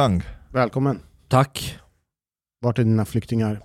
Chang, 0.00 0.22
Välkommen. 0.52 1.00
Tack. 1.28 1.78
Vart 2.60 2.78
är 2.78 2.84
dina 2.84 3.04
flyktingar? 3.04 3.60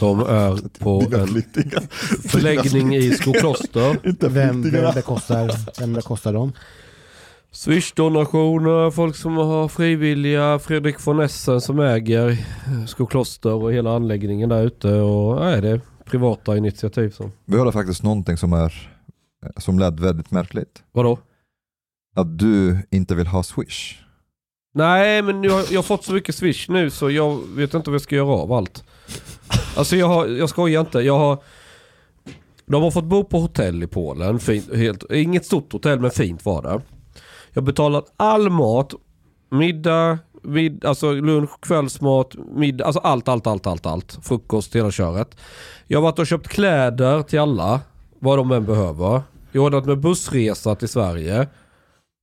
De 0.00 0.20
är 0.20 0.78
på 0.78 1.16
en 1.16 1.26
flyktingar. 1.26 1.80
förläggning 2.28 2.94
i 2.94 3.10
Skokloster. 3.10 4.06
Inte 4.06 4.28
Vem, 4.28 4.62
vem, 4.62 4.94
bekostar, 4.94 5.50
vem 5.80 5.92
bekostar 5.92 6.32
dem? 6.32 6.52
Swish-donationer, 7.50 8.90
folk 8.90 9.16
som 9.16 9.36
har 9.36 9.68
frivilliga, 9.68 10.58
Fredrik 10.58 11.06
von 11.06 11.20
Essen 11.20 11.60
som 11.60 11.80
äger 11.80 12.38
Skokloster 12.86 13.52
och 13.52 13.72
hela 13.72 13.96
anläggningen 13.96 14.48
där 14.48 14.62
ute 14.62 14.88
och 14.88 15.40
nej, 15.40 15.60
det 15.60 15.68
är 15.68 15.80
privata 16.04 16.56
initiativ 16.56 17.10
som. 17.10 17.32
Vi 17.44 17.58
hörde 17.58 17.72
faktiskt 17.72 18.02
någonting 18.02 18.36
som, 18.36 18.52
är, 18.52 18.90
som 19.56 19.78
lät 19.78 20.00
väldigt 20.00 20.30
märkligt. 20.30 20.82
Vadå? 20.92 21.18
Att 22.16 22.38
du 22.38 22.82
inte 22.90 23.14
vill 23.14 23.26
ha 23.26 23.42
Swish. 23.42 24.02
Nej 24.72 25.22
men 25.22 25.42
jag, 25.42 25.64
jag 25.70 25.78
har 25.78 25.82
fått 25.82 26.04
så 26.04 26.12
mycket 26.12 26.34
Swish 26.34 26.68
nu 26.68 26.90
så 26.90 27.10
jag 27.10 27.40
vet 27.48 27.74
inte 27.74 27.90
vad 27.90 27.94
jag 27.94 28.02
ska 28.02 28.14
göra 28.14 28.28
av 28.28 28.52
allt. 28.52 28.84
Alltså 29.76 29.96
jag, 29.96 30.06
har, 30.06 30.26
jag 30.26 30.48
skojar 30.48 30.80
inte. 30.80 30.98
Jag 30.98 31.18
har, 31.18 31.42
de 32.66 32.82
har 32.82 32.90
fått 32.90 33.04
bo 33.04 33.24
på 33.24 33.38
hotell 33.38 33.82
i 33.82 33.86
Polen. 33.86 34.38
Fint, 34.38 34.74
helt, 34.74 35.12
inget 35.12 35.46
stort 35.46 35.72
hotell 35.72 36.00
men 36.00 36.10
fint 36.10 36.44
var 36.44 36.62
det. 36.62 36.80
Jag 37.52 37.62
har 37.62 37.66
betalat 37.66 38.12
all 38.16 38.50
mat, 38.50 38.94
middag, 39.50 40.18
mid, 40.42 40.84
alltså 40.84 41.12
lunch, 41.12 41.60
kvällsmat, 41.60 42.34
middag, 42.54 42.84
alltså 42.84 43.00
allt, 43.00 43.28
allt, 43.28 43.46
allt, 43.46 43.66
allt, 43.66 43.86
allt. 43.86 44.18
Frukost, 44.22 44.76
hela 44.76 44.90
köret. 44.90 45.36
Jag 45.86 45.98
har 45.98 46.02
varit 46.02 46.18
och 46.18 46.26
köpt 46.26 46.48
kläder 46.48 47.22
till 47.22 47.40
alla, 47.40 47.80
vad 48.18 48.38
de 48.38 48.52
än 48.52 48.64
behöver. 48.64 49.22
Jag 49.52 49.62
har 49.62 49.66
ordnat 49.66 49.86
med 49.86 49.98
bussresa 49.98 50.74
till 50.74 50.88
Sverige. 50.88 51.46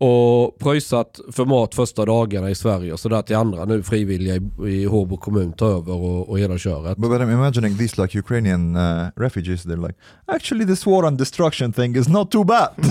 Och 0.02 0.60
pröjsat 0.60 1.20
för 1.32 1.46
mat 1.46 1.76
första 1.76 2.06
dagarna 2.06 2.50
i 2.50 2.56
Sverige 2.56 2.94
och 2.94 3.00
sådär 3.00 3.22
till 3.22 3.36
andra 3.36 3.66
nu 3.66 3.84
frivilliga 3.84 4.36
i, 4.36 4.42
i 4.68 4.86
Håbo 4.86 5.18
kommun 5.18 5.54
tar 5.54 5.68
över 5.68 5.94
och, 5.94 6.30
och 6.30 6.40
hela 6.40 6.58
köret. 6.58 6.98
But, 6.98 7.10
but 7.10 7.22
I'm 7.22 7.34
imagining 7.34 7.78
these 7.78 8.02
like 8.02 8.20
Ukrainian 8.20 8.76
uh, 8.76 9.08
refugees, 9.16 9.66
they're 9.66 9.88
like, 9.88 10.00
actually 10.26 10.66
this 10.66 10.86
war 10.86 11.06
and 11.06 11.18
destruction 11.18 11.74
thing 11.74 11.96
is 11.96 12.08
not 12.08 12.32
too 12.32 12.44
bad. 12.44 12.70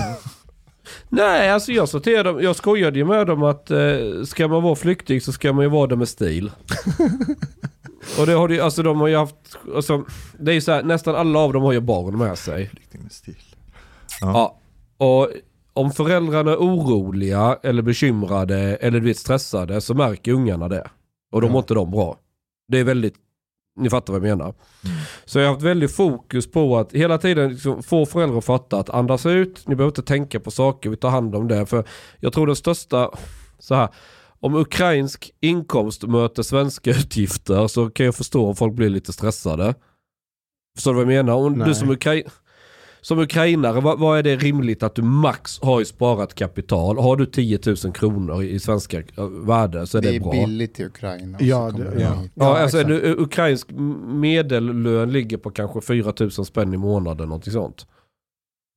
Nej, 1.09 1.49
alltså 1.49 1.71
jag 1.71 1.89
sa 1.89 1.99
till 1.99 2.23
dem, 2.23 2.41
jag 2.41 2.55
skojade 2.55 2.99
ju 2.99 3.05
med 3.05 3.27
dem 3.27 3.43
att 3.43 3.71
eh, 3.71 3.79
ska 4.25 4.47
man 4.47 4.63
vara 4.63 4.75
flykting 4.75 5.21
så 5.21 5.31
ska 5.31 5.53
man 5.53 5.63
ju 5.63 5.69
vara 5.69 5.87
det 5.87 5.95
med 5.95 6.09
stil. 6.09 6.51
och 8.19 8.25
det 8.25 8.33
har 8.33 8.47
de, 8.47 8.59
alltså 8.59 8.83
de 8.83 8.99
har 8.99 9.07
ju 9.07 9.17
haft, 9.17 9.35
alltså, 9.75 10.05
det 10.39 10.51
är 10.51 10.55
ju 10.55 10.61
så 10.61 10.71
här, 10.71 10.83
nästan 10.83 11.15
alla 11.15 11.39
av 11.39 11.53
dem 11.53 11.63
har 11.63 11.73
ju 11.73 11.79
barn 11.79 12.17
med 12.17 12.37
sig. 12.37 12.67
Flykting 12.67 13.03
med 13.03 13.11
stil. 13.11 13.35
Ja. 14.21 14.59
Och 14.97 15.29
om 15.79 15.91
föräldrarna 15.91 16.51
är 16.51 16.57
oroliga 16.57 17.59
eller 17.63 17.81
bekymrade 17.81 18.75
eller 18.75 18.99
du 18.99 19.05
vet 19.05 19.17
stressade 19.17 19.81
så 19.81 19.93
märker 19.93 20.31
ungarna 20.31 20.67
det. 20.67 20.89
Och 21.31 21.41
då 21.41 21.49
mår 21.49 21.59
inte 21.59 21.73
de 21.73 21.91
bra. 21.91 22.17
Det 22.67 22.79
är 22.79 22.83
väldigt, 22.83 23.15
ni 23.79 23.89
fattar 23.89 24.13
vad 24.13 24.27
jag 24.27 24.37
menar. 24.37 24.53
Så 25.25 25.39
jag 25.39 25.45
har 25.45 25.53
haft 25.53 25.65
väldigt 25.65 25.95
fokus 25.95 26.51
på 26.51 26.77
att 26.77 26.93
hela 26.93 27.17
tiden 27.17 27.51
liksom 27.51 27.83
få 27.83 28.05
föräldrar 28.05 28.37
att 28.37 28.45
fatta 28.45 28.79
att 28.79 28.89
andas 28.89 29.25
ut, 29.25 29.67
ni 29.67 29.75
behöver 29.75 29.91
inte 29.91 30.01
tänka 30.01 30.39
på 30.39 30.51
saker, 30.51 30.89
vi 30.89 30.97
tar 30.97 31.09
hand 31.09 31.35
om 31.35 31.47
det. 31.47 31.65
För 31.65 31.87
jag 32.19 32.33
tror 32.33 32.47
den 32.47 32.55
största, 32.55 33.11
så 33.59 33.75
här, 33.75 33.89
om 34.39 34.55
ukrainsk 34.55 35.31
inkomst 35.39 36.03
möter 36.03 36.43
svenska 36.43 36.89
utgifter 36.99 37.67
så 37.67 37.89
kan 37.89 38.05
jag 38.05 38.15
förstå 38.15 38.47
om 38.47 38.55
folk 38.55 38.73
blir 38.73 38.89
lite 38.89 39.13
stressade. 39.13 39.75
Förstår 40.75 40.91
du 40.91 40.95
vad 40.95 41.13
jag 41.13 41.25
menar? 41.25 41.33
Om 41.33 41.53
Nej. 41.53 41.67
du 41.67 41.75
som, 41.75 41.89
Ukra 41.89 42.13
som 43.01 43.19
ukrainare, 43.19 43.81
vad, 43.81 43.99
vad 43.99 44.19
är 44.19 44.23
det 44.23 44.35
rimligt 44.35 44.83
att 44.83 44.95
du 44.95 45.01
max 45.01 45.59
har 45.61 45.81
i 45.81 45.85
sparat 45.85 46.35
kapital? 46.35 46.97
Har 46.97 47.15
du 47.15 47.25
10 47.25 47.59
000 47.65 47.93
kronor 47.93 48.43
i 48.43 48.59
svenska 48.59 48.97
eh, 48.99 49.25
värde 49.45 49.87
så 49.87 49.97
är 49.97 50.01
det, 50.01 50.09
Det 50.09 50.15
är 50.15 50.19
bra. 50.19 50.31
billigt 50.31 50.79
i 50.79 50.85
Ukraina. 50.85 51.37
Ja, 51.41 51.71
det- 51.77 51.95
de 51.95 52.01
ja. 52.01 52.13
hit. 52.13 52.31
Ja, 52.35 52.57
alltså 52.57 52.77
en 52.81 52.91
ukrainsk 53.19 53.67
medellön 54.07 55.11
ligger 55.11 55.37
på 55.37 55.49
kanske 55.51 55.81
4 55.81 56.13
000 56.19 56.31
spänn 56.31 56.73
i 56.73 56.77
månaden, 56.77 57.27
någonting 57.29 57.53
sånt. 57.53 57.85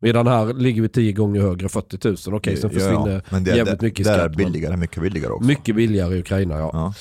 Medan 0.05 0.27
här 0.27 0.55
ligger 0.55 0.83
vi 0.83 0.89
10 0.89 1.13
gånger 1.13 1.41
högre, 1.41 1.69
40 1.69 2.09
000. 2.31 2.37
Okej, 2.37 2.57
sen 2.57 2.71
försvinner 2.71 3.23
men 3.31 3.45
det, 3.45 3.57
jävligt 3.57 3.81
det, 3.81 3.87
mycket 3.87 4.07
är 4.07 4.15
skatt, 4.15 4.37
men- 4.37 4.37
billigare, 4.37 4.77
mycket 4.77 5.03
billigare 5.03 5.33
också. 5.33 5.47
mycket 5.47 5.77
billigare 5.77 6.15
i 6.17 6.21
Ukraina. 6.21 6.59
Ja. 6.59 6.95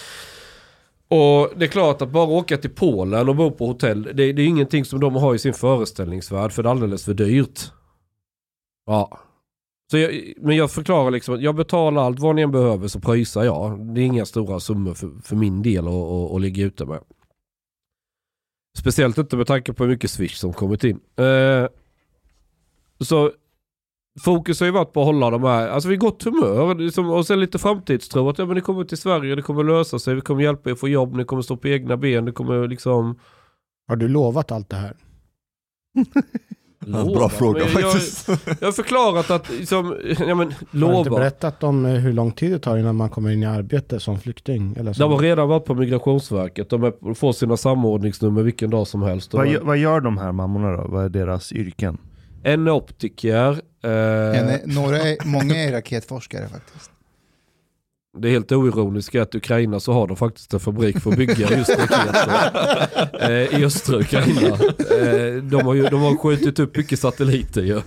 Och 1.11 1.49
det 1.55 1.65
är 1.65 1.69
klart 1.69 2.01
att 2.01 2.09
bara 2.09 2.27
åka 2.27 2.57
till 2.57 2.69
Polen 2.69 3.29
och 3.29 3.35
bo 3.35 3.51
på 3.51 3.65
hotell, 3.65 4.03
det, 4.03 4.33
det 4.33 4.41
är 4.41 4.47
ingenting 4.47 4.85
som 4.85 4.99
de 4.99 5.15
har 5.15 5.35
i 5.35 5.39
sin 5.39 5.53
föreställningsvärld 5.53 6.51
för 6.51 6.63
det 6.63 6.69
är 6.69 6.71
alldeles 6.71 7.05
för 7.05 7.13
dyrt. 7.13 7.59
Ja. 8.85 9.19
Så 9.91 9.97
jag, 9.97 10.33
men 10.37 10.55
jag 10.55 10.71
förklarar 10.71 11.11
liksom 11.11 11.35
att 11.35 11.41
jag 11.41 11.55
betalar 11.55 12.03
allt 12.03 12.19
vad 12.19 12.35
ni 12.35 12.41
än 12.41 12.51
behöver 12.51 12.87
så 12.87 12.99
pröjsar 12.99 13.43
jag. 13.43 13.95
Det 13.95 14.01
är 14.01 14.05
inga 14.05 14.25
stora 14.25 14.59
summor 14.59 14.93
för, 14.93 15.11
för 15.23 15.35
min 15.35 15.61
del 15.61 15.87
att, 15.87 15.93
att, 15.93 16.31
att 16.31 16.41
ligga 16.41 16.65
ute 16.65 16.85
med. 16.85 16.99
Speciellt 18.77 19.17
inte 19.17 19.37
med 19.37 19.47
tanke 19.47 19.73
på 19.73 19.83
hur 19.83 19.91
mycket 19.91 20.11
swish 20.11 20.35
som 20.35 20.53
kommit 20.53 20.83
in. 20.83 20.99
Eh, 21.15 21.67
så 22.99 23.31
fokus 24.19 24.59
har 24.59 24.67
ju 24.67 24.71
varit 24.71 24.93
på 24.93 24.99
att 24.99 25.05
hålla 25.05 25.29
de 25.29 25.43
här, 25.43 25.69
alltså 25.69 25.89
vi 25.89 25.97
gott 25.97 26.23
humör 26.23 26.75
liksom, 26.75 27.09
och 27.09 27.27
sen 27.27 27.39
lite 27.39 27.59
framtidstro. 27.59 28.29
Att 28.29 28.37
ja, 28.37 28.45
men 28.45 28.55
ni 28.55 28.61
kommer 28.61 28.83
till 28.83 28.97
Sverige, 28.97 29.35
det 29.35 29.41
kommer 29.41 29.63
lösa 29.63 29.99
sig, 29.99 30.15
vi 30.15 30.21
kommer 30.21 30.43
hjälpa 30.43 30.69
er 30.69 30.75
få 30.75 30.87
jobb, 30.87 31.15
ni 31.15 31.25
kommer 31.25 31.41
stå 31.41 31.57
på 31.57 31.67
egna 31.67 31.97
ben, 31.97 32.25
det 32.25 32.31
kommer 32.31 32.67
liksom... 32.67 33.19
Har 33.87 33.95
du 33.95 34.07
lovat 34.07 34.51
allt 34.51 34.69
det 34.69 34.75
här? 34.75 34.95
Bra 36.85 37.29
fråga 37.29 37.59
jag, 37.59 37.69
faktiskt. 37.69 38.27
jag 38.59 38.67
har 38.67 38.71
förklarat 38.71 39.31
att, 39.31 39.49
liksom, 39.49 39.97
ja 40.19 40.35
men 40.35 40.37
Har 40.37 40.45
du 40.71 40.97
inte 40.97 41.09
lova. 41.09 41.09
berättat 41.09 41.63
om 41.63 41.85
eh, 41.85 41.91
hur 41.91 42.13
lång 42.13 42.31
tid 42.31 42.51
det 42.51 42.59
tar 42.59 42.77
innan 42.77 42.95
man 42.95 43.09
kommer 43.09 43.31
in 43.31 43.43
i 43.43 43.45
arbete 43.45 43.99
som 43.99 44.19
flykting? 44.19 44.75
Eller. 44.77 44.99
De 44.99 45.11
har 45.11 45.19
redan 45.19 45.49
varit 45.49 45.65
på 45.65 45.73
Migrationsverket, 45.73 46.69
de 46.69 46.83
är, 46.83 47.13
får 47.13 47.33
sina 47.33 47.57
samordningsnummer 47.57 48.43
vilken 48.43 48.69
dag 48.69 48.87
som 48.87 49.01
helst. 49.01 49.33
Vad, 49.33 49.55
vad 49.61 49.77
gör 49.77 50.01
de 50.01 50.17
här 50.17 50.31
mammorna 50.31 50.71
då? 50.71 50.87
Vad 50.87 51.05
är 51.05 51.09
deras 51.09 51.51
yrken? 51.51 51.97
En 52.43 52.67
optiker, 52.67 53.51
eh, 53.83 54.39
En 54.39 54.49
är, 54.49 54.61
några 54.65 54.99
är, 54.99 55.17
många 55.25 55.55
är 55.55 55.71
raketforskare 55.71 56.47
faktiskt. 56.47 56.91
det 58.17 58.27
är 58.27 58.31
helt 58.31 58.51
oironiskt 58.51 59.15
att 59.15 59.35
i 59.35 59.37
Ukraina 59.37 59.79
så 59.79 59.93
har 59.93 60.07
de 60.07 60.17
faktiskt 60.17 60.53
en 60.53 60.59
fabrik 60.59 60.99
för 60.99 61.11
att 61.11 61.17
bygga 61.17 61.57
just 61.57 61.69
raketer 61.69 62.49
eh, 63.31 63.59
i 63.59 63.65
östra 63.65 63.99
Ukraina. 63.99 64.47
Eh, 64.47 65.43
de, 65.43 65.61
har 65.65 65.73
ju, 65.73 65.83
de 65.83 66.01
har 66.01 66.17
skjutit 66.17 66.59
upp 66.59 66.77
mycket 66.77 66.99
satelliter 66.99 67.61
ju. 67.61 67.81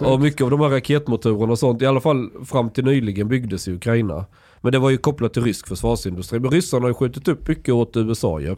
Och 0.00 0.20
mycket 0.20 0.40
av 0.40 0.50
de 0.50 0.60
här 0.60 0.68
raketmotorerna 0.68 1.52
och 1.52 1.58
sånt, 1.58 1.82
i 1.82 1.86
alla 1.86 2.00
fall 2.00 2.30
fram 2.44 2.70
till 2.70 2.84
nyligen 2.84 3.28
byggdes 3.28 3.68
i 3.68 3.72
Ukraina. 3.72 4.26
Men 4.60 4.72
det 4.72 4.78
var 4.78 4.90
ju 4.90 4.96
kopplat 4.96 5.32
till 5.32 5.44
rysk 5.44 5.66
försvarsindustri. 5.68 6.40
Men 6.40 6.50
ryssarna 6.50 6.82
har 6.82 6.88
ju 6.88 6.94
skjutit 6.94 7.28
upp 7.28 7.48
mycket 7.48 7.74
åt 7.74 7.96
USA 7.96 8.40
ju. 8.40 8.56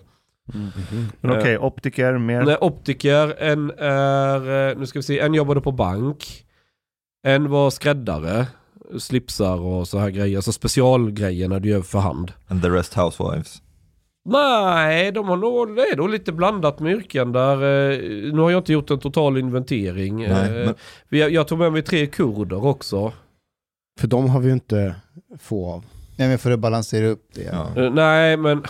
Men 1.20 1.38
okej, 1.38 1.58
optiker, 1.58 2.18
mer? 2.18 2.42
Nej, 2.42 2.56
optiker, 2.60 3.34
en 3.42 3.70
är, 3.78 4.68
eh, 4.70 4.78
nu 4.78 4.86
ska 4.86 4.98
vi 4.98 5.02
se, 5.02 5.18
en 5.20 5.34
jobbade 5.34 5.60
på 5.60 5.72
bank. 5.72 6.44
En 7.26 7.50
var 7.50 7.70
skräddare, 7.70 8.46
slipsar 8.98 9.60
och 9.60 9.88
så 9.88 9.98
här 9.98 10.10
grejer. 10.10 10.36
Alltså 10.38 10.52
specialgrejer 10.52 11.48
när 11.48 11.60
du 11.60 11.68
gör 11.68 11.82
för 11.82 11.98
hand. 11.98 12.32
And 12.48 12.62
the 12.62 12.68
rest 12.68 12.94
housewives. 12.94 13.62
Nej, 14.30 15.12
de 15.12 15.28
har 15.28 15.36
nog, 15.36 15.76
det 15.76 15.82
är 15.82 15.96
nog 15.96 16.10
lite 16.10 16.32
blandat 16.32 16.80
med 16.80 16.92
yrken 16.92 17.32
där. 17.32 17.54
eh, 17.54 17.98
Nu 18.32 18.38
har 18.40 18.50
jag 18.50 18.60
inte 18.60 18.72
gjort 18.72 18.90
en 18.90 18.98
total 18.98 19.38
inventering. 19.38 20.16
Nej, 20.28 20.28
Eh, 20.60 20.66
men- 20.66 20.74
vi- 21.08 21.28
Jag 21.34 21.48
tog 21.48 21.58
med 21.58 21.72
mig 21.72 21.82
tre 21.82 22.06
kurder 22.06 22.64
också. 22.64 23.12
För 24.00 24.08
de 24.08 24.28
har 24.30 24.40
vi 24.40 24.46
ju 24.46 24.52
inte 24.52 24.94
få 25.40 25.72
av. 25.72 25.84
Nej 26.16 26.28
men 26.28 26.38
för 26.38 26.50
att 26.50 26.58
balansera 26.58 27.06
upp 27.06 27.24
det. 27.34 27.42
Ja. 27.52 27.82
Eh, 27.82 27.92
Nej, 27.92 28.36
men 28.36 28.62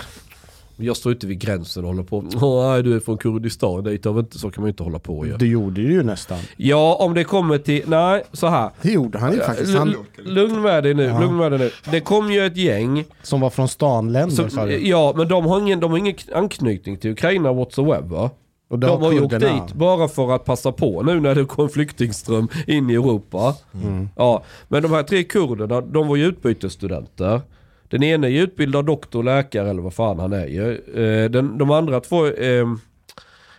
jag 0.80 0.96
står 0.96 1.12
inte 1.12 1.26
vid 1.26 1.38
gränsen 1.38 1.84
och 1.84 1.88
håller 1.90 2.02
på. 2.02 2.20
Nej, 2.20 2.82
du 2.82 2.96
är 2.96 3.00
från 3.00 3.18
Kurdistan, 3.18 3.70
har 3.70 4.12
vi 4.12 4.20
inte, 4.20 4.38
så 4.38 4.50
kan 4.50 4.62
man 4.62 4.68
inte 4.68 4.82
hålla 4.82 4.98
på 4.98 5.26
ju. 5.26 5.36
Det 5.36 5.46
gjorde 5.46 5.80
du 5.80 5.92
ju 5.92 6.02
nästan. 6.02 6.38
Ja, 6.56 6.96
om 7.00 7.14
det 7.14 7.24
kommer 7.24 7.58
till, 7.58 7.82
nej, 7.86 8.22
så 8.32 8.46
här. 8.46 8.70
Det 8.82 8.92
gjorde 8.92 9.18
han 9.18 9.32
ju 9.32 9.40
faktiskt. 9.40 9.74
Han, 9.78 9.94
lugn 10.16 10.62
med 10.62 10.82
dig 10.82 10.94
nu, 10.94 11.02
Ja. 11.04 11.20
lugn 11.20 11.36
med 11.36 11.52
dig 11.52 11.58
nu. 11.58 11.70
Det 11.90 12.00
kom 12.00 12.32
ju 12.32 12.46
ett 12.46 12.56
gäng. 12.56 13.04
som 13.22 13.40
var 13.40 13.50
från 13.50 13.68
stanländer 13.68 14.36
sa 14.36 14.48
Som, 14.48 14.66
du. 14.68 14.88
ja, 14.88 15.14
men 15.16 15.28
de 15.28 15.46
har, 15.46 15.60
ingen, 15.60 15.80
de 15.80 15.90
har 15.90 15.98
ingen 15.98 16.14
anknytning 16.34 16.96
till 16.96 17.10
Ukraina 17.10 17.52
whatsoever. 17.52 18.30
Och 18.70 18.78
det 18.78 18.86
De 18.86 19.02
har 19.02 19.12
ju 19.12 19.20
åkt 19.20 19.40
dit 19.40 19.72
bara 19.74 20.08
för 20.08 20.32
att 20.34 20.44
passa 20.44 20.72
på 20.72 21.02
nu 21.02 21.20
när 21.20 21.34
det 21.34 21.44
kom 21.44 21.68
flyktingström 21.68 22.48
in 22.66 22.90
i 22.90 22.94
Europa. 22.94 23.54
Mm. 23.84 24.08
Ja, 24.16 24.42
men 24.68 24.82
de 24.82 24.92
här 24.92 25.02
tre 25.02 25.24
kurderna, 25.24 25.80
de 25.80 26.08
var 26.08 26.16
ju 26.16 26.24
utbytesstudenter. 26.26 27.40
Den 27.88 28.02
ene 28.02 28.26
är 28.30 28.42
utbildad 28.42 28.86
doktor, 28.86 29.22
läkare 29.22 29.70
eller 29.70 29.82
vad 29.82 29.94
fan 29.94 30.18
han 30.18 30.32
är 30.32 30.46
ju. 30.46 30.72
Eh, 30.74 31.30
Den, 31.30 31.58
de 31.58 31.70
andra 31.70 32.00
två 32.00 32.24
är 32.26 32.60
eh, 32.60 32.66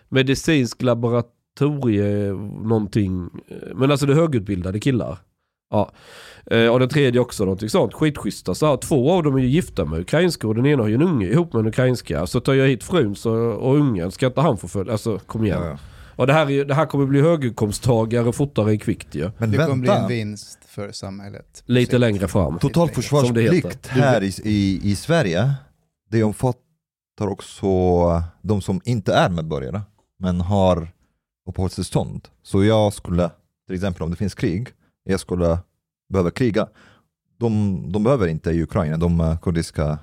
medicinsk 0.09 0.81
laboratorie 0.81 2.31
någonting. 2.63 3.29
Eh, 3.47 3.75
Men 3.75 3.91
alltså 3.91 4.05
det 4.05 4.13
är 4.13 4.17
högutbildade 4.17 4.79
killar. 4.79 5.17
Ja. 5.71 5.91
Eh, 6.51 6.67
Och 6.67 6.79
den 6.79 6.89
tredje 6.89 7.21
också 7.21 7.43
någonting 7.43 7.69
sånt. 7.69 7.93
Skitschyssta. 7.93 8.55
Så 8.55 8.65
här, 8.65 8.77
två 8.77 9.11
av 9.11 9.23
dem 9.23 9.35
är 9.35 9.39
ju 9.39 9.47
gifta 9.47 9.85
med 9.85 9.99
ukrainska 9.99 10.47
och 10.47 10.55
den 10.55 10.65
ena 10.65 10.83
har 10.83 10.89
ju 10.89 10.95
en 10.95 11.01
unge 11.01 11.27
ihop 11.27 11.53
med 11.53 11.59
en 11.59 11.67
ukrainska. 11.67 12.27
Så 12.27 12.39
tar 12.39 12.53
jag 12.53 12.67
hit 12.67 12.83
frun 12.83 13.15
så, 13.15 13.31
och 13.35 13.75
ungen, 13.75 14.11
ska 14.11 14.25
inte 14.27 14.41
han 14.41 14.57
få 14.57 14.67
följa? 14.67 14.91
Alltså 14.91 15.19
kom 15.19 15.45
igen. 15.45 15.61
Ja, 15.61 15.67
ja. 15.69 15.77
Och 16.15 16.27
det 16.27 16.33
här, 16.33 16.51
är, 16.51 16.65
det 16.65 16.73
här 16.73 16.85
kommer 16.85 17.05
bli 17.05 17.21
höginkomsttagare 17.21 18.31
fortare 18.31 18.71
än 18.71 18.79
kvickt 18.79 19.15
ju. 19.15 19.29
Men 19.37 19.51
Det 19.51 19.57
kommer 19.57 19.75
bli 19.75 19.89
en 19.89 19.95
vänta, 19.95 20.07
vinst 20.07 20.59
för 20.79 20.91
samhället. 20.91 21.63
Lite 21.65 21.97
längre 21.97 22.27
fram. 22.27 22.59
totalförsvarsplikt 22.59 23.63
Som 23.63 23.99
det 23.99 24.01
här 24.01 24.23
i, 24.23 24.33
i, 24.43 24.79
i 24.83 24.95
Sverige, 24.95 25.53
det 26.09 26.23
omfattar 26.23 27.27
också 27.27 27.57
de 28.41 28.61
som 28.61 28.81
inte 28.85 29.13
är 29.13 29.29
medborgare, 29.29 29.81
men 30.19 30.41
har 30.41 30.87
uppehållstillstånd. 31.49 32.27
Så 32.43 32.63
jag 32.63 32.93
skulle, 32.93 33.29
till 33.67 33.75
exempel 33.75 34.03
om 34.03 34.11
det 34.11 34.15
finns 34.15 34.35
krig, 34.35 34.67
jag 35.03 35.19
skulle 35.19 35.57
behöva 36.09 36.31
kriga. 36.31 36.67
De, 37.39 37.83
de 37.91 38.03
behöver 38.03 38.27
inte 38.27 38.51
i 38.51 38.63
Ukraina, 38.63 38.97
de 38.97 39.37
kurdiska 39.41 39.99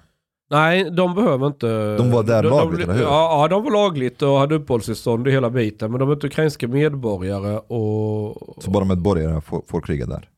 Nej, 0.51 0.91
de 0.91 1.15
behöver 1.15 1.47
inte... 1.47 1.97
De 1.97 2.11
var 2.11 2.23
där 2.23 2.43
lagligt, 2.43 2.81
eller 2.81 2.95
hur? 2.95 3.03
Ja, 3.03 3.43
ja, 3.43 3.49
de 3.49 3.65
var 3.65 3.71
lagligt 3.71 4.23
och 4.23 4.39
hade 4.39 4.55
uppehållstillstånd 4.55 5.29
i 5.29 5.31
hela 5.31 5.51
biten. 5.51 5.91
Men 5.91 6.01
de 6.01 6.09
är 6.09 6.13
inte 6.13 6.27
ukrainska 6.27 6.69
medborgare 6.69 7.59
och... 7.59 8.63
Så 8.65 8.71
bara 8.71 8.85
medborgare 8.85 9.41
får, 9.41 9.63
får 9.67 9.81
kriga 9.81 10.07
där. 10.07 10.29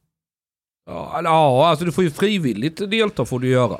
Ja, 0.89 1.67
alltså 1.67 1.85
du 1.85 1.93
får 1.93 2.05
ju 2.05 2.11
frivilligt 2.11 2.91
delta 2.91 3.25
får 3.25 3.41
du 3.41 3.49
göra. 3.49 3.79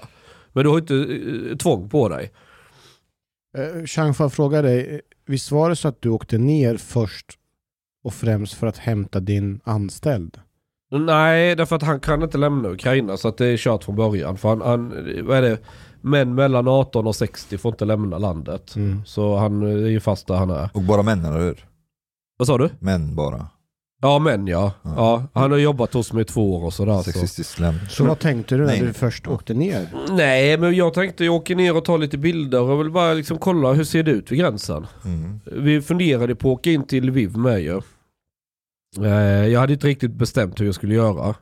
Men 0.53 0.65
du 0.65 0.71
har 0.71 0.79
inte 0.79 0.95
eh, 0.95 1.57
tvång 1.57 1.89
på 1.89 2.09
dig. 2.09 2.33
Eh, 3.59 3.85
Chang, 3.85 4.15
får 4.15 4.25
jag 4.25 4.33
fråga 4.33 4.63
dig, 4.63 4.95
eh, 4.95 5.01
visst 5.27 5.51
var 5.51 5.69
det 5.69 5.77
så 5.77 5.89
att 5.89 6.03
du 6.03 6.09
åkte 6.09 6.39
ner 6.39 6.77
först 6.77 7.27
och 8.05 8.15
främst 8.15 8.55
för 8.55 8.67
att 8.67 8.79
hämta 8.79 9.21
din 9.21 9.61
anställd? 9.65 10.41
Nej, 10.91 11.57
därför 11.57 11.77
att 11.77 11.83
han 11.83 12.01
kan 12.01 12.23
inte 12.23 12.39
lämna 12.39 12.69
Ukraina 12.69 13.17
så 13.17 13.29
att 13.29 13.37
det 13.37 13.47
är 13.47 13.57
kört 13.57 13.85
från 13.85 13.97
början. 13.97 14.39
För 14.39 14.49
han, 14.49 14.61
han 14.61 14.89
vad 15.27 15.37
är 15.37 15.43
det? 15.43 15.59
Män 16.01 16.35
mellan 16.35 16.69
18 16.69 17.07
och 17.07 17.17
60 17.17 17.59
får 17.59 17.73
inte 17.73 17.85
lämna 17.85 18.19
landet. 18.19 18.77
Mm. 18.77 19.05
Så 19.07 19.37
han 19.37 19.63
är 19.63 19.89
ju 19.89 20.01
fast 20.01 20.27
där 20.27 20.35
han 20.35 20.51
är. 20.51 20.71
Och 20.75 20.83
bara 20.83 21.03
män, 21.03 21.25
eller 21.25 21.41
hur? 21.41 21.65
Vad 22.37 22.49
sa 22.49 22.59
du? 22.59 22.71
Män 22.79 23.15
bara. 23.15 23.47
Ja, 24.01 24.19
män 24.19 24.47
ja. 24.47 24.73
Ja. 24.83 24.93
ja. 24.97 25.23
Han 25.41 25.51
har 25.51 25.59
jobbat 25.59 25.95
hos 25.95 26.13
mig 26.13 26.23
i 26.23 26.25
två 26.25 26.57
år 26.57 26.65
och 26.65 26.75
sådär. 26.75 26.97
Så. 26.97 27.03
Sexistiskt 27.03 27.59
lämn. 27.59 27.79
Så 27.89 28.05
vad 28.05 28.19
tänkte 28.19 28.55
du 28.55 28.61
när 28.61 28.67
Nej. 28.67 28.81
du 28.81 28.93
först 28.93 29.27
åkte 29.29 29.55
ner? 29.55 29.89
Nej, 30.11 30.59
men 30.59 30.75
jag 30.75 30.95
tänkte 30.95 31.25
jag 31.25 31.35
åker 31.35 31.57
ner 31.57 31.77
och 31.77 31.85
tar 31.85 31.99
lite 31.99 32.19
bilder 32.19 32.61
och 32.61 32.81
vill 32.81 32.91
bara 32.91 33.13
liksom 33.15 33.39
kolla 33.39 33.73
hur 33.73 33.85
ser 33.85 34.03
det 34.03 34.11
ut 34.11 34.33
vid 34.33 34.39
gränsen. 34.39 34.87
Mm. 35.05 35.41
Vi 35.45 35.83
funderade 35.83 36.35
på 36.35 36.49
att 36.53 36.59
åka 36.59 36.71
in 36.71 36.87
till 36.87 37.05
Lviv 37.05 37.37
med 37.37 37.61
ju. 37.63 37.81
Eh, 39.05 39.47
Jag 39.47 39.61
hade 39.61 39.73
inte 39.73 39.87
riktigt 39.87 40.13
bestämt 40.13 40.61
hur 40.61 40.67
jag 40.67 40.75
skulle 40.75 40.95
göra. 40.95 41.35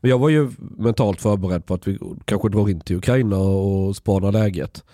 Men 0.00 0.10
jag 0.10 0.18
var 0.18 0.28
ju 0.28 0.50
mentalt 0.58 1.20
förberedd 1.20 1.66
på 1.66 1.74
att 1.74 1.88
vi 1.88 1.98
kanske 2.24 2.48
drar 2.48 2.68
in 2.70 2.80
till 2.80 2.96
Ukraina 2.96 3.36
och 3.38 3.96
spanar 3.96 4.32
läget. 4.32 4.84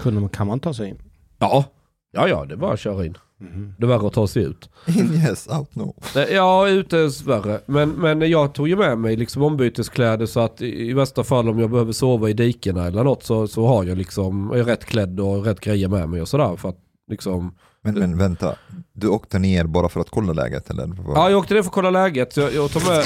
Kunde 0.00 0.20
man, 0.20 0.28
kan 0.28 0.46
man 0.46 0.60
ta 0.60 0.74
sig 0.74 0.88
in? 0.88 0.98
Ja, 1.38 1.64
ja, 2.12 2.28
ja 2.28 2.44
det 2.44 2.54
är 2.54 2.58
bara 2.58 2.72
att 2.72 2.80
köra 2.80 3.06
in. 3.06 3.16
Mhm. 3.40 3.74
Det 3.78 3.84
är 3.84 3.88
värre 3.88 4.06
att 4.06 4.12
ta 4.12 4.26
sig 4.26 4.42
ut. 4.42 4.70
In 4.86 5.14
yes, 5.14 5.48
out 5.48 5.74
no. 5.74 5.94
Ja, 6.30 6.68
ute 6.68 6.98
är 6.98 7.26
värre. 7.26 7.60
Men, 7.66 7.90
men 7.90 8.30
jag 8.30 8.54
tog 8.54 8.68
ju 8.68 8.76
med 8.76 8.98
mig 8.98 9.16
liksom 9.16 9.42
ombyteskläder 9.42 10.26
så 10.26 10.40
att 10.40 10.62
i, 10.62 10.92
värsta 10.92 11.24
fall 11.24 11.48
om 11.48 11.58
jag 11.58 11.70
behöver 11.70 11.92
sova 11.92 12.30
i 12.30 12.32
dikena 12.32 12.86
eller 12.86 13.04
något 13.04 13.22
så, 13.22 13.48
så 13.48 13.66
har 13.66 13.84
jag 13.84 13.98
liksom, 13.98 14.50
är 14.50 14.64
rätt 14.64 14.84
klädd 14.84 15.20
och 15.20 15.44
rätt 15.44 15.60
grejer 15.60 15.88
med 15.88 16.08
mig 16.08 16.20
och 16.22 16.28
sådär. 16.28 16.56
För 16.56 16.68
att 16.68 16.78
liksom, 17.10 17.54
Men, 17.82 17.94
men 17.94 18.18
vänta, 18.18 18.54
du 18.92 19.08
åkte 19.08 19.38
ner 19.38 19.64
bara 19.64 19.88
för 19.88 20.00
att 20.00 20.10
kolla 20.10 20.32
läget 20.32 20.70
eller? 20.70 20.92
Ja, 21.14 21.30
jag 21.30 21.38
åkte 21.38 21.54
ner 21.54 21.62
för 21.62 21.68
att 21.68 21.74
kolla 21.74 21.90
läget. 21.90 22.36
Jag, 22.36 22.54
jag 22.54 22.70
tar 22.70 22.90
med... 22.90 23.04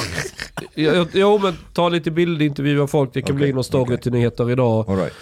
jag, 0.74 0.96
jag, 0.96 1.08
jo, 1.12 1.38
men 1.42 1.54
ta 1.72 1.88
lite 1.88 2.10
bilder, 2.10 2.46
intervjua 2.46 2.86
folk. 2.86 3.10
Det 3.14 3.22
kan 3.22 3.36
Okej, 3.36 3.44
bli 3.46 3.52
någon 3.52 3.64
story 3.64 3.84
okej. 3.84 4.00
till 4.00 4.12
nyheter 4.12 4.50
idag. 4.50 4.90
All 4.90 4.96
right. 4.96 5.12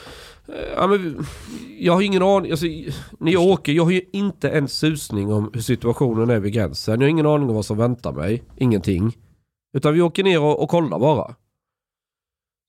Eh, 0.48 0.54
Ja, 0.76 0.86
men, 0.86 1.26
jag 1.78 1.92
har 1.92 2.02
ingen 2.02 2.22
aning. 2.22 2.50
Alltså, 2.50 2.66
när 3.18 3.32
jag 3.32 3.42
åker, 3.42 3.72
jag 3.72 3.84
har 3.84 3.90
ju 3.90 4.02
inte 4.12 4.50
en 4.50 4.68
susning 4.68 5.32
om 5.32 5.50
hur 5.54 5.60
situationen 5.60 6.30
är 6.30 6.40
vid 6.40 6.52
gränsen. 6.52 7.00
Jag 7.00 7.06
har 7.06 7.10
ingen 7.10 7.26
aning 7.26 7.48
om 7.48 7.54
vad 7.54 7.64
som 7.64 7.76
väntar 7.76 8.12
mig. 8.12 8.42
Ingenting. 8.56 9.16
Utan 9.72 9.94
vi 9.94 10.00
åker 10.02 10.24
ner 10.24 10.40
och, 10.40 10.62
och 10.62 10.68
kollar 10.68 10.98
bara. 10.98 11.34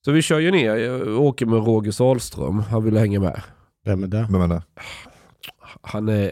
Så 0.06 0.12
vi 0.12 0.22
kör 0.22 0.40
ju 0.40 0.52
ner. 0.52 0.76
Jag 0.76 1.22
åker 1.22 1.46
med 1.46 1.66
Roger 1.66 1.92
Salström. 1.92 2.60
Han 2.60 2.84
ville 2.84 3.00
hänga 3.00 3.20
med. 3.20 3.42
Vem 3.86 4.04
är 4.04 4.08
det? 4.08 4.28
Vem 4.32 4.42
är 4.42 4.48
det? 4.48 4.64
Han 5.82 6.10
är... 6.10 6.32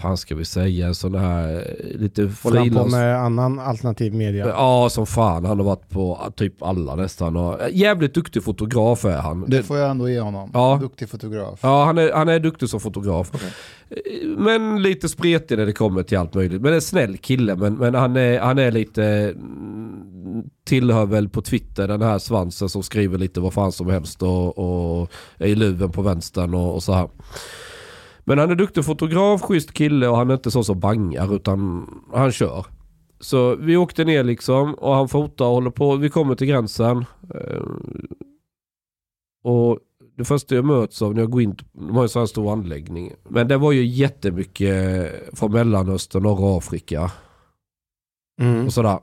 fan 0.00 0.16
ska 0.16 0.34
vi 0.34 0.44
säga? 0.44 0.86
En 0.86 0.94
sån 0.94 1.14
här 1.14 1.54
eh, 1.56 2.00
lite 2.00 2.22
Håller 2.42 2.58
han 2.58 2.68
på 2.68 2.74
frilans... 2.74 2.92
med 2.92 3.16
annan 3.16 3.58
alternativ 3.58 4.14
media? 4.14 4.48
Ja, 4.48 4.88
som 4.90 5.06
fan. 5.06 5.44
Han 5.44 5.58
har 5.58 5.64
varit 5.66 5.88
på 5.88 6.32
typ 6.36 6.62
alla 6.62 6.94
nästan. 6.94 7.36
Och, 7.36 7.62
eh, 7.62 7.68
jävligt 7.72 8.14
duktig 8.14 8.44
fotograf 8.44 9.04
är 9.04 9.16
han. 9.18 9.44
Det 9.48 9.62
får 9.62 9.78
jag 9.78 9.90
ändå 9.90 10.08
ge 10.08 10.20
honom. 10.20 10.50
Ja. 10.54 10.78
Duktig 10.80 11.08
fotograf. 11.08 11.58
Ja, 11.62 11.84
han 11.84 11.98
är, 11.98 12.12
han 12.12 12.28
är 12.28 12.38
duktig 12.38 12.68
som 12.68 12.80
fotograf. 12.80 13.30
Eh, 13.90 13.96
Men 14.38 14.82
lite 14.82 15.08
spretig 15.08 15.58
när 15.58 15.66
det 15.66 15.72
kommer 15.72 16.02
till 16.02 16.18
allt 16.18 16.34
möjligt. 16.34 16.62
Men 16.62 16.72
en 16.74 16.80
snäll 16.82 17.16
kille. 17.18 17.56
Men, 17.56 17.74
men 17.74 17.94
han, 17.94 18.16
är, 18.16 18.40
han 18.40 18.58
är 18.58 18.70
lite... 18.72 19.04
mm, 19.04 20.44
Tillhör 20.64 21.06
väl 21.06 21.28
på 21.28 21.42
Twitter 21.42 21.88
den 21.88 22.02
här 22.02 22.18
svansen 22.18 22.68
som 22.68 22.82
skriver 22.82 23.18
lite 23.18 23.40
vad 23.40 23.52
fan 23.52 23.72
som 23.72 23.90
helst 23.90 24.22
och, 24.22 24.58
och 24.58 25.10
är 25.38 25.46
i 25.46 25.54
luven 25.54 25.90
på 25.92 26.02
vänstern 26.02 26.54
och, 26.54 26.74
och 26.74 26.82
så 26.82 26.92
här. 26.92 27.08
Men 28.30 28.38
han 28.38 28.50
är 28.50 28.54
duktig 28.54 28.84
fotograf, 28.84 29.42
schysst 29.42 29.72
kille 29.72 30.08
och 30.08 30.16
han 30.16 30.30
är 30.30 30.34
inte 30.34 30.50
så 30.50 30.64
som 30.64 30.80
bangar 30.80 31.34
utan 31.34 31.86
han 32.12 32.32
kör. 32.32 32.66
Så 33.20 33.56
vi 33.56 33.76
åkte 33.76 34.04
ner 34.04 34.24
liksom 34.24 34.74
och 34.74 34.94
han 34.94 35.08
fotar 35.08 35.44
och 35.44 35.50
håller 35.50 35.70
på. 35.70 35.96
Vi 35.96 36.10
kommer 36.10 36.34
till 36.34 36.46
gränsen. 36.46 37.04
eh, 37.34 37.62
Och 39.44 39.78
det 40.16 40.24
första 40.24 40.54
jag 40.54 40.64
möts 40.64 41.02
av 41.02 41.14
när 41.14 41.20
jag 41.20 41.30
går 41.30 41.42
in, 41.42 41.56
de 41.72 41.96
har 41.96 42.02
ju 42.02 42.08
sån 42.08 42.20
här 42.20 42.26
stor 42.26 42.52
anläggning. 42.52 43.12
Men 43.28 43.48
det 43.48 43.56
var 43.56 43.72
ju 43.72 43.84
jättemycket 43.86 45.38
från 45.38 45.52
Mellanöstern, 45.52 46.22
norra 46.22 46.58
Afrika 46.58 47.12
Mm. 48.42 48.66
och 48.66 48.72
sådär. 48.72 48.98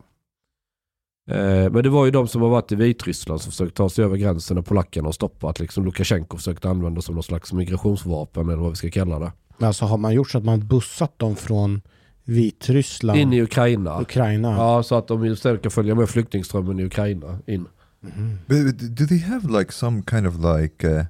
Eh, 1.28 1.72
Men 1.72 1.84
det 1.84 1.90
var 1.90 2.06
ju 2.06 2.12
de 2.12 2.28
som 2.28 2.42
har 2.42 2.50
varit 2.50 2.72
i 2.72 2.76
Vitryssland 2.76 3.42
som 3.42 3.52
försökt 3.52 3.76
ta 3.76 3.90
sig 3.90 4.06
över 4.06 4.18
gränsen 4.18 4.58
och 4.58 4.66
polackerna 4.66 5.08
har 5.08 5.12
stoppat. 5.12 5.60
Liksom 5.60 5.86
Lukasjenko 5.86 6.38
försökte 6.38 6.70
använda 6.70 7.02
som 7.02 7.16
någon 7.16 7.24
slags 7.24 7.54
migrationsvapen 7.54 8.50
eller 8.50 8.62
vad 8.62 8.70
vi 8.70 8.76
ska 8.76 8.90
kalla 8.90 9.20
det. 9.20 9.32
Alltså 9.66 9.86
har 9.86 9.98
man 9.98 10.14
gjort 10.14 10.30
så 10.32 10.38
att 10.38 10.44
man 10.46 10.68
bussat 10.68 11.20
dem 11.20 11.36
från 11.36 11.82
Vitryssland, 12.24 13.20
In 13.20 13.34
i 13.34 13.42
Ukraina. 13.42 14.02
Ukraina? 14.02 14.52
Ja, 14.58 14.84
så 14.84 14.96
att 14.96 15.08
de 15.08 15.26
istället 15.26 15.62
kan 15.62 15.72
följa 15.72 15.96
med 15.96 16.10
flyktingströmmen 16.10 16.80
i 16.80 16.84
Ukraina 16.86 17.40
in. 17.48 17.66
Mhm. 18.02 18.40
But 18.48 18.80
do 18.98 19.08
they 19.08 19.20
have 19.20 19.60
like 19.60 19.72
some 19.74 20.04
kind 20.10 20.28
of 20.28 20.34
like 20.60 20.88
uh, 20.88 21.04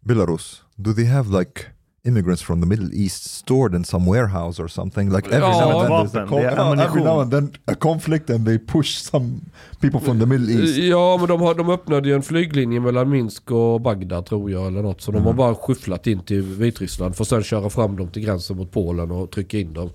Belarus? 0.00 0.62
Do 0.76 0.92
they 0.94 1.04
have 1.06 1.38
like 1.38 1.60
immigrants 2.06 2.42
from 2.42 2.60
the 2.60 2.66
Middle 2.66 2.94
East 2.94 3.24
stored 3.24 3.74
in 3.74 3.84
some 3.84 4.10
warehouse 4.10 4.62
or 4.62 4.68
something? 4.68 5.10
Like 5.12 5.28
every 5.28 5.38
Ja. 5.48 5.60
now 5.70 5.80
and 5.80 5.88
then 5.88 5.90
there's 5.90 6.14
a, 6.14 6.26
con- 6.28 6.78
uh, 6.78 6.84
every 6.84 7.02
now 7.02 7.20
and 7.20 7.30
then 7.30 7.50
a 7.66 7.74
conflict 7.74 8.30
and 8.30 8.46
they 8.46 8.58
push 8.58 8.96
some 8.98 9.40
people 9.80 10.00
from 10.00 10.18
the 10.20 10.26
Middle 10.26 10.50
East. 10.50 10.76
Ja, 10.78 11.16
men 11.18 11.28
de, 11.28 11.40
har, 11.40 11.54
de 11.54 11.70
öppnade 11.70 12.08
ju 12.08 12.14
en 12.14 12.22
flyglinje 12.22 12.80
mellan 12.80 13.10
Minsk 13.10 13.50
och 13.50 13.80
Bagdad 13.80 14.26
tror 14.26 14.50
jag 14.50 14.66
eller 14.66 14.82
något. 14.82 15.00
Så 15.00 15.12
de 15.12 15.24
har 15.24 15.32
bara 15.32 15.54
skyfflat 15.54 16.06
in 16.06 16.20
till 16.20 16.42
Vitryssland 16.42 17.16
för 17.16 17.24
att 17.24 17.28
sen 17.28 17.42
köra 17.42 17.70
fram 17.70 17.96
dem 17.96 18.08
till 18.08 18.22
gränsen 18.24 18.56
mot 18.56 18.72
Polen 18.72 19.10
och 19.10 19.30
trycka 19.30 19.58
in 19.58 19.72
dem. 19.72 19.90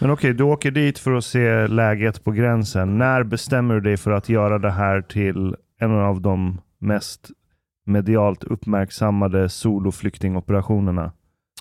Men 0.00 0.10
okej, 0.10 0.34
du 0.34 0.44
åker 0.44 0.70
dit 0.70 0.98
för 0.98 1.12
att 1.12 1.24
se 1.24 1.66
läget 1.66 2.24
på 2.24 2.30
gränsen. 2.32 2.98
När 2.98 3.22
bestämmer 3.22 3.74
du 3.74 3.80
dig 3.80 3.96
för 3.96 4.10
att 4.10 4.28
göra 4.28 4.58
det 4.58 4.70
här 4.70 5.02
till 5.02 5.54
en 5.80 5.90
av 5.90 6.20
de 6.20 6.60
mest 6.80 7.30
medialt 7.86 8.44
uppmärksammade 8.44 9.48
soloflyktingoperationerna 9.48 11.12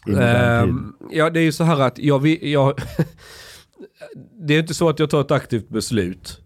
Um, 0.07 0.95
ja, 1.11 1.29
det 1.29 1.39
är 1.39 1.43
ju 1.43 1.51
så 1.51 1.63
här 1.63 1.79
att 1.79 1.99
jag, 1.99 2.27
jag 2.27 2.73
Det 4.47 4.53
är 4.55 4.59
inte 4.59 4.73
så 4.73 4.89
att 4.89 4.99
jag 4.99 5.09
tar 5.09 5.21
ett 5.21 5.31
aktivt 5.31 5.69
beslut 5.69 6.41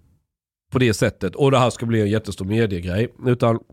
på 0.71 0.79
det 0.79 0.93
sättet 0.93 1.35
och 1.35 1.51
det 1.51 1.59
här 1.59 1.69
ska 1.69 1.85
bli 1.85 2.01
en 2.01 2.09
jättestor 2.09 2.45
mediegrej. 2.45 3.13
Utan 3.25 3.59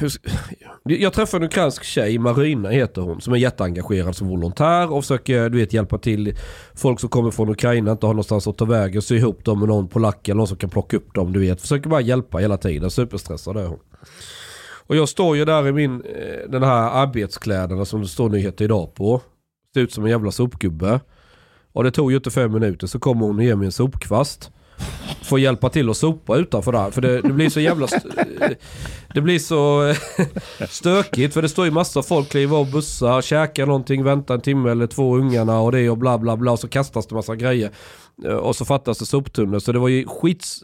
jag 0.84 1.12
träffade 1.12 1.44
en 1.44 1.48
ukrainsk 1.48 1.84
tjej, 1.84 2.18
Marina 2.18 2.68
heter 2.68 3.02
hon, 3.02 3.20
som 3.20 3.32
är 3.32 3.36
jätteengagerad 3.36 4.16
som 4.16 4.28
volontär 4.28 4.92
och 4.92 5.02
försöker 5.04 5.48
du 5.48 5.58
vet, 5.58 5.72
hjälpa 5.72 5.98
till 5.98 6.36
folk 6.74 7.00
som 7.00 7.08
kommer 7.08 7.30
från 7.30 7.50
Ukraina, 7.50 7.90
inte 7.92 8.06
har 8.06 8.14
någonstans 8.14 8.46
att 8.46 8.58
ta 8.58 8.64
vägen, 8.64 9.02
sy 9.02 9.16
ihop 9.16 9.44
dem 9.44 9.58
med 9.58 9.68
någon 9.68 9.88
polack 9.88 10.28
eller 10.28 10.36
någon 10.36 10.48
som 10.48 10.56
kan 10.56 10.70
plocka 10.70 10.96
upp 10.96 11.14
dem. 11.14 11.32
Du 11.32 11.40
vet, 11.40 11.60
försöker 11.60 11.90
bara 11.90 12.00
hjälpa 12.00 12.38
hela 12.38 12.56
tiden, 12.56 12.90
superstressad 12.90 13.56
är 13.56 13.66
hon. 13.66 13.78
Och 14.86 14.96
jag 14.96 15.08
står 15.08 15.36
ju 15.36 15.44
där 15.44 15.68
i 15.68 15.72
min, 15.72 16.00
eh, 16.02 16.50
den 16.50 16.62
här 16.62 16.90
arbetskläderna 17.02 17.84
som 17.84 18.00
det 18.02 18.08
står 18.08 18.28
nyheter 18.28 18.64
idag 18.64 18.94
på. 18.94 19.20
Ser 19.74 19.80
ut 19.80 19.92
som 19.92 20.04
en 20.04 20.10
jävla 20.10 20.30
sopgubbe. 20.30 21.00
Och 21.72 21.84
det 21.84 21.90
tog 21.90 22.10
ju 22.10 22.16
inte 22.16 22.30
fem 22.30 22.52
minuter 22.52 22.86
så 22.86 22.98
kommer 22.98 23.26
hon 23.26 23.36
och 23.38 23.44
ger 23.44 23.54
mig 23.56 23.66
en 23.66 23.72
sopkvast. 23.72 24.50
Får 25.22 25.40
hjälpa 25.40 25.68
till 25.70 25.90
att 25.90 25.96
sopa 25.96 26.36
utanför 26.36 26.72
där. 26.72 26.90
För 26.90 27.00
det, 27.02 27.20
det 27.20 27.32
blir 27.32 27.50
så 27.50 27.60
jävla... 27.60 27.84
st- 27.86 28.08
eh, 28.40 28.50
Det 29.14 29.20
blir 29.20 29.38
så 29.38 29.86
eh, 29.86 29.96
stökigt. 30.68 31.34
För 31.34 31.42
det 31.42 31.48
står 31.48 31.64
ju 31.64 31.70
massa 31.70 32.02
folk, 32.02 32.28
kliver 32.28 32.56
av 32.56 32.70
bussar, 32.70 33.22
käkar 33.22 33.66
någonting, 33.66 34.04
väntar 34.04 34.34
en 34.34 34.40
timme 34.40 34.70
eller 34.70 34.86
två 34.86 35.16
ungarna 35.16 35.60
och 35.60 35.72
det 35.72 35.90
och 35.90 35.98
bla 35.98 36.18
bla 36.18 36.36
bla. 36.36 36.52
Och 36.52 36.58
så 36.58 36.68
kastas 36.68 37.06
det 37.06 37.14
massa 37.14 37.36
grejer. 37.36 37.70
Och 38.40 38.56
så 38.56 38.64
fattas 38.64 38.98
det 38.98 39.06
soptunnor. 39.06 39.58
Så 39.58 39.72
det 39.72 39.78
var 39.78 39.88
ju 39.88 40.06
skits, 40.06 40.62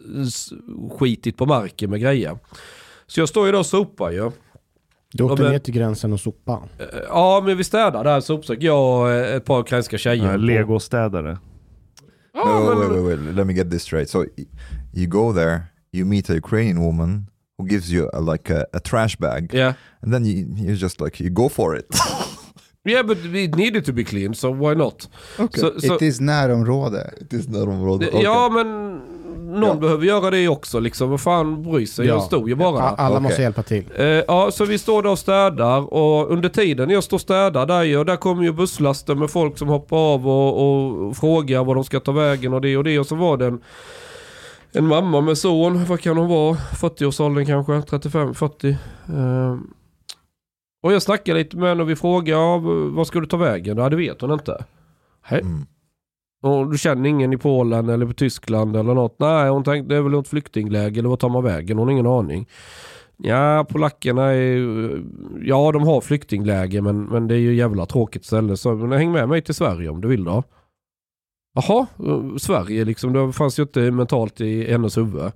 skitigt 0.98 1.38
på 1.38 1.46
marken 1.46 1.90
med 1.90 2.00
grejer. 2.00 2.38
Så 3.10 3.20
jag 3.20 3.28
står 3.28 3.46
ju 3.46 3.52
där 3.52 3.58
och 3.58 3.66
sopar 3.66 4.10
ju. 4.10 4.30
Du 5.12 5.24
åkte 5.24 5.42
men- 5.42 5.52
ner 5.52 5.58
till 5.58 5.74
gränsen 5.74 6.12
och 6.12 6.20
sopade. 6.20 6.60
Eh, 6.78 6.86
Ja 7.08 7.42
men 7.46 7.56
vi 7.56 7.64
städade 7.64 8.10
här 8.10 8.20
sopsök. 8.20 8.58
Jag 8.62 9.00
och 9.00 9.10
eh, 9.10 9.36
ett 9.36 9.44
par 9.44 9.60
ukrainska 9.60 9.98
tjejer. 9.98 10.38
Legostädare. 10.38 11.38
No, 12.34 12.44
men, 12.44 12.78
wait, 12.78 12.90
wait, 12.90 13.18
wait, 13.18 13.36
let 13.36 13.46
me 13.46 13.52
get 13.52 13.70
this 13.70 13.82
straight. 13.82 14.10
So 14.10 14.24
you 14.94 15.06
go 15.06 15.32
there, 15.34 15.60
you 15.92 16.04
meet 16.06 16.30
a 16.30 16.34
Ukrainian 16.34 16.78
woman 16.78 17.26
who 17.58 17.68
gives 17.68 17.90
you 17.92 18.08
a, 18.12 18.20
like 18.32 18.54
a, 18.54 18.64
a 18.72 18.78
trash 18.80 19.16
bag, 19.18 19.54
Yeah. 19.54 19.74
and 20.02 20.12
then 20.12 20.24
you, 20.26 20.46
you 20.56 20.74
just 20.74 21.00
like 21.00 21.24
you 21.24 21.30
go 21.30 21.48
for 21.48 21.76
it. 21.78 21.86
Yeah 22.88 23.06
but 23.06 23.18
it 23.18 23.54
needed 23.56 23.84
to 23.84 23.92
be 23.92 24.04
clean 24.04 24.34
so 24.34 24.52
why 24.52 24.74
not? 24.74 25.08
Så, 25.36 25.80
så, 25.80 25.94
It 25.96 26.02
is 26.02 26.20
närområde. 26.20 27.10
It 27.20 27.32
is 27.32 27.48
närområde. 27.48 28.08
Okay. 28.08 28.22
Ja 28.22 28.48
men 28.54 29.00
någon 29.50 29.62
Ja. 29.62 29.74
behöver 29.74 30.06
göra 30.06 30.30
det 30.30 30.48
också 30.48 30.80
liksom. 30.80 31.10
Vad 31.10 31.20
fan 31.20 31.62
bryr 31.62 31.86
sig? 31.86 32.06
Jag 32.06 32.22
stod 32.22 32.48
ju 32.48 32.54
bara 32.54 32.80
där. 32.80 32.96
Alla 32.96 33.20
måste 33.20 33.42
hjälpa 33.42 33.62
till. 33.62 33.84
Eh, 33.96 34.06
ja, 34.06 34.50
så 34.50 34.64
vi 34.64 34.78
står 34.78 35.02
där 35.02 35.10
och 35.10 35.18
städar 35.18 35.94
och 35.94 36.30
under 36.32 36.48
tiden 36.48 36.90
jag 36.90 37.04
står 37.04 37.16
och 37.16 37.20
städar 37.20 37.66
där, 37.66 37.82
ju, 37.82 37.98
och 37.98 38.06
där 38.06 38.16
kommer 38.16 38.42
ju 38.42 38.52
busslaster 38.52 39.14
med 39.14 39.30
folk 39.30 39.58
som 39.58 39.68
hoppar 39.68 39.96
av 39.96 40.28
och, 40.28 40.62
och 41.08 41.16
frågar 41.16 41.64
var 41.64 41.74
de 41.74 41.84
ska 41.84 42.00
ta 42.00 42.12
vägen 42.12 42.54
och 42.54 42.60
det 42.60 42.76
och 42.76 42.84
det. 42.84 42.98
Och 42.98 43.06
så 43.06 43.14
var 43.14 43.36
det 43.36 43.46
en, 43.46 43.60
en 44.72 44.86
mamma 44.86 45.20
med 45.20 45.38
son, 45.38 45.84
vad 45.84 46.00
kan 46.00 46.16
hon 46.16 46.28
vara? 46.28 46.54
40-årsåldern 46.54 47.46
kanske, 47.46 47.72
35-40. 47.72 48.68
Eh, 48.70 49.56
och 50.82 50.92
jag 50.92 51.02
snackar 51.02 51.34
lite 51.34 51.56
med 51.56 51.68
henne 51.68 51.82
och 51.82 51.90
vi 51.90 51.96
frågar, 51.96 52.34
ja, 52.36 52.58
vad 52.90 53.06
ska 53.06 53.20
du 53.20 53.26
ta 53.26 53.36
vägen? 53.36 53.78
Ja, 53.78 53.88
det 53.88 53.96
vet 53.96 54.20
hon 54.20 54.30
inte. 54.32 54.64
Hej. 55.22 55.40
Mm. 55.40 55.66
Och 56.42 56.70
du 56.70 56.78
känner 56.78 57.08
ingen 57.08 57.32
i 57.32 57.36
Polen 57.36 57.88
eller 57.88 58.06
på 58.06 58.12
Tyskland 58.12 58.76
eller 58.76 58.94
något? 58.94 59.16
Nej, 59.18 59.50
hon 59.50 59.64
tänkte 59.64 59.94
det 59.94 59.98
är 59.98 60.02
väl 60.02 60.12
något 60.12 60.28
flyktingläge 60.28 60.98
eller 61.00 61.08
vad 61.08 61.18
tar 61.18 61.28
man 61.28 61.44
vägen? 61.44 61.78
Hon 61.78 61.88
har 61.88 61.92
ingen 61.92 62.06
aning. 62.06 62.48
Ja, 63.16 63.66
polackerna 63.68 64.24
är 64.24 64.58
Ja, 65.42 65.72
de 65.72 65.82
har 65.82 66.00
flyktingläge 66.00 66.82
men, 66.82 67.04
men 67.04 67.28
det 67.28 67.34
är 67.34 67.38
ju 67.38 67.54
jävla 67.54 67.86
tråkigt 67.86 68.24
ställe. 68.24 68.56
Så 68.56 68.74
men 68.74 68.98
häng 68.98 69.12
med 69.12 69.28
mig 69.28 69.42
till 69.42 69.54
Sverige 69.54 69.88
om 69.88 70.00
du 70.00 70.08
vill 70.08 70.24
då. 70.24 70.42
Jaha, 71.54 71.86
eh, 71.98 72.36
Sverige 72.36 72.84
liksom. 72.84 73.12
Det 73.12 73.32
fanns 73.32 73.58
ju 73.58 73.62
inte 73.62 73.90
mentalt 73.90 74.40
i 74.40 74.70
hennes 74.70 74.98
huvud. 74.98 75.32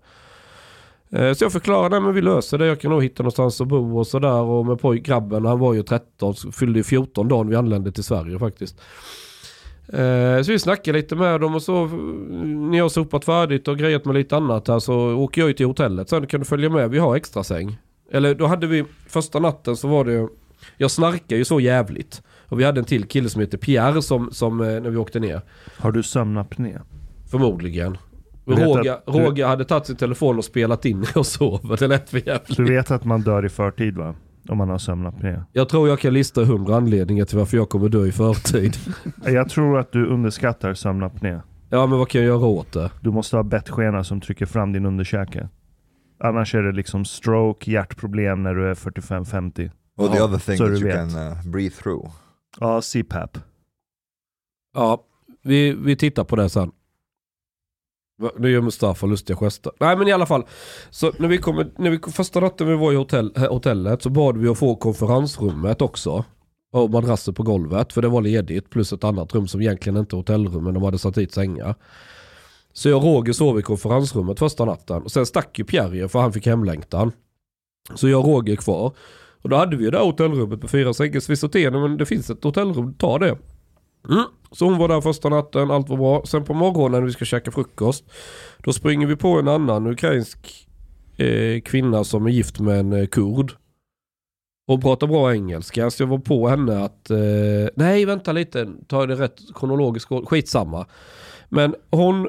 Eh, 1.11 1.33
så 1.33 1.45
jag 1.45 1.53
förklarade, 1.53 1.89
nej 1.89 2.01
men 2.01 2.15
vi 2.15 2.21
löser 2.23 2.59
det. 2.59 2.67
Jag 2.67 2.81
kan 2.81 2.91
nog 2.91 3.03
hitta 3.03 3.23
någonstans 3.23 3.61
att 3.61 3.69
bo 3.69 3.99
och 3.99 4.07
sådär. 4.07 4.41
Och 4.41 4.67
med 4.67 4.81
pojk, 4.81 5.07
grabben, 5.07 5.45
han 5.45 5.59
var 5.59 5.75
ju 5.75 5.83
13, 5.83 6.35
fyllde 6.53 6.83
14 6.83 7.29
dagen 7.29 7.49
vi 7.49 7.57
anlände 7.57 7.93
till 7.93 8.05
Sverige 8.05 8.39
faktiskt. 8.39 8.81
Eh, 9.89 10.43
Så 10.43 10.53
vi 10.53 10.59
snackade 10.59 10.99
lite 10.99 11.17
med 11.17 11.41
dem 11.41 11.55
och 11.55 11.63
så 11.63 11.87
när 12.45 12.79
jag 12.79 12.85
har 12.85 12.89
sopat 12.89 13.25
färdigt 13.25 13.69
och 13.69 13.79
grejat 13.79 14.05
med 14.05 14.15
lite 14.15 14.37
annat 14.37 14.69
här 14.69 14.79
så 14.79 15.15
åker 15.15 15.41
jag 15.41 15.49
ju 15.49 15.55
till 15.55 15.67
hotellet. 15.67 16.09
Sen 16.09 16.27
kan 16.27 16.41
du 16.41 16.47
följa 16.47 16.71
med, 16.71 16.91
vi 16.91 16.99
har 16.99 17.17
extra 17.17 17.45
säng. 17.45 17.77
Eller 18.13 18.35
då 18.35 18.47
hade 18.47 18.67
vi, 18.67 18.85
första 19.09 19.39
natten 19.39 19.77
så 19.77 19.89
var 19.89 20.05
det, 20.05 20.29
jag 20.77 20.91
snarkar 20.91 21.37
ju 21.37 21.45
så 21.45 21.61
jävligt. 21.61 22.23
Och 22.49 22.61
vi 22.61 22.65
hade 22.65 22.81
en 22.81 22.85
till 22.85 23.05
kille 23.05 23.29
som 23.29 23.41
heter 23.41 23.59
Pierre 23.59 24.03
som, 24.03 24.31
som 24.33 24.61
eh, 24.61 24.67
när 24.67 24.91
vi 24.91 24.97
åkte 24.97 25.21
ner. 25.21 25.41
Har 25.79 25.93
du 25.93 26.03
sömnapné? 26.03 26.79
Förmodligen. 27.31 27.99
Roger, 28.47 28.93
att 28.93 29.07
du- 29.07 29.13
Roger 29.13 29.47
hade 29.47 29.65
tagit 29.65 29.87
sin 29.87 29.97
telefon 29.97 30.39
och 30.39 30.45
spelat 30.45 30.85
in 30.85 31.07
och 31.15 31.27
sov. 31.27 31.77
Det 31.79 31.87
lät 31.87 32.11
för 32.11 32.19
jävligt. 32.29 32.57
Du 32.57 32.65
vet 32.65 32.91
att 32.91 33.05
man 33.05 33.21
dör 33.21 33.45
i 33.47 33.49
förtid 33.49 33.97
va? 33.97 34.15
Om 34.49 34.59
man 34.59 34.69
har 34.69 34.79
sömnapné. 34.79 35.43
Jag 35.53 35.69
tror 35.69 35.89
jag 35.89 35.99
kan 36.01 36.13
lista 36.13 36.45
hundra 36.45 36.77
anledningar 36.77 37.25
till 37.25 37.39
varför 37.39 37.57
jag 37.57 37.69
kommer 37.69 37.89
dö 37.89 38.07
i 38.07 38.13
förtid. 38.13 38.77
Jag 39.25 39.49
tror 39.49 39.79
att 39.79 39.93
du 39.93 40.07
underskattar 40.07 40.75
sömnapné. 40.75 41.41
Ja 41.71 41.87
men 41.87 41.99
vad 41.99 42.09
kan 42.09 42.21
jag 42.21 42.29
göra 42.29 42.47
åt 42.47 42.73
det? 42.73 42.91
Du 43.01 43.11
måste 43.11 43.37
ha 43.37 43.43
bettskena 43.43 44.05
som 44.05 44.21
trycker 44.21 44.47
fram 44.47 44.73
din 44.73 44.87
underkäke. 44.87 45.49
Annars 46.19 46.55
är 46.55 46.63
det 46.63 46.73
liksom 46.73 47.05
stroke, 47.05 47.71
hjärtproblem 47.71 48.43
när 48.43 48.55
du 48.55 48.67
är 48.71 48.75
45-50. 48.75 49.71
Well, 49.99 50.09
the 50.11 50.17
Ja, 50.17 50.25
other 50.25 50.39
thing 50.39 50.57
så 50.57 50.65
that 50.67 50.75
du 50.75 50.81
you 50.81 50.85
vet. 50.85 51.13
can 51.13 51.33
uh, 51.33 51.47
breathe 51.53 51.75
through. 51.83 52.11
Ja, 52.61 52.81
CPAP. 52.83 53.39
Ja, 54.75 55.05
vi, 55.43 55.73
vi 55.73 55.97
tittar 55.97 56.25
på 56.25 56.37
det 56.37 56.49
sen. 56.49 56.71
Nu 58.39 58.51
gör 58.51 58.61
Mustafa 58.61 59.07
lustiga 59.07 59.37
gester. 59.37 59.73
Nej 59.81 59.97
men 59.97 60.09
i 60.09 60.13
alla 60.13 60.27
fall. 60.27 60.45
Så 60.91 61.13
när 61.19 61.29
vi 61.29 61.39
kommer, 61.39 61.67
när 61.79 61.91
vi, 61.91 61.99
första 62.13 62.41
natten 62.41 62.69
vi 62.69 62.77
var 62.77 62.93
i 62.93 62.97
hotell, 62.97 63.33
eh, 63.37 63.43
hotellet 63.43 64.03
så 64.03 64.11
bad 64.11 64.39
vi 64.39 64.49
att 64.49 64.59
få 64.59 64.77
konferensrummet 64.77 65.83
också. 65.83 66.25
Och 66.73 66.91
madrasser 66.91 67.33
på 67.33 67.43
golvet 67.43 67.93
för 67.93 68.03
det 68.03 68.09
var 68.09 68.23
ledigt. 68.23 68.71
Plus 68.71 68.93
ett 68.93 69.05
annat 69.05 69.35
rum 69.35 69.49
som 69.49 69.61
egentligen 69.61 69.97
inte 69.97 70.17
är 70.17 70.19
hotellrum 70.19 70.65
men 70.65 70.75
de 70.75 70.83
hade 70.83 70.99
satt 70.99 71.15
dit 71.15 71.33
sängar. 71.33 71.75
Så 72.73 72.89
jag 72.89 72.99
och 72.99 73.05
Roger 73.05 73.33
sov 73.33 73.59
i 73.59 73.63
konferensrummet 73.63 74.39
första 74.39 74.65
natten. 74.65 75.03
Och 75.03 75.13
sen 75.13 75.27
stack 75.27 75.59
ju 75.59 75.65
Pierre 75.65 76.09
för 76.09 76.19
han 76.19 76.33
fick 76.33 76.47
hemlängtan. 76.47 77.13
Så 77.95 78.09
jag 78.09 78.21
och 78.21 78.27
Roger 78.27 78.53
är 78.53 78.57
kvar. 78.57 78.93
Och 79.43 79.49
då 79.49 79.57
hade 79.57 79.77
vi 79.77 79.85
ju 79.85 79.91
det 79.91 79.99
här 79.99 80.05
hotellrummet 80.05 80.61
med 80.61 80.71
fyra 80.71 80.95
sängar. 80.95 81.21
Så 81.21 81.33
vi 81.33 81.37
sa 81.37 81.49
till 81.49 81.65
honom 81.65 81.83
men 81.83 81.97
det 81.97 82.07
finns 82.07 82.31
ett 82.31 82.45
hotellrum, 82.45 82.95
ta 82.95 83.19
det. 83.19 83.39
Mm. 84.09 84.25
Så 84.51 84.65
hon 84.65 84.79
var 84.79 84.89
där 84.89 85.01
första 85.01 85.29
natten, 85.29 85.71
allt 85.71 85.89
var 85.89 85.97
bra. 85.97 86.23
Sen 86.25 86.45
på 86.45 86.55
morgonen 86.55 87.01
när 87.01 87.07
vi 87.07 87.13
ska 87.13 87.25
käka 87.25 87.51
frukost. 87.51 88.05
Då 88.59 88.73
springer 88.73 89.07
vi 89.07 89.17
på 89.17 89.39
en 89.39 89.49
annan 89.49 89.87
ukrainsk 89.87 90.69
eh, 91.17 91.61
kvinna 91.61 92.05
som 92.05 92.27
är 92.27 92.31
gift 92.31 92.61
med 92.61 92.81
en 92.81 92.93
eh, 92.93 93.07
kurd. 93.07 93.53
Hon 94.67 94.81
pratar 94.81 95.07
bra 95.07 95.35
engelska 95.35 95.91
så 95.91 96.03
jag 96.03 96.09
var 96.09 96.19
på 96.19 96.49
henne 96.49 96.85
att 96.85 97.11
eh, 97.11 97.69
nej 97.75 98.05
vänta 98.05 98.33
lite, 98.33 98.69
ta 98.87 99.07
det 99.07 99.15
rätt 99.15 99.41
kronologiskt, 99.55 100.11
skitsamma. 100.27 100.87
Men 101.49 101.75
hon, 101.91 102.29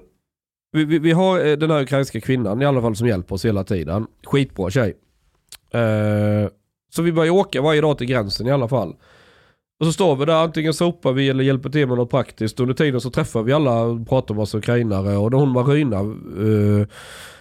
vi, 0.71 0.85
vi, 0.85 0.99
vi 0.99 1.11
har 1.11 1.45
eh, 1.45 1.57
den 1.57 1.71
här 1.71 1.81
ukrainska 1.81 2.21
kvinnan 2.21 2.61
i 2.61 2.65
alla 2.65 2.81
fall 2.81 2.95
som 2.95 3.07
hjälper 3.07 3.35
oss 3.35 3.45
hela 3.45 3.63
tiden. 3.63 4.07
Skitbra 4.23 4.69
tjej. 4.69 4.97
Eh, 5.71 6.49
så 6.89 7.01
vi 7.01 7.11
börjar 7.11 7.31
åka 7.31 7.61
varje 7.61 7.81
dag 7.81 7.97
till 7.97 8.07
gränsen 8.07 8.47
i 8.47 8.51
alla 8.51 8.67
fall. 8.67 8.95
Och 9.79 9.85
så 9.85 9.93
står 9.93 10.15
vi 10.15 10.25
där, 10.25 10.43
antingen 10.43 10.73
sopar 10.73 11.13
vi 11.13 11.29
eller 11.29 11.43
hjälper 11.43 11.69
till 11.69 11.87
med 11.87 11.97
något 11.97 12.09
praktiskt. 12.09 12.59
Under 12.59 12.73
tiden 12.73 13.01
så 13.01 13.09
träffar 13.09 13.43
vi 13.43 13.53
alla 13.53 13.81
och 13.81 14.09
pratar 14.09 14.35
med 14.35 14.41
massa 14.41 14.57
ukrainare. 14.57 15.17
Och 15.17 15.31
då 15.31 15.37
hon 15.37 15.49
Marina 15.49 16.01
uh, 16.01 16.85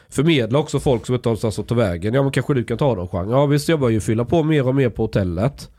förmedlar 0.08 0.60
också 0.60 0.80
folk 0.80 1.06
som 1.06 1.14
inte 1.14 1.28
har 1.28 1.30
någonstans 1.30 1.58
att 1.58 1.68
ta 1.68 1.74
vägen. 1.74 2.14
Ja 2.14 2.22
men 2.22 2.32
kanske 2.32 2.54
du 2.54 2.64
kan 2.64 2.78
ta 2.78 2.94
dem 2.94 3.08
Jean. 3.12 3.30
Ja 3.30 3.46
visst 3.46 3.68
jag 3.68 3.80
börjar 3.80 3.92
ju 3.92 4.00
fylla 4.00 4.24
på 4.24 4.42
mer 4.42 4.68
och 4.68 4.74
mer 4.74 4.90
på 4.90 5.02
hotellet. 5.02 5.70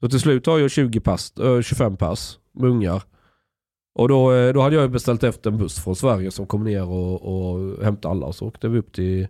Så 0.00 0.08
till 0.08 0.20
slut 0.20 0.46
har 0.46 0.58
jag 0.58 0.70
20 0.70 1.00
pass, 1.00 1.32
eh, 1.38 1.60
25 1.60 1.96
pass 1.96 2.38
med 2.54 2.70
ungar. 2.70 3.02
Och 3.98 4.08
då, 4.08 4.32
eh, 4.32 4.52
då 4.52 4.60
hade 4.60 4.76
jag 4.76 4.90
beställt 4.90 5.24
efter 5.24 5.50
en 5.50 5.58
buss 5.58 5.84
från 5.84 5.96
Sverige 5.96 6.30
som 6.30 6.46
kom 6.46 6.64
ner 6.64 6.88
och, 6.88 7.22
och 7.22 7.84
hämtade 7.84 8.12
alla. 8.12 8.32
Så 8.32 8.46
åkte 8.46 8.68
vi 8.68 8.78
upp 8.78 8.92
till... 8.92 9.28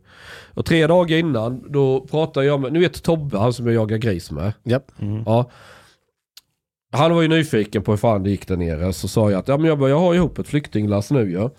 Och 0.55 0.67
tre 0.67 0.87
dagar 0.87 1.17
innan 1.17 1.73
då 1.73 2.01
pratade 2.01 2.47
jag 2.47 2.61
med, 2.61 2.73
ni 2.73 2.79
vet 2.79 3.03
Tobbe, 3.03 3.39
han 3.39 3.53
som 3.53 3.67
jag 3.67 3.75
jagar 3.75 3.97
gris 3.97 4.31
med. 4.31 4.53
Japp. 4.65 4.93
Mm. 5.01 5.23
Ja. 5.27 5.51
Han 6.95 7.15
var 7.15 7.23
ju 7.23 7.29
nyfiken 7.29 7.83
på 7.83 7.93
hur 7.93 7.97
fan 7.97 8.23
det 8.23 8.31
gick 8.31 8.49
där 8.49 8.57
nere. 8.57 8.93
Så 8.93 9.09
sa 9.09 9.31
jag 9.31 9.39
att 9.39 9.49
ja, 9.49 9.57
men 9.57 9.67
jag 9.67 9.91
jag 9.91 9.99
har 9.99 10.15
ihop 10.15 10.39
ett 10.39 10.49
flyktinglass 10.49 11.11
nu 11.11 11.33
ja. 11.33 11.51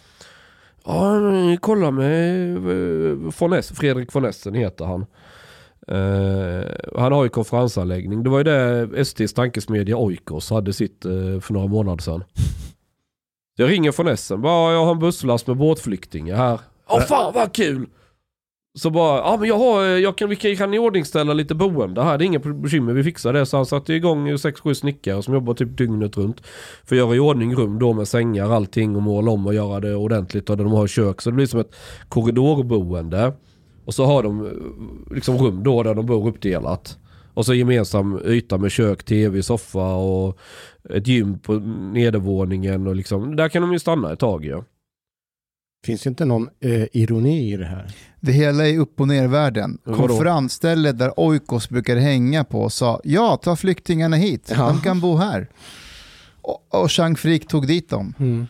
Ja, 0.86 1.22
kolla 1.62 1.92
med 1.92 2.56
eh, 2.56 3.34
von 3.40 3.54
Ess, 3.54 3.70
Fredrik 3.70 4.16
von 4.16 4.26
Essen 4.26 4.54
heter 4.54 4.86
han. 4.86 5.06
Uh, 5.92 6.66
han 6.98 7.12
har 7.12 7.24
ju 7.24 7.30
konferensanläggning. 7.30 8.24
Det 8.24 8.30
var 8.30 8.38
ju 8.38 8.44
det 8.44 9.06
STs 9.06 9.34
tankesmedja 9.34 9.98
Oikos 9.98 10.50
hade 10.50 10.74
sitt 10.74 11.06
uh, 11.06 11.40
för 11.40 11.54
några 11.54 11.68
månader 11.68 12.04
sedan. 12.04 12.24
Jag 13.56 13.70
ringer 13.70 13.92
von 13.98 14.08
Essen. 14.08 14.42
Bara, 14.42 14.74
jag 14.74 14.86
har 14.86 14.92
en 14.92 15.00
busslast 15.00 15.48
med 15.48 15.58
båtflyktingar 15.58 16.36
här. 16.36 16.60
Åh 16.88 17.02
fan 17.02 17.34
vad 17.34 17.54
kul! 17.54 17.88
Så 18.78 18.90
bara, 18.90 19.18
ja 19.18 19.38
men 19.40 19.50
jag 19.50 19.58
har, 19.58 19.84
eh, 19.84 19.90
jag 19.90 20.18
kan, 20.18 20.30
vi 20.30 20.36
kan, 20.36 20.56
kan 20.56 20.74
iordningställa 20.74 21.34
lite 21.34 21.56
boende 21.56 22.04
här. 22.04 22.18
Det 22.18 22.24
är 22.24 22.26
inga 22.26 22.40
bekymmer, 22.40 22.94
vi 22.94 23.04
fixar 23.04 23.34
det. 23.34 23.46
Så 23.46 23.58
han 23.58 23.66
satte 23.66 23.94
igång 23.94 24.28
eh, 24.30 24.34
6-7 24.34 24.74
snickare 24.74 25.24
som 25.24 25.34
jobbar 25.34 25.54
typ 25.54 25.78
dygnet 25.78 26.18
runt. 26.18 26.42
För 26.84 26.96
att 26.96 27.00
göra 27.00 27.16
i 27.16 27.20
ordning 27.20 27.56
rum 27.56 27.80
då 27.80 27.94
med 27.94 28.08
sängar, 28.08 28.52
allting 28.52 28.96
och 28.96 29.02
måla 29.02 29.32
om 29.32 29.46
och 29.48 29.54
göra 29.54 29.80
det 29.80 29.96
ordentligt. 29.96 30.50
Och 30.50 30.58
de 30.58 30.72
har 30.72 30.88
kök 30.88 31.22
så 31.22 31.30
det 31.30 31.36
blir 31.36 31.46
som 31.46 31.60
ett 31.60 31.76
korridorboende. 32.10 33.34
Och 33.86 33.94
så 33.94 34.06
har 34.06 34.24
de 34.24 34.46
eh, 34.46 34.52
liksom 35.16 35.38
rum 35.38 35.64
då 35.64 35.84
där 35.84 35.96
de 35.96 36.06
bor 36.06 36.28
uppdelat. 36.28 36.98
Och 37.34 37.46
så 37.46 37.54
gemensam 37.54 38.20
yta 38.26 38.58
med 38.58 38.72
kök, 38.72 39.04
tv, 39.04 39.44
soffa 39.44 39.96
och 39.96 40.38
ett 40.90 41.08
gym 41.08 41.40
på 41.40 41.54
nedervåningen. 41.94 42.88
Och 42.88 42.96
liksom, 42.96 43.36
där 43.36 43.50
kan 43.50 43.62
de 43.62 43.74
ju 43.74 43.80
stanna 43.80 44.14
ett 44.14 44.20
tag 44.20 44.46
ju. 44.46 44.62
Finns 45.86 46.08
inte 46.08 46.26
någon 46.26 46.50
eh, 46.60 46.84
ironi 46.94 47.54
i 47.54 47.58
det 47.58 47.66
här? 47.66 47.92
Det 48.20 48.32
hela 48.32 48.68
är 48.68 48.80
upp 48.80 49.00
och 49.00 49.08
ner 49.08 49.28
världen. 49.28 49.78
Konferensstället 49.86 50.98
där 51.00 51.20
Oikos 51.20 51.70
brukar 51.70 51.96
hänga 51.98 52.44
på 52.44 52.70
sa 52.70 53.02
ja, 53.04 53.38
ta 53.44 53.56
flyktingarna 53.56 54.16
hit, 54.16 54.52
Ja. 54.56 54.68
de 54.68 54.82
kan 54.82 55.00
bo 55.00 55.16
här. 55.16 55.48
Och, 56.42 56.68
och 56.82 56.90
Jean 56.92 57.16
Frick 57.16 57.48
tog 57.48 57.68
dit 57.68 57.90
dem. 57.90 58.14
Mm. 58.20 58.48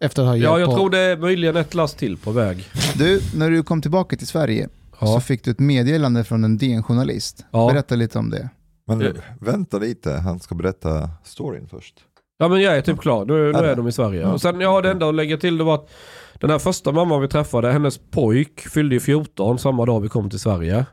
Efter 0.00 0.22
att 0.22 0.28
ha 0.28 0.36
Ja, 0.36 0.58
jag 0.58 0.68
på- 0.68 0.76
tror 0.76 0.90
det 0.90 0.98
är 0.98 1.16
möjligen 1.16 1.56
ett 1.56 1.74
last 1.74 1.98
till 1.98 2.16
på 2.16 2.30
väg. 2.30 2.64
Du, 2.98 3.20
när 3.36 3.50
du 3.50 3.62
kom 3.62 3.82
tillbaka 3.82 4.16
till 4.16 4.26
Sverige 4.26 4.68
så 4.98 5.04
Ja. 5.06 5.20
fick 5.20 5.44
du 5.44 5.50
ett 5.50 5.58
meddelande 5.58 6.24
från 6.24 6.44
en 6.44 6.58
DN-journalist. 6.58 7.44
Ja. 7.50 7.68
Berätta 7.72 7.94
lite 7.94 8.18
om 8.18 8.30
det. 8.30 8.48
Men 8.86 9.02
Eh. 9.02 9.12
vänta 9.40 9.78
lite, 9.78 10.12
han 10.12 10.40
ska 10.40 10.54
berätta 10.54 11.10
storyn 11.24 11.68
först. 11.70 11.94
Ja 12.38 12.48
men 12.48 12.60
jag 12.60 12.76
är 12.76 12.82
typ 12.82 13.00
klar, 13.00 13.24
nu, 13.24 13.52
nu 13.52 13.58
är 13.58 13.76
de 13.76 13.88
i 13.88 13.92
Sverige. 13.92 14.26
Och 14.26 14.40
sen, 14.40 14.60
ja 14.60 14.80
det 14.80 14.90
enda 14.90 15.08
att 15.08 15.14
lägga 15.14 15.36
till 15.36 15.58
det 15.58 15.64
var 15.64 15.74
att 15.74 15.90
den 16.34 16.50
här 16.50 16.58
första 16.58 16.92
mamman 16.92 17.20
vi 17.20 17.28
träffade, 17.28 17.72
hennes 17.72 17.98
pojk 17.98 18.60
fyllde 18.60 18.94
ju 18.94 19.00
14 19.00 19.58
samma 19.58 19.86
dag 19.86 20.00
vi 20.00 20.08
kom 20.08 20.30
till 20.30 20.40
Sverige. 20.40 20.86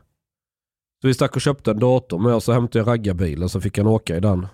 Så 1.02 1.08
vi 1.08 1.14
stack 1.14 1.36
och 1.36 1.40
köpte 1.40 1.70
en 1.70 1.78
dator 1.78 2.18
med 2.18 2.34
och 2.34 2.42
så 2.42 2.52
hämtade 2.52 2.78
jag 2.78 2.88
raggarbilen 2.88 3.48
så 3.48 3.60
fick 3.60 3.78
han 3.78 3.86
åka 3.86 4.16
i 4.16 4.20
den. 4.20 4.46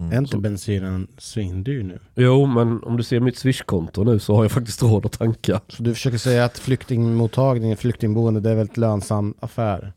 Mm. 0.00 0.12
Är 0.12 0.18
inte 0.18 0.38
bensinen 0.38 1.08
svindyr 1.18 1.82
nu? 1.82 2.00
Jo, 2.14 2.46
men 2.46 2.82
om 2.82 2.96
du 2.96 3.02
ser 3.02 3.20
mitt 3.20 3.38
swishkonto 3.38 4.04
nu 4.04 4.18
så 4.18 4.34
har 4.34 4.44
jag 4.44 4.52
faktiskt 4.52 4.82
råd 4.82 5.06
att 5.06 5.12
tanka. 5.12 5.60
Så 5.68 5.82
du 5.82 5.94
försöker 5.94 6.18
säga 6.18 6.44
att 6.44 6.58
flyktingmottagning, 6.58 7.76
flyktingboende, 7.76 8.40
det 8.40 8.50
är 8.50 8.54
väldigt 8.54 8.76
lönsam 8.76 9.34
affär? 9.40 9.92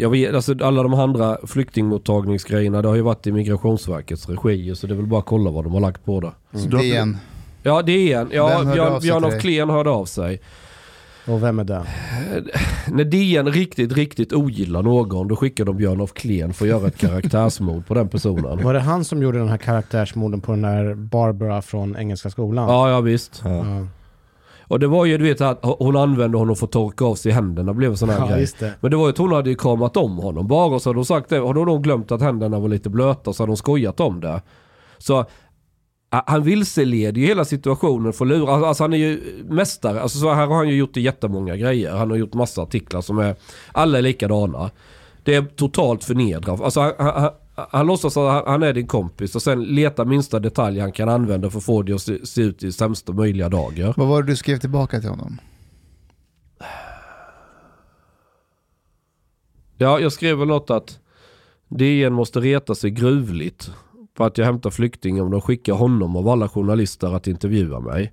Jag 0.00 0.10
vet, 0.10 0.34
alltså 0.34 0.54
alla 0.64 0.82
de 0.82 0.94
andra 0.94 1.38
flyktingmottagningsgrejerna 1.46 2.82
det 2.82 2.88
har 2.88 2.94
ju 2.94 3.02
varit 3.02 3.26
i 3.26 3.32
Migrationsverkets 3.32 4.28
regi 4.28 4.74
så 4.74 4.86
det 4.86 4.94
är 4.94 4.96
väl 4.96 5.06
bara 5.06 5.20
att 5.20 5.26
kolla 5.26 5.50
vad 5.50 5.64
de 5.64 5.72
har 5.72 5.80
lagt 5.80 6.04
på 6.04 6.20
det. 6.20 6.32
Har- 6.52 6.82
DN. 6.82 7.16
Ja 7.62 7.82
det 7.82 8.12
är 8.12 8.20
en. 8.20 8.28
Ja, 8.32 8.64
Björn, 8.74 8.92
av 8.92 9.00
sig 9.00 9.10
Björn 9.10 9.22
dig? 9.22 9.40
Kleen 9.40 9.70
hörde 9.70 9.90
av 9.90 10.04
sig. 10.04 10.40
Och 11.26 11.42
vem 11.42 11.58
är 11.58 11.64
det? 11.64 11.82
När 12.88 13.04
DN 13.04 13.48
riktigt, 13.52 13.92
riktigt 13.92 14.32
ogillar 14.32 14.82
någon 14.82 15.28
då 15.28 15.36
skickar 15.36 15.64
de 15.64 15.76
Björn 15.76 16.00
af 16.00 16.12
Kleen 16.12 16.52
för 16.52 16.64
att 16.64 16.68
göra 16.70 16.86
ett 16.88 16.98
karaktärsmord 17.00 17.86
på 17.86 17.94
den 17.94 18.08
personen. 18.08 18.64
Var 18.64 18.74
det 18.74 18.80
han 18.80 19.04
som 19.04 19.22
gjorde 19.22 19.38
den 19.38 19.48
här 19.48 19.56
karaktärsmorden 19.56 20.40
på 20.40 20.52
den 20.52 20.62
där 20.62 20.94
Barbara 20.94 21.62
från 21.62 21.96
Engelska 21.96 22.30
skolan? 22.30 22.68
Ja, 22.68 22.90
ja 22.90 23.00
visst. 23.00 23.42
Ja. 23.44 23.50
Ja, 23.50 23.86
Och 24.68 24.80
det 24.80 24.86
var 24.86 25.04
ju 25.04 25.18
du 25.18 25.24
vet 25.24 25.40
att 25.40 25.58
hon 25.62 25.96
använde 25.96 26.38
honom 26.38 26.56
för 26.56 26.66
att 26.66 26.72
torka 26.72 27.04
av 27.04 27.14
sig 27.14 27.32
händerna 27.32 27.74
blev 27.74 27.94
sån 27.94 28.08
här 28.08 28.18
ja 28.18 28.26
grej. 28.26 28.48
det. 28.58 28.74
Men 28.80 28.90
det 28.90 28.96
var 28.96 29.04
ju 29.04 29.10
att 29.10 29.18
hon 29.18 29.32
hade 29.32 29.50
ju 29.50 29.56
kamat 29.56 29.96
om 29.96 30.16
honom 30.16 30.48
bara 30.48 30.74
och 30.74 30.82
så 30.82 30.88
hade 30.88 30.98
de 30.98 31.04
sagt 31.04 31.28
det. 31.28 31.38
Har 31.38 31.54
de 31.54 31.66
då 31.66 31.78
glömt 31.78 32.12
att 32.12 32.22
händerna 32.22 32.58
var 32.58 32.68
lite 32.68 32.90
blöta 32.90 33.32
så 33.32 33.42
hade 33.42 33.52
de 33.52 33.56
skojat 33.56 34.00
om 34.00 34.20
det. 34.20 34.42
Så 34.98 35.24
han 36.10 36.42
vilseleder 36.42 37.20
ju 37.20 37.26
hela 37.26 37.44
situationen 37.44 38.12
för 38.12 38.24
att 38.24 38.28
lura. 38.28 38.52
Alltså, 38.52 38.66
Alltså 38.66 38.84
han 38.84 38.92
är 38.92 38.98
ju 38.98 39.44
mästare. 39.48 40.00
Alltså 40.02 40.18
så 40.18 40.32
här 40.32 40.46
har 40.46 40.56
han 40.56 40.68
ju 40.68 40.76
gjort 40.76 40.96
i 40.96 41.00
jättemånga 41.00 41.56
grejer. 41.56 41.92
Han 41.92 42.10
har 42.10 42.16
gjort 42.16 42.34
massa 42.34 42.62
artiklar 42.62 43.00
som 43.00 43.18
är, 43.18 43.36
alla 43.72 43.98
är 43.98 44.02
likadana. 44.02 44.70
Det 45.24 45.34
är 45.34 45.42
totalt 45.42 46.04
förnedrande. 46.04 46.64
Alltså 46.64 46.80
han, 46.80 46.92
han, 46.98 47.30
han, 47.70 47.86
låtsas 47.86 48.16
att 48.16 48.46
han- 48.46 48.62
är 48.62 48.72
din 48.72 48.86
kompis 48.86 49.34
och 49.34 49.42
sen 49.42 49.62
letar 49.64 50.04
minsta 50.04 50.40
detalj 50.40 50.80
han 50.80 50.92
kan 50.92 51.08
använda 51.08 51.50
för 51.50 51.58
att 51.58 51.64
få 51.64 51.82
det 51.82 51.92
att 51.92 52.02
se, 52.02 52.26
se 52.26 52.42
ut 52.42 52.62
i 52.62 52.72
sämsta 52.72 53.12
möjliga 53.12 53.48
dagar. 53.48 53.94
Vad 53.96 54.08
var 54.08 54.22
det 54.22 54.28
du 54.28 54.36
skrev 54.36 54.58
tillbaka 54.58 55.00
till 55.00 55.08
honom? 55.10 55.38
Ja, 59.76 60.00
jag 60.00 60.12
skrev 60.12 60.38
väl 60.38 60.48
något 60.48 60.70
att 60.70 60.98
DN 61.68 62.12
måste 62.12 62.40
reta 62.40 62.74
sig 62.74 62.90
gruvligt 62.90 63.70
på 64.14 64.24
att 64.24 64.38
jag 64.38 64.44
hämtar 64.44 64.70
flyktingar 64.70 65.22
om 65.22 65.30
de 65.30 65.40
skickar 65.40 65.72
honom 65.72 66.16
av 66.16 66.28
alla 66.28 66.48
journalister 66.48 67.16
att 67.16 67.26
intervjua 67.26 67.80
mig. 67.80 68.12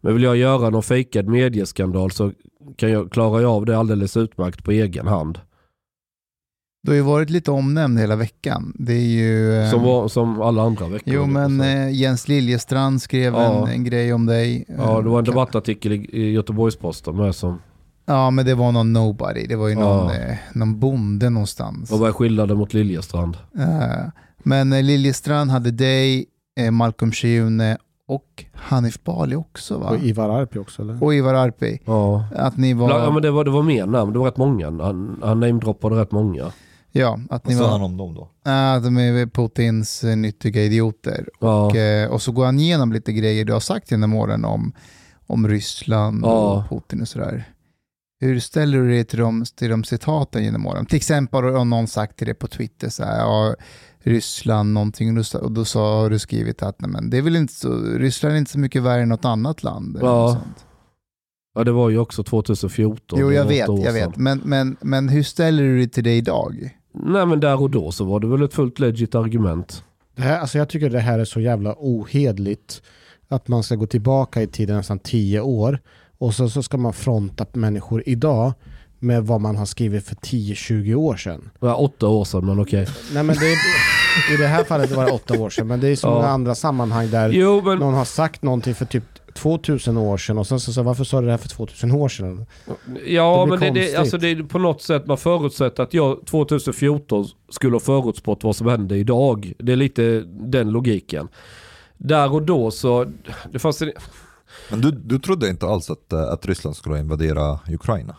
Men 0.00 0.14
vill 0.14 0.22
jag 0.22 0.36
göra 0.36 0.70
någon 0.70 0.82
fejkad 0.82 1.26
medieskandal 1.28 2.10
så 2.10 2.32
kan 2.76 2.90
jag 2.90 3.12
klara 3.12 3.48
av 3.48 3.66
det 3.66 3.78
alldeles 3.78 4.16
utmärkt 4.16 4.64
på 4.64 4.70
egen 4.70 5.06
hand. 5.06 5.40
Du 6.86 6.90
har 6.92 6.96
ju 6.96 7.02
varit 7.02 7.30
lite 7.30 7.50
omnämnd 7.50 7.98
hela 7.98 8.16
veckan. 8.16 8.72
Det 8.78 8.92
är 8.92 9.06
ju... 9.06 9.54
eh, 9.62 9.70
Som, 9.70 9.82
var, 9.82 10.08
som 10.08 10.40
alla 10.42 10.62
andra 10.62 10.88
veckor. 10.88 11.14
Jo 11.14 11.26
men 11.26 11.60
eh, 11.60 11.90
Jens 11.92 12.28
Liljestrand 12.28 13.02
skrev 13.02 13.34
Ja. 13.34 13.42
en, 13.68 13.68
en 13.74 13.84
grej 13.84 14.12
om 14.12 14.26
dig. 14.26 14.64
Ja, 14.78 15.00
det 15.02 15.08
var 15.08 15.18
en 15.18 15.24
Eh, 15.26 15.30
debattartikel 15.30 15.92
i, 15.92 16.08
i 16.12 16.32
Göteborgs-Posten 16.32 17.16
med 17.16 17.34
som... 17.34 17.58
Ja 18.06 18.30
men 18.30 18.46
det 18.46 18.54
var 18.54 18.72
någon 18.72 18.92
nobody. 18.92 19.46
Det 19.46 19.56
var 19.56 19.68
ju 19.68 19.74
någon, 19.74 20.06
Ja. 20.08 20.14
eh, 20.14 20.36
någon 20.52 20.78
bonde 20.80 21.30
någonstans. 21.30 21.90
Vad 21.90 22.00
var 22.00 22.12
skillnaden 22.12 22.56
mot 22.56 22.74
Liljestrand? 22.74 23.36
Eh, 23.58 24.08
men 24.38 24.72
eh, 24.72 24.82
Liljestrand 24.82 25.50
hade 25.50 25.70
dig, 25.70 26.26
eh, 26.60 26.70
Malcolm 26.70 27.12
Schiune 27.12 27.76
och 28.08 28.44
Hanif 28.54 29.04
Bali 29.04 29.36
också 29.36 29.78
va? 29.78 29.90
Och 29.90 29.98
Ivar 30.04 30.28
Arpi 30.28 30.58
också 30.58 30.82
eller? 30.82 31.04
Och 31.04 31.14
Ivar 31.14 31.34
Arpi. 31.34 31.80
Ja. 31.84 32.24
Att 32.36 32.56
ni 32.56 32.74
var... 32.74 32.90
Ja 32.90 33.10
men 33.10 33.22
det 33.22 33.30
var, 33.30 33.44
det 33.44 33.50
var 33.50 33.62
mer 33.62 33.86
namn, 33.86 34.12
det 34.12 34.18
var 34.18 34.26
rätt 34.26 34.36
många. 34.36 34.66
Han, 34.66 35.18
han 35.22 35.40
namedroppade 35.40 35.96
rätt 36.00 36.12
många. 36.12 36.44
Ja, 36.98 37.20
att 37.30 37.44
Vad 37.44 37.52
ni 37.52 37.58
sa 37.58 37.62
var... 37.64 37.70
han 37.70 37.82
om 37.82 37.96
dem 37.96 38.14
då? 38.14 38.30
Ja, 38.44 38.80
de 38.80 38.96
är 38.96 39.26
Putins 39.26 40.04
eh, 40.04 40.16
nyttiga 40.16 40.62
idioter. 40.62 41.28
Ja. 41.40 41.66
Och, 41.66 41.76
eh, 41.76 42.10
och 42.10 42.22
så 42.22 42.32
går 42.32 42.44
han 42.44 42.58
igenom 42.60 42.92
lite 42.92 43.12
grejer 43.12 43.44
du 43.44 43.52
har 43.52 43.60
sagt 43.60 43.90
genom 43.90 44.14
åren 44.14 44.44
om, 44.44 44.72
om 45.26 45.48
Ryssland 45.48 46.24
Ja. 46.24 46.56
och 46.56 46.68
Putin 46.68 47.00
och 47.00 47.08
sådär. 47.08 47.44
Hur 48.20 48.40
ställer 48.40 48.78
du 48.78 48.88
dig 48.90 49.04
till 49.04 49.18
de, 49.18 49.44
till 49.56 49.70
de 49.70 49.84
citaten 49.84 50.44
genom 50.44 50.66
åren? 50.66 50.86
Till 50.86 50.96
exempel 50.96 51.44
har 51.44 51.64
någon 51.64 51.86
sagt 51.86 52.16
till 52.16 52.26
dig 52.26 52.34
på 52.34 52.46
Twitter 52.48 52.88
så 52.88 53.04
här, 53.04 53.18
ja, 53.18 53.54
Ryssland 54.02 54.72
någonting 54.72 55.08
och 55.08 55.14
då, 55.16 55.24
sa- 55.24 55.38
och 55.38 55.52
då 55.52 55.64
sa, 55.64 56.00
har 56.02 56.10
du 56.10 56.18
skrivit 56.18 56.62
att 56.62 56.80
nej, 56.80 56.90
men 56.90 57.10
det 57.10 57.18
är 57.18 57.22
väl 57.22 57.36
inte 57.36 57.52
så, 57.54 57.68
Ryssland 57.80 58.34
är 58.34 58.38
inte 58.38 58.50
så 58.50 58.58
mycket 58.58 58.82
värre 58.82 59.02
än 59.02 59.08
något 59.08 59.24
annat 59.24 59.62
land. 59.62 59.98
Ja. 60.00 60.40
Ja 61.54 61.64
det 61.64 61.72
var 61.72 61.90
ju 61.90 61.98
också 61.98 62.24
2014. 62.24 63.18
Jo, 63.20 63.32
jag 63.32 63.44
vet, 63.44 63.68
jag 63.84 63.92
vet. 63.92 64.16
Men, 64.16 64.40
men, 64.44 64.76
men 64.80 65.08
hur 65.08 65.22
ställer 65.22 65.62
du 65.62 65.76
dig 65.76 65.88
till 65.88 66.04
det 66.04 66.16
idag? 66.16 66.76
Nej 67.02 67.26
men 67.26 67.40
där 67.40 67.60
och 67.60 67.70
då 67.70 67.92
så 67.92 68.04
var 68.04 68.20
det 68.20 68.26
väl 68.26 68.42
ett 68.42 68.54
fullt 68.54 68.78
legit 68.78 69.14
argument. 69.14 69.84
Det 70.16 70.22
här, 70.22 70.40
alltså 70.40 70.58
jag 70.58 70.68
tycker 70.68 70.90
det 70.90 71.00
här 71.00 71.18
är 71.18 71.24
så 71.24 71.40
jävla 71.40 71.74
ohedligt. 71.78 72.82
Att 73.28 73.48
man 73.48 73.62
ska 73.62 73.74
gå 73.74 73.86
tillbaka 73.86 74.42
i 74.42 74.46
tiden 74.46 74.76
nästan 74.76 74.98
tio 74.98 75.40
år 75.40 75.78
och 76.18 76.34
så, 76.34 76.48
så 76.48 76.62
ska 76.62 76.76
man 76.76 76.92
fronta 76.92 77.46
människor 77.52 78.02
idag 78.06 78.52
med 78.98 79.26
vad 79.26 79.40
man 79.40 79.56
har 79.56 79.66
skrivit 79.66 80.04
för 80.04 80.14
10-20 80.14 80.94
år 80.94 81.16
sedan. 81.16 81.50
Var 81.58 81.80
åtta 81.80 82.08
år 82.08 82.24
sedan 82.24 82.46
men 82.46 82.60
okej. 82.60 82.86
Nej 83.14 83.22
men 83.22 83.36
det 83.36 83.52
är, 83.52 83.56
i 84.34 84.36
det 84.36 84.46
här 84.46 84.64
fallet 84.64 84.90
var 84.90 85.04
det 85.06 85.12
åtta 85.12 85.38
år 85.40 85.50
sedan 85.50 85.66
men 85.66 85.80
det 85.80 85.88
är 85.88 85.96
så 85.96 86.06
Ja. 86.06 86.10
många 86.14 86.28
andra 86.28 86.54
sammanhang 86.54 87.10
där 87.10 87.28
Jo 87.30 87.62
men, 87.64 87.78
någon 87.78 87.94
har 87.94 88.04
sagt 88.04 88.42
någonting 88.42 88.74
för 88.74 88.84
typ 88.84 89.04
2000 89.34 89.96
år 89.96 90.16
sedan 90.16 90.38
och 90.38 90.46
sen 90.46 90.60
så, 90.60 90.72
så 90.72 90.82
varför 90.82 91.04
sa 91.04 91.20
du 91.20 91.26
det 91.26 91.32
här 91.32 91.38
för 91.38 91.48
2000 91.48 91.92
år 91.92 92.08
sedan? 92.08 92.46
ja, 93.06 93.44
det 93.44 93.50
men 93.50 93.74
det, 93.74 93.80
det, 93.80 93.96
alltså 93.96 94.18
det 94.18 94.28
är 94.28 94.42
på 94.42 94.58
något 94.58 94.82
sätt 94.82 95.06
man 95.06 95.18
förutsätter 95.18 95.82
att 95.82 95.94
jag 95.94 96.26
2014 96.26 97.26
skulle 97.48 97.74
ha 97.74 97.80
förutspått 97.80 98.44
vad 98.44 98.56
som 98.56 98.66
hände 98.66 98.96
idag. 98.96 99.52
Det 99.58 99.72
är 99.72 99.76
lite 99.76 100.20
den 100.26 100.70
logiken. 100.70 101.28
Där 101.98 102.32
och 102.32 102.42
då 102.42 102.70
så, 102.70 103.06
det 103.52 103.58
fanns 103.58 103.82
en, 103.82 103.92
Men 104.70 104.80
du, 104.80 104.90
du 104.90 105.18
trodde 105.18 105.48
inte 105.48 105.66
alls 105.66 105.90
att, 105.90 106.12
eh, 106.12 106.22
att 106.22 106.46
Ryssland 106.46 106.76
skulle 106.76 106.98
invadera 106.98 107.58
Ukraina? 107.70 108.16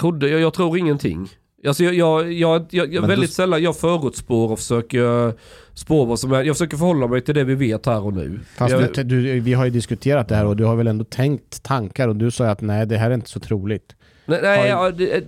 trodde, 0.00 0.28
jag, 0.28 0.40
jag 0.40 0.54
tror 0.54 0.78
ingenting. 0.78 1.28
Alltså 1.66 1.84
jag, 1.84 1.94
jag, 1.94 2.32
jag, 2.32 2.66
jag, 2.70 2.94
jag 2.94 3.02
väldigt 3.06 3.30
du- 3.30 3.34
sällan, 3.34 3.62
jag 3.62 3.76
förutspår 3.76 4.52
och 4.52 4.58
försöker 4.58 5.32
spå 5.74 6.04
vad 6.04 6.18
som 6.18 6.32
är, 6.32 6.42
jag 6.44 6.56
försöker 6.56 6.76
förhålla 6.76 7.06
mig 7.06 7.20
till 7.20 7.34
det 7.34 7.44
vi 7.44 7.54
vet 7.54 7.86
här 7.86 8.04
och 8.04 8.12
nu. 8.12 8.40
Fast 8.56 8.72
jag, 8.72 8.94
du, 8.94 9.02
du, 9.04 9.40
vi 9.40 9.52
har 9.52 9.64
ju 9.64 9.70
diskuterat 9.70 10.28
det 10.28 10.34
här 10.36 10.46
och 10.46 10.56
du 10.56 10.64
har 10.64 10.76
väl 10.76 10.86
ändå 10.86 11.04
tänkt 11.04 11.62
tankar 11.62 12.08
och 12.08 12.16
du 12.16 12.30
sa 12.30 12.46
att 12.46 12.60
nej 12.60 12.86
det 12.86 12.96
här 12.96 13.10
är 13.10 13.14
inte 13.14 13.30
så 13.30 13.40
troligt. 13.40 13.96
Nej, 14.26 14.38
nej 14.42 14.68
ja, 14.68 14.90
det, 14.90 15.24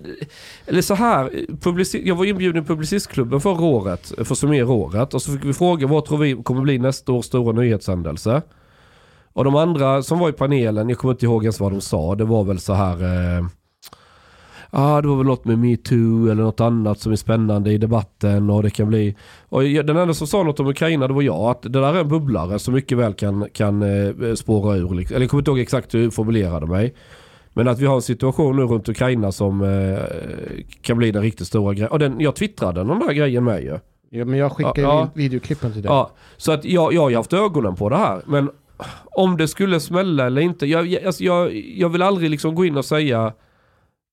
eller 0.66 0.82
så 0.82 0.94
här. 0.94 1.30
Publici- 1.60 2.02
jag 2.04 2.14
var 2.14 2.24
inbjuden 2.24 2.62
i 2.62 2.66
Publicistklubben 2.66 3.40
förra 3.40 3.64
året 3.64 4.12
för 4.16 4.32
att 4.34 4.38
summera 4.38 4.68
året 4.68 5.14
och 5.14 5.22
så 5.22 5.32
fick 5.32 5.44
vi 5.44 5.52
fråga 5.52 5.86
vad 5.86 6.04
tror 6.04 6.18
vi 6.18 6.34
kommer 6.42 6.60
bli 6.62 6.78
nästa 6.78 7.12
års 7.12 7.24
stora 7.24 7.52
nyhetshändelse. 7.52 8.42
Och 9.32 9.44
de 9.44 9.56
andra 9.56 10.02
som 10.02 10.18
var 10.18 10.28
i 10.28 10.32
panelen, 10.32 10.88
jag 10.88 10.98
kommer 10.98 11.14
inte 11.14 11.24
ihåg 11.26 11.44
ens 11.44 11.60
vad 11.60 11.72
de 11.72 11.80
sa, 11.80 12.14
det 12.14 12.24
var 12.24 12.44
väl 12.44 12.58
så 12.60 12.72
här 12.72 13.02
eh, 13.38 13.46
ah, 14.78 15.00
det 15.02 15.08
var 15.08 15.16
väl 15.16 15.26
något 15.26 15.44
med 15.44 15.58
metoo 15.58 16.30
eller 16.30 16.42
något 16.42 16.60
annat 16.60 17.00
som 17.00 17.12
är 17.12 17.16
spännande 17.16 17.72
i 17.72 17.78
debatten 17.78 18.50
och 18.50 18.62
det 18.62 18.70
kan 18.70 18.88
bli... 18.88 19.16
Och 19.48 19.62
den 19.62 19.96
enda 19.96 20.14
som 20.14 20.26
sa 20.26 20.42
något 20.42 20.60
om 20.60 20.66
Ukraina 20.66 21.08
det 21.08 21.14
var 21.14 21.22
jag, 21.22 21.50
att 21.50 21.62
det 21.62 21.68
där 21.68 21.94
är 21.94 22.00
en 22.00 22.08
bubblare 22.08 22.58
som 22.58 22.74
mycket 22.74 22.98
väl 22.98 23.14
kan, 23.14 23.48
kan 23.52 23.82
eh, 23.82 24.34
spåra 24.34 24.76
ur. 24.76 24.94
liksom. 24.94 25.14
Eller 25.14 25.24
jag 25.24 25.30
kommer 25.30 25.40
inte 25.40 25.50
ihåg 25.50 25.58
exakt 25.58 25.94
hur 25.94 26.02
jag 26.02 26.14
formulerade 26.14 26.66
mig. 26.66 26.94
Men 27.52 27.68
att 27.68 27.78
vi 27.78 27.86
har 27.86 27.94
en 27.94 28.02
situation 28.02 28.56
nu 28.56 28.62
runt 28.62 28.88
Ukraina 28.88 29.32
som 29.32 29.62
eh, 29.62 29.98
kan 30.82 30.98
bli 30.98 31.10
den 31.10 31.22
riktigt 31.22 31.46
stora 31.46 31.74
grejen. 31.74 31.90
Och 31.90 31.98
den, 31.98 32.20
jag 32.20 32.36
twittrade 32.36 32.84
den 32.84 32.98
där 32.98 33.12
grejen 33.12 33.44
med 33.44 33.62
ju. 33.62 33.78
Ja, 34.10 34.24
men 34.24 34.38
jag 34.38 34.52
skickar 34.52 34.76
ju 34.76 34.82
Ja, 34.82 35.08
videoklippen 35.14 35.72
till 35.72 35.82
dig. 35.82 35.90
Ja, 35.90 36.10
så 36.36 36.52
att 36.52 36.64
jag, 36.64 36.92
jag 36.92 37.00
har 37.00 37.14
haft 37.14 37.32
ögonen 37.32 37.74
på 37.74 37.88
det 37.88 37.96
här. 37.96 38.22
Men 38.26 38.50
om 39.04 39.36
det 39.36 39.48
skulle 39.48 39.80
smälla 39.80 40.26
eller 40.26 40.42
inte. 40.42 40.66
Jag, 40.66 40.86
jag, 40.86 41.04
alltså 41.04 41.24
jag, 41.24 41.54
jag 41.54 41.88
vill 41.88 42.02
aldrig 42.02 42.30
liksom 42.30 42.54
gå 42.54 42.64
in 42.64 42.76
och 42.76 42.84
säga 42.84 43.32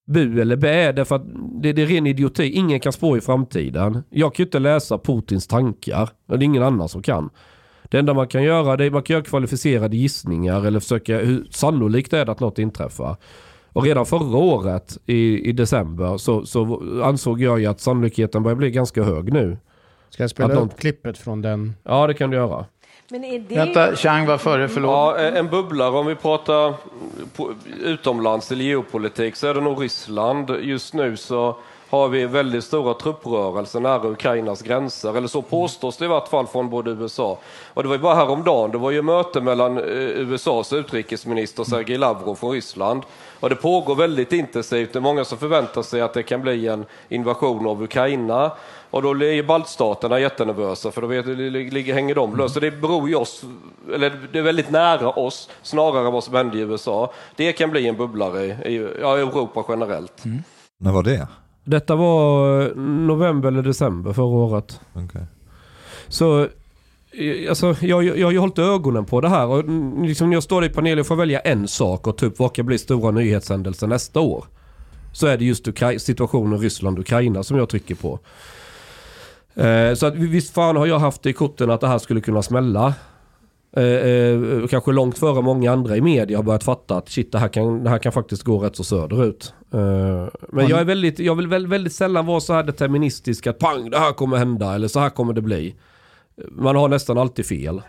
bu 0.06 0.42
eller 0.42 0.56
bä. 0.56 0.92
Därför 0.92 1.16
att 1.16 1.24
det, 1.62 1.74
det 1.74 1.82
är 1.82 1.86
ren 1.88 2.08
idioti. 2.08 2.44
Ingen 2.52 2.80
kan 2.80 2.94
spå 2.94 3.18
i 3.18 3.22
framtiden. 3.22 4.04
Jag 4.10 4.36
kan 4.36 4.44
ju 4.44 4.48
inte 4.48 4.60
läsa 4.60 4.98
Putins 4.98 5.48
tankar. 5.48 6.10
Och 6.28 6.40
det 6.40 6.44
är 6.44 6.46
ingen 6.46 6.64
annan 6.64 6.90
som 6.90 7.02
kan. 7.02 7.30
Det 7.84 8.00
enda 8.00 8.14
man 8.14 8.28
kan 8.28 8.44
göra 8.44 8.78
det 8.78 8.86
är 8.86 8.92
man 8.92 9.04
kan 9.04 9.14
göra 9.14 9.24
kvalificerade 9.24 9.98
gissningar 9.98 10.66
eller 10.66 10.80
försöka 10.80 11.18
hur 11.18 11.48
sannolikt 11.52 12.14
är 12.14 12.26
det 12.26 12.32
att 12.32 12.40
något 12.40 12.60
inträffar. 12.60 13.16
Och 13.74 13.84
redan 13.84 14.06
förra 14.06 14.38
året 14.38 14.98
i, 15.06 15.50
i 15.50 15.52
december 15.52 16.18
så, 16.18 16.46
så 16.46 16.84
ansåg 17.04 17.42
jag 17.42 17.60
ju 17.60 17.66
att 17.66 17.80
sannolikheten 17.80 18.44
börjar 18.44 18.56
bli 18.56 18.72
ganska 18.72 19.04
hög 19.04 19.34
nu. 19.34 19.58
Ska 20.10 20.24
jag 20.24 20.30
spela 20.30 20.48
Att 20.50 20.54
någon- 20.56 20.64
upp 20.68 20.78
klippet 20.80 21.18
från 21.18 21.42
den? 21.42 21.74
Ja 21.84 22.08
det 22.08 22.14
kan 22.14 22.30
du 22.30 22.38
göra. 22.38 22.66
Men 23.14 23.24
är 23.24 23.40
det... 23.40 23.56
Vänta, 23.56 23.96
Chang 23.96 24.26
var 24.26 24.38
före, 24.38 24.68
förlåt. 24.68 24.92
Ja, 24.92 25.18
en 25.18 25.50
bubblare 25.50 25.90
om 25.90 26.06
vi 26.06 26.16
pratar 26.16 26.74
utomlands 27.84 28.52
eller 28.52 28.64
geopolitik 28.64 29.36
så 29.36 29.48
är 29.48 29.54
det 29.54 29.62
nog 29.62 29.84
Ryssland. 29.84 30.50
Just 30.62 30.94
nu 30.94 31.18
så 31.18 31.58
har 31.94 32.10
vi 32.10 32.26
väldigt 32.26 32.64
stora 32.64 32.94
trupprörelser 32.94 33.80
nära 33.80 34.08
Ukrainas 34.08 34.62
gränser. 34.62 35.18
Eller 35.18 35.28
så 35.28 35.42
påstås 35.42 35.98
det 35.98 36.06
i 36.06 36.08
vart 36.08 36.28
fall 36.28 36.48
från 36.48 36.70
både 36.70 36.92
USA. 36.92 37.40
Och 37.74 37.84
det 37.84 37.90
var 37.90 37.96
ju 37.96 38.02
bara 38.02 38.16
häromdagen, 38.16 38.72
det 38.72 38.78
var 38.78 38.92
ju 38.92 39.02
möte 39.02 39.42
mellan 39.42 39.78
eh, 39.78 39.84
USAs 39.86 40.74
utrikesminister 40.74 41.64
Sergej 41.64 41.98
Lavrov 41.98 42.36
från 42.36 42.52
Ryssland. 42.52 43.04
Och 43.40 43.50
det 43.50 43.56
pågår 43.56 43.96
väldigt 43.96 44.34
intensivt. 44.34 44.94
Det 44.94 45.00
är 45.00 45.02
många 45.02 45.26
som 45.26 45.38
förväntar 45.38 45.82
sig 45.82 46.02
att 46.02 46.14
det 46.14 46.24
kan 46.24 46.42
bli 46.42 46.68
en 46.68 46.86
invasion 47.10 47.68
av 47.68 47.84
Ukraina. 47.84 48.52
Och 48.90 49.02
då 49.02 49.24
är 49.24 49.44
baltstaterna 49.44 50.20
jättenervösa 50.20 50.92
för 50.92 51.02
då 51.02 51.08
vet, 51.08 51.26
ligger, 51.28 51.94
hänger 51.94 52.16
de 52.16 52.38
löst. 52.38 52.54
Så 52.54 52.60
det 52.60 52.72
beror 52.72 53.10
ju 53.10 53.16
oss, 53.16 53.44
eller 53.94 54.12
det 54.32 54.40
är 54.40 54.44
väldigt 54.44 54.72
nära 54.72 55.10
oss 55.10 55.50
snarare 55.62 56.08
än 56.08 56.14
vad 56.14 56.24
som 56.24 56.36
hände 56.36 56.58
i 56.58 56.62
USA. 56.62 57.14
Det 57.36 57.54
kan 57.54 57.70
bli 57.70 57.88
en 57.88 57.98
bubblare 57.98 58.46
i 58.46 58.90
ja, 59.02 59.18
Europa 59.18 59.66
generellt. 59.70 60.26
Mm. 60.26 60.44
När 60.80 60.92
var 60.92 61.04
det? 61.04 61.28
Detta 61.64 61.96
var 61.96 62.62
eh, 62.62 62.76
november 62.76 63.48
eller 63.48 63.64
december 63.64 64.14
förra 64.14 64.26
året. 64.26 64.80
Okay. 64.94 65.22
Så 66.08 66.48
Alltså, 67.50 67.76
jag, 67.82 68.04
jag 68.04 68.28
har 68.28 68.32
ju 68.32 68.38
hållit 68.38 68.60
ögonen 68.60 69.06
på 69.06 69.22
det 69.22 69.30
här 69.30 69.48
och 69.48 69.64
liksom 70.06 70.30
när 70.30 70.36
jag 70.36 70.44
står 70.44 70.66
i 70.66 70.70
panelen 70.70 71.00
och 71.00 71.08
får 71.08 71.16
välja 71.16 71.40
en 71.40 71.68
sak 71.68 72.08
och 72.08 72.18
typ 72.18 72.40
vad 72.40 72.56
kan 72.56 72.66
bli 72.66 72.78
stora 72.78 73.12
nyhetshändelser 73.12 73.88
nästa 73.88 74.20
år. 74.20 74.46
Så 75.12 75.28
är 75.28 75.38
det 75.38 75.46
just 75.46 75.68
Ukra 75.68 76.00
situationen 76.00 76.60
Ryssland-Ukraina 76.60 77.44
som 77.44 77.58
jag 77.58 77.70
trycker 77.70 77.96
på. 77.96 78.20
Eh, 79.56 79.94
så 79.94 80.06
att 80.06 80.16
visst 80.16 80.54
fan 80.54 80.76
har 80.76 80.86
jag 80.86 81.00
haft 81.00 81.26
i 81.26 81.34
korten 81.34 81.70
att 81.70 81.82
det 81.82 81.88
här 81.88 82.00
skulle 82.00 82.22
kunna 82.22 82.44
smälla. 82.44 82.94
Eh, 83.78 83.84
eh, 83.84 84.68
kanske 84.68 84.92
långt 84.92 85.18
före 85.18 85.42
många 85.42 85.72
andra 85.72 85.98
i 85.98 86.02
media 86.02 86.38
har 86.38 86.44
börjat 86.44 86.64
fatta 86.64 86.98
att 86.98 87.10
shit 87.10 87.32
det 87.32 87.40
här 87.40 87.48
kan, 87.48 87.84
det 87.84 87.90
här 87.90 87.98
kan 87.98 88.12
faktiskt 88.12 88.44
gå 88.44 88.60
rätt 88.60 88.76
så 88.76 88.84
söderut. 88.84 89.54
Eh, 89.74 90.28
men 90.50 90.68
jag 90.68 90.80
är 90.80 90.86
väldigt, 90.86 91.20
jag 91.20 91.36
vill 91.36 91.48
väldigt, 91.48 91.72
väldigt 91.72 91.94
sällan 91.94 92.26
vara 92.26 92.40
så 92.40 92.54
här 92.54 92.64
deterministisk 92.64 93.48
att 93.48 93.60
pang 93.60 93.90
det 93.90 94.00
här 94.00 94.14
kommer 94.14 94.38
hända 94.38 94.76
eller 94.76 94.88
så 94.88 95.00
här 95.00 95.10
kommer 95.10 95.34
det 95.34 95.42
bli. 95.42 95.76
Man 96.52 96.76
har 96.76 96.90
nästan 96.90 97.18
alltid 97.18 97.46
fel. 97.46 97.82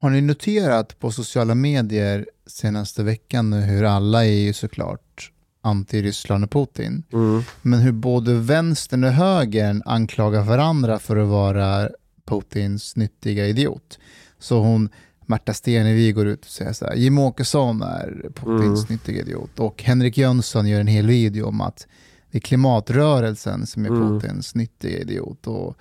Har 0.00 0.10
ni 0.10 0.20
noterat 0.20 0.98
på 0.98 1.10
sociala 1.10 1.54
medier 1.54 2.26
senaste 2.46 3.02
veckan 3.02 3.52
hur 3.52 3.84
alla 3.84 4.24
är 4.24 4.30
ju 4.30 4.52
såklart 4.52 5.32
anti-Ryssland 5.62 6.44
och 6.44 6.50
Putin. 6.50 7.02
Mm. 7.12 7.42
Men 7.62 7.80
hur 7.80 7.92
både 7.92 8.34
vänstern 8.34 9.04
och 9.04 9.10
högern 9.10 9.82
anklagar 9.84 10.42
varandra 10.42 10.98
för 10.98 11.16
att 11.16 11.28
vara 11.28 11.88
Putins 12.28 12.96
nyttiga 12.96 13.46
idiot. 13.46 13.98
Så 14.38 14.60
hon, 14.60 14.88
Märta 15.26 15.54
Stenevi 15.54 16.12
går 16.12 16.26
ut 16.26 16.44
och 16.44 16.50
säger 16.50 16.72
så 16.72 16.86
här, 16.86 16.94
Jimmie 16.94 17.24
Åkesson 17.24 17.82
är 17.82 18.30
Putins 18.34 18.80
mm. 18.80 18.86
nyttiga 18.88 19.20
idiot. 19.20 19.58
Och 19.58 19.82
Henrik 19.82 20.18
Jönsson 20.18 20.66
gör 20.66 20.80
en 20.80 20.86
hel 20.86 21.06
video 21.06 21.46
om 21.46 21.60
att 21.60 21.86
det 22.30 22.38
är 22.38 22.40
klimatrörelsen 22.40 23.66
som 23.66 23.84
är 23.84 23.88
mm. 23.88 24.20
Putins 24.20 24.54
nyttiga 24.54 24.98
idiot. 24.98 25.46
Och, 25.46 25.76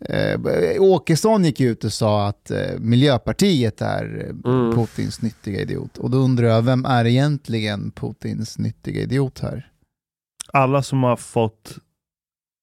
eh, 0.00 0.40
Åkesson 0.82 1.44
gick 1.44 1.60
ut 1.60 1.84
och 1.84 1.92
sa 1.92 2.26
att 2.26 2.50
eh, 2.50 2.78
Miljöpartiet 2.78 3.82
är 3.82 4.34
eh, 4.44 4.52
mm. 4.52 4.74
Putins 4.74 5.22
nyttiga 5.22 5.60
idiot. 5.60 5.98
Och 5.98 6.10
då 6.10 6.18
undrar 6.18 6.48
jag, 6.48 6.62
vem 6.62 6.84
är 6.84 7.04
egentligen 7.04 7.90
Putins 7.90 8.58
nyttiga 8.58 9.02
idiot 9.02 9.38
här? 9.38 9.70
Alla 10.52 10.82
som 10.82 11.02
har 11.02 11.16
fått 11.16 11.78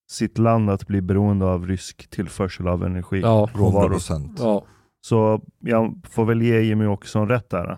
sitt 0.07 0.37
land 0.37 0.69
att 0.69 0.87
bli 0.87 1.01
beroende 1.01 1.45
av 1.45 1.67
rysk 1.67 2.09
tillförsel 2.09 2.67
av 2.67 2.83
energi. 2.83 3.19
Ja, 3.21 3.49
råvaror. 3.53 4.01
Ja. 4.37 4.63
Så 5.01 5.41
jag 5.59 6.01
får 6.09 6.25
väl 6.25 6.41
ge 6.41 6.61
Jimmy 6.61 6.85
Åkesson 6.85 7.29
rätt 7.29 7.49
där. 7.49 7.77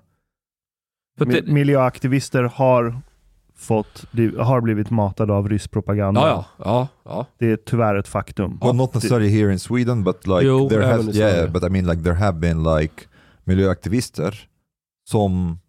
det... 1.17 1.47
Miljöaktivister 1.47 2.43
har, 2.43 3.01
fått, 3.55 4.05
har 4.37 4.61
blivit 4.61 4.89
matade 4.89 5.33
av 5.33 5.49
rysk 5.49 5.71
propaganda. 5.71 6.21
Ja, 6.21 6.45
ja, 6.57 6.65
ja, 6.65 6.87
ja. 7.03 7.25
Det 7.37 7.51
är 7.51 7.57
tyvärr 7.57 7.95
ett 7.95 8.07
faktum. 8.07 8.59
Well, 8.61 8.75
not 8.75 8.93
necessarily 8.93 9.29
here 9.29 9.51
in 9.51 9.59
Sweden, 9.59 10.03
but 10.03 10.27
like 10.27 10.43
jo, 10.43 10.69
there 10.69 10.85
has, 10.85 11.15
yeah, 11.15 11.51
but 11.51 11.63
I 11.63 11.69
mean 11.69 11.85
like 11.85 12.03
there 12.03 12.15
have 12.15 12.39
been 12.39 12.63
like 12.63 13.07
miljöaktivister 13.43 14.47
som 15.09 15.59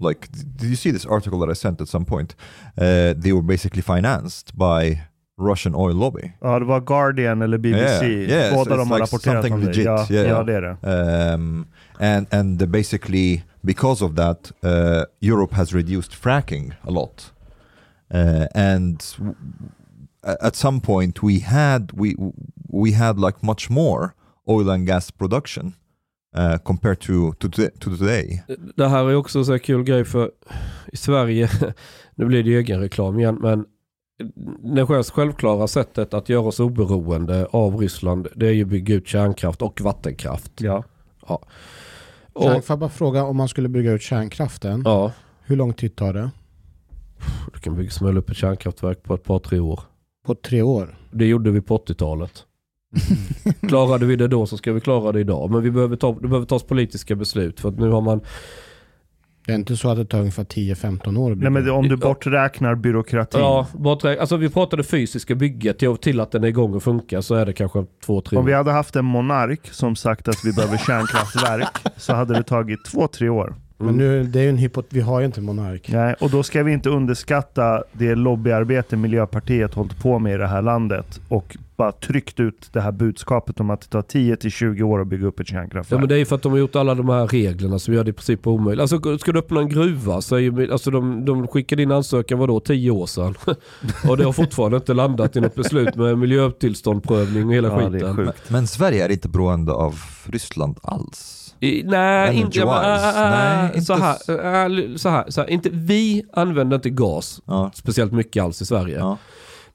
like 0.00 0.28
did 0.32 0.68
you 0.68 0.76
see 0.76 0.92
this 0.92 1.06
article 1.06 1.38
that 1.38 1.50
I 1.50 1.54
sent 1.54 1.80
at 1.80 1.88
some 1.88 2.04
point? 2.04 2.36
Uh, 2.76 3.14
they 3.22 3.32
were 3.32 3.42
basically 3.42 3.82
financed 3.82 4.54
by 4.54 5.00
Russian 5.40 5.74
oil 5.74 5.96
lobby. 5.96 6.32
Ja, 6.40 6.58
det 6.58 6.64
var 6.64 6.80
Guardian 6.80 7.42
eller 7.42 7.58
BBC. 7.58 8.02
Yeah, 8.02 8.30
yeah, 8.30 8.54
Båda 8.54 8.70
so 8.70 8.76
de 8.76 8.90
har 8.90 8.98
like 8.98 9.06
rapporterat 9.06 9.50
om 9.50 9.60
legit. 9.60 9.74
det. 9.74 9.82
Ja, 9.82 10.06
yeah, 10.10 10.28
ja, 10.28 10.42
det 10.42 10.54
är 10.54 10.62
det. 10.62 11.34
Um, 11.34 11.66
and, 11.98 12.34
and 12.34 12.68
basically, 12.68 13.42
because 13.60 14.04
of 14.04 14.14
that, 14.16 14.52
uh, 14.64 15.04
Europe 15.20 15.54
has 15.54 15.74
reduced 15.74 16.12
fracking 16.12 16.72
a 16.82 16.90
lot. 16.90 17.32
Uh, 18.14 18.46
and 18.54 19.02
at 20.22 20.56
some 20.56 20.80
point 20.80 21.22
we 21.22 21.38
had 21.40 21.92
we 21.92 22.14
we 22.68 22.92
had 22.92 23.18
like 23.18 23.38
much 23.42 23.70
more 23.70 24.14
oil 24.48 24.70
and 24.70 24.86
gas 24.86 25.10
production 25.10 25.74
uh, 26.36 26.58
compared 26.58 27.00
to, 27.00 27.32
to, 27.38 27.48
to 27.48 27.96
today. 27.96 28.42
Det 28.76 28.88
här 28.88 29.10
är 29.10 29.14
också 29.14 29.44
så 29.44 29.58
kul 29.58 29.82
grej 29.84 30.04
för 30.04 30.30
i 30.92 30.96
Sverige, 30.96 31.48
nu 32.14 32.24
blir 32.24 32.42
det 32.42 32.50
egen 32.50 32.80
reklam 32.80 33.18
igen, 33.18 33.38
men 33.40 33.64
det 34.74 34.86
självklara 34.86 35.66
sättet 35.68 36.14
att 36.14 36.28
göra 36.28 36.42
oss 36.42 36.60
oberoende 36.60 37.46
av 37.46 37.76
Ryssland 37.76 38.28
det 38.34 38.46
är 38.46 38.52
ju 38.52 38.62
att 38.62 38.68
bygga 38.68 38.94
ut 38.94 39.06
kärnkraft 39.06 39.62
och 39.62 39.80
vattenkraft. 39.80 40.52
Ja. 40.60 40.84
ja. 41.26 41.40
Och, 42.32 42.42
får 42.42 42.64
jag 42.68 42.78
bara 42.78 42.90
fråga 42.90 43.24
om 43.24 43.36
man 43.36 43.48
skulle 43.48 43.68
bygga 43.68 43.92
ut 43.92 44.02
kärnkraften. 44.02 44.82
Ja. 44.84 45.12
Hur 45.44 45.56
lång 45.56 45.74
tid 45.74 45.96
tar 45.96 46.12
det? 46.12 46.30
Du 47.52 47.60
kan 47.60 47.76
bygga 47.76 47.90
smälla 47.90 48.18
upp 48.18 48.30
ett 48.30 48.36
kärnkraftverk 48.36 49.02
på 49.02 49.14
ett 49.14 49.24
par 49.24 49.38
tre 49.38 49.58
år. 49.58 49.80
På 50.26 50.34
tre 50.34 50.62
år? 50.62 50.98
Det 51.10 51.26
gjorde 51.26 51.50
vi 51.50 51.60
på 51.60 51.78
80-talet. 51.78 52.44
Klarade 53.68 54.06
vi 54.06 54.16
det 54.16 54.28
då 54.28 54.46
så 54.46 54.56
ska 54.56 54.72
vi 54.72 54.80
klara 54.80 55.12
det 55.12 55.20
idag. 55.20 55.50
Men 55.50 55.62
vi 55.62 55.70
behöver 55.70 55.96
ta, 55.96 56.12
det 56.12 56.28
behöver 56.28 56.46
tas 56.46 56.62
politiska 56.62 57.14
beslut 57.14 57.60
för 57.60 57.68
att 57.68 57.78
nu 57.78 57.90
har 57.90 58.00
man 58.00 58.20
det 59.46 59.52
är 59.52 59.56
inte 59.56 59.76
så 59.76 59.90
att 59.90 59.96
det 59.96 60.04
tar 60.04 60.18
ungefär 60.18 60.44
10-15 60.44 61.18
år 61.18 61.32
att 61.32 61.38
bygga. 61.38 61.50
Nej, 61.50 61.62
men 61.62 61.72
om 61.72 61.88
du 61.88 61.96
borträknar 61.96 62.74
byråkratin. 62.74 63.40
Ja, 63.40 63.66
borträ 63.72 64.20
alltså 64.20 64.36
vi 64.36 64.48
pratade 64.48 64.84
fysiska 64.84 65.34
bygget 65.34 65.78
till, 65.78 65.96
till 65.96 66.20
att 66.20 66.30
den 66.30 66.44
är 66.44 66.48
igång 66.48 66.74
och 66.74 66.82
funkar 66.82 67.20
så 67.20 67.34
är 67.34 67.46
det 67.46 67.52
kanske 67.52 67.78
2-3 67.78 68.34
år. 68.34 68.38
Om 68.38 68.46
vi 68.46 68.52
hade 68.52 68.70
haft 68.70 68.96
en 68.96 69.04
monark 69.04 69.68
som 69.70 69.96
sagt 69.96 70.28
att 70.28 70.44
vi 70.44 70.52
behöver 70.52 70.76
kärnkraftverk 70.76 71.78
så 71.96 72.14
hade 72.14 72.34
det 72.34 72.42
tagit 72.42 72.80
2-3 72.94 73.28
år. 73.28 73.54
Men 73.78 73.94
nu, 73.96 74.24
det 74.24 74.40
är 74.40 74.48
en 74.48 74.58
hypot 74.58 74.86
vi 74.88 75.00
har 75.00 75.20
ju 75.20 75.26
inte 75.26 75.40
monark. 75.40 75.88
Nej, 75.92 76.14
och 76.20 76.30
då 76.30 76.42
ska 76.42 76.62
vi 76.62 76.72
inte 76.72 76.90
underskatta 76.90 77.82
det 77.92 78.14
lobbyarbete 78.14 78.96
Miljöpartiet 78.96 79.74
hållit 79.74 80.02
på 80.02 80.18
med 80.18 80.34
i 80.34 80.36
det 80.36 80.46
här 80.46 80.62
landet 80.62 81.20
och 81.28 81.56
bara 81.82 81.92
tryckt 81.92 82.40
ut 82.40 82.68
det 82.72 82.80
här 82.80 82.92
budskapet 82.92 83.60
om 83.60 83.70
att 83.70 83.80
det 83.80 83.88
tar 83.88 84.02
10-20 84.02 84.82
år 84.82 85.00
att 85.00 85.06
bygga 85.06 85.26
upp 85.26 85.40
ett 85.40 85.46
kärnkraftverk. 85.46 85.96
Ja 85.96 86.00
men 86.00 86.08
det 86.08 86.14
är 86.14 86.18
ju 86.18 86.24
för 86.24 86.36
att 86.36 86.42
de 86.42 86.52
har 86.52 86.58
gjort 86.58 86.76
alla 86.76 86.94
de 86.94 87.08
här 87.08 87.26
reglerna 87.26 87.78
som 87.78 87.94
gör 87.94 88.04
det 88.04 88.10
i 88.10 88.12
princip 88.12 88.46
omöjligt. 88.46 88.80
Alltså 88.80 89.18
ska 89.18 89.32
du 89.32 89.38
öppna 89.38 89.60
en 89.60 89.68
gruva 89.68 90.20
så 90.20 90.36
är 90.36 90.40
ju, 90.40 90.72
alltså 90.72 90.90
de, 90.90 91.24
de 91.24 91.48
skickade 91.48 91.82
in 91.82 91.92
ansökan 91.92 92.38
vadå 92.38 92.60
10 92.60 92.90
år 92.90 93.06
sedan. 93.06 93.34
och 94.08 94.16
det 94.16 94.24
har 94.24 94.32
fortfarande 94.32 94.76
inte 94.76 94.94
landat 94.94 95.36
i 95.36 95.40
något 95.40 95.54
beslut 95.54 95.96
med 95.96 96.18
miljötillståndprövning 96.18 97.46
och 97.46 97.54
hela 97.54 97.68
ja, 97.68 97.90
skiten. 97.90 98.16
Men, 98.16 98.32
men 98.48 98.66
Sverige 98.66 99.04
är 99.04 99.12
inte 99.12 99.28
beroende 99.28 99.72
av 99.72 99.94
Ryssland 100.26 100.78
alls. 100.82 101.54
I, 101.60 101.82
nej, 101.84 102.36
inte, 102.36 102.60
äh, 102.60 102.66
nej, 102.66 103.66
inte 103.74 103.80
så, 103.82 103.94
här, 103.94 104.14
äh, 104.14 104.96
så, 104.96 105.08
här, 105.08 105.30
så 105.30 105.40
här, 105.40 105.50
inte, 105.50 105.70
vi 105.72 106.24
använder 106.32 106.76
inte 106.76 106.90
gas 106.90 107.42
ja. 107.46 107.70
speciellt 107.74 108.12
mycket 108.12 108.42
alls 108.42 108.62
i 108.62 108.66
Sverige. 108.66 108.98
Ja. 108.98 109.18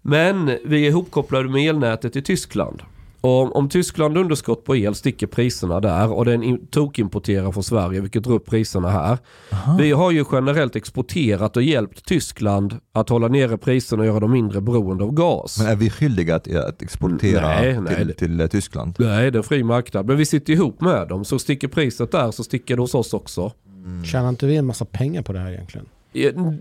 Men 0.09 0.57
vi 0.65 0.85
är 0.85 0.89
ihopkopplade 0.89 1.49
med 1.49 1.69
elnätet 1.69 2.15
i 2.15 2.21
Tyskland. 2.21 2.81
Och 3.21 3.55
om 3.55 3.69
Tyskland 3.69 4.15
har 4.17 4.23
underskott 4.23 4.65
på 4.65 4.75
el 4.75 4.95
sticker 4.95 5.27
priserna 5.27 5.79
där 5.79 6.11
och 6.11 6.25
den 6.25 6.67
tokimporterar 6.67 7.51
från 7.51 7.63
Sverige 7.63 8.01
vilket 8.01 8.23
drar 8.23 8.33
upp 8.33 8.45
priserna 8.45 8.89
här. 8.89 9.17
Aha. 9.51 9.77
Vi 9.79 9.91
har 9.91 10.11
ju 10.11 10.25
generellt 10.31 10.75
exporterat 10.75 11.57
och 11.57 11.63
hjälpt 11.63 12.05
Tyskland 12.05 12.77
att 12.91 13.09
hålla 13.09 13.27
nere 13.27 13.57
priserna 13.57 14.01
och 14.01 14.07
göra 14.07 14.19
dem 14.19 14.31
mindre 14.31 14.61
beroende 14.61 15.03
av 15.03 15.11
gas. 15.11 15.59
Men 15.59 15.67
är 15.67 15.75
vi 15.75 15.89
skyldiga 15.89 16.35
att, 16.35 16.55
att 16.55 16.81
exportera 16.81 17.47
nej, 17.47 17.81
nej, 17.81 17.95
till, 17.95 18.13
till, 18.13 18.41
eh, 18.41 18.47
Tyskland? 18.47 18.95
Nej, 18.99 19.31
det 19.31 19.35
är 19.35 19.37
en 19.37 19.43
fri 19.43 19.63
marknad. 19.63 20.05
Men 20.05 20.17
vi 20.17 20.25
sitter 20.25 20.53
ihop 20.53 20.81
med 20.81 21.07
dem. 21.07 21.25
Så 21.25 21.39
sticker 21.39 21.67
priset 21.67 22.11
där 22.11 22.31
så 22.31 22.43
sticker 22.43 22.75
det 22.75 22.81
hos 22.81 22.95
oss 22.95 23.13
också. 23.13 23.51
Mm. 23.85 24.05
Tjänar 24.05 24.29
inte 24.29 24.45
vi 24.45 24.55
en 24.55 24.65
massa 24.65 24.85
pengar 24.85 25.21
på 25.21 25.33
det 25.33 25.39
här 25.39 25.51
egentligen? 25.51 25.85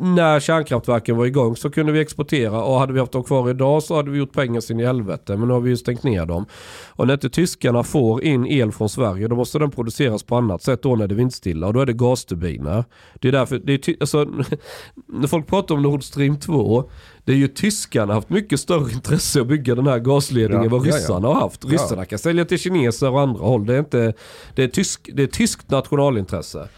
När 0.00 0.40
kärnkraftverken 0.40 1.16
var 1.16 1.26
igång 1.26 1.56
så 1.56 1.70
kunde 1.70 1.92
vi 1.92 2.00
exportera 2.00 2.64
och 2.64 2.78
hade 2.78 2.92
vi 2.92 3.00
haft 3.00 3.12
dem 3.12 3.24
kvar 3.24 3.50
idag 3.50 3.82
så 3.82 3.96
hade 3.96 4.11
vi 4.11 4.18
gjort 4.18 4.32
pengar 4.32 4.61
sin 4.61 4.80
i 4.80 4.85
helvete. 4.85 5.37
Men 5.37 5.48
nu 5.48 5.54
har 5.54 5.61
vi 5.61 5.70
ju 5.70 5.76
stängt 5.76 6.02
ner 6.02 6.26
dem. 6.26 6.46
Och 6.88 7.06
när 7.06 7.14
inte 7.14 7.30
tyskarna 7.30 7.82
får 7.82 8.24
in 8.24 8.46
el 8.46 8.72
från 8.72 8.88
Sverige 8.88 9.28
då 9.28 9.37
måste 9.37 9.59
den 9.59 9.70
produceras 9.70 10.22
på 10.22 10.37
annat 10.37 10.62
sätt 10.62 10.82
då 10.82 10.96
när 10.96 11.06
det 11.06 11.14
är 11.14 11.16
vindstilla 11.16 11.66
och 11.66 11.72
då 11.72 11.80
är 11.80 11.87
det 11.87 11.92
gasturbiner. 11.92 12.85
Det 13.14 13.28
är 13.28 13.32
därför, 13.32 13.59
det 13.59 13.88
är 13.88 13.96
alltså, 14.00 14.24
när 15.06 15.26
folk 15.26 15.46
pratar 15.46 15.74
om 15.74 15.82
Nord 15.82 16.04
Stream 16.04 16.40
2 16.40 16.90
det 17.24 17.32
är 17.32 17.37
ju 17.37 17.48
tyskarna 17.48 18.14
haft 18.14 18.30
mycket 18.30 18.61
större 18.61 18.92
intresse 18.92 19.40
att 19.40 19.46
bygga 19.46 19.74
den 19.74 19.87
här 19.87 19.98
gasledningen 19.98 20.62
ja, 20.62 20.64
än 20.64 20.70
vad 20.70 20.85
ryssarna 20.85 21.28
ja, 21.28 21.30
ja. 21.30 21.35
har 21.35 21.40
haft. 21.40 21.64
Ryssarna 21.64 22.04
kan 22.04 22.18
sälja 22.18 22.44
till 22.44 22.59
kineser 22.59 23.11
och 23.11 23.20
andra 23.20 23.44
håll. 23.44 23.66
Det 23.66 23.74
är, 23.74 23.78
inte, 23.78 24.12
det 24.54 24.64
är, 24.64 24.68
tysk, 24.68 25.11
det 25.14 25.22
är 25.22 25.26
tyskt 25.26 25.70
nationalintresse. 25.70 26.68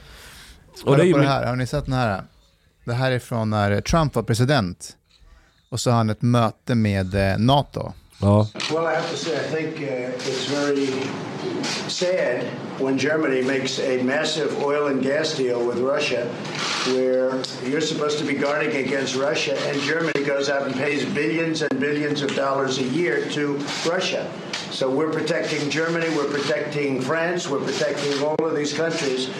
Och 0.85 0.96
det 0.96 1.02
är 1.02 1.07
ju, 1.07 1.12
det 1.12 1.26
här, 1.26 1.46
har 1.46 1.57
ni 1.57 1.66
sett 1.66 1.85
den 1.85 1.94
här? 1.94 2.22
Det 2.88 2.94
här 2.94 3.12
är 3.12 3.18
från 3.18 3.51
när 3.51 3.81
Trump 3.81 4.14
var 4.14 4.22
president. 4.22 4.96
och 5.68 5.81
så 5.81 5.90
har 5.90 5.96
han 5.96 6.11
ett 6.11 6.22
möte 6.22 6.74
med 6.74 7.14
eh, 7.14 7.38
NATO. 7.38 7.92
Ja. 8.20 8.48
Well, 8.70 8.87
I 8.87 8.94
have 8.94 9.11
to 9.11 9.16
say, 9.16 9.35
I 9.37 9.48
think 9.55 9.77
uh, 9.77 10.29
it's 10.29 10.46
very 10.51 10.87
sad 11.88 12.44
when 12.81 12.98
Germany 12.98 13.42
makes 13.42 13.79
a 13.79 14.03
massive 14.03 14.64
oil 14.64 14.87
and 14.87 15.03
gas 15.03 15.37
deal 15.37 15.66
with 15.66 15.79
Russia, 15.79 16.27
where 16.87 17.31
you're 17.70 17.87
supposed 17.87 18.18
to 18.18 18.24
be 18.24 18.35
guarding 18.35 18.77
against 18.87 19.14
Russia, 19.16 19.57
and 19.68 19.81
Germany 19.83 20.24
goes 20.24 20.48
out 20.48 20.62
and 20.62 20.74
pays 20.74 21.05
billions 21.05 21.62
and 21.62 21.81
billions 21.81 22.22
of 22.22 22.35
dollars 22.35 22.79
a 22.79 22.85
year 22.85 23.24
to 23.31 23.59
Russia. 23.87 24.27
So 24.70 24.90
we're 24.90 25.12
protecting 25.12 25.70
Germany, 25.70 26.09
we're 26.16 26.33
protecting 26.38 27.01
France, 27.01 27.48
we're 27.48 27.64
protecting 27.64 28.22
all 28.22 28.44
of 28.44 28.57
these 28.57 28.72
countries. 28.72 29.31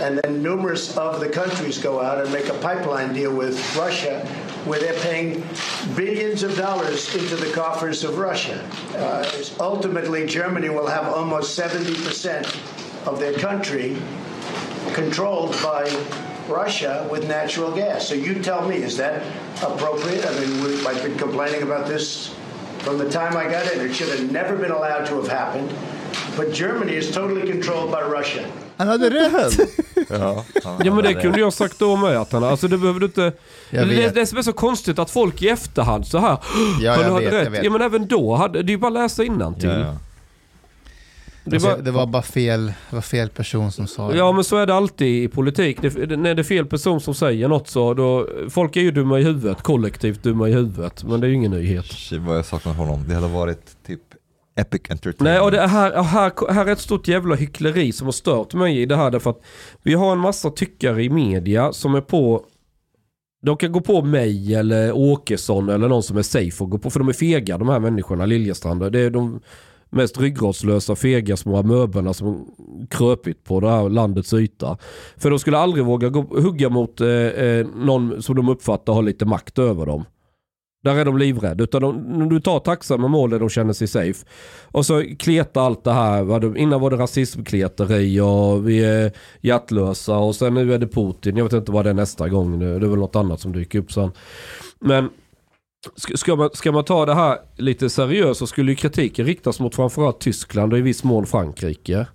And 0.00 0.18
then 0.18 0.42
numerous 0.42 0.96
of 0.96 1.20
the 1.20 1.28
countries 1.28 1.78
go 1.78 2.00
out 2.00 2.22
and 2.22 2.32
make 2.32 2.48
a 2.48 2.58
pipeline 2.58 3.14
deal 3.14 3.34
with 3.34 3.56
Russia 3.76 4.26
where 4.66 4.80
they're 4.80 5.00
paying 5.00 5.44
billions 5.94 6.42
of 6.42 6.56
dollars 6.56 7.14
into 7.14 7.36
the 7.36 7.50
coffers 7.52 8.04
of 8.04 8.18
Russia. 8.18 8.68
Uh, 8.96 9.24
ultimately, 9.60 10.26
Germany 10.26 10.68
will 10.68 10.88
have 10.88 11.06
almost 11.06 11.58
70% 11.58 13.06
of 13.06 13.20
their 13.20 13.34
country 13.34 13.96
controlled 14.92 15.52
by 15.62 15.84
Russia 16.48 17.06
with 17.10 17.28
natural 17.28 17.74
gas. 17.74 18.08
So 18.08 18.14
you 18.14 18.42
tell 18.42 18.68
me, 18.68 18.76
is 18.76 18.96
that 18.96 19.24
appropriate? 19.62 20.26
I 20.26 20.40
mean, 20.40 20.62
we, 20.62 20.86
I've 20.86 21.02
been 21.02 21.16
complaining 21.16 21.62
about 21.62 21.86
this 21.86 22.34
from 22.80 22.98
the 22.98 23.08
time 23.08 23.36
I 23.36 23.44
got 23.50 23.72
in. 23.72 23.80
It 23.80 23.94
should 23.94 24.08
have 24.18 24.30
never 24.30 24.56
been 24.56 24.70
allowed 24.70 25.06
to 25.06 25.16
have 25.16 25.28
happened. 25.28 25.72
But 26.36 26.52
Germany 26.52 26.94
is 26.94 27.12
totally 27.12 27.50
controlled 27.50 27.90
by 27.90 28.02
Russia. 28.02 28.50
Han 28.76 28.88
hade 28.88 29.10
rätt! 29.10 29.58
Ja, 30.10 30.44
ja 30.84 30.94
men 30.94 31.04
det 31.04 31.14
kunde 31.14 31.40
jag 31.40 31.52
sagt 31.52 31.78
då 31.78 31.96
med 31.96 32.16
att 32.16 32.32
han, 32.32 32.44
alltså 32.44 32.68
det 32.68 32.78
behöver 32.78 33.00
du 33.00 33.06
inte... 33.06 33.32
Jag 33.70 33.88
Det, 33.88 33.94
vet. 33.94 34.14
det 34.14 34.26
som 34.26 34.38
är 34.38 34.42
så 34.42 34.52
konstigt 34.52 34.98
att 34.98 35.10
folk 35.10 35.42
i 35.42 35.48
efterhand 35.48 36.06
så 36.06 36.18
här. 36.18 36.38
Ja, 36.80 36.90
"Har 36.96 36.98
du 36.98 37.02
jag 37.04 37.12
hade 37.12 37.24
vet, 37.24 37.34
jag 37.34 37.42
rätt?" 37.46 37.52
vet. 37.52 37.64
Ja 37.64 37.70
men 37.70 37.80
även 37.82 38.06
då, 38.06 38.34
hade, 38.34 38.62
det 38.62 38.70
är 38.70 38.72
ju 38.72 38.78
bara 38.78 38.86
att 38.86 38.92
läsa 38.92 39.24
innantill. 39.24 39.68
ja, 39.70 39.78
ja. 39.78 39.96
Det 41.44 41.50
är 41.50 41.54
Alltså, 41.54 41.68
bara, 41.68 41.78
det 41.82 41.90
var 41.90 42.06
bara 42.06 42.22
fel, 42.22 42.66
det 42.90 42.96
var 42.96 43.00
fel 43.02 43.28
person 43.28 43.72
som 43.72 43.86
sa 43.86 44.10
det. 44.10 44.16
Ja 44.18 44.32
men 44.32 44.44
så 44.44 44.56
är 44.56 44.66
det 44.66 44.74
alltid 44.74 45.24
i 45.24 45.28
politik. 45.28 45.78
Det, 45.82 45.88
det, 46.06 46.16
när 46.16 46.34
det 46.34 46.42
är 46.42 46.44
fel 46.44 46.66
person 46.66 47.00
som 47.00 47.14
säger 47.14 47.48
något 47.48 47.68
så 47.68 47.94
då... 47.94 48.28
Folk 48.50 48.76
är 48.76 48.80
ju 48.80 48.90
dumma 48.90 49.18
i 49.20 49.22
huvudet, 49.22 49.62
kollektivt 49.62 50.22
dumma 50.22 50.48
i 50.48 50.52
huvudet. 50.52 51.04
Men 51.04 51.20
det 51.20 51.26
är 51.26 51.28
ju 51.28 51.34
ingen 51.34 51.50
nyhet. 51.50 51.84
Shit 51.86 52.20
vad 52.22 52.36
jag 52.38 52.44
saknar 52.46 52.72
honom. 52.72 53.04
Det 53.08 53.14
hade 53.14 53.28
varit 53.28 53.76
typ 53.86 54.00
epic 54.56 54.82
entertainment. 54.90 55.20
Nej 55.20 55.40
och 55.40 55.50
det 55.50 55.66
här, 55.66 56.02
här, 56.02 56.52
här 56.52 56.66
är 56.66 56.72
ett 56.72 56.80
stort 56.80 57.08
jävla 57.08 57.34
hyckleri 57.34 57.92
som 57.92 58.06
har 58.06 58.12
stört 58.12 58.54
mig 58.54 58.82
i 58.82 58.86
det 58.86 58.96
här 58.96 59.10
därför 59.10 59.30
att 59.30 59.40
vi 59.82 59.94
har 59.94 60.12
en 60.12 60.18
massa 60.18 60.50
tyckare 60.50 61.04
i 61.04 61.10
media 61.10 61.72
som 61.72 61.94
är 61.94 62.00
på 62.00 62.44
de 63.42 63.56
kan 63.56 63.72
gå 63.72 63.80
på 63.80 64.02
mig 64.02 64.54
eller 64.54 64.92
Åkesson 64.92 65.68
eller 65.68 65.88
någon 65.88 66.02
som 66.02 66.16
är 66.16 66.22
safe 66.22 66.64
att 66.64 66.70
gå 66.70 66.78
på. 66.78 66.90
För 66.90 66.98
de 66.98 67.08
är 67.08 67.12
fega 67.12 67.58
de 67.58 67.68
här 67.68 67.80
människorna, 67.80 68.26
Liljestrand. 68.26 68.92
Det 68.92 69.00
är 69.00 69.10
de 69.10 69.40
mest 69.90 70.20
ryggradslösa, 70.20 70.96
fega 70.96 71.36
små 71.36 71.56
amöberna 71.56 72.14
som 72.14 72.54
kröpit 72.90 73.44
på 73.44 73.60
det 73.60 73.70
här 73.70 73.88
landets 73.88 74.32
yta. 74.32 74.78
För 75.16 75.30
de 75.30 75.38
skulle 75.38 75.58
aldrig 75.58 75.84
våga 75.84 76.08
gå, 76.08 76.20
hugga 76.20 76.68
mot 76.68 77.00
eh, 77.00 77.08
eh 77.08 77.66
någon 77.66 78.22
som 78.22 78.36
de 78.36 78.48
uppfattar 78.48 78.92
har 78.92 79.02
lite 79.02 79.24
makt 79.24 79.58
över 79.58 79.86
dem. 79.86 80.04
Där 80.86 80.96
är 80.96 81.04
de 81.04 81.18
livrädda. 81.18 81.64
Utan 81.64 81.82
de, 81.82 82.28
du 82.28 82.40
tar 82.40 82.58
tacksamma 82.58 83.08
mål 83.08 83.30
där 83.30 83.38
de 83.38 83.48
känner 83.48 83.72
sig 83.72 83.88
safe. 83.88 84.26
Och 84.62 84.86
så 84.86 85.04
kleta 85.18 85.60
allt 85.60 85.84
det 85.84 85.92
här. 85.92 86.56
Innan 86.56 86.80
var 86.80 86.90
det 86.90 86.96
rasismkleteri 86.96 88.20
och 88.20 88.68
vi 88.68 88.84
är 88.84 89.12
hjärtlösa 89.40 90.18
och 90.18 90.34
sen 90.34 90.54
nu 90.54 90.74
är 90.74 90.78
det 90.78 90.86
Putin. 90.86 91.36
Jag 91.36 91.44
vet 91.44 91.52
inte 91.52 91.72
vad 91.72 91.84
det 91.84 91.90
är 91.90 91.94
nästa 91.94 92.28
gång. 92.28 92.58
nu. 92.58 92.78
det 92.78 92.86
är 92.86 92.90
väl 92.90 92.98
något 92.98 93.16
annat 93.16 93.40
som 93.40 93.52
dyker 93.52 93.78
upp 93.78 93.92
sen. 93.92 94.10
Men 94.80 95.10
ska, 95.96 96.16
ska, 96.16 96.36
man, 96.36 96.50
ska 96.52 96.72
man 96.72 96.84
ta 96.84 97.06
det 97.06 97.14
här 97.14 97.38
lite 97.56 97.90
seriöst 97.90 98.38
så 98.38 98.46
skulle 98.46 98.72
ju 98.72 98.76
kritiken 98.76 99.26
riktas 99.26 99.60
mot 99.60 99.74
framförallt 99.74 100.20
Tyskland 100.20 100.72
och 100.72 100.78
i 100.78 100.82
viss 100.82 101.04
mån 101.04 101.26
Frankrike. 101.26 102.06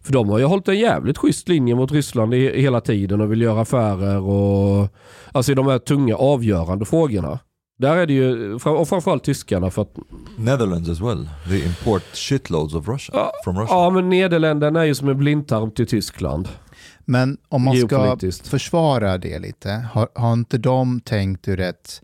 För 0.00 0.12
de 0.12 0.28
har 0.28 0.38
ju 0.38 0.44
hållit 0.44 0.68
en 0.68 0.78
jävligt 0.78 1.18
schysst 1.18 1.48
linje 1.48 1.74
mot 1.74 1.92
Ryssland 1.92 2.34
i, 2.34 2.60
hela 2.60 2.80
tiden 2.80 3.20
och 3.20 3.32
vill 3.32 3.42
göra 3.42 3.60
affärer 3.60 4.20
och 4.20 4.88
alltså 5.32 5.52
i 5.52 5.54
de 5.54 5.66
här 5.66 5.78
tunga 5.78 6.16
avgörande 6.16 6.84
frågorna. 6.84 7.38
Där 7.78 7.96
är 7.96 8.06
det 8.06 8.12
ju, 8.12 8.54
och 8.54 8.88
framförallt 8.88 9.24
tyskarna 9.24 9.70
för 9.70 9.82
att 9.82 9.96
Netherlands 10.38 10.90
as 10.90 11.00
well. 11.00 11.28
They 11.48 11.64
import 11.64 12.16
shitloads 12.16 12.74
of 12.74 12.88
Russia. 12.88 13.14
Ja, 13.14 13.32
from 13.44 13.58
Russia. 13.58 13.74
Ja 13.74 13.90
men 13.90 14.08
Nederländerna 14.08 14.80
är 14.80 14.84
ju 14.84 14.94
som 14.94 15.08
en 15.08 15.18
blindtarm 15.18 15.70
till 15.70 15.86
Tyskland. 15.86 16.48
Men 17.04 17.38
om 17.48 17.62
man 17.62 17.76
ska 17.76 18.16
försvara 18.44 19.18
det 19.18 19.38
lite, 19.38 19.70
har, 19.92 20.08
har 20.14 20.32
inte 20.32 20.58
de 20.58 21.00
tänkt 21.00 21.48
ur 21.48 21.60
ett 21.60 22.02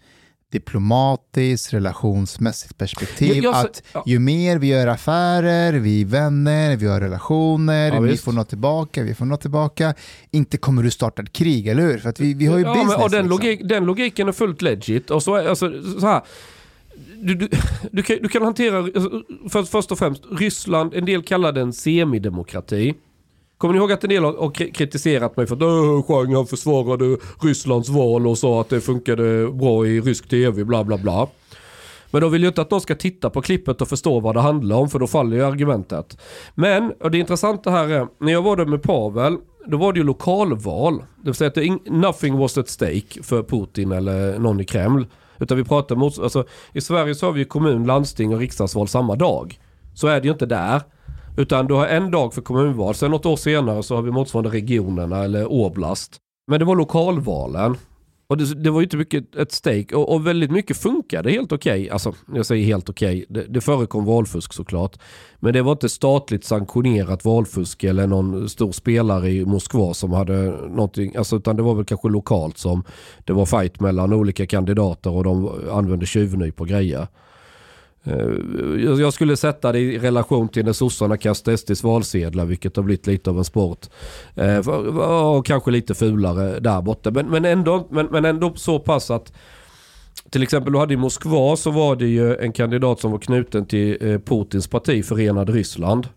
diplomatiskt, 0.52 1.72
relationsmässigt 1.74 2.78
perspektiv? 2.78 3.34
Jag- 3.37 3.44
jag 3.44 3.54
att 3.66 3.82
ja. 3.92 4.02
ju 4.06 4.18
mer 4.18 4.58
vi 4.58 4.66
gör 4.66 4.87
affärer, 4.87 5.72
vi 5.72 6.00
är 6.00 6.04
vänner, 6.04 6.76
vi 6.76 6.87
har 6.87 7.00
relationer, 7.00 7.92
Ja, 7.94 8.00
vi 8.00 8.11
visst. 8.11 8.24
får 8.24 8.32
något 8.32 8.48
tillbaka, 8.48 9.02
vi 9.02 9.14
får 9.14 9.24
något 9.24 9.40
tillbaka. 9.40 9.94
Inte 10.30 10.56
kommer 10.56 10.82
du 10.82 10.90
starta 10.90 11.22
ett 11.22 11.32
krig, 11.32 11.68
eller 11.68 11.82
hur? 11.82 11.98
För 11.98 12.08
att 12.08 12.20
vi, 12.20 12.34
vi 12.34 12.46
har 12.46 12.58
ju 12.58 12.64
ja, 12.64 12.74
business. 12.74 12.92
men, 12.96 13.02
och 13.04 13.11
den, 13.11 13.22
liksom. 13.28 13.38
logik, 13.44 13.61
den 13.64 13.84
logiken 13.84 14.28
är 14.28 14.32
fullt 14.32 14.62
legit. 14.62 15.11
Och 15.11 15.22
så, 15.22 15.48
alltså, 15.48 15.82
så 16.00 16.06
här. 16.06 16.22
Du, 17.22 17.34
du, 17.34 17.48
du, 17.92 18.02
kan, 18.02 18.16
du 18.22 18.28
kan 18.28 18.42
hantera, 18.42 18.78
alltså, 18.78 19.22
för, 19.48 19.62
först 19.62 19.92
och 19.92 19.98
främst, 19.98 20.22
Ryssland, 20.30 20.94
en 20.94 21.04
del 21.04 21.22
kallar 21.22 21.52
den 21.52 21.72
semidemokrati. 21.72 22.94
Kommer 23.59 23.75
ni 23.75 23.79
ihåg 23.79 23.92
att 23.92 24.05
en 24.05 24.11
del 24.11 24.25
har, 24.25 24.73
kritiserat 24.73 25.37
mig 25.37 25.47
för 25.47 25.55
att 25.55 26.07
Chang 26.07 26.35
han 26.35 26.47
försvarade 26.47 27.16
Rysslands 27.42 27.88
val 27.88 28.27
och 28.27 28.38
sa 28.38 28.61
att 28.61 28.68
det 28.68 28.81
funkade 28.81 29.53
bra 29.53 29.87
i 29.87 30.01
rysk 30.01 30.29
tv, 30.29 30.64
bla 30.64 30.85
bla 30.85 30.99
bla. 30.99 31.29
Men 32.11 32.21
då 32.21 32.29
vill 32.29 32.42
jag 32.42 32.51
inte 32.51 32.62
att 32.62 32.71
någon 32.71 32.81
ska 32.81 32.94
titta 32.94 33.31
på 33.31 33.42
klippet 33.42 33.81
och 33.81 33.88
förstå 33.88 34.21
vad 34.21 34.35
det 34.35 34.40
handlar 34.40 34.77
om 34.77 34.88
för 34.88 34.99
då 34.99 35.07
faller 35.07 35.37
ju 35.37 35.44
argumentet. 35.44 36.18
Men, 36.55 36.92
och 37.01 37.11
det 37.11 37.18
intressanta 37.18 37.71
här 37.71 37.88
är, 37.88 38.07
när 38.21 38.33
jag 38.33 38.42
var 38.42 38.57
där 38.57 38.66
med 38.66 38.83
Pavel, 38.83 39.37
då 39.66 39.77
var 39.77 39.92
det 39.92 39.99
ju 39.99 40.05
lokalval. 40.05 40.99
Det 40.99 41.25
vill 41.25 41.35
säga 41.35 41.49
att 41.49 41.90
nothing 41.90 42.38
was 42.38 42.59
at 42.59 42.68
stake 42.68 43.23
för 43.23 43.42
Putin 43.42 43.92
eller 43.92 44.38
någon 44.38 44.61
i 44.61 44.64
Kreml. 44.64 45.07
Utan 45.38 45.57
vi 45.57 45.64
pratar 45.64 45.97
mot, 45.97 46.18
alltså 46.18 46.44
i 46.73 46.81
Sverige 46.81 47.14
så 47.14 47.27
har 47.27 47.33
vi 47.33 47.38
ju 47.38 47.44
kommun, 47.44 47.87
landsting 47.87 48.35
och 48.35 48.40
riksdagsval 48.40 48.88
samma 48.88 49.16
dag. 49.16 49.61
Så 49.94 50.07
är 50.07 50.21
det 50.21 50.27
ju 50.27 50.33
inte 50.33 50.47
där. 50.47 50.83
Utan 51.38 51.66
du 51.66 51.74
har 51.74 51.87
en 51.87 52.11
dag 52.11 52.35
för 52.35 52.42
kommunval, 52.42 52.94
sen 52.94 53.11
något 53.11 53.27
år 53.27 53.37
senare 53.37 53.83
så 53.83 53.94
har 53.94 54.03
vi 54.03 54.11
motsvarande 54.11 54.51
regionerna 54.51 55.24
eller 55.24 55.53
oblast. 55.53 56.16
Men 56.51 56.59
det 56.59 56.64
var 56.64 56.77
lokalvalen. 56.77 57.77
Och 58.29 58.38
det, 58.38 58.55
det 58.55 58.70
var 58.70 58.81
ju 58.81 58.85
inte 58.85 58.96
mycket 58.96 59.37
ett 59.37 59.53
stake 59.53 59.94
och, 59.94 60.14
och 60.14 60.27
väldigt 60.27 60.51
mycket 60.51 60.77
funkade 60.77 61.31
helt 61.31 61.53
okej. 61.53 61.90
Alltså 61.90 62.14
jag 62.35 62.46
säger 62.46 62.64
helt 62.66 62.88
okej. 62.88 63.24
Det, 63.29 63.44
det 63.44 63.61
förekom 63.61 64.05
valfusk 64.05 64.53
såklart. 64.53 64.98
Men 65.40 65.53
det 65.53 65.62
var 65.62 65.72
inte 65.72 65.88
statligt 65.88 66.44
sanktionerat 66.44 67.24
valfusk 67.24 67.85
eller 67.85 68.07
någon 68.07 68.48
stor 68.48 68.72
spelare 68.72 69.31
i 69.31 69.44
Moskva 69.44 69.94
som 69.94 70.12
hade 70.12 70.42
någonting. 70.51 71.16
Alltså, 71.16 71.37
utan 71.37 71.57
det 71.57 71.62
var 71.62 71.74
väl 71.74 71.85
kanske 71.85 72.09
lokalt 72.09 72.59
som 72.59 72.85
det 73.24 73.33
var 73.33 73.46
fight 73.46 73.81
mellan 73.81 74.12
olika 74.12 74.46
kandidater 74.46 75.11
och 75.11 75.24
de 75.24 75.51
använde 75.70 76.07
tjuvnyp 76.07 76.57
på 76.57 76.64
grejer. 76.64 77.07
Eh, 78.04 78.14
jag- 79.00 79.12
skulle 79.12 79.37
sätta 79.37 79.72
det 79.72 79.78
i 79.80 79.98
relation 79.98 80.48
till 80.48 80.64
när 80.64 80.72
sossarna 80.72 81.16
kastade 81.16 81.56
SDs 81.58 81.82
valsedlar 81.84 82.44
vilket 82.44 82.76
har 82.76 82.82
blivit 82.82 83.06
lite 83.06 83.30
av 83.30 83.38
en 83.38 83.44
sport. 83.44 83.87
Eh, 84.34 84.68
och 85.37 85.46
kanske 85.46 85.70
lite 85.70 85.94
fulare 85.94 86.61
där 86.61 86.82
borta. 86.82 87.11
Men, 87.11 87.26
men, 87.30 87.44
ändå, 87.44 87.88
men, 87.90 88.06
men 88.06 88.24
ändå 88.24 88.52
så 88.54 88.78
pass 88.78 89.11
att 89.11 89.32
till 90.30 90.42
exempel 90.42 90.72
du 90.72 90.78
hade 90.78 90.94
i 90.94 90.96
Moskva 90.96 91.56
så 91.56 91.70
var 91.70 91.96
det 91.96 92.06
ju 92.06 92.37
en 92.37 92.52
kandidat 92.52 93.00
som 93.00 93.11
var 93.11 93.18
knuten 93.18 93.66
till 93.66 93.96
eh, 94.00 94.18
Putins 94.18 94.66
parti 94.68 95.04
Förenade 95.04 95.52
Ryssland. 95.52 96.08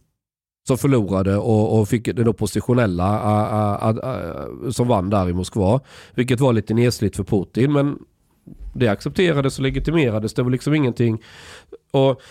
Som 0.68 0.78
förlorade 0.78 1.38
och, 1.38 1.80
och 1.80 1.88
fick 1.90 2.06
den 2.16 2.28
oppositionella 2.28 3.04
a, 3.04 3.48
a, 3.52 3.78
a, 3.82 3.96
a, 4.04 4.72
som 4.72 4.88
vann 4.88 5.10
där 5.10 5.30
i 5.30 5.34
Moskva. 5.34 5.80
Vilket 6.16 6.40
var 6.40 6.54
lite 6.54 6.74
nesligt 6.74 7.16
för 7.16 7.24
Putin 7.24 7.74
men 7.74 7.98
det 8.74 8.88
accepterades 8.88 9.58
och 9.58 9.64
legitimerades. 9.64 10.34
Det 10.34 10.44
var 10.44 10.50
liksom 10.52 10.74
ingenting. 10.74 11.22
Och, 11.92 12.22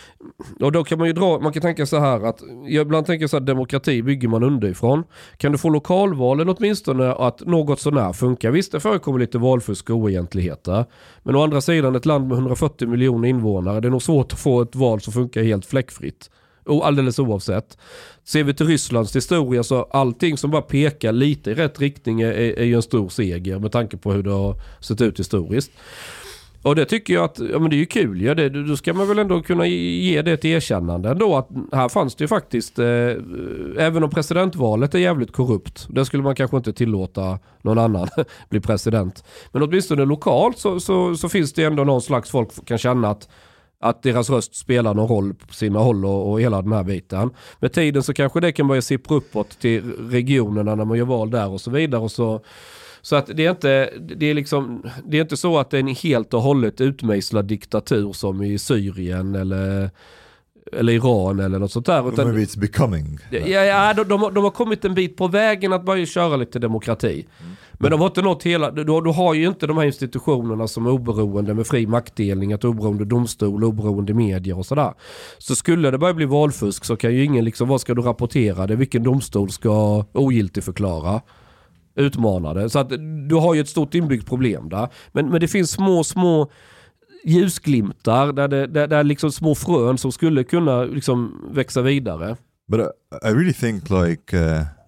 och 0.60 0.72
då 0.72 0.84
kan 0.84 0.98
man 0.98 1.06
ju 1.06 1.12
dra, 1.12 1.40
man 1.40 1.52
kan 1.52 1.62
tänka 1.62 1.86
så 1.86 1.98
här 1.98 2.26
att, 2.26 2.42
jag 2.66 2.82
ibland 2.82 3.06
tänker 3.06 3.26
så 3.26 3.36
här 3.36 3.44
demokrati 3.44 4.02
bygger 4.02 4.28
man 4.28 4.42
underifrån. 4.42 5.04
Kan 5.36 5.52
du 5.52 5.58
få 5.58 5.68
lokalvalen 5.68 6.48
åtminstone 6.48 7.12
att 7.12 7.40
något 7.40 7.80
sånär 7.80 8.12
funkar? 8.12 8.50
Visst 8.50 8.72
det 8.72 8.80
förekommer 8.80 9.18
lite 9.18 9.38
valfusk 9.38 9.90
och 9.90 9.96
oegentligheter. 9.96 10.84
Men 11.22 11.36
å 11.36 11.42
andra 11.42 11.60
sidan 11.60 11.96
ett 11.96 12.06
land 12.06 12.28
med 12.28 12.34
140 12.34 12.88
miljoner 12.88 13.28
invånare, 13.28 13.80
det 13.80 13.88
är 13.88 13.90
nog 13.90 14.02
svårt 14.02 14.32
att 14.32 14.38
få 14.38 14.62
ett 14.62 14.76
val 14.76 15.00
som 15.00 15.12
funkar 15.12 15.42
helt 15.42 15.66
fläckfritt. 15.66 16.30
Och 16.64 16.86
alldeles 16.86 17.18
oavsett. 17.18 17.78
Ser 18.24 18.44
vi 18.44 18.54
till 18.54 18.66
Rysslands 18.66 19.16
historia 19.16 19.62
så 19.62 19.82
allting 19.82 20.36
som 20.36 20.50
bara 20.50 20.62
pekar 20.62 21.12
lite 21.12 21.50
i 21.50 21.54
rätt 21.54 21.80
riktning 21.80 22.20
är, 22.20 22.32
är, 22.32 22.58
är 22.58 22.64
ju 22.64 22.74
en 22.74 22.82
stor 22.82 23.08
seger 23.08 23.58
med 23.58 23.72
tanke 23.72 23.96
på 23.96 24.12
hur 24.12 24.22
det 24.22 24.30
har 24.30 24.56
sett 24.80 25.00
ut 25.00 25.18
historiskt. 25.18 25.70
Och 26.62 26.76
det 26.76 26.84
tycker 26.84 27.14
jag 27.14 27.24
att, 27.24 27.38
ja 27.38 27.58
men 27.58 27.70
det 27.70 27.76
är 27.76 27.78
ju 27.78 27.86
kul 27.86 28.22
ja. 28.22 28.34
det, 28.34 28.48
Då 28.48 28.76
ska 28.76 28.94
man 28.94 29.08
väl 29.08 29.18
ändå 29.18 29.42
kunna 29.42 29.66
ge 29.66 30.22
det 30.22 30.32
ett 30.32 30.44
erkännande 30.44 31.10
ändå 31.10 31.36
att 31.36 31.48
här 31.72 31.88
fanns 31.88 32.14
det 32.14 32.24
ju 32.24 32.28
faktiskt, 32.28 32.78
eh, 32.78 32.86
även 33.78 34.04
om 34.04 34.10
presidentvalet 34.10 34.94
är 34.94 34.98
jävligt 34.98 35.32
korrupt, 35.32 35.86
där 35.90 36.04
skulle 36.04 36.22
man 36.22 36.34
kanske 36.34 36.56
inte 36.56 36.72
tillåta 36.72 37.38
någon 37.62 37.78
annan 37.78 38.08
bli 38.48 38.60
president. 38.60 39.24
Men 39.52 39.62
åtminstone 39.62 40.04
lokalt 40.04 40.58
så, 40.58 40.80
så, 40.80 41.16
så 41.16 41.28
finns 41.28 41.52
det 41.52 41.64
ändå 41.64 41.84
någon 41.84 42.02
slags 42.02 42.30
folk 42.30 42.64
kan 42.64 42.78
känna 42.78 43.10
att 43.10 43.28
att 43.82 44.02
deras 44.02 44.30
röst 44.30 44.54
spelar 44.56 44.94
någon 44.94 45.08
roll 45.08 45.34
på 45.34 45.54
sina 45.54 45.78
håll 45.78 46.04
och, 46.04 46.30
och 46.32 46.40
hela 46.40 46.62
den 46.62 46.72
här 46.72 46.84
biten. 46.84 47.30
Med 47.60 47.72
tiden 47.72 48.02
så 48.02 48.12
kanske 48.14 48.40
det 48.40 48.52
kan 48.52 48.68
börja 48.68 48.82
sippra 48.82 49.16
uppåt 49.16 49.58
till 49.60 49.92
regionerna 50.10 50.74
när 50.74 50.84
man 50.84 50.98
gör 50.98 51.04
val 51.04 51.30
där 51.30 51.48
och 51.48 51.60
så 51.60 51.70
vidare. 51.70 52.00
Och 52.00 52.10
så, 52.12 52.44
så 53.00 53.16
att 53.16 53.26
det 53.26 53.46
är, 53.46 53.50
inte, 53.50 53.90
det, 54.16 54.26
är 54.26 54.34
liksom, 54.34 54.82
det 55.04 55.16
är 55.16 55.20
inte 55.22 55.36
så 55.36 55.58
att 55.58 55.70
det 55.70 55.76
är 55.76 55.80
en 55.80 55.88
helt 55.88 56.34
och 56.34 56.42
hållet 56.42 56.80
utmejslad 56.80 57.44
diktatur 57.44 58.12
som 58.12 58.42
i 58.42 58.58
Syrien 58.58 59.34
eller, 59.34 59.90
eller 60.72 60.92
Iran 60.92 61.40
eller 61.40 61.58
något 61.58 61.72
sånt 61.72 61.86
där. 61.86 62.08
Utan, 62.08 62.26
maybe 62.28 62.40
it's 62.44 62.58
becoming. 62.58 63.18
ja, 63.30 63.38
ja, 63.64 63.94
de, 63.94 64.04
de, 64.08 64.22
har- 64.22 64.30
de 64.30 64.44
har 64.44 64.50
kommit 64.50 64.84
en 64.84 64.94
bit 64.94 65.16
på 65.16 65.28
vägen 65.28 65.72
att 65.72 65.84
börja 65.84 66.06
köra 66.06 66.36
lite 66.36 66.58
demokrati. 66.58 67.26
Men 67.82 67.90
de 67.90 68.00
har 68.00 68.06
inte 68.06 68.22
nått 68.22 68.42
hela, 68.42 68.70
du, 68.70 68.84
du 68.84 69.10
har 69.10 69.34
ju 69.34 69.46
inte 69.46 69.66
de 69.66 69.76
här 69.78 69.84
institutionerna 69.84 70.68
som 70.68 70.86
är 70.86 70.90
oberoende 70.90 71.54
med 71.54 71.66
fri 71.66 71.86
maktdelning, 71.86 72.52
att 72.52 72.64
oberoende 72.64 73.04
domstol, 73.04 73.64
oberoende 73.64 74.14
medier 74.14 74.58
och 74.58 74.66
sådär. 74.66 74.92
Så 75.38 75.54
skulle 75.54 75.90
det 75.90 75.98
börja 75.98 76.14
bli 76.14 76.26
valfusk 76.26 76.84
så 76.84 76.96
kan 76.96 77.14
ju 77.14 77.24
ingen 77.24 77.44
liksom, 77.44 77.68
vad 77.68 77.80
ska 77.80 77.94
du 77.94 78.02
rapportera 78.02 78.66
det? 78.66 78.76
Vilken 78.76 79.02
domstol 79.02 79.50
ska 79.50 80.04
ogiltigförklara? 80.12 81.20
Utmana 81.94 82.54
det. 82.54 82.70
Så 82.70 82.78
att 82.78 82.88
du 83.28 83.34
har 83.34 83.54
ju 83.54 83.60
ett 83.60 83.68
stort 83.68 83.94
inbyggt 83.94 84.26
problem 84.26 84.68
där. 84.68 84.88
Men, 85.12 85.30
men 85.30 85.40
det 85.40 85.48
finns 85.48 85.70
små, 85.70 86.04
små 86.04 86.50
ljusglimtar 87.24 88.32
där, 88.32 88.48
det, 88.48 88.66
där, 88.66 88.86
där 88.86 89.04
liksom 89.04 89.32
små 89.32 89.54
frön 89.54 89.98
som 89.98 90.12
skulle 90.12 90.44
kunna 90.44 90.82
liksom 90.84 91.44
växa 91.54 91.82
vidare. 91.82 92.36
But 92.68 92.80
I, 92.80 93.28
I 93.28 93.30
really 93.30 93.52
think 93.52 93.90
like... 93.90 94.36
Uh, 94.36 94.79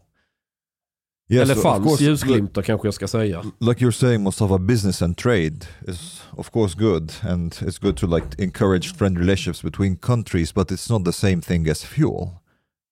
yes, 1.33 1.43
Eller 1.51 1.55
fanns 1.63 1.85
course, 1.85 2.05
ljusglimtar 2.05 2.63
kanske 2.63 2.87
jag 2.87 2.95
ska 2.95 3.09
säga. 3.09 3.43
like 3.61 3.85
you're 3.85 3.91
saying 3.93 4.23
Mustafa, 4.23 4.59
business 4.59 5.03
and 5.03 5.17
trade 5.17 5.57
is 5.89 6.23
of 6.31 6.51
course 6.51 6.75
good 6.79 7.13
and 7.23 7.53
it's 7.55 7.79
good 7.83 7.97
to 7.97 8.07
like 8.07 8.27
encourage 8.43 8.95
friend 8.97 9.19
relationships 9.19 9.63
between 9.63 9.97
countries, 9.97 10.55
but 10.55 10.71
it's 10.71 10.91
not 10.93 11.05
the 11.05 11.13
same 11.13 11.41
thing 11.43 11.69
as 11.69 11.85
fuel. 11.85 12.29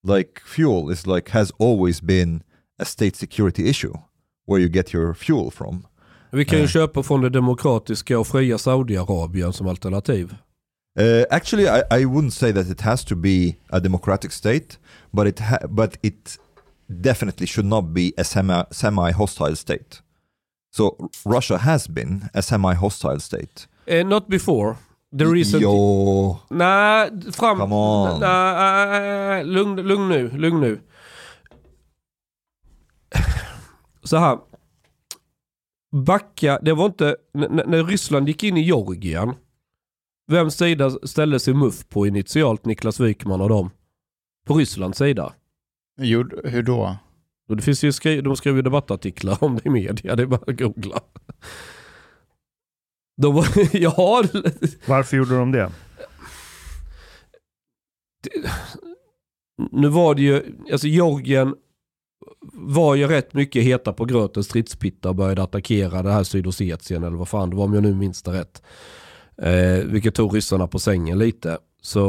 Like 0.05 0.40
fuel 0.46 0.92
is 0.92 1.07
like 1.07 1.31
has 1.31 1.53
always 1.59 2.03
been 2.03 2.42
a 2.79 2.85
state 2.85 3.16
security 3.16 3.68
issue 3.68 3.94
where 4.46 4.61
you 4.62 4.68
get 4.72 4.94
your 4.94 5.14
fuel 5.14 5.50
from. 5.50 5.87
Vi 6.33 6.44
kan 6.44 6.59
ju 6.59 6.64
Eh. 6.64 6.70
köpa 6.70 7.03
från 7.03 7.20
det 7.20 7.31
demokratiska 7.31 8.18
och 8.18 8.26
fria 8.26 8.59
Saudiarabien 8.59 9.53
som 9.53 9.66
alternativ. 9.66 10.35
Uh, 11.00 11.24
actually, 11.31 11.64
I, 11.66 11.83
I 12.00 12.05
wouldn't 12.05 12.31
say 12.31 12.53
that 12.53 12.66
it 12.66 12.81
has 12.81 13.05
to 13.05 13.14
be 13.16 13.55
a 13.68 13.81
democratic 13.81 14.33
state, 14.33 14.66
but 15.11 15.26
it 15.26 15.38
ha- 15.40 15.66
but 15.68 15.98
it 16.03 16.38
definitely 16.90 17.46
should 17.46 17.66
not 17.66 17.85
be 17.94 18.12
a 18.18 18.24
semi 18.24 18.64
semi 18.70 19.12
hostile 19.12 19.57
state. 19.57 20.03
So 20.72 21.11
Russia 21.24 21.57
has 21.57 21.88
been 21.88 22.29
a 22.35 22.42
semi 22.42 22.74
hostile 22.74 23.20
state. 23.20 23.68
Eh, 23.87 24.07
not 24.07 24.29
before. 24.29 24.76
The 25.18 25.24
reason... 25.24 25.61
Yo, 25.61 26.38
Nej, 26.50 27.11
fram... 27.33 27.59
Come 27.59 27.74
on. 27.74 28.20
Nej, 28.20 29.44
lugn, 29.44 29.76
lugn 29.76 30.09
nu, 30.09 30.31
lugn 30.31 30.61
nu. 30.61 30.81
Så 34.03 34.16
här. 34.16 34.38
Backa, 35.92 36.59
det 36.62 36.72
var 36.72 36.87
inte... 36.87 37.16
När 37.33 37.85
Ryssland 37.85 38.29
gick 38.29 38.44
in 38.44 38.57
i 38.57 38.61
Georgien. 38.61 39.35
Vems 40.26 40.55
sida 40.57 40.90
ställde 40.90 41.40
sig 41.40 41.55
MUF 41.55 41.88
på 41.88 42.07
initialt, 42.07 42.64
Niklas 42.64 43.00
Wykman 43.00 43.40
och 43.40 43.48
dem? 43.48 43.70
På 44.46 44.55
Rysslands 44.55 44.98
sida. 44.98 45.33
Hur 46.45 46.63
då? 46.63 46.97
Det 47.49 47.63
finns 47.63 47.85
ju 47.85 47.93
skri- 47.93 48.21
de 48.21 48.37
skriver 48.37 48.57
ju 48.59 48.63
debattartiklar 48.63 49.45
om 49.45 49.55
det 49.57 49.67
i 49.67 49.71
media, 49.71 50.17
det 50.17 50.23
är 50.23 50.27
bara 50.27 50.41
att 50.47 50.59
googla. 50.59 51.01
De 53.23 53.35
var, 53.35 53.47
ja, 53.77 54.25
Varför 54.87 55.17
gjorde 55.17 55.37
de 55.39 55.53
det? 55.53 55.71
nu 59.73 59.89
var 59.89 60.15
det 60.15 60.23
ju, 60.23 60.43
alltså 60.73 60.87
Georgien 60.87 61.55
var 62.53 62.95
ju 62.95 63.07
rätt 63.07 63.35
mycket 63.35 63.65
heta 63.65 63.93
på 63.93 64.05
gröten 64.05 64.45
stridspitta 64.45 65.09
och 65.09 65.15
började 65.15 65.43
attackera 65.43 66.03
det 66.03 66.13
här 66.13 66.23
Sydossetien 66.25 67.05
eller 67.05 67.17
vad 67.17 67.29
fan 67.29 67.51
det 67.51 67.57
var 67.57 67.65
om 67.65 67.75
jag 67.75 67.83
nu 67.83 67.95
minns 67.95 68.23
det 68.23 68.33
rätt. 68.33 68.63
Eh, 69.43 69.85
vilket 69.87 70.15
tog 70.15 70.37
ryssarna 70.37 70.67
på 70.67 70.79
sängen 70.79 71.19
lite. 71.19 71.59
Så, 71.83 72.05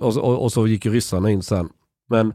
och, 0.00 0.16
och, 0.16 0.42
och 0.42 0.52
så 0.52 0.66
gick 0.66 0.84
ju 0.84 0.90
ryssarna 0.92 1.30
in 1.30 1.42
sen. 1.42 1.68
Men 2.08 2.32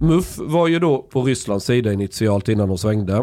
MUF 0.00 0.38
var 0.38 0.68
ju 0.68 0.78
då 0.78 1.02
på 1.02 1.22
Rysslands 1.22 1.64
sida 1.64 1.92
initialt 1.92 2.48
innan 2.48 2.68
de 2.68 2.78
svängde. 2.78 3.14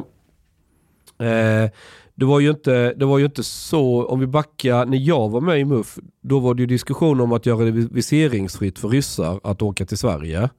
Eh, 1.19 1.69
det 2.15 2.25
var, 2.25 2.39
ju 2.39 2.49
inte, 2.49 2.93
det 2.93 3.05
var 3.05 3.17
ju 3.17 3.25
inte 3.25 3.43
så, 3.43 4.05
om 4.05 4.19
vi 4.19 4.27
backar, 4.27 4.85
när 4.85 4.97
jag 4.97 5.29
var 5.29 5.41
med 5.41 5.59
i 5.59 5.65
MUF, 5.65 5.99
då 6.21 6.39
var 6.39 6.53
det 6.53 6.61
ju 6.61 6.67
diskussion 6.67 7.21
om 7.21 7.31
att 7.31 7.45
göra 7.45 7.65
det 7.65 7.71
viseringsfritt 7.71 8.79
för 8.79 8.89
ryssar 8.89 9.39
att 9.43 9.61
åka 9.61 9.85
till 9.85 9.97
Sverige. 9.97 10.49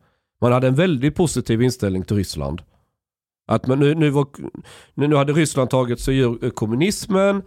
Man 0.41 0.53
hade 0.53 0.67
en 0.67 0.75
väldigt 0.75 1.15
positiv 1.15 1.63
inställning 1.63 2.05
till 2.05 2.17
Ryssland. 2.17 2.63
Att 3.47 3.67
man, 3.67 3.79
nu, 3.79 3.95
nu, 3.95 4.11
var, 4.11 4.27
nu, 4.95 5.17
hade 5.17 5.33
Ryssland 5.33 5.71
tagit 5.71 6.01
sig 6.01 6.19
ur 6.19 6.45
eh, 6.45 6.51
kommunismen, 6.51 7.43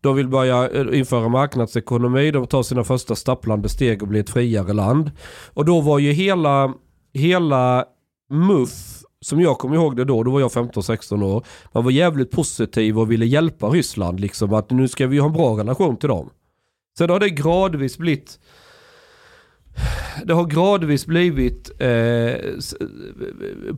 de 0.00 0.16
vill 0.16 0.28
börja 0.28 0.70
eh, 0.70 0.98
införa 0.98 1.28
marknadsekonomi, 1.28 2.30
de 2.30 2.46
tar 2.46 2.62
sina 2.62 2.84
första 2.84 3.14
stapplande 3.14 3.68
steg 3.68 4.02
och 4.02 4.08
blir 4.08 4.20
ett 4.20 4.30
friare 4.30 4.72
land. 4.72 5.10
Och 5.46 5.64
då 5.64 5.80
var 5.80 5.98
ju 5.98 6.12
hela, 6.12 6.74
hela 7.14 7.86
MUF, 8.30 9.02
som 9.20 9.40
jag 9.40 9.58
kommer 9.58 9.76
ihåg 9.76 9.96
det 9.96 10.04
då, 10.04 10.22
då 10.22 10.30
var 10.30 10.40
jag 10.40 10.50
15-16 10.50 11.24
år, 11.24 11.44
man 11.72 11.84
var 11.84 11.90
jävligt 11.90 12.30
positiv 12.30 12.98
och 12.98 13.10
ville 13.10 13.26
hjälpa 13.26 13.66
Ryssland, 13.68 14.20
liksom 14.20 14.52
att 14.54 14.70
nu 14.70 14.88
ska 14.88 15.06
vi 15.06 15.18
ha 15.18 15.26
en 15.26 15.32
bra 15.32 15.58
relation 15.58 15.96
till 15.96 16.08
dem. 16.08 16.30
Sen 16.98 17.10
har 17.10 17.20
det 17.20 17.30
gradvis 17.30 17.98
blivit 17.98 18.38
det 20.24 20.34
har 20.34 20.44
gradvis 20.44 21.06
blivit, 21.06 21.70
eh, 21.78 22.34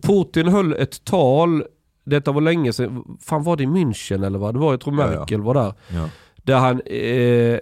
Putin 0.03 0.49
höll 0.49 0.73
ett 0.73 1.05
tal, 1.05 1.65
detta 2.05 2.33
var 2.33 2.41
länge 2.41 2.73
sedan, 2.73 3.19
fan 3.21 3.43
var 3.43 3.57
det 3.57 3.63
i 3.63 3.67
München 3.67 4.27
eller 4.27 4.39
vad 4.39 4.55
det 4.55 4.59
var? 4.59 4.73
Jag 4.73 4.81
tror 4.81 5.01
Ja, 5.01 5.13
ja. 5.13 5.19
Merkel 5.19 5.41
var 5.41 5.55
där. 5.55 5.75
yeah. 5.93 6.09
Där 6.43 6.59
han, 6.59 6.81
eh, 6.81 7.59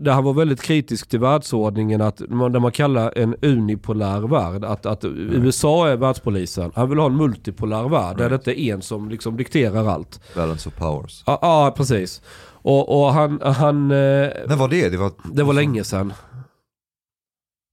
där 0.00 0.12
han 0.12 0.24
var 0.24 0.32
väldigt 0.32 0.62
kritisk 0.62 1.08
till 1.08 1.20
världsordningen, 1.20 2.00
att 2.00 2.20
man, 2.28 2.52
där 2.52 2.60
man 2.60 2.72
kallar 2.72 3.12
en 3.18 3.34
unipolär 3.42 4.20
värld, 4.28 4.64
att, 4.64 4.86
att 4.86 5.04
USA 5.04 5.88
är 5.88 5.96
världspolisen. 5.96 6.72
Han 6.74 6.88
vill 6.90 6.98
ha 6.98 7.06
en 7.06 7.16
multipolär 7.16 7.88
värld, 7.88 8.16
där 8.16 8.24
det 8.30 8.34
Right. 8.36 8.46
inte 8.48 8.60
är 8.60 8.74
en 8.74 8.82
som 8.82 9.08
liksom 9.08 9.36
dikterar 9.36 9.86
allt. 9.86 10.20
balance 10.34 10.68
of 10.68 10.74
powers. 10.76 11.22
Ja, 11.26 11.38
ah, 11.42 11.70
precis. 11.70 12.22
Och, 12.62 13.00
och 13.02 13.12
han, 13.12 13.40
han 13.42 13.90
eh, 13.90 13.96
När 14.46 14.56
var 14.56 14.68
det? 14.68 14.88
Det 14.88 14.96
var, 14.96 15.12
det 15.32 15.42
var 15.42 15.52
länge 15.54 15.84
sedan. 15.84 16.12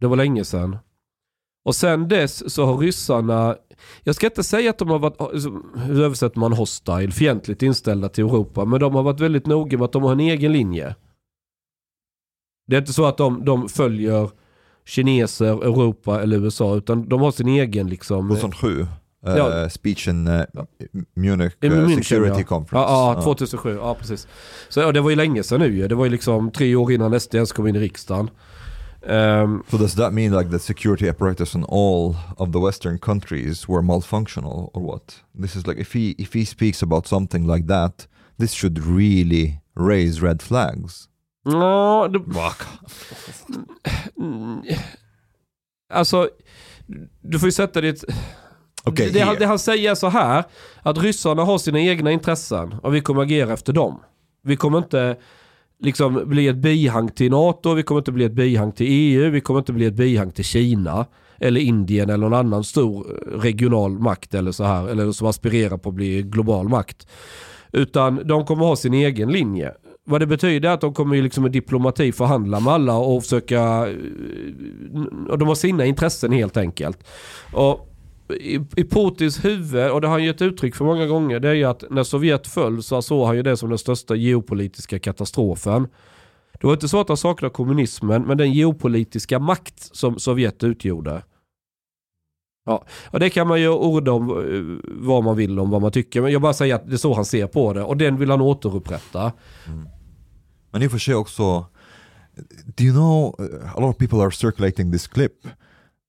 Det 0.01 0.07
var 0.07 0.15
länge 0.15 0.45
sedan. 0.45 0.77
Och 1.65 1.75
sen 1.75 2.07
dess 2.07 2.53
så 2.53 2.65
har 2.65 2.77
ryssarna, 2.77 3.55
jag 4.03 4.15
ska 4.15 4.25
inte 4.25 4.43
säga 4.43 4.69
att 4.69 4.77
de 4.77 4.89
har 4.89 4.99
varit, 4.99 5.21
alltså, 5.21 5.49
hur 5.75 6.01
översätter 6.01 6.39
man 6.39 6.53
hostile, 6.53 7.11
fientligt 7.11 7.63
inställda 7.63 8.09
till 8.09 8.23
Europa, 8.23 8.65
men 8.65 8.79
de 8.79 8.95
har 8.95 9.03
varit 9.03 9.19
väldigt 9.19 9.45
noga 9.45 9.77
med 9.77 9.85
att 9.85 9.91
de 9.91 10.03
har 10.03 10.11
en 10.11 10.19
egen 10.19 10.51
linje. 10.51 10.95
Det 12.67 12.75
är 12.75 12.79
inte 12.79 12.93
så 12.93 13.05
att 13.05 13.17
de, 13.17 13.45
de 13.45 13.69
följer 13.69 14.29
kineser, 14.85 15.45
Europa 15.45 16.21
eller 16.21 16.37
USA, 16.37 16.75
utan 16.75 17.09
de 17.09 17.21
har 17.21 17.31
sin 17.31 17.47
egen 17.47 17.87
liksom... 17.87 18.29
2007. 18.29 18.81
Uh, 18.81 18.87
Ja. 19.37 19.69
Speech 19.69 20.07
in 20.07 20.27
uh, 20.27 20.43
Munich 21.15 21.53
I 21.61 21.67
uh, 21.67 21.73
München, 21.73 22.03
Security 22.03 22.39
ja. 22.39 22.43
Conference. 22.43 22.91
Ja, 22.91 23.13
ja, 23.13 23.15
Ja. 23.17 23.23
2007. 23.23 23.75
Ja, 23.75 23.95
precis. 23.95 24.27
Så 24.69 24.79
ja, 24.79 24.91
det 24.91 25.01
var 25.01 25.09
ju 25.09 25.15
länge 25.15 25.43
sedan 25.43 25.59
nu. 25.59 25.87
Det 25.87 25.95
var 25.95 26.05
ju 26.05 26.11
liksom 26.11 26.51
tre 26.51 26.75
år 26.75 26.91
innan 26.91 27.19
SD 27.19 27.35
ens 27.35 27.51
kom 27.51 27.67
in 27.67 27.75
i 27.75 27.79
riksdagen. 27.79 28.29
Ehm, 29.07 29.63
So 29.69 29.77
does 29.77 29.95
that 29.95 30.13
mean 30.13 30.31
like 30.31 30.49
the 30.49 30.59
security 30.59 31.07
apparatus 31.09 31.55
in 31.55 31.63
all 31.63 32.15
of 32.37 32.51
the 32.51 32.59
Western 32.59 32.97
countries 32.99 33.67
were 33.67 33.81
malfunctional 33.81 34.69
or 34.73 34.81
what? 34.81 35.23
This 35.41 35.55
is 35.55 35.67
like 35.67 35.81
if 35.81 35.93
he 35.93 36.15
if 36.17 36.33
he 36.33 36.45
speaks 36.45 36.83
about 36.83 37.07
something 37.07 37.47
like 37.47 37.67
that, 37.67 38.07
this 38.39 38.51
should 38.53 38.79
really 38.79 39.59
raise 39.75 40.21
red 40.21 40.41
flags. 40.41 41.09
Ja, 41.43 42.07
det... 42.07 42.19
Alltså, 45.93 46.29
du 47.21 47.39
får 47.39 47.47
ju 47.47 47.51
sätta 47.51 47.79
ett... 47.87 48.03
Okej, 48.83 49.11
det, 49.11 49.19
han, 49.19 49.35
det 49.39 49.45
han 49.45 49.59
säger 49.59 49.91
är 49.91 49.95
så 49.95 50.09
här, 50.09 50.43
att 50.81 50.97
ryssarna 50.97 51.43
har 51.43 51.57
sina 51.57 51.79
egna 51.79 52.11
intressen 52.11 52.73
och 52.73 52.95
vi 52.95 53.01
kommer 53.01 53.21
agera 53.21 53.53
efter 53.53 53.73
dem. 53.73 53.99
Vi 54.43 54.55
kommer 54.55 54.77
inte 54.77 55.17
liksom 55.79 56.23
bli 56.25 56.47
ett 56.47 56.55
bihang 56.55 57.09
till 57.09 57.31
NATO, 57.31 57.73
vi 57.73 57.83
kommer 57.83 58.01
inte 58.01 58.11
bli 58.11 58.25
ett 58.25 58.31
bihang 58.31 58.71
till 58.71 58.87
EU, 58.89 59.29
vi 59.29 59.41
kommer 59.41 59.59
inte 59.59 59.73
bli 59.73 59.85
ett 59.85 59.93
bihang 59.93 60.31
till 60.31 60.45
Kina 60.45 61.05
eller 61.39 61.61
Indien 61.61 62.09
eller 62.09 62.29
någon 62.29 62.39
annan 62.39 62.63
stor 62.63 63.07
eh, 63.11 63.39
regional 63.39 63.99
makt 63.99 64.33
eller 64.33 64.51
så 64.51 64.63
här, 64.63 64.87
eller 64.87 65.11
som 65.11 65.27
aspirerar 65.27 65.77
på 65.77 65.89
att 65.89 65.95
bli 65.95 66.21
global 66.21 66.69
makt. 66.69 67.07
Utan 67.71 68.27
de 68.27 68.45
kommer 68.45 68.65
ha 68.65 68.75
sin 68.75 68.93
egen 68.93 69.31
linje. 69.31 69.73
vad 70.07 70.21
det 70.21 70.27
betyder 70.27 70.69
är 70.69 70.73
att 70.73 70.81
de 70.81 70.93
kommer 70.93 71.21
liksom 71.21 71.43
med 71.43 71.51
diplomati 71.51 72.11
förhandla 72.11 72.59
med 72.59 72.73
alla 72.73 72.97
och 72.97 73.23
försöka... 73.23 73.61
Eh, 73.61 73.95
och 75.29 75.37
de 75.37 75.47
har 75.47 75.55
sina 75.55 75.85
intressen 75.85 76.31
helt 76.31 76.57
enkelt. 76.57 77.07
Och 77.53 77.94
i, 78.29 78.55
i 78.75 78.83
Putins 78.83 79.45
huvud, 79.45 79.91
och 79.91 80.01
det 80.01 80.07
har 80.07 80.13
han 80.13 80.23
gett 80.23 80.41
uttryck 80.41 80.75
för 80.75 80.85
många 80.85 81.05
gånger, 81.05 81.39
det 81.39 81.49
är 81.49 81.53
ju 81.53 81.63
att 81.63 81.83
när 81.89 82.03
Sovjet 82.03 82.47
föll 82.47 82.83
så 82.83 83.01
såg 83.01 83.27
han 83.27 83.35
ju 83.35 83.43
det 83.43 83.57
som 83.57 83.69
den 83.69 83.77
största 83.77 84.15
geopolitiska 84.15 84.99
katastrofen. 84.99 85.87
Det 86.61 86.67
var 86.67 86.73
inte 86.73 86.87
så 86.87 86.99
att 87.01 87.07
han 87.07 87.17
saknade 87.17 87.53
kommunismen, 87.53 88.21
men 88.21 88.37
den 88.37 88.53
geopolitiska 88.53 89.39
makt 89.39 89.95
som 89.95 90.19
Sovjet 90.19 90.63
utgjorde. 90.63 91.23
Ja, 92.65 92.85
och 93.11 93.19
det 93.19 93.29
kan 93.29 93.47
man 93.47 93.61
ju 93.61 93.69
orda 93.69 94.11
om 94.11 94.29
eh, 94.29 94.91
vad 95.05 95.23
man 95.23 95.35
vill 95.35 95.59
om 95.59 95.69
vad 95.69 95.81
man 95.81 95.91
tycker, 95.91 96.21
men 96.21 96.31
jag 96.31 96.41
bara 96.41 96.53
säger 96.53 96.75
att 96.75 96.87
det 96.87 96.93
är 96.93 96.97
så 96.97 97.13
han 97.13 97.25
ser 97.25 97.47
på 97.47 97.73
det. 97.73 97.83
Och 97.83 97.97
den 97.97 98.17
vill 98.17 98.29
han 98.29 98.41
återupprätta. 98.41 99.31
Mm. 99.67 99.87
Men 100.71 100.81
i 100.81 100.87
och 100.87 100.91
för 100.91 100.97
sig 100.97 101.15
också, 101.15 101.65
do 102.65 102.83
you 102.83 102.93
know, 102.93 103.35
a 103.75 103.79
lot 103.79 103.89
of 103.89 103.97
people 103.97 104.19
are 104.19 104.31
circulating 104.31 104.91
this 104.91 105.07
clip 105.07 105.47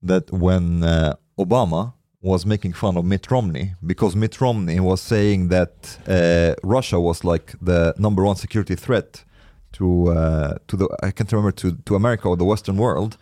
that 0.08 0.24
when 0.30 0.82
uh, 0.82 1.14
Obama 1.36 1.92
was 2.26 2.44
making 2.44 2.72
fun 2.72 2.96
of 2.96 3.04
Mitt 3.04 3.30
Romney 3.30 3.74
because 3.92 4.16
Mitt 4.16 4.40
Romney 4.40 4.80
was 4.80 5.00
saying 5.00 5.48
that 5.48 5.74
uh, 6.08 6.54
Russia 6.76 6.98
was 6.98 7.24
like 7.24 7.54
the 7.62 7.94
number 7.98 8.22
one 8.24 8.36
security 8.36 8.74
threat 8.74 9.24
to 9.72 10.08
uh, 10.08 10.54
to 10.68 10.76
the 10.76 10.86
I 11.02 11.10
can't 11.12 11.30
remember 11.32 11.52
to 11.62 11.68
to 11.86 11.94
America 11.94 12.28
or 12.28 12.36
the 12.36 12.48
Western 12.52 12.76
world, 12.76 13.16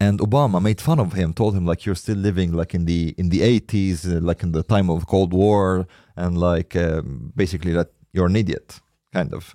and 0.00 0.18
Obama 0.18 0.60
made 0.60 0.80
fun 0.80 0.98
of 0.98 1.12
him, 1.12 1.32
told 1.32 1.54
him 1.54 1.64
like 1.66 1.86
you're 1.86 2.02
still 2.04 2.20
living 2.28 2.52
like 2.52 2.74
in 2.74 2.84
the 2.84 3.14
in 3.16 3.28
the 3.28 3.40
80s, 3.60 3.98
uh, 4.04 4.20
like 4.20 4.42
in 4.42 4.52
the 4.52 4.64
time 4.64 4.90
of 4.90 5.06
Cold 5.06 5.32
War, 5.32 5.86
and 6.16 6.36
like 6.36 6.74
um, 6.76 7.32
basically 7.36 7.72
that 7.72 7.88
you're 8.12 8.26
an 8.26 8.36
idiot, 8.36 8.80
kind 9.12 9.32
of. 9.32 9.54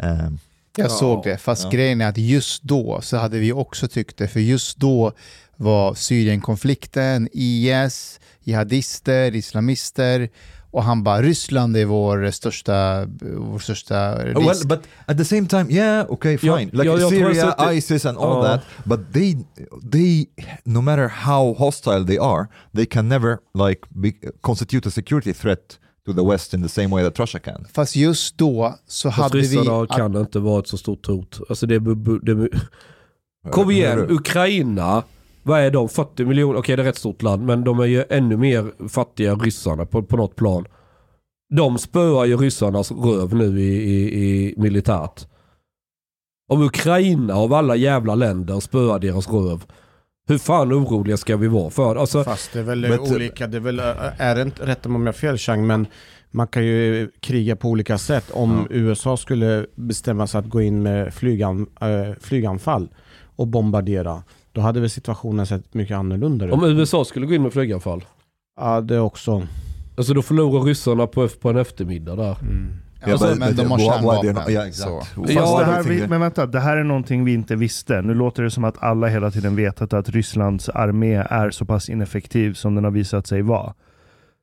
Um, 0.00 0.40
Jag 0.76 0.84
Ja. 0.84 0.88
såg 0.88 1.24
det, 1.24 1.38
fast 1.38 1.64
Ja. 1.64 1.70
grejen 1.70 2.00
är 2.00 2.08
att 2.08 2.18
just 2.18 2.62
då 2.62 3.00
så 3.02 3.16
hade 3.16 3.38
vi 3.38 3.52
också 3.52 3.88
tyckt 3.88 4.16
det, 4.16 4.28
för 4.28 4.40
just 4.40 4.76
då 4.78 5.12
var 5.56 5.94
Syrienkonflikten, 5.94 7.28
IS, 7.32 8.20
jihadister, 8.44 9.34
islamister 9.34 10.28
och 10.70 10.84
han 10.84 11.02
bara 11.02 11.22
Ryssland 11.22 11.76
är 11.76 11.84
vår 11.84 12.30
största, 12.30 13.06
vår 13.36 13.58
största 13.58 14.24
risk. 14.24 14.38
Oh, 14.38 14.46
well, 14.46 14.66
but 14.66 14.80
at 15.06 15.18
the 15.18 15.24
same 15.24 15.46
time, 15.48 15.66
yeah, 15.70 16.10
okay, 16.10 16.38
Ja, 16.42 16.56
fine. 16.58 16.70
like 16.72 16.84
ja, 16.88 16.96
tror 16.96 17.00
jag 17.00 17.10
Syria, 17.10 17.54
det- 17.58 17.74
ISIS, 17.74 18.06
and 18.06 18.18
all 18.18 18.44
Ja. 18.46 18.48
that. 18.48 18.60
But 18.84 19.12
they, 19.12 19.36
they, 19.92 20.26
no 20.64 20.80
matter 20.80 21.08
how 21.08 21.54
hostile 21.54 22.06
they 22.06 22.18
are, 22.18 22.46
they 22.74 22.86
can 22.86 23.08
never 23.08 23.38
like 23.68 23.80
be, 23.88 24.12
constitute 24.40 24.88
a 24.88 24.90
security 24.92 25.32
threat 25.34 25.78
to 26.06 26.12
the 26.12 26.22
West 26.22 26.54
in 26.54 26.62
the 26.62 26.68
same 26.68 26.88
way 26.88 27.04
that 27.04 27.18
Russia 27.20 27.38
can. 27.38 27.64
Fast 27.72 27.96
just 27.96 28.38
då 28.38 28.74
så 28.86 29.10
Fast 29.10 29.22
hade 29.22 29.38
vi... 29.38 29.42
ryssarna 29.44 29.82
att- 29.82 29.88
kan 29.88 30.16
inte 30.16 30.38
vara 30.38 30.60
ett 30.60 30.68
så 30.68 30.76
stort 30.78 31.06
hot. 31.06 31.40
Alltså 31.48 31.66
det, 31.66 31.78
det, 32.22 32.48
Kom 33.50 33.70
igen, 33.70 34.06
Ukraina. 34.10 35.02
Vad 35.42 35.60
är 35.60 35.70
de? 35.70 35.88
40 35.88 36.24
miljoner? 36.24 36.58
Okej 36.58 36.76
det 36.76 36.82
är 36.82 36.84
ett 36.84 36.88
rätt 36.88 36.98
stort 36.98 37.22
land 37.22 37.42
men 37.46 37.64
de 37.64 37.78
är 37.80 37.84
ju 37.84 38.04
ännu 38.10 38.36
mer 38.36 38.88
fattiga 38.88 39.34
ryssarna 39.34 39.86
på, 39.86 40.02
på 40.02 40.16
något 40.16 40.36
plan. 40.36 40.66
De 41.54 41.78
spöar 41.78 42.24
ju 42.24 42.36
ryssarnas 42.36 42.90
röv 42.92 43.34
nu 43.34 43.60
i, 43.60 43.74
i, 43.76 44.14
i 44.48 44.54
militärt. 44.56 45.26
Om 46.48 46.62
Ukraina 46.62 47.34
av 47.34 47.52
alla 47.52 47.76
jävla 47.76 48.14
länder 48.14 48.60
spöar 48.60 48.98
deras 48.98 49.30
röv. 49.30 49.64
Hur 50.28 50.38
fan 50.38 50.72
oroliga 50.72 51.16
ska 51.16 51.36
vi 51.36 51.48
vara 51.48 51.70
för? 51.70 51.96
Alltså, 51.96 52.24
Fast 52.24 52.52
det 52.52 52.58
är 52.58 52.62
väl 52.62 52.86
But- 52.86 53.14
olika, 53.14 53.46
det 53.46 53.56
är 53.56 53.60
väl, 53.60 53.78
äh, 53.78 53.86
är 54.18 54.34
det 54.34 54.42
inte, 54.42 54.66
rätt 54.66 54.86
om 54.86 54.92
jag 54.92 55.00
har 55.06 55.12
fel 55.12 55.38
Chang, 55.38 55.66
men 55.66 55.86
man 56.30 56.46
kan 56.46 56.64
ju 56.66 57.10
kriga 57.20 57.56
på 57.56 57.68
olika 57.68 57.98
sätt. 57.98 58.30
Om 58.30 58.66
USA 58.70 59.16
skulle 59.16 59.66
bestämma 59.74 60.26
sig 60.26 60.38
att 60.38 60.48
gå 60.48 60.60
in 60.62 60.82
med 60.82 61.14
flygan, 61.14 61.66
äh, 61.80 62.14
flyganfall 62.20 62.88
och 63.36 63.46
bombardera, 63.48 64.22
då 64.52 64.60
hade 64.60 64.80
väl 64.80 64.90
situationen 64.90 65.46
sett 65.46 65.74
mycket 65.74 65.96
annorlunda 65.96 66.46
ut. 66.46 66.52
om 66.52 66.64
USA 66.64 67.04
skulle 67.04 67.26
gå 67.26 67.34
in 67.34 67.42
med 67.42 67.52
flyganfall. 67.52 68.04
Ja, 68.60 68.80
det 68.80 69.00
också. 69.00 69.46
Alltså 69.96 70.14
då 70.14 70.22
förlorar 70.22 70.62
ryssarna 70.64 71.06
på, 71.06 71.28
på 71.28 71.50
en 71.50 71.56
eftermiddag 71.56 72.16
där. 72.16 72.36
Mm. 72.40 72.68
Alltså, 73.10 73.26
men 73.38 73.56
de 73.56 73.70
har 73.70 73.78
kärnvapen. 73.78 74.34
Ja, 75.34 75.62
här, 75.64 75.82
vi, 75.82 76.00
that- 76.00 76.08
men 76.08 76.20
vänta, 76.20 76.46
det 76.46 76.60
här 76.60 76.76
är 76.76 76.84
någonting 76.84 77.24
vi 77.24 77.34
inte 77.34 77.56
visste. 77.56 78.02
Nu 78.02 78.14
låter 78.14 78.42
det 78.42 78.50
som 78.50 78.64
att 78.64 78.82
alla 78.82 79.06
hela 79.06 79.30
tiden 79.30 79.56
vetat 79.56 79.92
att 79.92 80.08
Rysslands 80.08 80.68
armé 80.68 81.14
är 81.30 81.50
så 81.50 81.64
pass 81.64 81.88
ineffektiv 81.88 82.52
som 82.54 82.74
den 82.74 82.84
har 82.84 82.90
visat 82.90 83.26
sig 83.26 83.42
vara. 83.42 83.74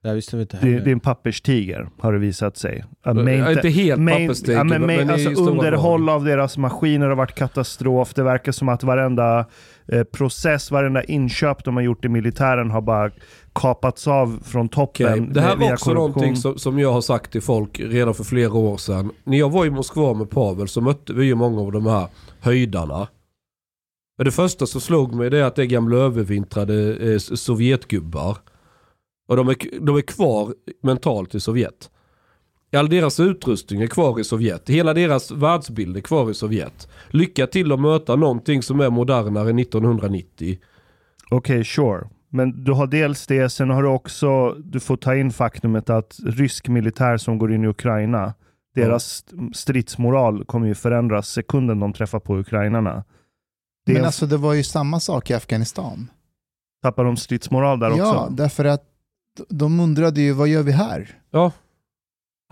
Det 0.04 0.14
visste 0.14 0.36
vi 0.36 0.42
inte 0.42 0.58
Det, 0.62 0.80
det 0.80 0.90
är 0.90 0.92
en 0.92 1.00
papperstiger 1.00 1.88
har 2.00 2.14
det 2.14 2.20
visat 2.20 2.58
sig. 2.58 2.84
Ja, 3.06 3.14
main- 3.14 3.52
inte 3.52 3.70
helt 3.70 4.02
main- 4.02 4.28
papperstiger, 4.28 4.58
ja, 4.58 4.64
men, 4.64 4.86
main, 4.86 5.10
alltså, 5.10 5.30
underhåll 5.52 6.10
av 6.10 6.26
deras 6.26 6.58
maskiner 6.58 7.08
har 7.08 7.16
varit 7.16 7.36
katastrof. 7.36 8.14
Det 8.14 8.24
verkar 8.24 8.52
som 8.52 8.70
att 8.70 8.84
varenda 8.84 9.46
eh, 9.92 10.04
process, 10.04 10.72
varenda 10.72 11.04
inköp 11.04 11.64
de 11.64 11.76
har 11.76 11.84
gjort 11.84 12.06
i 12.06 12.10
militären 12.10 12.72
har 12.72 12.82
bara 12.82 13.12
kapats 13.54 14.08
av 14.08 14.40
från 14.46 14.70
toppen. 14.70 15.14
Okej, 15.14 15.28
Det 15.34 15.42
här 15.42 15.56
var 15.56 15.74
också 15.74 15.86
korruption. 15.86 15.96
någonting 15.96 16.36
som, 16.36 16.58
som 16.58 16.80
jag 16.80 16.94
har 16.94 17.02
sagt 17.02 17.32
till 17.32 17.42
folk 17.42 17.80
redan 17.80 18.14
för 18.14 18.24
flera 18.24 18.54
år 18.54 18.78
sedan. 18.78 19.12
När 19.24 19.38
jag 19.38 19.50
var 19.50 19.66
i 19.66 19.70
Moskva 19.70 20.14
med 20.14 20.30
Pavel 20.30 20.68
så 20.68 20.82
mötte 20.82 21.14
vi 21.14 21.26
ju 21.26 21.36
många 21.36 21.62
av 21.62 21.72
de 21.72 21.86
här 21.86 22.08
höjdarna. 22.40 23.08
Det 24.24 24.32
första 24.32 24.66
som 24.66 24.82
slog 24.82 25.14
mig 25.14 25.30
det 25.30 25.38
är 25.40 25.44
att 25.44 25.56
det 25.56 25.62
är 25.62 25.66
gamla 25.66 25.98
övervintrade 25.98 26.96
eh, 27.14 27.18
Sovjetgubbar. 27.18 28.38
Och 29.28 29.36
de 29.36 29.50
är, 29.50 29.56
de 29.80 29.98
är 29.98 30.02
kvar 30.02 30.54
mentalt 30.84 31.36
i 31.36 31.40
Sovjet. 31.40 31.90
All 32.76 32.90
deras 32.90 33.20
utrustning 33.20 33.82
är 33.82 33.88
kvar 33.88 34.20
i 34.20 34.24
Sovjet. 34.24 34.70
Hela 34.70 34.94
deras 34.94 35.32
världsbild 35.32 35.98
är 35.98 36.02
kvar 36.02 36.32
i 36.32 36.34
Sovjet. 36.34 36.88
Lycka 37.10 37.48
till 37.48 37.72
att 37.72 37.80
möta 37.82 38.16
någonting 38.16 38.64
som 38.64 38.80
är 38.80 38.90
modernare 38.90 39.50
än 39.50 39.60
1990. 39.60 40.58
Okej, 41.32 41.66
sure. 41.66 42.08
Men 42.30 42.64
du 42.64 42.72
har 42.72 42.88
dels 42.88 43.28
det, 43.28 43.50
sen 43.50 43.70
har 43.70 43.84
du 43.84 43.90
också, 43.90 44.50
du 44.54 44.80
får 44.80 44.98
ta 44.98 45.16
in 45.16 45.32
faktumet 45.32 45.90
att 45.90 46.20
rysk 46.26 46.68
militär 46.68 47.18
som 47.18 47.38
går 47.38 47.54
in 47.54 47.64
i 47.64 47.68
Ukraina, 47.68 48.34
deras 48.76 49.26
stridsmoral 49.54 50.46
kommer 50.46 50.68
ju 50.68 50.76
förändras 50.76 51.30
sekunden 51.30 51.80
de 51.80 51.94
träffar 51.94 52.20
på 52.20 52.38
ukrainarna. 52.38 53.04
Men 53.86 53.96
Dels 53.96 54.06
alltså 54.06 54.26
det 54.26 54.38
var 54.38 54.54
ju 54.54 54.64
samma 54.64 55.00
sak 55.00 55.30
i 55.30 55.34
Afghanistan. 55.34 56.12
tappar 56.84 57.04
de 57.04 57.18
stridsmoral 57.18 57.80
där 57.80 57.90
Ja, 57.98 58.24
också. 58.24 58.34
därför 58.36 58.66
att 58.66 58.84
de 59.50 59.80
undrade 59.80 60.22
ju 60.22 60.34
vad 60.34 60.48
gör 60.48 60.64
vi 60.64 60.72
här? 60.72 61.10
Ja. 61.32 61.52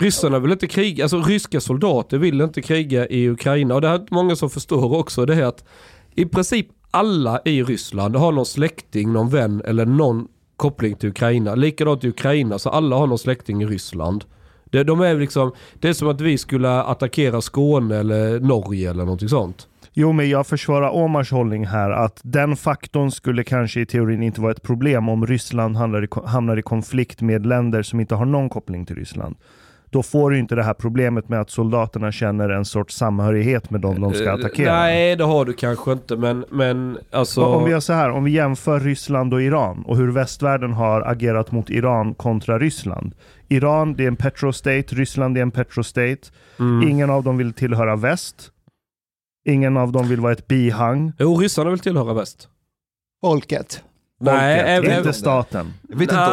Ryssarna 0.02 0.40
vill 0.40 0.52
inte 0.52 0.68
kriga, 0.68 1.04
alltså 1.04 1.22
ryska 1.22 1.62
soldater 1.62 2.18
vill 2.18 2.42
inte 2.42 2.62
kriga 2.62 3.08
i 3.08 3.30
Ukraina 3.30 3.76
och 3.76 3.82
det 3.82 3.88
är 3.88 4.06
många 4.12 4.36
som 4.36 4.50
förstår 4.50 4.96
också 4.98 5.26
det 5.26 5.36
är 5.36 5.44
att 5.46 5.64
i 6.16 6.26
princip 6.26 6.68
alla 6.92 7.42
i 7.46 7.64
Ryssland 7.64 8.16
har 8.16 8.32
någon 8.32 8.46
släkting, 8.46 9.14
någon 9.14 9.30
vän 9.30 9.62
eller 9.66 9.86
någon 9.86 10.28
koppling 10.56 10.96
till 10.96 11.10
Ukraina. 11.10 11.56
Likadant 11.56 12.04
i 12.04 12.10
Ukraina 12.10 12.60
så 12.60 12.70
alla 12.70 12.96
har 12.96 13.08
någon 13.08 13.18
släkting 13.18 13.64
i 13.64 13.66
Ryssland. 13.66 14.26
Det, 14.66 14.84
de 14.84 15.02
är 15.02 15.16
liksom, 15.16 15.52
det 15.80 15.90
är 15.90 15.94
som 15.94 16.08
att 16.08 16.22
vi 16.22 16.38
skulle 16.38 16.82
attackera 16.82 17.42
Skåne 17.42 17.98
eller 17.98 18.40
Norge 18.40 18.90
eller 18.90 19.04
någonting 19.04 19.30
sånt. 19.30 19.68
Jo, 19.94 20.12
men 20.12 20.30
jag 20.30 20.48
försvarar 20.48 20.90
Omars 20.90 21.32
hållning 21.32 21.66
här 21.66 21.90
att 21.92 22.22
den 22.24 22.56
faktorn 22.56 23.12
skulle 23.12 23.44
kanske 23.44 23.82
i 23.82 23.86
teorin 23.86 24.24
inte 24.24 24.42
vara 24.42 24.52
ett 24.52 24.64
problem 24.64 25.10
om 25.10 25.28
Ryssland 25.28 25.78
hamnar 25.78 26.04
i, 26.04 26.08
hamnar 26.26 26.58
i 26.58 26.62
konflikt 26.62 27.22
med 27.22 27.46
länder 27.46 27.84
som 27.84 28.00
inte 28.00 28.16
har 28.16 28.26
någon 28.26 28.50
koppling 28.50 28.86
till 28.86 28.96
Ryssland. 28.96 29.36
Då 29.90 30.04
får 30.04 30.32
du 30.32 30.40
inte 30.40 30.56
det 30.56 30.64
här 30.64 30.74
problemet 30.74 31.30
med 31.30 31.42
att 31.42 31.50
soldaterna 31.50 32.12
känner 32.12 32.50
en 32.50 32.66
sorts 32.66 32.96
samhörighet 32.96 33.70
med 33.70 33.82
dem 33.82 34.02
de 34.02 34.14
ska 34.14 34.24
Eh, 34.24 34.34
attackera. 34.34 34.74
Nej, 34.74 35.16
det 35.16 35.24
har 35.24 35.46
du 35.46 35.54
kanske 35.54 35.92
inte 35.92 36.16
men, 36.18 36.46
men 36.50 36.98
alltså... 37.12 37.44
Om 37.46 37.64
vi 37.64 37.72
gör 37.72 37.80
så 37.80 37.94
här, 37.94 38.10
om 38.10 38.24
vi 38.24 38.32
jämför 38.32 38.80
Ryssland 38.80 39.34
och 39.34 39.42
Iran 39.42 39.84
och 39.86 39.98
hur 39.98 40.12
västvärlden 40.12 40.74
har 40.74 41.02
agerat 41.02 41.52
mot 41.52 41.70
Iran 41.70 42.14
kontra 42.14 42.60
Ryssland. 42.60 43.14
Iran 43.48 43.94
det 43.94 44.04
är 44.04 44.08
en 44.08 44.16
petrostate, 44.16 44.96
Ryssland 44.96 45.38
är 45.38 45.42
en 45.42 45.52
petrostate. 45.52 46.18
mm. 46.60 46.90
Ingen 46.90 47.10
av 47.10 47.24
dem 47.24 47.38
vill 47.38 47.54
tillhöra 47.54 47.96
väst. 47.96 48.52
Ingen 49.50 49.78
av 49.78 49.92
dem 49.92 50.08
vill 50.08 50.20
vara 50.20 50.34
ett 50.34 50.48
bihang. 50.48 51.12
Jo, 51.20 51.38
ryssarna 51.38 51.70
vill 51.70 51.80
tillhöra 51.80 52.14
väst. 52.14 52.50
Folket. 53.22 53.84
Nej, 54.20 54.58
Folket, 54.60 54.86
även- 54.86 54.98
inte 54.98 55.14
staten. 55.14 55.74
Jag 55.90 55.98
vet 55.98 56.02
inte 56.12 56.16
om... 56.22 56.30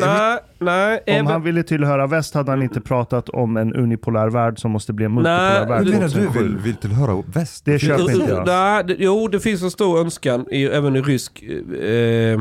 nej, 0.00 0.38
nej. 0.58 0.96
Om 0.96 1.02
även- 1.06 1.26
han 1.26 1.42
ville 1.42 1.62
tillhöra 1.62 2.06
väst 2.06 2.34
hade 2.34 2.50
han 2.50 2.62
inte 2.62 2.80
pratat 2.80 3.28
om 3.28 3.56
en 3.56 3.74
unipolär 3.74 4.28
värld 4.28 4.58
som 4.60 4.70
måste 4.70 4.92
bli 4.92 5.04
en 5.04 5.14
multipolär 5.14 5.60
Nej, 5.60 5.68
värld 5.68 5.84
Hur 5.84 5.92
menar 5.92 6.04
du 6.08 6.12
2007. 6.14 6.42
vill, 6.42 6.56
vill 6.58 6.76
tillhöra 6.76 7.22
väst? 7.26 7.64
Det 7.64 7.78
köper 7.78 8.10
inte 8.14 8.30
jag. 8.32 8.46
nej, 8.46 8.84
det- 8.84 8.96
jo, 8.98 9.28
det 9.28 9.40
finns 9.40 9.62
en 9.62 9.70
stor 9.70 9.98
önskan 10.00 10.46
i, 10.50 10.64
även 10.64 10.96
i 10.96 11.00
rysk... 11.02 11.42
Eh, 11.42 12.40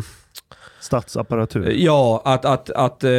Statsapparatur. 0.79 1.69
ja, 1.75 2.21
att, 2.25 2.45
att, 2.45 2.69
att 2.69 3.03
eh, 3.03 3.09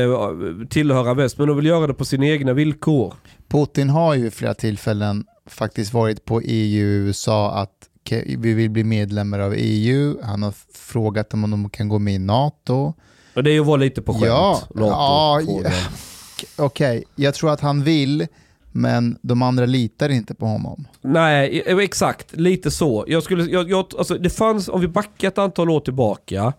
tillhöra 0.71 1.15
väst. 1.15 1.39
Men 1.39 1.49
de 1.49 1.57
vill 1.57 1.67
göra 1.67 1.87
det 1.87 1.95
på 1.95 2.05
sina 2.05 2.27
egna 2.27 2.53
villkor. 2.53 3.15
Putin 3.49 3.91
har 3.91 4.15
ju 4.15 4.23
vid 4.23 4.33
flera 4.35 4.55
tillfällen 4.55 5.25
faktiskt 5.47 5.93
varit 5.95 6.25
på 6.25 6.41
EU 6.45 6.87
och 6.87 7.07
USA 7.07 7.53
att 7.55 7.71
vi 8.11 8.55
vill 8.55 8.71
bli 8.71 8.85
medlemmar 8.85 9.39
av 9.39 9.55
EU. 9.57 10.17
Han 10.23 10.43
har 10.43 10.55
frågat 10.75 11.35
om 11.35 11.51
de 11.51 11.71
kan 11.71 11.89
gå 11.89 11.99
med 11.99 12.15
i 12.15 12.19
NATO. 12.19 12.95
Och 13.35 13.43
det 13.45 13.51
är 13.51 13.55
ju 13.55 13.61
att 13.61 13.67
vara 13.67 13.77
lite 13.77 14.03
på 14.03 14.13
skämt. 14.13 14.25
Ja, 14.27 14.61
NATO, 14.75 15.63
ja. 15.65 15.71
Okej, 16.65 17.05
jag 17.15 17.35
tror 17.35 17.51
att 17.51 17.61
han 17.61 17.85
vill, 17.85 18.27
Men 18.73 19.19
de 19.23 19.43
andra 19.43 19.67
litar 19.67 20.09
inte 20.09 20.35
på 20.35 20.47
honom. 20.47 20.87
Nej, 21.01 21.63
e- 21.67 21.83
exakt. 21.83 22.37
Lite 22.37 22.71
så. 22.71 23.05
Jag 23.09 23.23
skulle, 23.23 23.45
jag, 23.45 23.71
jag, 23.71 23.87
alltså 23.99 24.15
det 24.15 24.31
fanns, 24.31 24.69
om 24.69 24.81
vi 24.81 24.89
backar 24.89 25.29
ett 25.29 25.39
antal 25.39 25.71
år 25.71 25.81
tillbaka, 25.81 26.53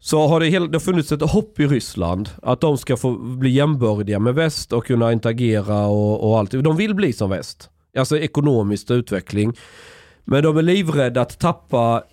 så 0.00 0.26
har 0.26 0.40
det, 0.40 0.46
hela, 0.46 0.66
det 0.66 0.74
har 0.74 0.80
funnits 0.80 1.12
ett 1.12 1.22
hopp 1.22 1.60
i 1.60 1.66
Ryssland. 1.66 2.28
Att 2.42 2.60
de 2.60 2.78
ska 2.78 2.96
få 2.96 3.14
bli 3.14 3.50
jämbördiga 3.50 4.18
med 4.18 4.34
väst 4.34 4.72
och 4.72 4.86
kunna 4.86 5.12
interagera 5.12 5.86
och, 5.86 6.28
och 6.30 6.38
allt. 6.38 6.50
De 6.50 6.76
vill 6.76 6.94
bli 6.94 7.12
som 7.12 7.30
väst. 7.30 7.70
Alltså 7.98 8.18
ekonomisk 8.18 8.90
utveckling. 8.90 9.52
Men 10.30 10.42
de 10.42 10.56
är 10.56 10.62
livrädda 10.62 11.20
att 11.20 11.38
tappa, 11.38 12.04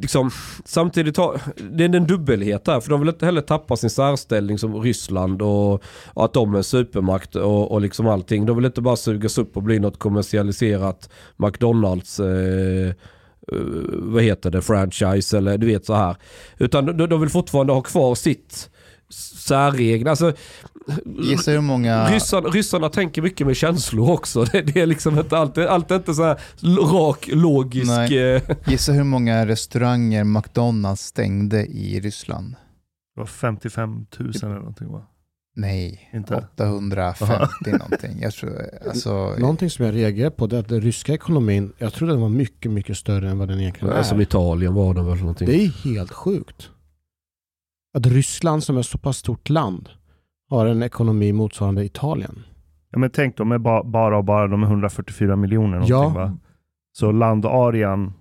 liksom, 0.00 0.30
samtidigt 0.64 1.16
har, 1.16 1.40
det 1.70 1.84
är 1.84 1.94
en 1.96 2.06
dubbelhet 2.06 2.64
där. 2.64 2.80
För 2.80 2.90
de 2.90 3.00
vill 3.00 3.08
inte 3.08 3.24
heller 3.26 3.40
tappa 3.40 3.76
sin 3.76 3.90
särställning 3.90 4.58
som 4.58 4.74
Ryssland 4.80 5.42
och, 5.42 5.82
och 6.06 6.24
att 6.24 6.32
de 6.32 6.54
är 6.54 6.58
en 6.58 6.64
supermakt 6.64 7.36
och, 7.36 7.72
och 7.72 7.80
liksom 7.80 8.06
allting. 8.06 8.46
De 8.46 8.56
vill 8.56 8.64
inte 8.64 8.80
bara 8.80 8.96
sugas 8.96 9.38
upp 9.38 9.56
och 9.56 9.62
bli 9.62 9.78
något 9.78 9.98
kommersialiserat 9.98 11.10
McDonalds 11.36 12.20
eh, 12.20 12.88
eh, 12.88 12.94
vad 13.92 14.22
heter 14.22 14.50
det, 14.50 14.62
franchise 14.62 15.38
eller 15.38 15.58
du 15.58 15.66
vet 15.66 15.86
så 15.86 15.94
här. 15.94 16.16
Utan 16.58 16.86
de, 16.86 17.06
de 17.06 17.20
vill 17.20 17.30
fortfarande 17.30 17.72
ha 17.72 17.80
kvar 17.80 18.14
sitt 18.14 18.70
särregn. 19.10 20.08
Alltså, 20.08 20.32
Gissa 21.04 21.50
hur 21.50 21.60
många... 21.60 22.10
ryssarna, 22.10 22.48
ryssarna 22.48 22.88
tänker 22.88 23.22
mycket 23.22 23.46
med 23.46 23.56
känslor 23.56 24.10
också. 24.10 24.44
Det, 24.52 24.62
det 24.62 24.80
är 24.80 24.86
liksom 24.86 25.18
inte 25.18 25.38
alltid, 25.38 25.64
allt 25.64 25.90
inte 25.90 26.14
så 26.14 26.24
här 26.24 26.40
rak, 26.92 27.28
logisk... 27.32 27.86
Nej. 27.86 28.34
eh, 28.34 28.42
Gissa 28.66 28.92
hur 28.92 29.04
många 29.04 29.46
restauranger 29.46 30.24
McDonalds 30.24 31.02
stängde 31.02 31.66
i 31.66 32.00
Ryssland? 32.00 32.54
Det 33.14 33.20
var 33.20 33.26
55 33.26 34.06
000 34.18 34.32
eller 34.42 34.54
någonting 34.54 34.88
va? 34.92 35.06
Nej, 35.56 36.10
Inte? 36.14 36.44
850 36.56 37.46
någonting. 37.66 38.18
Jag 38.20 38.32
tror, 38.32 38.60
alltså, 38.88 39.34
Någonting 39.38 39.70
som 39.70 39.84
jag 39.84 39.94
reagerar 39.94 40.30
på 40.30 40.46
det 40.46 40.56
är 40.56 40.60
att 40.60 40.68
den 40.68 40.80
ryska 40.80 41.14
ekonomin, 41.14 41.72
jag 41.78 41.92
trodde 41.92 42.12
den 42.12 42.20
var 42.22 42.28
mycket, 42.28 42.70
mycket 42.72 42.96
större 42.96 43.30
än 43.30 43.38
vad 43.38 43.48
den 43.48 43.60
egentligen 43.60 43.94
är. 43.94 44.02
Som 44.02 44.20
Italien 44.20 44.74
var 44.74 44.94
det 44.94 45.02
väl 45.02 45.18
någonting. 45.18 45.46
Det 45.46 45.64
är 45.64 45.68
helt 45.68 46.12
sjukt. 46.12 46.70
Att 47.94 48.06
Ryssland 48.06 48.64
som 48.64 48.76
är 48.76 48.80
ett 48.80 48.86
så 48.86 48.98
pass 48.98 49.16
stort 49.16 49.48
land 49.48 49.88
har 50.50 50.66
en 50.66 50.82
ekonomi 50.82 51.32
motsvarande 51.32 51.84
Italien. 51.84 52.42
Ja, 52.92 52.98
men 52.98 53.10
tänk, 53.10 53.36
de 53.36 53.52
är 53.52 53.58
ba, 53.58 53.82
bara 53.84 54.18
och 54.18 54.24
bara 54.24 54.46
de 54.48 54.62
är 54.62 54.66
144 54.66 55.36
miljoner 55.36 55.68
någonting 55.68 55.90
Ja. 55.96 56.08
va? 56.08 56.36
Så 56.92 57.12
landarean 57.12 58.12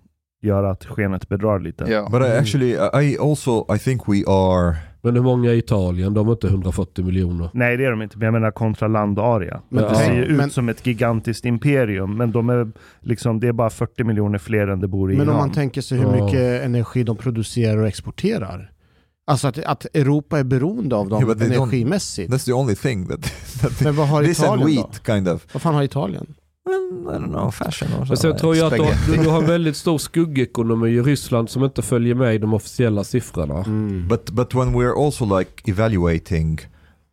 gör 0.41 0.63
att 0.63 0.85
skenet 0.85 1.29
bedrar 1.29 1.59
lite. 1.59 1.85
ja. 1.91 2.09
But 2.11 2.21
I 2.21 2.31
actually, 2.31 2.69
I 3.03 3.17
also, 3.19 3.75
I 3.75 3.79
think 3.79 4.01
we 4.07 4.23
are, 4.27 4.75
Men 5.01 5.15
hur 5.15 5.21
många 5.21 5.51
i 5.51 5.57
Italien? 5.57 6.13
De 6.13 6.27
är 6.27 6.31
inte 6.31 6.47
140 6.47 7.05
miljoner. 7.05 7.49
Nej 7.53 7.77
det 7.77 7.85
är 7.85 7.91
de 7.91 8.01
inte, 8.01 8.17
men 8.17 8.25
jag 8.25 8.33
menar 8.33 8.51
kontra 8.51 8.87
landarea. 8.87 9.61
Men 9.69 9.83
det 9.83 9.89
Ja. 9.89 9.95
ser 9.95 10.13
ju 10.13 10.23
ut 10.25 10.37
men- 10.37 10.49
som 10.49 10.69
ett 10.69 10.85
gigantiskt 10.85 11.45
imperium, 11.45 12.17
men 12.17 12.31
de 12.31 12.49
är 12.49 12.71
liksom, 12.99 13.39
det 13.39 13.47
är 13.47 13.51
bara 13.53 13.69
40 13.69 14.03
miljoner 14.03 14.37
fler 14.37 14.67
än 14.67 14.79
det 14.79 14.87
bor 14.87 15.11
i 15.11 15.17
Men 15.17 15.21
om 15.29 15.33
Iran. 15.35 15.37
man 15.47 15.51
tänker 15.51 15.81
sig 15.81 15.97
hur 15.97 16.05
Ja. 16.17 16.25
mycket 16.25 16.63
energi 16.65 17.03
de 17.03 17.17
producerar 17.17 17.77
och 17.77 17.87
exporterar. 17.87 18.71
Alltså 19.29 19.47
att, 19.47 19.57
att 19.59 19.85
Europa 19.93 20.39
är 20.39 20.43
beroende 20.43 20.95
av 20.95 21.09
dem 21.09 21.23
Yeah, 21.23 21.41
energimässigt. 21.41 22.31
that's 22.33 22.45
the 22.45 22.53
only 22.53 22.75
thing 22.75 23.07
that, 23.07 23.21
that 23.61 23.81
Men 23.81 23.95
vad 23.95 24.07
har 24.07 24.23
this 24.23 24.39
Italien 24.39 24.59
då? 24.59 24.65
wheat 24.65 25.01
kind 25.05 25.27
of. 25.27 25.45
Vad 25.53 25.61
fan 25.61 25.73
har 25.75 25.83
Italien? 25.83 26.35
Well, 26.65 27.15
I 27.15 27.19
don't 27.19 27.27
know, 27.29 27.51
fashion 27.51 27.89
Men 27.89 27.97
something. 27.97 28.17
sen 28.17 28.37
tror 28.37 28.55
jag 28.55 28.73
att 28.73 29.05
du, 29.07 29.17
du 29.17 29.29
har 29.29 29.41
väldigt 29.55 29.75
stor 29.77 29.97
skuggekonomi 29.97 30.89
i 30.89 31.01
Ryssland 31.01 31.49
som 31.49 31.63
inte 31.63 31.81
följer 31.81 32.15
med 32.15 32.35
i 32.35 32.37
de 32.37 32.53
officiella 32.53 33.03
siffrorna. 33.03 33.59
Mm. 33.63 34.07
But 34.07 34.29
but 34.31 34.53
when 34.55 34.75
we're 34.75 35.05
also 35.05 35.37
like 35.39 35.51
evaluating 35.71 36.59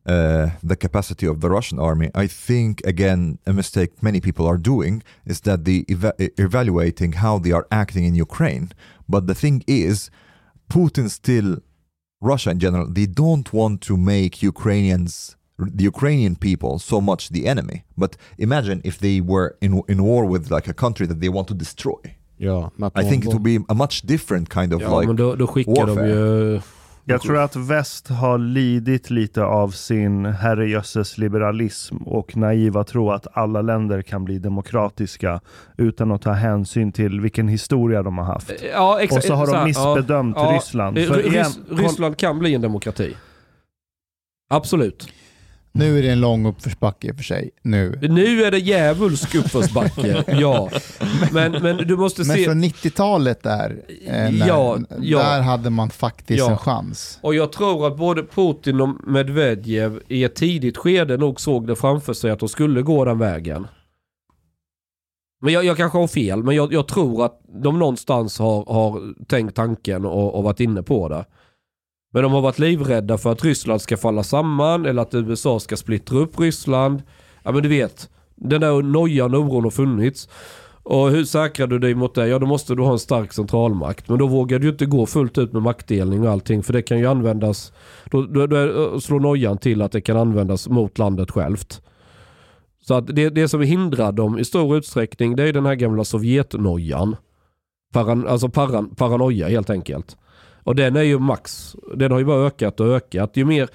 uh, 0.08 0.68
the 0.68 0.76
capacity 0.76 1.28
of 1.28 1.40
the 1.40 1.48
Russian 1.48 1.78
army, 1.80 2.10
I 2.24 2.28
think 2.28 2.86
again 2.86 3.38
a 3.46 3.52
mistake 3.52 3.92
many 4.00 4.20
people 4.20 4.46
are 4.46 4.58
doing 4.58 5.02
is 5.24 5.40
that 5.40 5.64
they 5.64 5.84
eva- 5.88 6.14
evaluating 6.36 7.12
how 7.12 7.42
they 7.42 7.52
are 7.52 7.64
acting 7.70 8.04
in 8.06 8.14
Ukraine. 8.22 8.68
But 9.06 9.26
the 9.26 9.34
thing 9.34 9.62
is, 9.66 10.10
Putin 10.68 11.08
still 11.10 11.56
Russia 12.32 12.50
in 12.50 12.58
general 12.58 12.86
they 12.98 13.06
don't 13.06 13.48
want 13.52 13.76
to 13.88 13.96
make 13.96 14.32
Ukrainians 14.42 15.36
the 15.58 15.84
Ukrainian 15.84 16.36
people 16.36 16.78
so 16.78 17.00
much 17.00 17.30
the 17.30 17.46
enemy. 17.46 17.84
But 17.96 18.16
imagine 18.38 18.80
if 18.84 18.98
they 18.98 19.20
were 19.20 19.56
in 19.60 19.82
in 19.88 19.98
war 20.02 20.22
with 20.32 20.50
like 20.50 20.68
a 20.70 20.74
country 20.74 21.06
that 21.06 21.20
they 21.20 21.28
want 21.28 21.48
to 21.48 21.54
destroy. 21.54 22.00
Ja, 22.38 22.70
I 22.94 23.02
think 23.10 23.24
it 23.24 23.32
would 23.32 23.42
be 23.42 23.58
a 23.68 23.74
much 23.74 24.02
different 24.02 24.50
kind 24.50 24.72
of 24.74 24.80
Ja 24.82 24.98
like 24.98 25.06
men 25.06 25.16
då, 25.16 25.36
då 25.36 25.46
skickar 25.46 25.86
warfare. 25.86 26.06
de 26.06 26.54
ju... 26.54 26.60
Jag 27.08 27.22
tror 27.22 27.38
att 27.38 27.56
väst 27.56 28.08
har 28.08 28.38
lidit 28.38 29.10
lite 29.10 29.44
av 29.44 29.68
sin 29.68 30.24
herrejösses 30.24 31.18
liberalism 31.18 31.96
och 31.96 32.36
naiva 32.36 32.84
tro 32.84 33.10
att 33.10 33.26
alla 33.32 33.62
länder 33.62 34.02
kan 34.02 34.24
bli 34.24 34.38
demokratiska 34.38 35.40
utan 35.78 36.12
att 36.12 36.22
ta 36.22 36.32
hänsyn 36.32 36.92
till 36.92 37.20
vilken 37.20 37.48
historia 37.48 38.02
de 38.02 38.18
har 38.18 38.24
haft. 38.24 38.52
Ja, 38.72 39.00
Och 39.10 39.22
så 39.22 39.34
har 39.34 39.46
de 39.46 39.64
missbedömt 39.64 40.36
ja, 40.38 40.52
Ryssland. 40.56 40.98
ja, 40.98 41.46
Ryssland 41.70 42.16
kan 42.16 42.38
bli 42.38 42.54
en 42.54 42.60
demokrati. 42.60 43.16
Absolut. 44.50 45.08
Nu 45.78 45.98
är 45.98 46.02
det 46.02 46.10
en 46.10 46.20
lång 46.20 46.46
uppförsbacke 46.46 47.06
i 47.06 47.10
och 47.12 47.16
för 47.16 47.22
sig. 47.22 47.50
Nu. 47.62 47.98
Nu 48.02 48.44
är 48.44 48.50
det 48.50 48.58
djävulsk 48.58 49.34
uppförsbacke, 49.34 50.24
ja. 50.40 50.70
Men, 51.32 51.52
men 51.52 51.76
du 51.76 51.96
måste 51.96 52.24
Men 52.26 52.36
se... 52.36 52.44
från 52.44 52.64
90-talet 52.64 53.42
där, 53.42 53.82
eh, 54.06 54.12
när, 54.12 54.48
Ja, 54.48 54.78
ja. 55.00 55.18
där 55.18 55.40
hade 55.40 55.70
man 55.70 55.90
faktiskt 55.90 56.38
Ja. 56.38 56.50
en 56.50 56.58
chans. 56.58 57.18
Och 57.22 57.34
jag 57.34 57.52
tror 57.52 57.86
att 57.86 57.96
både 57.96 58.22
Putin 58.22 58.80
och 58.80 58.88
Medvedev 59.06 60.00
i 60.08 60.24
ett 60.24 60.34
tidigt 60.34 60.76
skede 60.76 61.16
nog 61.16 61.40
såg 61.40 61.66
det 61.66 61.76
framför 61.76 62.12
sig 62.12 62.30
att 62.30 62.38
de 62.38 62.48
skulle 62.48 62.82
gå 62.82 63.04
den 63.04 63.18
vägen. 63.18 63.66
Men 65.42 65.52
jag, 65.52 65.64
jag 65.64 65.76
kanske 65.76 65.98
har 65.98 66.06
fel, 66.08 66.42
men 66.42 66.54
jag, 66.56 66.72
jag 66.72 66.88
tror 66.88 67.24
att 67.24 67.40
de 67.62 67.78
någonstans 67.78 68.38
har, 68.38 68.64
har 68.72 69.24
tänkt 69.26 69.54
tanken 69.56 70.04
och, 70.04 70.34
och 70.34 70.44
varit 70.44 70.60
inne 70.60 70.82
på 70.82 71.08
det. 71.08 71.24
Men 72.16 72.22
de 72.22 72.32
har 72.32 72.40
varit 72.40 72.58
livrädda 72.58 73.18
för 73.18 73.32
att 73.32 73.44
Ryssland 73.44 73.80
ska 73.80 73.96
falla 73.96 74.22
samman 74.22 74.86
eller 74.86 75.02
att 75.02 75.14
USA 75.14 75.60
ska 75.60 75.76
splittra 75.76 76.18
upp 76.18 76.40
Ryssland. 76.40 77.02
Ja 77.42 77.52
men 77.52 77.62
du 77.62 77.68
vet, 77.68 78.10
den 78.34 78.60
där 78.60 78.82
nojan 78.82 79.34
och 79.34 79.40
oron 79.40 79.64
har 79.64 79.70
funnits. 79.70 80.28
Och 80.82 81.10
hur 81.10 81.24
säkrar 81.24 81.66
du 81.66 81.78
dig 81.78 81.94
mot 81.94 82.14
det? 82.14 82.28
Ja 82.28 82.38
då 82.38 82.46
måste 82.46 82.74
du 82.74 82.82
ha 82.82 82.92
en 82.92 82.98
stark 82.98 83.32
centralmakt. 83.32 84.08
Men 84.08 84.18
då 84.18 84.26
vågar 84.26 84.58
du 84.58 84.66
ju 84.66 84.72
inte 84.72 84.86
gå 84.86 85.06
fullt 85.06 85.38
ut 85.38 85.52
med 85.52 85.62
maktdelning 85.62 86.26
och 86.26 86.32
allting. 86.32 86.62
För 86.62 86.72
det 86.72 86.82
kan 86.82 86.98
ju 86.98 87.06
användas, 87.06 87.72
då, 88.10 88.22
då, 88.22 88.46
då 88.46 89.00
slår 89.00 89.20
nojan 89.20 89.58
till 89.58 89.82
att 89.82 89.92
det 89.92 90.00
kan 90.00 90.16
användas 90.16 90.68
mot 90.68 90.98
landet 90.98 91.30
självt. 91.30 91.82
Så 92.80 92.94
att 92.94 93.06
det, 93.06 93.30
det 93.30 93.48
som 93.48 93.60
hindrar 93.60 94.12
dem 94.12 94.38
i 94.38 94.44
stor 94.44 94.76
utsträckning 94.76 95.36
det 95.36 95.48
är 95.48 95.52
den 95.52 95.66
här 95.66 95.74
gamla 95.74 96.04
Sovjetnojan. 96.04 97.16
Paran, 97.92 98.26
alltså 98.26 98.48
paran, 98.48 98.94
paranoia 98.94 99.48
helt 99.48 99.70
enkelt. 99.70 100.16
Och 100.66 100.74
den 100.74 100.96
är 100.96 101.02
ju 101.02 101.18
max. 101.18 101.76
Den 101.94 102.12
har 102.12 102.18
ju 102.18 102.24
bara 102.24 102.46
ökat 102.46 102.80
och 102.80 102.86
ökat. 102.86 103.30
Ju 103.36 103.44
mer 103.44 103.68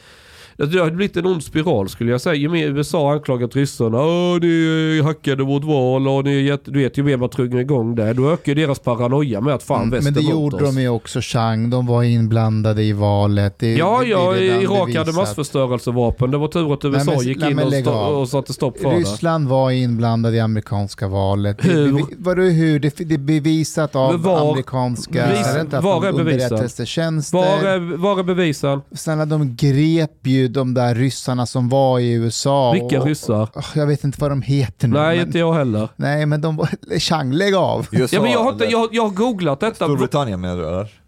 det 0.57 0.79
har 0.79 0.91
blivit 0.91 1.17
en 1.17 1.25
ond 1.25 1.43
spiral 1.43 1.89
skulle 1.89 2.11
jag 2.11 2.21
säga. 2.21 2.35
Ju 2.35 2.49
mer 2.49 2.67
USA 2.67 3.13
anklagat 3.13 3.55
ryssarna. 3.55 3.97
Åh, 4.01 4.39
ni 4.41 5.01
hackade 5.03 5.43
vårt 5.43 5.63
val 5.63 6.07
och 6.07 6.23
ni 6.23 6.41
jätte... 6.41 6.71
Du 6.71 6.79
vet, 6.79 6.97
ju 6.97 7.03
mer 7.03 7.17
man 7.17 7.29
truggar 7.29 7.59
igång 7.59 7.95
det. 7.95 8.13
Då 8.13 8.31
ökar 8.31 8.55
deras 8.55 8.79
paranoia 8.79 9.41
med 9.41 9.53
att 9.53 9.63
fan 9.63 9.77
Mm, 9.81 9.89
väst 9.89 10.03
Men 10.03 10.13
det 10.13 10.21
gjorde 10.21 10.55
oss. 10.55 10.75
de 10.75 10.81
ju 10.81 10.89
också, 10.89 11.19
Chang. 11.21 11.69
De 11.69 11.85
var 11.87 12.03
inblandade 12.03 12.83
i 12.83 12.93
valet. 12.93 13.59
Det, 13.59 13.73
Ja, 13.75 13.97
det, 13.99 14.05
det 14.05 14.11
ja, 14.11 14.35
Irak 14.61 14.95
hade 14.95 15.11
massförstörelsevapen. 15.11 16.31
Det 16.31 16.37
var 16.37 16.47
tur 16.47 16.73
att 16.73 16.83
Nej, 16.83 16.91
USA 16.93 17.11
men- 17.11 17.21
gick 17.27 17.37
nej, 17.37 17.51
in 17.51 17.87
och, 17.87 17.93
av. 17.93 18.17
och 18.17 18.29
satte 18.29 18.53
stopp 18.53 18.79
för 18.79 18.89
det. 18.89 18.95
Ryssland 18.95 19.47
var 19.47 19.71
inblandad 19.71 20.35
i 20.35 20.39
amerikanska 20.39 21.07
valet. 21.07 21.57
Det, 21.61 21.67
Hur? 21.69 21.91
bevi- 21.91 22.15
vadå 22.17 22.41
hur? 22.41 22.79
Det, 22.79 22.97
det 22.97 23.13
är 23.13 23.17
bevisat 23.17 23.95
av 23.95 24.11
Men 24.13 24.21
var- 24.21 24.49
amerikanska 24.51 25.27
Vis- 25.31 25.47
Är 25.47 25.55
det 25.55 25.61
inte 25.61 25.77
att 25.77 25.83
var 25.83 26.05
är 26.05 26.09
underrättelsetjänster. 26.09 27.37
Var 27.37 27.69
är, 27.69 27.97
var 27.97 28.19
är 28.19 28.23
bevisen? 28.23 28.81
Snälla, 28.95 29.25
de 29.25 29.55
grep 29.55 30.11
ju 30.27 30.47
de 30.51 30.73
där 30.73 30.95
ryssarna 30.95 31.45
som 31.45 31.69
var 31.69 31.99
i 31.99 32.11
USA. 32.13 32.71
Vilka 32.71 32.99
och, 32.99 33.05
ryssar? 33.05 33.49
och, 33.53 33.63
jag 33.75 33.87
vet 33.87 34.03
inte 34.03 34.21
vad 34.21 34.31
de 34.31 34.41
heter 34.41 34.87
nu. 34.87 34.93
Nej, 34.99 35.17
men, 35.17 35.27
inte 35.27 35.39
jag 35.39 35.53
heller. 35.53 35.89
Nej, 35.95 36.25
men 36.25 36.41
de 36.41 36.55
var... 36.55 36.99
Chang, 36.99 37.31
lägg 37.33 37.55
av! 37.55 37.87
USA, 37.91 38.15
Ja, 38.15 38.21
men 38.21 38.31
jag, 38.31 38.43
har 38.43 38.51
inte, 38.51 38.65
jag, 38.65 38.89
jag 38.91 39.03
har 39.03 39.09
googlat 39.09 39.59
detta. 39.59 39.75
Storbritannien 39.75 40.41
menar 40.41 40.57
du 40.57 40.67
eller? 40.67 41.00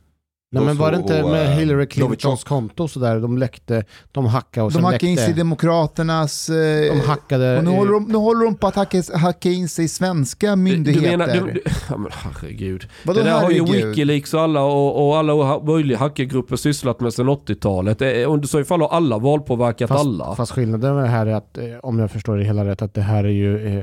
Nej 0.53 0.63
men 0.63 0.77
var 0.77 0.91
det 0.91 0.97
inte 0.97 1.23
Och, 1.23 1.29
med 1.29 1.45
eh, 1.45 1.51
Hillary 1.51 1.85
Clintons 1.87 2.43
konto 2.43 2.83
och 2.83 2.89
sådär, 2.89 3.19
de 3.19 3.37
läckte, 3.37 3.83
de 4.11 4.25
hackade 4.25 4.65
och 4.65 4.71
De 4.71 4.75
sen 4.75 4.83
hackade 4.83 5.07
in 5.07 5.17
sig 5.17 5.25
i 5.25 5.27
läckte. 5.27 5.39
Demokraternas... 5.39 6.49
eh, 6.49 6.93
De 6.95 6.99
hackade... 7.07 7.57
och 7.57 7.63
nu, 7.63 7.69
håller 7.69 7.91
de, 7.91 8.03
nu 8.03 8.15
håller 8.17 8.45
de 8.45 8.55
på 8.55 8.67
att 8.67 8.75
hacka, 8.75 9.01
hacka 9.13 9.49
in 9.49 9.69
sig 9.69 9.85
i 9.85 9.87
svenska 9.87 10.49
Du 10.49 10.55
myndigheter. 10.55 11.17
menar, 11.17 11.33
du, 11.33 11.51
du, 11.51 11.61
ja, 11.89 11.97
men 11.97 12.11
herregud. 12.13 12.87
Vadå 13.03 13.19
det 13.19 13.25
där 13.25 13.41
har 13.41 13.51
ju 13.51 13.65
herregud? 13.65 13.87
Wikileaks 13.87 14.33
och 14.33 14.41
alla, 14.41 14.61
och, 14.63 15.07
och 15.07 15.17
alla 15.17 15.59
möjliga 15.63 15.97
hackergrupper 15.97 16.55
sysslat 16.55 16.99
med 16.99 17.13
sedan 17.13 17.29
80-talet. 17.29 17.99
Det 17.99 18.21
är- 18.21 18.25
Under 18.27 18.47
så 18.47 18.59
i 18.59 18.63
fall 18.63 18.81
har 18.81 18.89
alla 18.89 19.17
valpåverkat 19.17 19.87
fast, 19.89 20.05
alla. 20.05 20.35
Fast 20.35 20.51
skillnaden 20.51 20.95
med 20.95 21.03
det 21.03 21.09
här 21.09 21.25
är 21.25 21.33
att, 21.35 21.57
eh, 21.57 21.65
om 21.83 21.99
jag 21.99 22.11
förstår 22.11 22.37
det 22.37 22.43
hela 22.43 22.65
rätt, 22.65 22.81
att 22.81 22.93
det 22.93 23.01
här 23.01 23.23
är 23.23 23.29
ju 23.29 23.77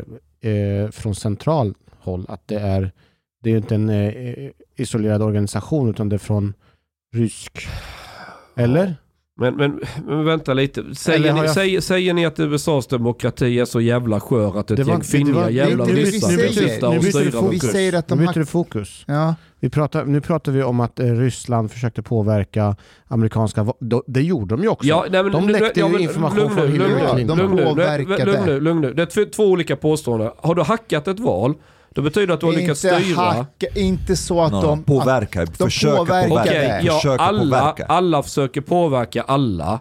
eh, 0.45 0.51
eh, 0.53 0.91
från 0.91 1.15
central 1.15 1.75
håll. 2.01 2.27
Att 2.29 2.43
det 2.47 2.55
är, 2.59 2.93
det 3.43 3.49
är 3.49 3.53
ju 3.53 3.59
inte 3.59 3.75
en 3.75 3.89
eh, 3.89 4.13
isolerad 4.81 5.23
organisation 5.23 5.91
utan 5.91 6.09
det 6.09 6.17
är 6.17 6.19
från 6.19 6.55
rysk... 7.15 7.69
Eller? 8.57 8.97
Men, 9.41 9.55
men, 9.57 9.81
men 10.07 10.25
vänta 10.25 10.55
lite. 10.55 10.95
Säger 10.95 11.33
ni, 11.35 11.41
jag- 11.41 11.51
säger, 11.51 11.81
säger 11.81 12.15
ni 12.15 12.27
att 12.27 12.41
USAs 12.41 12.87
demokrati 12.87 13.61
är 13.61 13.65
så 13.65 13.81
jävla 13.81 14.21
skör 14.21 14.59
att 14.61 14.71
ett 14.71 14.77
Det 14.77 14.83
var- 14.85 14.93
gäng 14.93 15.03
finniga 15.03 15.51
jävla 15.51 15.85
ryssar 15.85 16.29
nu 16.29 16.89
och 17.37 17.43
vår 17.45 17.51
Vi 17.51 17.59
kurs? 17.59 17.71
säger 17.71 17.93
att 17.95 18.09
Nu 18.11 18.17
de 18.17 18.23
byter 18.27 18.39
det 18.41 18.47
fokus. 18.47 19.05
Ja, 19.07 19.35
Vi 19.61 19.71
pratar, 19.71 20.05
nu 20.05 20.21
pratar 20.21 20.53
vi 20.53 20.63
om 20.63 20.81
att 20.81 21.01
eh, 21.01 21.07
Ryssland 21.07 21.71
försökte 21.71 22.03
påverka 22.03 22.77
amerikanska 23.07 23.67
då- 23.81 24.05
Det 24.07 24.23
gjorde 24.23 24.57
de 24.57 24.63
ju 24.63 24.69
också. 24.69 24.89
Ja, 24.89 25.05
nej, 25.11 25.23
men, 25.23 25.33
de 25.33 25.49
läckte 25.49 25.81
ja, 25.81 25.87
ju 25.87 25.93
men 25.93 26.01
information 26.03 26.39
lugn 26.39 26.55
från 26.57 26.73
Hillary 26.73 27.15
Clinton. 27.15 27.39
de 27.39 27.57
påverkade. 27.65 28.25
lugn 28.25 28.47
nu, 28.47 28.61
lugn 28.61 28.81
nu. 28.81 28.95
Det 28.95 29.03
är 29.03 29.07
två- 29.07 29.31
två 29.37 29.45
olika 29.45 29.77
påståenden. 29.77 30.31
Har 30.39 30.55
du 30.55 30.63
hackat 30.63 31.09
ett 31.09 31.21
val, 31.21 31.55
då 31.95 32.03
betyder 32.03 32.27
det 32.27 32.35
att 32.35 32.41
du 32.41 32.47
har 32.47 32.53
lyckats 32.53 32.85
inte, 32.85 33.01
styra. 33.01 33.17
hacka, 33.21 33.67
inte 33.75 34.17
så 34.17 34.41
att 34.43 34.53
No, 34.53 34.63
de... 34.63 34.83
påverka, 34.85 35.47
försöka 35.47 35.97
påverkar 35.97 36.29
påverka. 36.29 36.51
Okej, 36.51 36.81
det. 36.83 36.87
ja, 37.05 37.17
alla, 37.19 37.61
påverka. 37.61 37.85
alla 37.85 38.23
försöker 38.23 38.61
påverka 38.61 39.23
alla. 39.23 39.81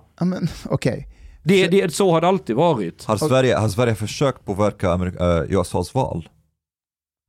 Okej. 0.66 1.08
Det, 1.44 1.68
det, 1.68 1.94
så 1.94 2.12
har 2.12 2.22
det 2.22 2.28
alltid 2.28 2.56
varit. 2.56 3.04
Har 3.06 3.18
Sverige, 3.18 3.56
har 3.56 3.70
Sverige 3.70 3.96
försökt 3.96 4.46
påverka 4.46 4.92
Amerika, 4.92 5.38
äh, 5.38 5.44
USAs 5.60 5.94
val? 5.94 6.30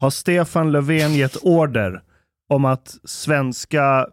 Har 0.00 0.10
Stefan 0.10 0.72
Löfven 0.72 1.14
gett 1.14 1.36
order 1.42 2.02
om 2.52 2.64
att 2.64 2.96
svenska 3.04 4.06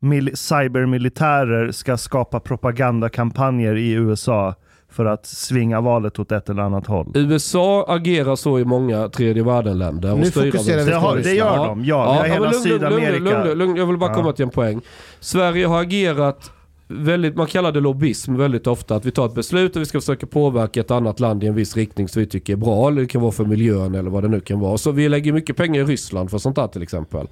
mil- 0.00 0.36
cybermilitärer 0.36 1.72
ska 1.72 1.96
skapa 1.96 2.40
propagandakampanjer 2.40 3.76
i 3.76 3.90
USA 3.92 4.54
för 4.94 5.04
att 5.04 5.26
svinga 5.26 5.80
valet 5.80 6.18
åt 6.18 6.32
ett 6.32 6.48
eller 6.50 6.62
annat 6.62 6.86
håll? 6.86 7.12
USA 7.14 7.84
agerar 7.88 8.36
så 8.36 8.58
i 8.58 8.64
många 8.64 9.08
tredje 9.08 9.42
världen-länder. 9.42 10.16
Nu 10.16 10.30
fokuserar 10.30 10.84
vi 10.84 10.90
Det, 10.90 10.96
har, 10.96 11.16
det 11.16 11.34
gör 11.34 11.66
de, 11.66 11.84
ja. 11.84 12.04
Har 12.04 12.22
men 12.22 12.30
hela 12.32 12.52
Sydamerika. 12.52 13.10
Lugn, 13.18 13.24
lugn, 13.24 13.58
lugn, 13.58 13.76
jag 13.76 13.86
vill 13.86 13.96
bara 13.98 14.10
Ja. 14.10 14.14
komma 14.16 14.32
till 14.32 14.42
en 14.44 14.50
poäng. 14.50 14.80
Sverige 15.20 15.66
har 15.66 15.80
agerat 15.80 16.50
väldigt, 16.88 17.36
man 17.36 17.46
kallar 17.46 17.72
det 17.72 17.80
lobbyism 17.80 18.36
väldigt 18.36 18.66
ofta. 18.66 18.96
Att 18.96 19.04
vi 19.04 19.10
tar 19.10 19.26
ett 19.26 19.34
beslut 19.34 19.76
och 19.76 19.82
vi 19.82 19.86
ska 19.86 20.00
försöka 20.00 20.26
påverka 20.26 20.80
ett 20.80 20.90
annat 20.90 21.20
land 21.20 21.44
i 21.44 21.46
en 21.46 21.54
viss 21.54 21.76
riktning 21.76 22.08
som 22.08 22.20
vi 22.20 22.26
tycker 22.26 22.52
är 22.52 22.56
bra. 22.56 22.88
Eller 22.88 23.00
det 23.02 23.08
kan 23.08 23.20
vara 23.20 23.32
för 23.32 23.44
miljön 23.44 23.94
eller 23.94 24.10
vad 24.10 24.22
det 24.22 24.28
nu 24.28 24.40
kan 24.40 24.60
vara. 24.60 24.78
Så 24.78 24.90
vi 24.90 25.08
lägger 25.08 25.32
mycket 25.32 25.56
pengar 25.56 25.80
i 25.82 25.84
Ryssland 25.84 26.30
för 26.30 26.38
sånt 26.38 26.56
där 26.56 26.66
till 26.68 26.82
exempel. 26.82 27.26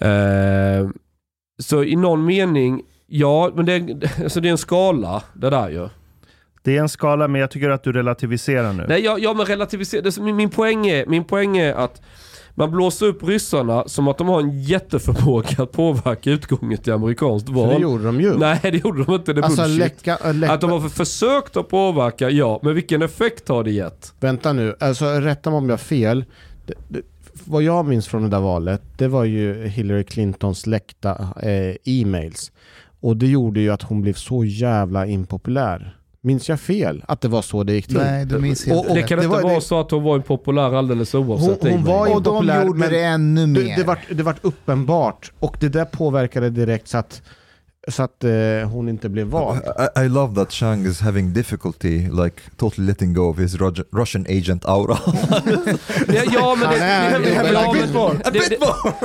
Eh, 0.00 0.88
så 1.62 1.84
i 1.84 1.96
någon 1.96 2.24
mening, 2.24 2.82
ja, 3.06 3.50
men 3.54 3.66
det 3.66 3.72
är, 3.72 4.10
alltså 4.22 4.40
det 4.40 4.48
är 4.48 4.52
en 4.52 4.58
skala 4.58 5.22
det 5.34 5.50
där 5.50 5.68
ju. 5.70 5.88
Det 6.68 6.76
är 6.76 6.80
en 6.80 6.88
skala, 6.88 7.28
men 7.28 7.40
jag 7.40 7.50
tycker 7.50 7.70
att 7.70 7.82
du 7.82 7.92
relativiserar 7.92 8.72
nu. 8.72 8.86
Nej, 8.88 9.00
jag, 9.04 9.20
jag 9.20 9.36
men 9.36 9.46
relativisera. 9.46 10.02
Det, 10.02 10.12
som- 10.12 10.24
min, 10.24 10.36
min, 10.36 10.50
poäng 10.50 10.86
är, 10.86 11.06
min 11.06 11.24
poäng 11.24 11.56
är 11.58 11.74
att 11.74 12.02
man 12.54 12.70
blåser 12.70 13.06
upp 13.06 13.22
ryssarna 13.22 13.84
som 13.88 14.08
att 14.08 14.18
de 14.18 14.28
har 14.28 14.40
en 14.40 14.60
jätteförmåga 14.62 15.48
att 15.62 15.72
påverka 15.72 16.30
utgången 16.30 16.78
till 16.78 16.92
amerikanskt 16.92 17.46
För 17.48 17.54
det 17.54 17.60
val. 17.60 17.82
gjorde 17.82 18.04
de 18.04 18.20
ju. 18.20 18.38
Nej, 18.38 18.58
det 18.62 18.84
gjorde 18.84 19.04
de 19.04 19.14
inte. 19.14 19.32
Det 19.32 19.40
är 19.40 19.44
alltså 19.44 19.62
bullshit. 19.62 19.78
läcka, 19.78 20.18
äh, 20.24 20.34
läcka, 20.34 20.52
Att 20.52 20.60
de 20.60 20.70
har 20.70 20.80
för- 20.80 20.88
försökt 20.88 21.56
att 21.56 21.68
påverka, 21.68 22.30
ja. 22.30 22.60
Men 22.62 22.74
vilken 22.74 23.02
effekt 23.02 23.48
har 23.48 23.64
det 23.64 23.70
gett? 23.70 24.12
Vänta 24.20 24.52
nu, 24.52 24.74
alltså 24.80 25.04
rätta 25.06 25.50
mig 25.50 25.56
om 25.56 25.64
jag 25.64 25.72
har 25.72 25.78
fel. 25.78 26.24
Det, 26.66 26.74
det, 26.88 27.00
vad 27.44 27.62
jag 27.62 27.86
minns 27.86 28.08
från 28.08 28.22
det 28.22 28.28
där 28.28 28.40
valet, 28.40 28.82
det 28.96 29.08
var 29.08 29.24
ju 29.24 29.66
Hillary 29.66 30.04
Clintons 30.04 30.66
läckta 30.66 31.10
eh, 31.42 31.74
e-mails. 31.84 32.52
Och 33.00 33.16
det 33.16 33.26
gjorde 33.26 33.60
ju 33.60 33.70
att 33.70 33.82
hon 33.82 34.02
blev 34.02 34.12
så 34.14 34.44
jävla 34.44 35.06
impopulär. 35.06 35.94
Minns 36.22 36.48
jag 36.48 36.60
fel? 36.60 37.04
Att 37.08 37.20
det 37.20 37.28
var 37.28 37.42
så 37.42 37.62
det 37.64 37.72
gick 37.72 37.86
till? 37.86 37.96
Nej, 37.96 38.24
du 38.26 38.38
minns 38.38 38.66
Och- 38.66 38.72
helt 38.74 38.88
och 38.88 38.94
det 38.94 39.02
kan 39.02 39.18
det 39.18 39.24
inte 39.24 39.36
var- 39.36 39.42
vara 39.42 39.54
det- 39.54 39.60
så 39.60 39.80
att 39.80 39.90
hon 39.90 40.02
var 40.02 40.16
impopulär 40.16 40.74
alldeles 40.74 41.14
oavsett 41.14 41.62
Hon- 41.62 41.70
hon 41.70 41.84
var 41.84 42.06
ju- 42.06 42.12
Och 42.14 42.22
de 42.22 42.28
impopulär, 42.30 42.64
gjorde 42.66 42.78
men 42.78 42.90
det 42.92 43.02
ännu 43.04 43.46
mer. 43.46 43.60
Det, 43.64 43.74
det, 43.76 43.84
vart, 43.84 43.98
det 44.10 44.22
vart 44.22 44.38
uppenbart 44.44 45.32
och 45.38 45.56
det 45.60 45.68
där 45.68 45.84
påverkade 45.84 46.50
direkt 46.50 46.88
så 46.88 46.98
att, 46.98 47.22
så 47.88 48.02
att 48.02 48.24
eh, 48.24 48.30
hon 48.70 48.88
inte 48.88 49.08
blev 49.08 49.26
vald. 49.26 49.60
I, 49.96 50.00
I 50.00 50.08
love 50.08 50.34
that 50.34 50.52
Chang 50.52 50.86
is 50.86 51.00
having 51.00 51.32
difficulty 51.32 51.98
like 52.10 52.36
totally 52.56 52.86
letting 52.86 53.14
go 53.14 53.22
of 53.22 53.38
his 53.38 53.54
Rog- 53.54 53.84
Russian 53.92 54.26
agent 54.28 54.64
aura. 54.64 54.98
Ja, 56.08 56.22
ja, 56.32 56.56
men 56.60 56.70
det... 56.70 56.78
Han 56.78 56.82
är 56.82 57.14
en 57.14 57.22
dubbelagent. 57.22 57.94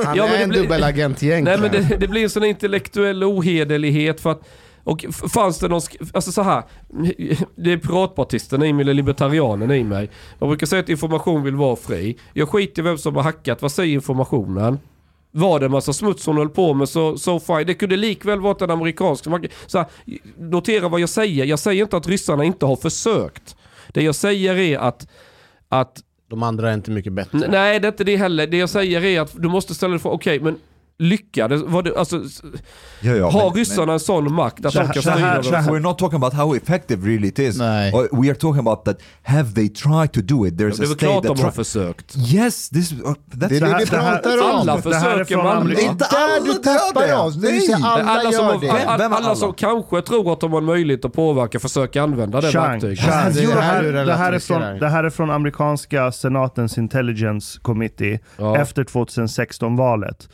Han 0.04 0.18
är 0.18 0.42
en 0.42 0.48
blir- 0.50 0.62
dubbelagent 0.62 1.20
Nej 1.22 1.42
men 1.42 1.48
egentligen. 1.48 1.88
det, 1.88 1.96
det 1.96 2.08
blir 2.08 2.22
en 2.22 2.30
sån 2.30 2.44
intellektuell 2.44 3.24
ohederlighet 3.24 4.20
för 4.20 4.30
att 4.32 4.40
och 4.84 5.04
fanns 5.34 5.58
det 5.58 5.68
någon, 5.68 5.80
alltså 6.12 6.32
så 6.32 6.42
här, 6.42 6.62
det 7.56 7.72
är 7.72 7.76
piratpartisten 7.76 8.62
i 8.62 8.72
mig, 8.72 8.82
eller 8.82 8.94
libertarianen 8.94 9.70
i 9.70 9.84
mig. 9.84 10.10
Man 10.38 10.48
brukar 10.48 10.66
säga 10.66 10.80
att 10.80 10.88
information 10.88 11.42
vill 11.42 11.56
vara 11.56 11.76
fri. 11.76 12.18
Jag 12.32 12.48
skiter 12.48 12.82
i 12.82 12.84
vem 12.84 12.98
som 12.98 13.16
har 13.16 13.22
hackat, 13.22 13.62
vad 13.62 13.72
säger 13.72 13.94
informationen? 13.94 14.78
Var 15.30 15.60
det 15.60 15.66
en 15.66 15.72
massa 15.72 15.92
smuts 15.92 16.26
hon 16.26 16.36
höll 16.36 16.48
på 16.48 16.74
med 16.74 16.88
så, 16.88 17.18
så 17.18 17.40
fine. 17.40 17.66
Det 17.66 17.74
kunde 17.74 17.96
likväl 17.96 18.40
varit 18.40 18.62
en 18.62 18.70
amerikansk 18.70 19.24
så 19.66 19.78
här, 19.78 19.86
Notera 20.36 20.88
vad 20.88 21.00
jag 21.00 21.08
säger, 21.08 21.44
jag 21.44 21.58
säger 21.58 21.82
inte 21.82 21.96
att 21.96 22.08
ryssarna 22.08 22.44
inte 22.44 22.66
har 22.66 22.76
försökt. 22.76 23.56
Det 23.92 24.02
jag 24.02 24.14
säger 24.14 24.56
är 24.56 24.78
att, 24.78 25.08
att 25.68 26.02
De 26.30 26.42
andra 26.42 26.70
är 26.70 26.74
inte 26.74 26.90
mycket 26.90 27.12
bättre. 27.12 27.48
Nej, 27.48 27.80
det 27.80 27.88
är 27.88 27.92
inte 27.92 28.04
det 28.04 28.16
heller. 28.16 28.46
Det 28.46 28.56
jag 28.56 28.70
säger 28.70 29.04
är 29.04 29.20
att 29.20 29.42
du 29.42 29.48
måste 29.48 29.74
ställa 29.74 29.90
dig 29.90 30.00
frågan, 30.00 30.16
okej 30.16 30.40
men 30.40 30.56
lyckades, 30.98 31.62
var 31.62 31.82
det, 31.82 31.96
alltså, 31.96 32.20
ja, 33.00 33.12
ja, 33.12 33.30
har 33.30 33.44
men- 33.44 33.54
ryssarna 33.58 33.92
en 33.92 34.00
sån 34.00 34.34
makt 34.34 34.66
att 34.66 34.72
Så 34.72 34.78
de 34.78 34.84
kan 34.88 35.02
styra 35.02 35.42
så 35.42 35.54
här- 35.54 35.70
We're 35.70 35.78
not 35.78 35.98
talking 35.98 36.16
about 36.16 36.32
how 36.34 36.54
effective 36.56 37.06
really 37.08 37.28
it 37.28 37.38
is. 37.38 37.58
Nej. 37.58 37.92
Or 37.92 38.08
We 38.22 38.28
are 38.28 38.34
talking 38.34 38.58
about 38.60 38.84
that, 38.84 38.98
have 39.22 39.50
they 39.54 39.68
tried 39.68 40.12
to 40.12 40.20
do 40.20 40.46
it? 40.46 40.54
There's 40.54 40.76
Det 40.80 40.84
är 40.90 40.94
klart 40.96 41.24
that 41.24 41.36
de 41.36 41.42
har 41.44 41.50
försökt. 41.50 42.16
Yes, 42.16 42.68
this, 42.68 42.92
uh, 42.92 42.98
that's 42.98 43.14
Det 43.48 43.56
är 43.56 43.60
det 43.60 43.66
här- 43.66 43.78
vi 43.78 43.84
det 43.84 43.90
pratar 43.90 44.42
om. 44.42 44.50
Alla 44.60 44.82
försöker 44.82 45.36
man 45.36 45.46
Amerika. 45.56 45.80
Det 45.98 46.04
är 46.04 46.38
där 46.38 46.44
du 46.46 46.52
tappar 46.54 47.26
oss. 47.26 47.34
Säger 47.40 47.70
Men 47.78 47.84
alla, 47.84 48.04
alla, 48.10 48.32
som, 48.32 48.44
har, 48.46 48.60
det. 48.60 48.70
all, 48.70 49.00
alla 49.00 49.16
alla? 49.16 49.34
som 49.34 49.52
kanske 49.54 50.02
tror 50.02 50.32
att 50.32 50.40
de 50.40 50.52
har 50.52 50.58
en 50.58 50.64
möjlighet 50.64 51.04
att 51.04 51.12
påverka 51.12 51.60
försöker 51.60 52.00
använda 52.00 52.40
det 52.40 52.50
verktyget. 52.50 52.98
Det 53.04 53.10
är 53.42 53.82
det, 53.82 54.04
det 54.04 54.12
här, 54.88 55.04
är 55.04 55.10
från, 55.10 55.30
amerikanska 55.30 56.12
senatens 56.12 56.78
intelligence 56.78 57.58
committee 57.62 58.18
Ja. 58.38 58.56
efter 58.56 58.84
2016-valet. 58.84 60.28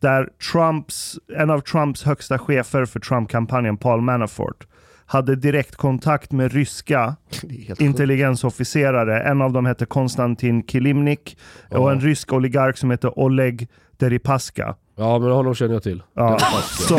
Där 0.00 0.28
Trumps, 0.52 1.18
en 1.36 1.50
av 1.50 1.60
Trumps 1.60 2.04
högsta 2.04 2.38
chefer 2.38 2.84
för 2.84 3.00
Trump-kampanjen, 3.00 3.76
Paul 3.76 4.00
Manafort, 4.00 4.66
hade 5.06 5.36
direkt 5.36 5.76
kontakt 5.76 6.32
med 6.32 6.52
ryska 6.52 7.16
intelligensofficerare. 7.78 9.22
En 9.22 9.42
av 9.42 9.52
dem 9.52 9.66
hette 9.66 9.86
Konstantin 9.86 10.62
Kilimnik 10.66 11.38
och 11.70 11.92
en 11.92 12.00
rysk 12.00 12.32
oligark 12.32 12.78
som 12.78 12.90
heter 12.90 13.18
Oleg 13.18 13.68
Deripaska. 13.96 14.74
Ja, 14.96 15.18
men 15.18 15.30
honom 15.30 15.54
känner 15.54 15.72
jag 15.74 15.82
till. 15.82 16.02
Ja. 16.14 16.38
Så, 16.38 16.98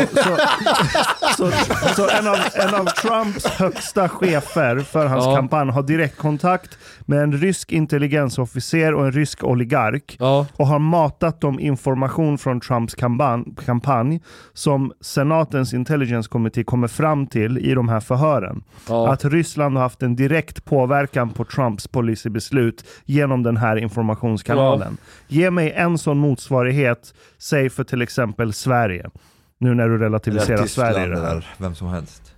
så, 1.36 1.50
så 1.96 2.08
en, 2.10 2.26
av, 2.28 2.36
en 2.54 2.74
av 2.74 2.84
Trumps 2.84 3.46
högsta 3.46 4.08
chefer 4.08 4.78
för 4.78 5.06
hans 5.06 5.24
Ja. 5.24 5.36
kampanj 5.36 5.70
har 5.70 5.82
direktkontakt 5.82 6.78
med 7.06 7.22
en 7.22 7.32
rysk 7.32 7.72
intelligensofficer 7.72 8.94
och 8.94 9.04
en 9.06 9.12
rysk 9.12 9.44
oligark 9.44 10.16
Ja, 10.18 10.46
och 10.56 10.66
har 10.66 10.78
matat 10.78 11.40
dem 11.40 11.60
information 11.60 12.38
från 12.38 12.60
Trumps 12.60 12.94
kampanj, 12.94 13.44
kampanj 13.66 14.20
som 14.52 14.92
senatens 15.00 15.74
intelligence 15.74 16.28
committee 16.28 16.64
kommer 16.64 16.88
fram 16.88 17.26
till 17.26 17.58
i 17.58 17.74
de 17.74 17.88
här 17.88 18.00
förhören. 18.00 18.62
ja. 18.88 19.12
Att 19.12 19.24
Ryssland 19.24 19.76
har 19.76 19.82
haft 19.82 20.02
en 20.02 20.16
direkt 20.16 20.64
påverkan 20.64 21.30
på 21.30 21.44
Trumps 21.44 21.86
policybeslut 21.88 22.84
genom 23.04 23.42
den 23.42 23.56
här 23.56 23.76
informationskanalen. 23.76 24.96
Ge 25.28 25.50
mig 25.50 25.72
en 25.72 25.98
sån 25.98 26.18
motsvarighet, 26.18 27.14
säg 27.38 27.70
för 27.70 27.84
till 27.84 28.02
exempel 28.02 28.52
Sverige. 28.52 29.10
Nu 29.58 29.74
när 29.74 29.88
du 29.88 29.98
relativiserar 29.98 30.62
Tyskland 30.62 30.94
Sverige 30.94 31.06
i 31.06 31.10
det 31.10 31.20
här. 31.20 31.46
vem 31.58 31.74
som 31.74 31.88
helst. 31.88 32.34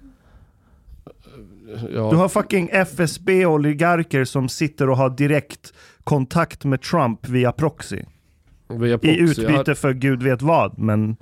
ja. 1.94 2.10
Du 2.10 2.16
har 2.16 2.28
fucking 2.28 2.68
FSB-oligarker 2.72 4.24
som 4.24 4.48
sitter 4.48 4.90
och 4.90 4.96
har 4.96 5.10
direkt 5.10 5.72
kontakt 6.04 6.64
med 6.64 6.82
Trump 6.82 7.28
via 7.28 7.52
proxy. 7.52 8.02
Via 8.68 8.94
I 8.94 8.98
proxy. 8.98 9.42
utbyte 9.42 9.74
för 9.74 9.92
gud 9.92 10.22
vet 10.22 10.42
vad, 10.42 10.78
men 10.78 11.16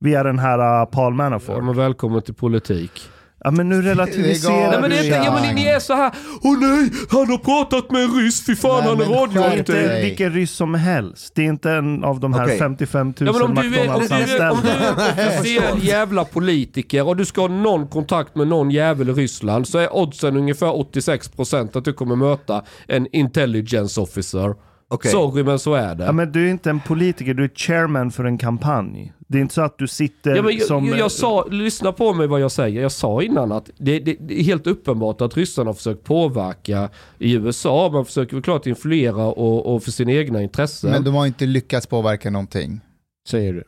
via 0.00 0.22
den 0.22 0.38
här 0.38 0.80
uh, 0.82 0.86
Paul 0.90 1.12
Ja, 1.12 1.16
Manafort. 1.16 1.64
men 1.64 1.76
välkommen 1.76 2.22
till 2.22 2.34
politik. 2.34 3.08
Ja 3.44 3.50
men 3.50 3.68
nu 3.68 3.82
relativiserar 3.82 4.70
Nej 4.70 4.80
men 4.80 4.90
det 4.90 4.96
är 4.96 5.00
du 5.00 5.06
inte, 5.06 5.16
ja 5.18 5.40
men 5.42 5.54
ni 5.54 5.64
är 5.66 5.78
så 5.80 5.94
här. 5.94 6.12
åh 6.42 6.58
nej, 6.60 6.90
han 7.10 7.30
har 7.30 7.38
pratat 7.38 7.90
med 7.90 8.02
en 8.02 8.10
ryss, 8.20 8.46
fy 8.46 8.56
fan 8.56 8.70
Nej, 8.70 8.82
han 8.82 8.92
är 8.92 8.96
men 8.96 9.08
Det 9.08 9.14
är 9.14 9.20
radioaktiv. 9.42 9.58
inte 9.58 10.00
vilken 10.02 10.32
ryss 10.32 10.52
som 10.52 10.74
helst. 10.74 11.32
Det 11.34 11.42
är 11.42 11.46
inte 11.46 11.70
en 11.72 12.04
av 12.04 12.20
de 12.20 12.34
här 12.34 12.44
Okej. 12.44 12.58
55 12.58 13.06
000 13.06 13.14
Ja, 13.18 13.32
men 13.32 13.42
om 13.42 13.54
du, 13.54 13.60
är, 13.78 13.94
om, 13.94 14.00
du 14.08 14.14
är, 14.14 14.50
om 14.50 14.58
du 14.62 14.68
är 14.70 15.38
officiell 15.38 15.82
jävla 15.84 16.24
politiker 16.24 17.06
och 17.08 17.16
du 17.16 17.24
ska 17.24 17.40
ha 17.40 17.48
någon 17.48 17.88
kontakt 17.88 18.34
med 18.36 18.48
någon 18.48 18.70
jävel 18.70 19.08
i 19.08 19.12
Ryssland 19.12 19.68
så 19.68 19.78
är 19.78 19.96
oddsen 19.96 20.36
ungefär 20.36 20.66
86% 20.66 21.78
att 21.78 21.84
du 21.84 21.92
kommer 21.92 22.16
möta 22.16 22.62
en 22.88 23.06
intelligence 23.12 24.00
officer. 24.00 24.54
Okej. 24.90 25.10
Sorry 25.10 25.42
men 25.44 25.58
så 25.58 25.74
är 25.74 25.94
det. 25.94 26.04
Ja, 26.04 26.12
men 26.12 26.32
du 26.32 26.46
är 26.46 26.50
inte 26.50 26.70
en 26.70 26.80
politiker, 26.80 27.34
du 27.34 27.44
är 27.44 27.50
chairman 27.54 28.10
för 28.10 28.24
en 28.24 28.38
kampanj. 28.38 29.12
Det 29.30 29.38
är 29.38 29.42
inte 29.42 29.54
så 29.54 29.60
att 29.62 29.78
du 29.78 29.88
sitter 29.88 30.36
Ja, 30.36 30.42
men 30.42 30.56
jag, 30.56 30.66
som... 30.66 30.88
jag, 30.88 31.12
sa, 31.12 31.46
lyssna 31.50 31.92
på 31.92 32.14
mig 32.14 32.26
vad 32.26 32.40
jag 32.40 32.52
säger. 32.52 32.82
Jag 32.82 32.92
sa 32.92 33.22
innan 33.22 33.52
att 33.52 33.70
det, 33.78 33.98
det, 33.98 34.16
det 34.20 34.40
är 34.40 34.44
helt 34.44 34.66
uppenbart 34.66 35.20
att 35.20 35.36
ryssarna 35.36 35.68
har 35.68 35.74
försökt 35.74 36.04
påverka 36.04 36.88
i 37.18 37.32
USA. 37.32 37.90
Man 37.92 38.04
försöker 38.04 38.36
väl 38.36 38.42
klart 38.42 38.66
influera 38.66 39.24
och, 39.26 39.74
och 39.74 39.82
för 39.82 39.90
sina 39.90 40.12
egna 40.12 40.42
intressen. 40.42 40.90
Men 40.90 41.04
de 41.04 41.14
har 41.14 41.26
inte 41.26 41.46
lyckats 41.46 41.86
påverka 41.86 42.30
någonting. 42.30 42.80
Säger 43.28 43.52
du. 43.52 43.64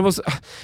Alltså 0.00 0.22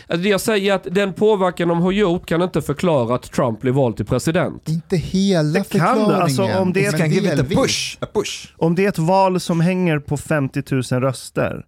det 0.09 0.29
jag 0.29 0.41
säger 0.41 0.73
är 0.73 0.77
att 0.77 0.87
den 0.95 1.13
påverkan 1.13 1.69
de 1.69 1.81
har 1.81 1.93
gjort 1.93 2.27
kan 2.27 2.43
inte 2.43 2.63
förklara 2.63 3.15
att 3.15 3.23
Trump 3.33 3.61
blir 3.61 3.73
vald 3.73 3.97
till 3.97 4.07
president. 4.07 4.69
Inte 4.69 4.97
hela 4.97 5.49
Det 5.49 5.55
kan 5.55 5.63
det, 5.63 5.69
förklaringen. 5.69 6.23
alltså, 6.23 6.43
om 6.43 6.73
det 6.73 6.89
a 6.89 6.93
delvis. 6.99 7.57
push, 7.57 7.99
push. 8.15 8.55
Om 8.57 8.75
det 8.75 8.85
är 8.85 8.89
ett 8.89 8.99
val 8.99 9.41
som 9.41 9.61
hänger 9.61 9.99
på 9.99 10.17
50 10.17 10.63
000 10.71 10.83
röster, 10.83 11.65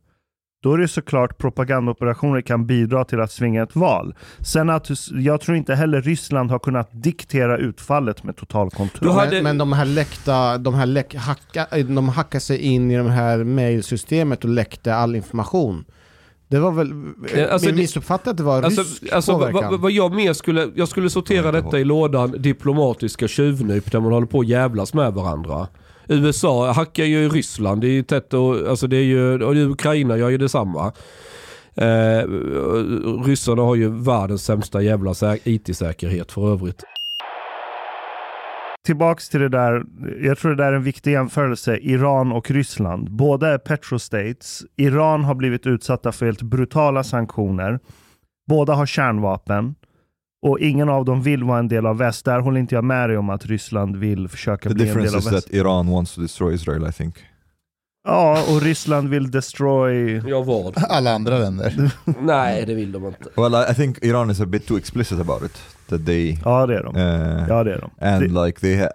då 0.62 0.72
är 0.74 0.78
det 0.78 0.88
såklart 0.88 1.38
propagandaoperationer 1.38 2.40
kan 2.40 2.66
bidra 2.66 3.04
till 3.04 3.20
att 3.20 3.32
svinga 3.32 3.62
ett 3.62 3.76
val. 3.76 4.14
Sen 4.40 4.70
att 4.70 4.88
jag 5.12 5.40
tror 5.40 5.56
inte 5.56 5.74
heller 5.74 6.02
Ryssland 6.02 6.50
har 6.50 6.58
kunnat 6.58 6.88
diktera 6.92 7.58
utfallet 7.58 8.24
med 8.24 8.36
total 8.36 8.70
kontroll. 8.70 9.10
Hade- 9.10 9.30
Men, 9.30 9.42
men 9.42 9.58
de 9.58 9.72
här 9.72 9.84
läckta, 9.84 10.58
de 10.58 10.74
här 10.74 10.86
läck, 10.86 11.14
hacka, 11.14 11.66
de 11.84 12.08
hackade 12.08 12.40
sig 12.40 12.58
in 12.58 12.90
i 12.90 12.96
det 12.96 13.10
här 13.10 13.44
mailsystemet 13.44 14.44
och 14.44 14.50
läckte 14.50 14.94
all 14.94 15.16
information. 15.16 15.84
Det 16.48 16.58
var 16.58 16.70
väl, 16.72 16.92
Eh, 17.34 17.52
alltså 17.52 17.66
min 17.72 17.88
att 18.08 18.36
det 18.36 18.42
var 18.42 18.62
Alltså, 18.62 18.80
rysk 18.80 19.12
alltså 19.12 19.32
vad, 19.32 19.40
påverkan. 19.40 19.70
vad- 19.70 19.80
vad 19.80 19.90
jag 19.90 20.14
mer 20.14 20.32
skulle, 20.32 20.68
jag 20.74 20.88
skulle 20.88 21.10
sortera 21.10 21.52
detta 21.52 21.78
i 21.78 21.84
lådan 21.84 22.34
diplomatiska 22.38 23.28
tjuvnyp 23.28 23.92
där 23.92 24.00
man 24.00 24.12
håller 24.12 24.26
på 24.26 24.40
att 24.40 24.48
jävlas 24.48 24.94
med 24.94 25.12
varandra. 25.12 25.66
USA 26.10 26.72
hackar 26.72 27.04
ju 27.04 27.28
Ryssland, 27.28 27.80
det 27.80 27.86
är 27.86 27.92
ju 27.92 28.02
tätt 28.02 28.34
och, 28.34 28.68
alltså 28.68 28.86
det 28.86 28.96
är 28.96 29.04
ju, 29.04 29.42
och 29.42 29.54
Ukraina 29.56 30.16
gör 30.16 30.28
ju 30.28 30.38
detsamma. 30.38 30.92
Eh, 31.74 32.28
ryssarna 33.24 33.62
har 33.62 33.74
ju 33.74 33.88
världens 33.88 34.44
sämsta 34.44 34.82
jävla 34.82 35.14
IT-säkerhet 35.44 36.32
för 36.32 36.52
övrigt. 36.52 36.84
Tillbaks 38.86 39.28
till 39.28 39.40
det 39.40 39.48
där, 39.48 39.84
jag 40.20 40.38
tror 40.38 40.50
det 40.50 40.64
där 40.64 40.72
är 40.72 40.76
en 40.76 40.82
viktig 40.82 41.12
jämförelse, 41.12 41.76
Iran 41.76 42.32
och 42.32 42.50
Ryssland. 42.50 43.10
Båda 43.10 43.48
är 43.48 43.58
petrostates. 43.58 44.62
Iran 44.76 45.24
har 45.24 45.34
blivit 45.34 45.66
utsatta 45.66 46.12
för 46.12 46.26
helt 46.26 46.42
brutala 46.42 47.04
sanktioner. 47.04 47.80
Båda 48.48 48.74
har 48.74 48.86
kärnvapen. 48.86 49.74
Och 50.42 50.60
ingen 50.60 50.88
av 50.88 51.04
dem 51.04 51.22
vill 51.22 51.44
vara 51.44 51.58
en 51.58 51.68
del 51.68 51.86
av 51.86 51.98
väst. 51.98 52.24
Där 52.24 52.40
håller 52.40 52.60
inte 52.60 52.74
jag 52.74 52.84
med 52.84 53.08
dig 53.10 53.18
om 53.18 53.30
att 53.30 53.46
Ryssland 53.46 53.96
vill 53.96 54.28
försöka 54.28 54.68
The 54.68 54.74
bli 54.74 54.88
en 54.88 54.94
del 54.96 55.02
difference 55.04 55.28
av 55.28 55.32
is 55.32 55.36
väst. 55.36 55.46
that 55.46 55.54
Iran 55.56 55.90
wants 55.90 56.14
to 56.14 56.20
destroy 56.20 56.54
Israel, 56.54 56.86
I 56.88 56.92
think. 56.92 57.14
Ja, 58.04 58.44
och 58.54 58.62
Ryssland 58.62 59.08
vill 59.08 59.30
destroy... 59.30 60.22
Ja 60.28 60.42
vad? 60.42 60.74
Alla 60.88 61.12
andra 61.14 61.38
länder. 61.38 61.90
Nej 62.22 62.66
det 62.66 62.74
vill 62.74 62.92
de 62.92 63.06
inte. 63.06 63.28
Well, 63.36 63.54
I, 63.70 63.74
think 63.74 63.98
Iran 64.02 64.30
is 64.30 64.40
a 64.40 64.46
bit 64.46 64.66
too 64.66 64.78
explicit 64.78 65.20
about 65.20 65.42
it. 65.42 65.58
That 65.88 66.06
they 66.06 66.38
Ja, 66.44 66.66
det 66.66 66.76
är 66.78 66.82
de. 66.82 66.96
uh, 66.96 67.48
Ja, 67.48 67.64
det 67.64 67.74
är 67.74 67.80
de. 67.80 67.90
and 68.06 68.20
Det, 68.34 68.46
like 68.46 68.60
they 68.60 68.86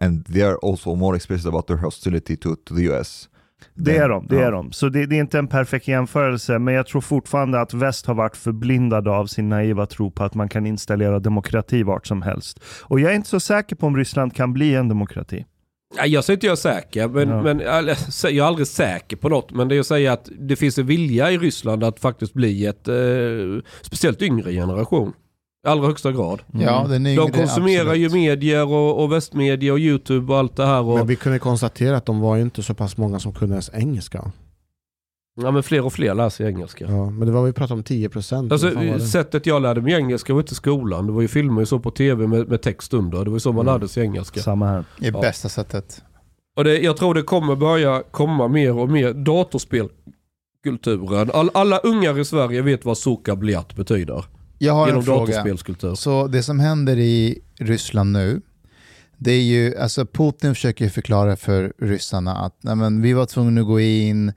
and 0.00 0.26
they 0.26 0.42
are 0.42 0.56
also 0.62 0.94
more 0.94 1.16
explicit 1.16 1.46
about 1.46 1.66
their 1.66 1.76
hostility 1.76 2.36
to, 2.36 2.54
to 2.64 2.74
the 2.76 2.82
US. 2.82 3.27
Det 3.74 3.96
är 3.96 4.08
de. 4.08 4.26
Det 4.26 4.36
Ja. 4.36 4.42
är 4.46 4.52
de. 4.52 4.72
Så 4.72 4.88
det, 4.88 5.06
det 5.06 5.16
är 5.16 5.20
inte 5.20 5.38
en 5.38 5.48
perfekt 5.48 5.88
jämförelse, 5.88 6.58
men 6.58 6.74
jag 6.74 6.86
tror 6.86 7.00
fortfarande 7.00 7.60
att 7.60 7.74
väst 7.74 8.06
har 8.06 8.14
varit 8.14 8.36
förblindade 8.36 9.10
av 9.10 9.26
sin 9.26 9.48
naiva 9.48 9.86
tro 9.86 10.10
på 10.10 10.24
att 10.24 10.34
man 10.34 10.48
kan 10.48 10.66
installera 10.66 11.18
demokrati 11.18 11.82
vart 11.82 12.06
som 12.06 12.22
helst. 12.22 12.60
Och 12.82 13.00
jag 13.00 13.10
är 13.12 13.16
inte 13.16 13.28
så 13.28 13.40
säker 13.40 13.76
på 13.76 13.86
om 13.86 13.96
Ryssland 13.96 14.34
kan 14.34 14.52
bli 14.52 14.74
en 14.74 14.88
demokrati. 14.88 15.44
Jag 16.06 16.24
säger 16.24 16.36
inte 16.36 16.46
jag 16.46 16.52
är 16.52 16.56
säker, 16.56 17.08
men, 17.08 17.28
Ja. 17.28 17.42
men 17.42 17.60
jag 17.60 17.88
är 17.88 18.42
aldrig 18.42 18.66
säker 18.66 19.16
på 19.16 19.28
något. 19.28 19.50
Men 19.52 19.68
det 19.68 19.76
är 19.76 19.80
att 19.80 19.86
säga 19.86 20.12
att 20.12 20.28
det 20.38 20.56
finns 20.56 20.78
en 20.78 20.86
vilja 20.86 21.30
i 21.30 21.38
Ryssland 21.38 21.84
att 21.84 22.00
faktiskt 22.00 22.32
bli 22.34 22.66
ett, 22.66 22.88
eh, 22.88 22.94
speciellt 23.82 24.22
yngre 24.22 24.52
generation. 24.52 25.12
Allra 25.68 25.86
högsta 25.86 26.12
grad. 26.12 26.42
Ja, 26.52 26.86
den 26.88 27.06
är 27.06 27.16
De 27.16 27.32
konsumerar 27.32 27.80
absolut. 27.86 28.02
ju 28.02 28.08
medier 28.14 28.66
och, 28.68 29.02
och 29.04 29.12
västmedia 29.12 29.72
och 29.72 29.78
YouTube 29.78 30.32
och 30.32 30.38
allt 30.38 30.56
det 30.56 30.66
här. 30.66 30.82
Och, 30.82 30.98
Men 30.98 31.06
vi 31.06 31.16
kunde 31.16 31.38
konstatera 31.38 31.96
att 31.96 32.06
de 32.06 32.20
var 32.20 32.36
ju 32.36 32.42
inte 32.42 32.62
så 32.62 32.74
pass 32.74 32.96
många 32.96 33.18
som 33.18 33.32
kunde 33.32 33.54
ens 33.54 33.70
engelska. 33.74 34.32
ja, 35.42 35.50
men 35.50 35.62
fler 35.62 35.84
och 35.84 35.92
fler 35.92 36.14
läser 36.14 36.46
engelska. 36.46 36.84
Ja, 36.88 37.10
men 37.10 37.28
det 37.28 37.32
var 37.34 37.42
vi 37.44 37.52
pratade 37.52 37.78
om 37.78 37.82
10 37.84 38.08
procent. 38.08 38.52
Alltså, 38.52 38.72
sättet 39.00 39.46
jag 39.46 39.62
lärde 39.62 39.80
mig 39.80 39.92
engelska 39.94 40.32
var 40.34 40.40
inte 40.40 40.54
skolan. 40.54 41.06
Det 41.06 41.12
var 41.12 41.22
ju 41.22 41.28
filmer 41.28 41.62
och 41.62 41.68
så 41.68 41.78
på 41.78 41.90
tv 41.90 42.26
med, 42.26 42.48
med 42.48 42.62
text 42.62 42.94
under. 42.94 43.24
Det 43.24 43.30
var 43.30 43.36
ju 43.36 43.40
så 43.40 43.52
man 43.52 43.60
Mm. 43.68 43.74
lärde 43.74 43.88
sig 43.88 44.02
engelska. 44.02 44.40
Samma 44.40 44.66
här. 44.66 44.84
Det 44.98 45.06
är 45.08 45.12
Ja. 45.12 45.20
bästa 45.20 45.48
sättet. 45.48 46.02
Och 46.56 46.64
det, 46.64 46.78
jag 46.80 46.96
tror 46.96 47.14
det 47.14 47.22
kommer 47.22 47.56
börja 47.56 48.02
komma 48.10 48.48
mer 48.48 48.78
och 48.78 48.88
mer 48.90 49.12
datorspelkulturen. 49.12 51.30
All, 51.34 51.50
alla 51.54 51.78
ungar 51.78 52.18
i 52.18 52.24
Sverige 52.24 52.62
vet 52.62 52.84
vad 52.84 52.98
Soka 52.98 53.36
Bliat 53.36 53.76
betyder. 53.76 54.24
Jag 54.58 54.72
har 54.72 54.86
Genom 54.86 55.00
en 55.00 55.04
fråga. 55.04 55.96
Så 55.96 56.26
det 56.26 56.42
som 56.42 56.60
händer 56.60 56.98
i 56.98 57.38
Ryssland 57.58 58.12
nu, 58.12 58.40
det 59.16 59.32
är 59.32 59.42
ju, 59.42 59.76
alltså 59.76 60.06
Putin 60.06 60.54
försöker 60.54 60.88
förklara 60.88 61.36
för 61.36 61.72
ryssarna 61.78 62.36
att 62.36 62.56
nej 62.60 62.76
men, 62.76 63.02
vi 63.02 63.12
var 63.12 63.26
tvungna 63.26 63.60
att 63.60 63.66
gå 63.66 63.80
in, 63.80 64.32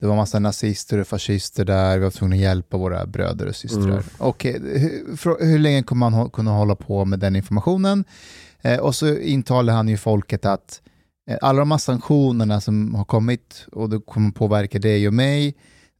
det 0.00 0.06
var 0.06 0.16
massa 0.16 0.38
nazister 0.38 0.98
och 0.98 1.06
fascister 1.06 1.64
där, 1.64 1.98
vi 1.98 2.04
var 2.04 2.10
tvungna 2.10 2.36
att 2.36 2.42
hjälpa 2.42 2.76
våra 2.76 3.06
bröder 3.06 3.46
och 3.46 3.56
systrar. 3.56 3.88
Mm. 3.88 4.02
Okej, 4.18 4.60
hur, 4.62 5.16
frå- 5.16 5.44
hur 5.44 5.58
länge 5.58 5.82
kommer 5.82 6.10
man 6.10 6.30
kunna 6.30 6.50
hålla 6.50 6.74
på 6.74 7.04
med 7.04 7.18
den 7.18 7.36
informationen? 7.36 8.04
Eh, 8.62 8.78
och 8.78 8.94
så 8.94 9.16
intalar 9.18 9.74
han 9.74 9.88
ju 9.88 9.96
folket 9.96 10.46
att 10.46 10.80
eh, 11.30 11.36
alla 11.42 11.58
de 11.58 11.70
här 11.70 11.78
sanktionerna 11.78 12.60
som 12.60 12.94
har 12.94 13.04
kommit 13.04 13.66
och 13.72 13.90
det 13.90 14.00
kommer 14.00 14.30
påverka 14.30 14.78
dig 14.78 15.08
och 15.08 15.14
mig, 15.14 15.54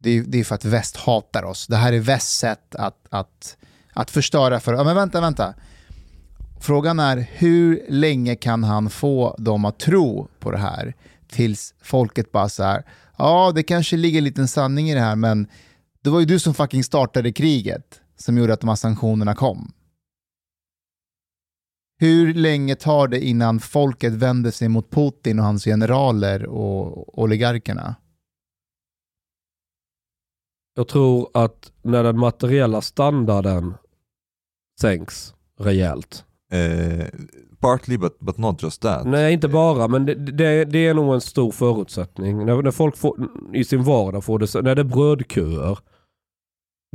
det 0.05 0.19
är, 0.19 0.23
det 0.23 0.41
är 0.41 0.45
för 0.45 0.55
att 0.55 0.65
väst 0.65 0.97
hatar 0.97 1.43
oss. 1.43 1.67
Det 1.67 1.77
här 1.77 1.93
är 1.93 2.01
västs 2.01 2.39
sätt 2.39 2.75
att, 2.75 3.07
att, 3.11 3.57
att 3.93 4.11
förstöra 4.11 4.61
för... 4.61 4.75
Ja, 4.75 4.85
men 4.85 4.97
vänta, 4.97 5.21
vänta. 5.21 5.55
Frågan 6.61 7.01
är 7.01 7.27
hur 7.33 7.87
länge 7.89 8.37
kan 8.37 8.65
han 8.65 8.91
få 8.91 9.37
dem 9.39 9.65
att 9.65 9.79
tro 9.79 10.29
på 10.39 10.51
det 10.51 10.59
här 10.59 10.95
tills 11.29 11.75
folket 11.83 12.33
bara 12.33 12.49
så 12.49 12.63
här, 12.63 12.85
ja 13.19 13.53
det 13.55 13.63
kanske 13.63 13.97
ligger 13.97 14.19
en 14.19 14.25
liten 14.25 14.49
sanning 14.49 14.91
i 14.91 14.95
det 14.95 15.01
här 15.01 15.17
men 15.17 15.47
det 16.03 16.11
var 16.11 16.21
ju 16.21 16.27
du 16.27 16.39
som 16.39 16.55
fucking 16.55 16.85
startade 16.85 17.33
kriget 17.33 18.01
som 18.17 18.39
gjorde 18.39 18.53
att 18.53 18.61
de 18.61 18.69
här 18.69 18.77
sanktionerna 18.77 19.35
kom. 19.35 19.73
Hur 21.99 22.35
länge 22.35 22.75
tar 22.75 23.09
det 23.09 23.21
innan 23.21 23.61
folket 23.61 24.13
vänder 24.13 24.51
sig 24.51 24.69
mot 24.69 24.91
Putin 24.91 25.39
och 25.39 25.45
hans 25.45 25.65
generaler 25.65 26.47
och 26.47 27.19
oligarkerna? 27.19 27.95
Jag 30.77 30.89
tror 30.89 31.29
att 31.35 31.73
när 31.83 32.03
den 32.03 32.19
materiella 32.19 32.81
standarden 32.81 33.75
sänks 34.81 35.35
rejält. 35.61 36.25
Uh, 36.55 37.05
partly, 37.61 37.99
but 37.99 38.19
but 38.21 38.39
not 38.39 38.63
just 38.63 38.83
that. 38.83 39.07
Nej, 39.07 39.33
inte 39.33 39.49
bara, 39.49 39.89
men 39.89 40.07
det, 40.07 40.15
det, 40.15 40.65
det 40.65 40.87
är 40.87 40.95
nog 40.95 41.15
en 41.15 41.21
stor 41.21 41.51
förutsättning. 41.53 42.47
När, 42.47 42.63
när 42.63 42.71
folk 42.71 42.97
får, 42.97 43.17
i 43.55 43.65
sin 43.65 43.83
vardag 43.85 44.25
får 44.25 44.39
det, 44.39 44.63
när 44.63 44.75
det 44.75 44.83
är 44.83 44.85
brödköer, 44.85 45.79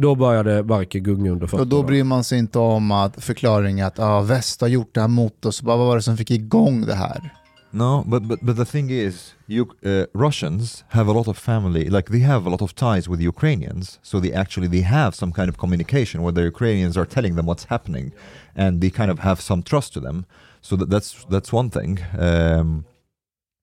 då 0.02 0.16
börjar 0.16 0.44
det 0.44 0.62
verkligen 0.62 1.04
gunga 1.06 1.32
under 1.32 1.44
Och 1.44 1.50
fötterna. 1.50 1.70
då 1.70 1.84
bryr 1.84 2.04
man 2.04 2.24
sig 2.24 2.40
inte 2.40 2.60
om 2.60 2.92
att 2.92 3.24
förklaringen 3.24 3.88
att 3.88 4.00
ah, 4.00 4.22
väst 4.22 4.62
har 4.62 4.68
gjort 4.68 4.94
det 4.94 5.02
här 5.02 5.08
mot 5.08 5.46
oss, 5.46 5.62
bara 5.62 5.78
vad 5.78 5.88
var 5.88 5.96
det 5.96 6.02
som 6.02 6.18
fick 6.18 6.32
igång 6.32 6.86
det 6.86 6.96
här? 6.96 7.36
No, 7.72 8.04
but 8.08 8.28
but 8.28 8.40
but 8.44 8.56
the 8.56 8.66
thing 8.66 8.90
is, 8.90 9.36
you 9.48 9.70
uh, 9.86 10.08
Russians 10.14 10.84
have 10.90 11.08
a 11.08 11.12
lot 11.12 11.28
of 11.28 11.38
family, 11.38 11.88
like 11.88 12.10
they 12.10 12.20
have 12.20 12.48
a 12.48 12.50
lot 12.50 12.62
of 12.64 12.74
ties 12.74 13.08
with 13.08 13.22
Ukrainians, 13.22 14.00
so 14.02 14.20
they 14.20 14.34
actually 14.34 14.68
they 14.68 14.82
have 14.82 15.14
some 15.14 15.32
kind 15.32 15.50
of 15.50 15.58
communication 15.58 16.24
where 16.24 16.32
the 16.32 16.42
Ukrainians 16.42 16.98
are 16.98 17.06
telling 17.06 17.36
them 17.36 17.46
what's 17.46 17.66
happening, 17.66 18.12
and 18.56 18.82
they 18.82 18.90
kind 18.90 19.12
of 19.12 19.20
have 19.20 19.40
some 19.40 19.62
trust 19.62 19.94
to 19.94 20.00
them. 20.00 20.26
So 20.62 20.76
that, 20.78 20.90
that's 20.90 21.26
that's 21.26 21.54
one 21.54 21.70
thing. 21.70 22.00
Um, 22.18 22.86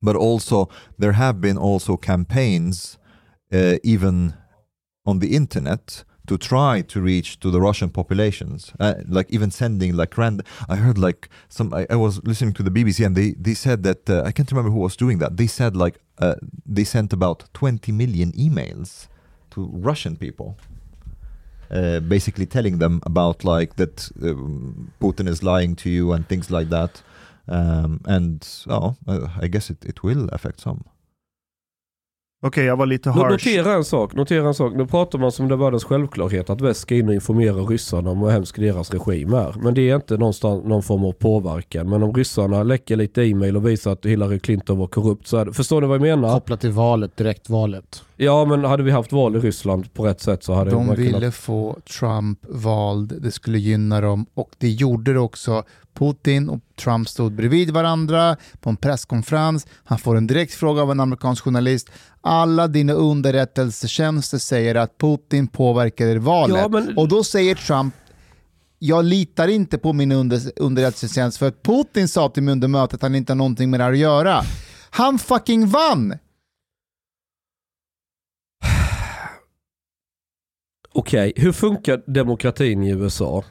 but 0.00 0.14
also 0.14 0.68
there 0.98 1.12
have 1.12 1.40
been 1.40 1.58
also 1.58 1.96
campaigns, 1.96 2.98
uh, 3.52 3.78
even 3.82 4.34
on 5.04 5.18
the 5.18 5.34
internet, 5.34 6.04
to 6.26 6.36
try 6.38 6.82
to 6.82 7.00
reach 7.00 7.40
to 7.40 7.50
the 7.50 7.60
Russian 7.60 7.90
populations, 7.90 8.72
uh, 8.80 8.94
like 9.08 9.30
even 9.30 9.50
sending 9.50 9.96
like 9.96 10.16
random. 10.18 10.46
I 10.68 10.76
heard 10.76 10.98
like 10.98 11.28
some. 11.48 11.72
I, 11.72 11.86
I 11.90 11.96
was 11.96 12.22
listening 12.24 12.54
to 12.54 12.62
the 12.62 12.70
BBC 12.70 13.04
and 13.04 13.16
they 13.16 13.32
they 13.32 13.54
said 13.54 13.82
that 13.84 14.08
uh, 14.10 14.22
I 14.24 14.32
can't 14.32 14.50
remember 14.50 14.70
who 14.70 14.80
was 14.80 14.96
doing 14.96 15.18
that. 15.18 15.36
They 15.36 15.46
said 15.46 15.76
like 15.76 15.98
uh, 16.18 16.36
they 16.64 16.84
sent 16.84 17.12
about 17.12 17.44
20 17.54 17.92
million 17.92 18.32
emails 18.32 19.08
to 19.50 19.68
Russian 19.72 20.16
people. 20.16 20.56
Uh, 21.68 21.98
basically 21.98 22.46
telling 22.46 22.78
them 22.78 23.00
about 23.02 23.42
like 23.42 23.74
that 23.74 24.08
um, 24.22 24.92
Putin 25.00 25.26
is 25.28 25.42
lying 25.42 25.74
to 25.74 25.90
you 25.90 26.12
and 26.12 26.28
things 26.28 26.48
like 26.48 26.68
that, 26.68 27.02
um, 27.48 28.00
and 28.04 28.46
oh, 28.68 28.94
uh, 29.08 29.26
I 29.40 29.48
guess 29.48 29.68
it, 29.68 29.84
it 29.84 30.04
will 30.04 30.28
affect 30.28 30.60
some. 30.60 30.84
Okej, 32.46 32.64
jag 32.64 32.76
var 32.76 32.86
lite 32.86 33.10
harsh. 33.10 33.30
Notera 33.30 33.74
en 33.74 33.84
sak, 33.84 34.14
notera 34.14 34.48
en 34.48 34.54
sak. 34.54 34.72
Nu 34.74 34.86
pratar 34.86 35.18
man 35.18 35.32
som 35.32 35.48
det 35.48 35.56
var 35.56 35.72
dess 35.72 35.84
självklarhet 35.84 36.50
att 36.50 36.60
väst 36.60 36.80
ska 36.80 36.94
in 36.94 37.08
och 37.08 37.14
informera 37.14 37.54
ryssarna 37.54 38.10
om 38.10 38.18
hur 38.18 38.30
hemsk 38.30 38.56
deras 38.56 38.90
regim 38.90 39.34
är. 39.34 39.54
Men 39.62 39.74
det 39.74 39.90
är 39.90 39.96
inte 39.96 40.16
någonstans 40.16 40.64
någon 40.64 40.82
form 40.82 41.04
av 41.04 41.12
påverkan. 41.12 41.88
Men 41.88 42.02
om 42.02 42.14
ryssarna 42.14 42.62
läcker 42.62 42.96
lite 42.96 43.22
e-mail 43.22 43.56
och 43.56 43.66
visar 43.66 43.92
att 43.92 44.06
Hillary 44.06 44.38
Clinton 44.38 44.78
var 44.78 44.86
korrupt 44.86 45.26
så 45.26 45.36
är 45.36 45.44
det, 45.44 45.52
Förstår 45.52 45.80
ni 45.80 45.86
vad 45.86 45.94
jag 45.94 46.02
menar? 46.02 46.34
Kopplat 46.34 46.60
till 46.60 46.70
valet, 46.70 47.16
direktvalet. 47.16 48.02
Ja 48.16 48.44
men 48.44 48.64
hade 48.64 48.82
vi 48.82 48.90
haft 48.90 49.12
val 49.12 49.36
i 49.36 49.38
Ryssland 49.38 49.94
på 49.94 50.06
rätt 50.06 50.20
sätt 50.20 50.44
så 50.44 50.54
hade 50.54 50.70
De 50.70 50.94
ville 50.94 51.12
kunnat... 51.12 51.34
få 51.34 51.76
Trump 51.98 52.38
vald, 52.48 53.22
det 53.22 53.30
skulle 53.30 53.58
gynna 53.58 54.00
dem 54.00 54.26
och 54.34 54.50
det 54.58 54.68
gjorde 54.68 55.12
det 55.12 55.20
också 55.20 55.64
Putin 55.98 56.48
och 56.48 56.60
Trump 56.80 57.08
stod 57.08 57.32
bredvid 57.32 57.70
varandra 57.70 58.36
på 58.60 58.70
en 58.70 58.76
presskonferens. 58.76 59.66
Han 59.84 59.98
får 59.98 60.16
en 60.16 60.26
direkt 60.26 60.54
fråga 60.54 60.82
av 60.82 60.90
en 60.90 61.00
amerikansk 61.00 61.44
journalist. 61.44 61.90
Alla 62.20 62.68
dina 62.68 62.92
underrättelsetjänster 62.92 64.38
säger 64.38 64.74
att 64.74 64.98
Putin 64.98 65.46
påverkade 65.48 66.18
valet. 66.18 66.56
Ja, 66.56 66.68
men- 66.68 66.96
Och 66.98 67.08
då 67.08 67.24
säger 67.24 67.54
Trump 67.54 67.94
jag 68.78 69.04
litar 69.04 69.48
inte 69.48 69.78
på 69.78 69.92
min 69.92 70.12
under, 70.12 70.40
underrättelsetjänst 70.56 71.38
för 71.38 71.48
att 71.48 71.62
Putin 71.62 72.08
sa 72.08 72.28
till 72.28 72.42
mig 72.42 72.52
under 72.52 72.68
mötet 72.68 72.94
att 72.94 73.02
han 73.02 73.14
inte 73.14 73.32
har 73.32 73.36
någonting 73.36 73.70
med 73.70 73.80
det 73.80 73.84
här 73.84 73.92
att 73.92 73.98
göra. 73.98 74.42
Han 74.90 75.18
fucking 75.18 75.66
vann! 75.68 76.14
Okej, 80.92 81.32
hur 81.36 81.52
funkar 81.52 82.02
demokratin 82.06 82.82
i 82.82 82.90
USA? 82.90 83.44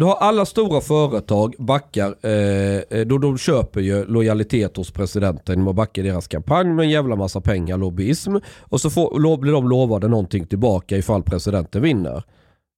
Du 0.00 0.06
har 0.06 0.14
alla 0.14 0.46
stora 0.46 0.80
företag 0.80 1.54
backar, 1.58 2.14
eh, 2.22 2.30
eh, 2.90 3.06
då 3.06 3.18
de 3.18 3.38
köper 3.38 3.80
ju 3.80 4.04
lojalitet 4.04 4.76
hos 4.76 4.90
presidenten 4.90 5.54
genom 5.54 5.68
att 5.68 5.76
backa 5.76 6.02
deras 6.02 6.28
kampanj 6.28 6.68
med 6.68 6.84
en 6.84 6.90
jävla 6.90 7.16
massa 7.16 7.40
pengar, 7.40 7.78
lobbyism. 7.78 8.36
Och 8.60 8.80
så 8.80 8.90
får, 8.90 9.18
lo, 9.20 9.36
blir 9.36 9.52
de 9.52 9.68
lovade 9.68 10.08
någonting 10.08 10.46
tillbaka 10.46 10.96
ifall 10.96 11.22
presidenten 11.22 11.82
vinner. 11.82 12.24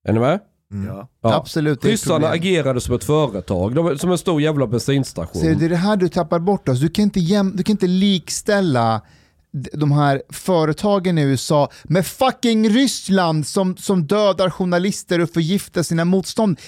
Är 0.09 0.13
ni 0.13 0.21
med? 0.21 0.41
Ja. 0.89 1.09
Ja. 1.23 1.35
Absolut, 1.35 1.85
Ryssarna 1.85 2.29
agerade 2.29 2.81
som 2.81 2.95
ett 2.95 3.05
företag, 3.05 3.75
de, 3.75 3.99
som 3.99 4.11
en 4.11 4.19
stor 4.19 4.43
jävla 4.43 4.67
bensinstation. 4.67 5.43
Så 5.43 5.47
det 5.47 5.65
är 5.65 5.69
det 5.69 5.77
här 5.77 5.97
du 5.97 6.09
tappar 6.09 6.39
bort 6.39 6.69
oss. 6.69 6.81
Du 6.81 6.89
kan 6.89 7.03
inte, 7.03 7.21
jäm, 7.21 7.53
du 7.57 7.63
kan 7.63 7.73
inte 7.73 7.87
likställa 7.87 9.03
de 9.73 9.93
här 9.93 10.23
företagen 10.29 11.19
i 11.19 11.23
USA 11.23 11.71
med 11.85 12.07
fucking 12.07 12.69
Ryssland 12.69 13.47
som, 13.47 13.77
som 13.77 14.07
dödar 14.07 14.51
journalister 14.51 15.21
och 15.21 15.31
förgiftar 15.31 15.83
sina 15.83 16.05
motstånd. 16.05 16.59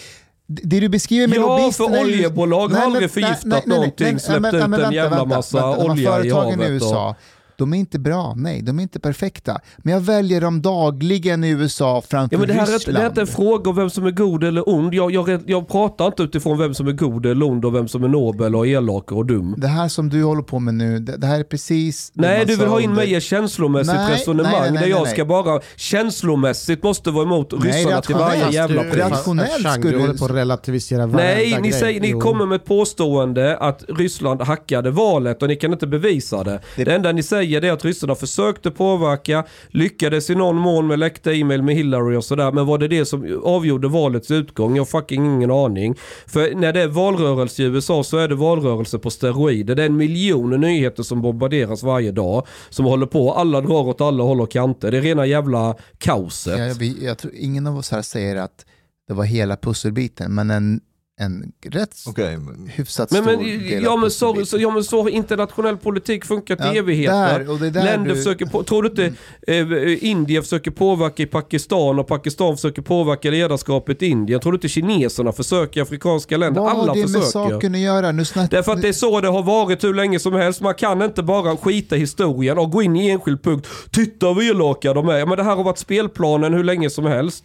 Det 0.46 0.80
du 0.80 0.88
beskriver 0.88 1.26
med 1.28 1.36
Ja, 1.38 1.40
lobbyisterna 1.58 1.88
för 1.88 1.96
är 1.96 2.04
ju- 2.04 2.14
oljebolag 2.14 2.68
har 2.68 2.82
aldrig 2.84 3.10
förgiftat 3.10 3.44
nej, 3.44 3.62
nej, 3.66 3.68
nej, 3.68 3.76
någonting, 3.78 4.18
släppt 4.20 4.54
ut 4.54 4.62
en 4.84 4.92
jävla 4.92 5.24
massa 5.24 5.60
här 5.60 5.84
olja 5.90 6.02
i 6.02 6.06
företagen 6.06 6.52
havet 6.52 6.68
i 6.68 6.72
USA, 6.72 7.14
de 7.58 7.72
är 7.74 7.78
inte 7.78 7.98
bra, 7.98 8.34
nej, 8.36 8.62
de 8.62 8.78
är 8.78 8.82
inte 8.82 9.00
perfekta. 9.00 9.60
Men 9.78 9.92
jag 9.94 10.00
väljer 10.00 10.40
dem 10.40 10.62
dagligen 10.62 11.44
i 11.44 11.48
USA 11.50 12.02
framför 12.08 12.34
Ja, 12.36 12.38
men 12.38 12.48
det, 12.48 12.54
här 12.54 12.60
är, 12.60 12.64
inte- 12.66 12.76
Ryssland. 12.76 12.98
det 12.98 13.02
är 13.02 13.06
inte 13.08 13.20
en 13.20 13.26
fråga 13.26 13.70
om 13.70 13.76
vem 13.76 13.90
som 13.90 14.06
är 14.06 14.10
god 14.10 14.44
eller 14.44 14.68
ond. 14.68 14.94
Jag, 14.94 15.10
jag, 15.10 15.42
jag 15.46 15.68
pratar 15.68 16.06
inte 16.06 16.22
utifrån 16.22 16.58
vem 16.58 16.74
som 16.74 16.88
är 16.88 16.92
god 16.92 17.26
eller 17.26 17.46
ond 17.46 17.64
och 17.64 17.74
vem 17.74 17.88
som 17.88 18.04
är 18.04 18.08
nobel 18.08 18.56
och 18.56 18.66
elak 18.66 19.12
och 19.12 19.26
dum. 19.26 19.54
Det 19.58 19.66
här 19.68 19.88
som 19.88 20.08
du 20.08 20.22
håller 20.24 20.42
på 20.42 20.58
med 20.58 20.74
nu, 20.74 20.98
det, 20.98 21.16
det 21.16 21.26
här 21.26 21.40
är 21.40 21.44
precis... 21.44 22.10
Nej, 22.14 22.44
du 22.46 22.56
vill 22.56 22.68
ha 22.68 22.80
in 22.80 22.90
under- 22.90 23.02
mig 23.02 23.12
i 23.12 23.14
ett 23.14 23.22
känslomässigt 23.22 23.94
Nej, 23.94 24.12
resonemang 24.12 24.52
nej, 24.52 24.60
nej, 24.60 24.70
nej, 24.72 24.82
där 24.82 24.88
jag 24.88 25.02
nej. 25.02 25.12
ska 25.12 25.24
bara 25.24 25.60
känslomässigt 25.76 26.82
måste 26.82 27.10
vara 27.10 27.24
emot 27.24 27.52
ryssarna 27.64 28.00
till 28.00 28.14
varje 28.14 28.50
jävla 28.50 28.82
pris. 28.82 28.96
rationellt 28.96 29.72
skulle 29.72 29.90
du 29.90 30.00
håller 30.00 30.14
på 30.14 30.24
att 30.24 30.30
relativisera 30.30 31.06
Nej, 31.06 31.58
ni, 31.62 31.72
säger, 31.72 32.00
ni 32.00 32.12
kommer 32.12 32.46
med 32.46 32.56
ett 32.56 32.64
påstående 32.64 33.56
att 33.56 33.84
Ryssland 33.88 34.42
hackade 34.42 34.90
valet 34.90 35.42
och 35.42 35.48
ni 35.48 35.56
kan 35.56 35.72
inte 35.72 35.86
bevisa 35.86 36.44
det. 36.44 36.60
Det- 36.76 36.84
Det, 36.84 36.94
enda 36.94 37.12
ni 37.12 37.22
säger 37.22 37.42
är 37.44 37.72
att 37.72 37.84
ryssarna 37.84 38.14
försökte 38.14 38.70
påverka, 38.70 39.44
lyckades 39.68 40.30
i 40.30 40.34
någon 40.34 40.56
mån 40.56 40.86
med 40.86 40.98
läckta 40.98 41.32
e-mail 41.32 41.62
med 41.62 41.74
Hillary 41.74 42.16
och 42.16 42.24
sådär. 42.24 42.52
Men 42.52 42.66
var 42.66 42.78
det 42.78 42.88
det 42.88 43.04
som 43.04 43.42
avgjorde 43.44 43.88
valets 43.88 44.30
utgång? 44.30 44.76
Jag 44.76 44.80
har 44.80 44.86
fucking 45.00 45.24
ingen 45.24 45.50
aning. 45.50 45.94
För 46.26 46.54
när 46.54 46.72
det 46.72 46.82
är 46.82 46.88
valrörelse 46.88 47.62
i 47.62 47.66
USA 47.66 48.04
så 48.04 48.18
är 48.18 48.28
det 48.28 48.34
valrörelse 48.34 48.98
på 48.98 49.10
steroider. 49.10 49.74
Det 49.74 49.82
är 49.82 49.86
en 49.86 49.96
miljon 49.96 50.60
nyheter 50.60 51.02
som 51.02 51.22
bombarderas 51.22 51.82
varje 51.82 52.12
dag. 52.12 52.46
Som 52.70 52.84
håller 52.84 53.06
på. 53.06 53.32
Alla 53.32 53.60
drar 53.60 53.88
åt 53.88 54.00
alla 54.00 54.22
håll 54.22 54.40
och 54.40 54.50
kanter. 54.50 54.90
Det 54.90 54.96
är 54.96 55.02
rena 55.02 55.26
jävla 55.26 55.74
kaoset. 55.98 56.58
Jag, 56.58 56.94
jag 57.02 57.18
tror 57.18 57.32
ingen 57.36 57.66
av 57.66 57.76
oss 57.76 57.90
här 57.90 58.02
säger 58.02 58.36
att 58.36 58.64
det 59.08 59.14
var 59.14 59.24
hela 59.24 59.56
pusselbiten, 59.56 60.34
men 60.34 60.50
en, 60.50 60.80
en 61.20 61.52
rätt 61.66 61.90
Okej, 62.06 62.36
men- 62.36 62.66
hyfsat 62.68 63.10
Men, 63.10 63.22
stor 63.22 63.32
men, 63.36 63.44
del 63.44 63.82
ja, 63.82 63.96
men, 63.96 64.10
så, 64.10 64.44
så, 64.46 64.58
ja 64.58 64.70
men 64.70 64.84
så 64.84 65.02
har 65.02 65.08
internationell 65.10 65.76
politik 65.76 66.24
funkat 66.24 66.60
i 66.60 66.62
Ja, 66.64 66.74
evigheter. 66.74 67.38
där, 67.38 67.50
och 67.50 67.58
det 67.58 67.66
är 67.66 67.70
där 67.70 67.84
Länder 67.84 68.10
du- 68.10 68.16
försöker 68.16 68.46
på, 68.46 68.62
tror 68.62 68.82
du 68.82 68.88
inte 68.88 69.12
eh, 69.46 70.04
Indien 70.10 70.42
försöker 70.42 70.70
påverka 70.70 71.22
i 71.22 71.26
Pakistan 71.26 71.98
och 71.98 72.06
Pakistan 72.06 72.56
försöker 72.56 72.82
påverka 72.82 73.30
ledarskapet 73.30 74.02
i 74.02 74.06
Indien? 74.06 74.40
Tror 74.40 74.52
du 74.52 74.56
inte 74.56 74.68
kineserna 74.68 75.32
försöker 75.32 75.80
i 75.80 75.82
afrikanska 75.82 76.36
länder? 76.36 76.60
Vad 76.60 76.70
Alla 76.70 76.80
har 76.80 76.94
det 76.94 77.00
med 77.00 77.10
försöker. 77.10 77.26
saken 77.50 77.74
att 77.74 77.80
göra? 77.80 78.12
Nu 78.12 78.24
snack... 78.24 78.50
Därför 78.50 78.72
att 78.72 78.82
det 78.82 78.88
är 78.88 78.92
så 78.92 79.20
det 79.20 79.28
har 79.28 79.42
varit 79.42 79.84
hur 79.84 79.94
länge 79.94 80.18
som 80.18 80.32
helst. 80.32 80.60
Man 80.60 80.74
kan 80.74 81.02
inte 81.02 81.22
bara 81.22 81.56
skita 81.56 81.96
i 81.96 81.98
historien 81.98 82.58
och 82.58 82.70
gå 82.70 82.82
in 82.82 82.96
i 82.96 83.08
enskild 83.10 83.42
punkt. 83.42 83.66
Titta 83.90 84.32
vad 84.32 84.44
elaka 84.44 84.92
de 84.94 85.08
är. 85.08 85.26
Men 85.26 85.36
det 85.36 85.42
här 85.44 85.56
har 85.56 85.64
varit 85.64 85.78
spelplanen 85.78 86.54
hur 86.54 86.64
länge 86.64 86.90
som 86.90 87.04
helst. 87.06 87.44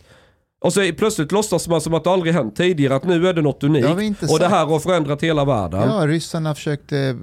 Och 0.61 0.73
så 0.73 0.91
plötsligt 0.97 1.31
låtsas 1.31 1.67
man 1.67 1.81
som 1.81 1.93
att 1.93 2.03
det 2.03 2.09
aldrig 2.11 2.33
hänt 2.33 2.55
tidigare, 2.55 2.95
att 2.95 3.03
nu 3.03 3.27
är 3.27 3.33
det 3.33 3.41
något 3.41 3.63
unikt. 3.63 3.87
Det 3.87 3.93
vi 3.93 4.13
och 4.29 4.39
det 4.39 4.47
här 4.47 4.65
har 4.65 4.79
förändrat 4.79 5.23
hela 5.23 5.45
världen. 5.45 5.81
Ja, 5.81 6.07
ryssarna 6.07 6.55
försökte... 6.55 6.97
eh, 6.97 7.15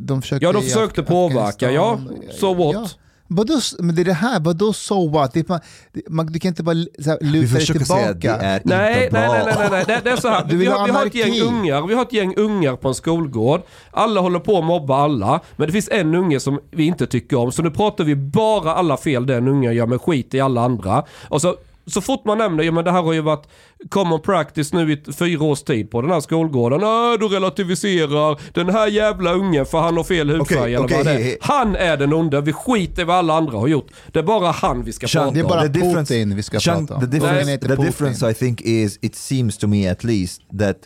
De 0.00 0.22
försökte 0.22 0.44
Ja, 0.46 0.52
de 0.52 0.62
försökte 0.62 1.00
Af- 1.02 1.06
påverka, 1.08 1.70
ja. 1.70 1.98
So 2.40 2.54
what? 2.54 2.74
Ja. 2.74 2.86
Vadå, 3.28 3.54
men 3.78 3.94
det 3.94 4.02
är 4.02 4.04
det 4.04 4.12
här, 4.12 4.40
vadå 4.40 4.72
so 4.72 5.08
what? 5.10 5.32
Det 5.32 5.40
är, 5.40 5.44
man, 5.48 5.60
man, 6.08 6.26
du 6.26 6.38
kan 6.38 6.48
inte 6.48 6.62
bara 6.62 6.74
så 6.74 7.10
här, 7.10 7.18
Vi 7.20 7.26
luta 7.26 7.52
dig 7.54 7.60
försöker 7.60 7.84
säga 7.84 8.08
att 8.10 8.14
det 8.14 8.20
tillbaka. 8.20 8.42
är 8.46 8.60
Nej, 8.64 9.04
inte 9.04 9.20
nej, 9.20 9.28
bra. 9.28 9.44
nej, 9.44 9.54
nej, 9.58 9.68
nej, 9.70 9.84
det, 9.86 10.00
det 10.04 10.10
är 10.10 10.16
så 10.16 10.28
här. 10.28 10.44
Vi 10.48 10.56
vill 10.56 10.68
har, 10.68 10.78
ha 10.78 10.84
vi 10.86 10.92
har 10.92 11.06
ett 11.06 11.14
gäng 11.14 11.40
ungar, 11.40 11.86
vi 11.86 11.94
har 11.94 12.02
ett 12.02 12.12
gäng 12.12 12.34
ungar 12.36 12.76
på 12.76 12.88
en 12.88 12.94
skolgård. 12.94 13.62
Alla 13.90 14.20
håller 14.20 14.38
på 14.38 14.58
att 14.58 14.64
mobba 14.64 14.96
alla, 14.96 15.40
men 15.56 15.66
det 15.66 15.72
finns 15.72 15.88
en 15.92 16.14
unge 16.14 16.40
som 16.40 16.60
vi 16.70 16.84
inte 16.86 17.06
tycker 17.06 17.36
om. 17.36 17.52
Så 17.52 17.62
nu 17.62 17.70
pratar 17.70 18.04
vi 18.04 18.16
bara 18.16 18.74
alla 18.74 18.96
fel 18.96 19.26
den 19.26 19.48
ungen 19.48 19.74
gör, 19.74 19.86
med 19.86 20.00
skit 20.00 20.34
i 20.34 20.40
alla 20.40 20.60
andra. 20.64 21.04
Och 21.28 21.40
så, 21.42 21.56
så 21.86 22.00
fort 22.00 22.24
man 22.24 22.38
nämner, 22.38 22.64
ja 22.64 22.72
men 22.72 22.84
det 22.84 22.90
här 22.92 23.02
har 23.02 23.12
ju 23.12 23.20
varit 23.20 23.48
common 23.88 24.20
practice 24.20 24.72
nu 24.72 24.92
i 24.92 25.12
fyra 25.12 25.44
års 25.44 25.62
tid 25.62 25.90
på 25.90 26.02
den 26.02 26.10
här 26.10 26.20
skolgården. 26.20 26.82
Äh, 26.82 27.18
du 27.20 27.28
relativiserar 27.28 28.40
den 28.54 28.68
här 28.68 28.86
jävla 28.86 29.32
ungen 29.32 29.66
för 29.66 29.78
han 29.78 29.96
har 29.96 30.04
fel 30.04 30.30
hudfärg 30.30 30.58
Okej, 30.58 30.74
eller 30.74 30.84
okej, 30.84 30.96
vad 30.96 31.06
det 31.06 31.12
he- 31.12 31.18
he- 31.24 31.32
är. 31.32 31.36
Han 31.40 31.76
är 31.76 31.96
den 31.96 32.12
onda, 32.12 32.40
vi 32.40 32.52
skiter 32.52 33.02
i 33.02 33.04
vad 33.04 33.16
alla 33.16 33.34
andra 33.34 33.58
har 33.58 33.68
gjort. 33.68 33.86
Det 34.12 34.18
är 34.18 34.22
bara 34.22 34.50
han 34.50 34.82
vi 34.84 34.92
ska 34.92 35.06
Chang, 35.06 35.22
prata 35.22 35.34
det 35.34 35.40
är 35.40 35.44
om. 35.44 35.48
bara 35.48 35.62
the 35.62 35.68
difference- 35.68 35.96
Putin 35.96 36.36
vi 36.36 36.42
ska 36.42 36.60
Chang, 36.60 36.86
prata 36.86 36.94
om. 37.04 37.10
The 37.10 37.18
difference, 37.18 37.58
the 37.58 37.76
difference 37.76 38.30
I 38.30 38.34
think 38.34 38.60
is, 38.60 38.98
it 39.02 39.16
seems 39.16 39.58
to 39.58 39.66
me 39.66 39.90
at 39.90 40.04
least, 40.04 40.42
that 40.58 40.76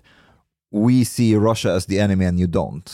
we 0.89 1.05
see 1.05 1.37
Russia 1.37 1.75
as 1.77 1.87
the 1.87 1.99
enemy 1.99 2.25
and 2.27 2.41
you 2.41 2.49
don't. 2.51 2.91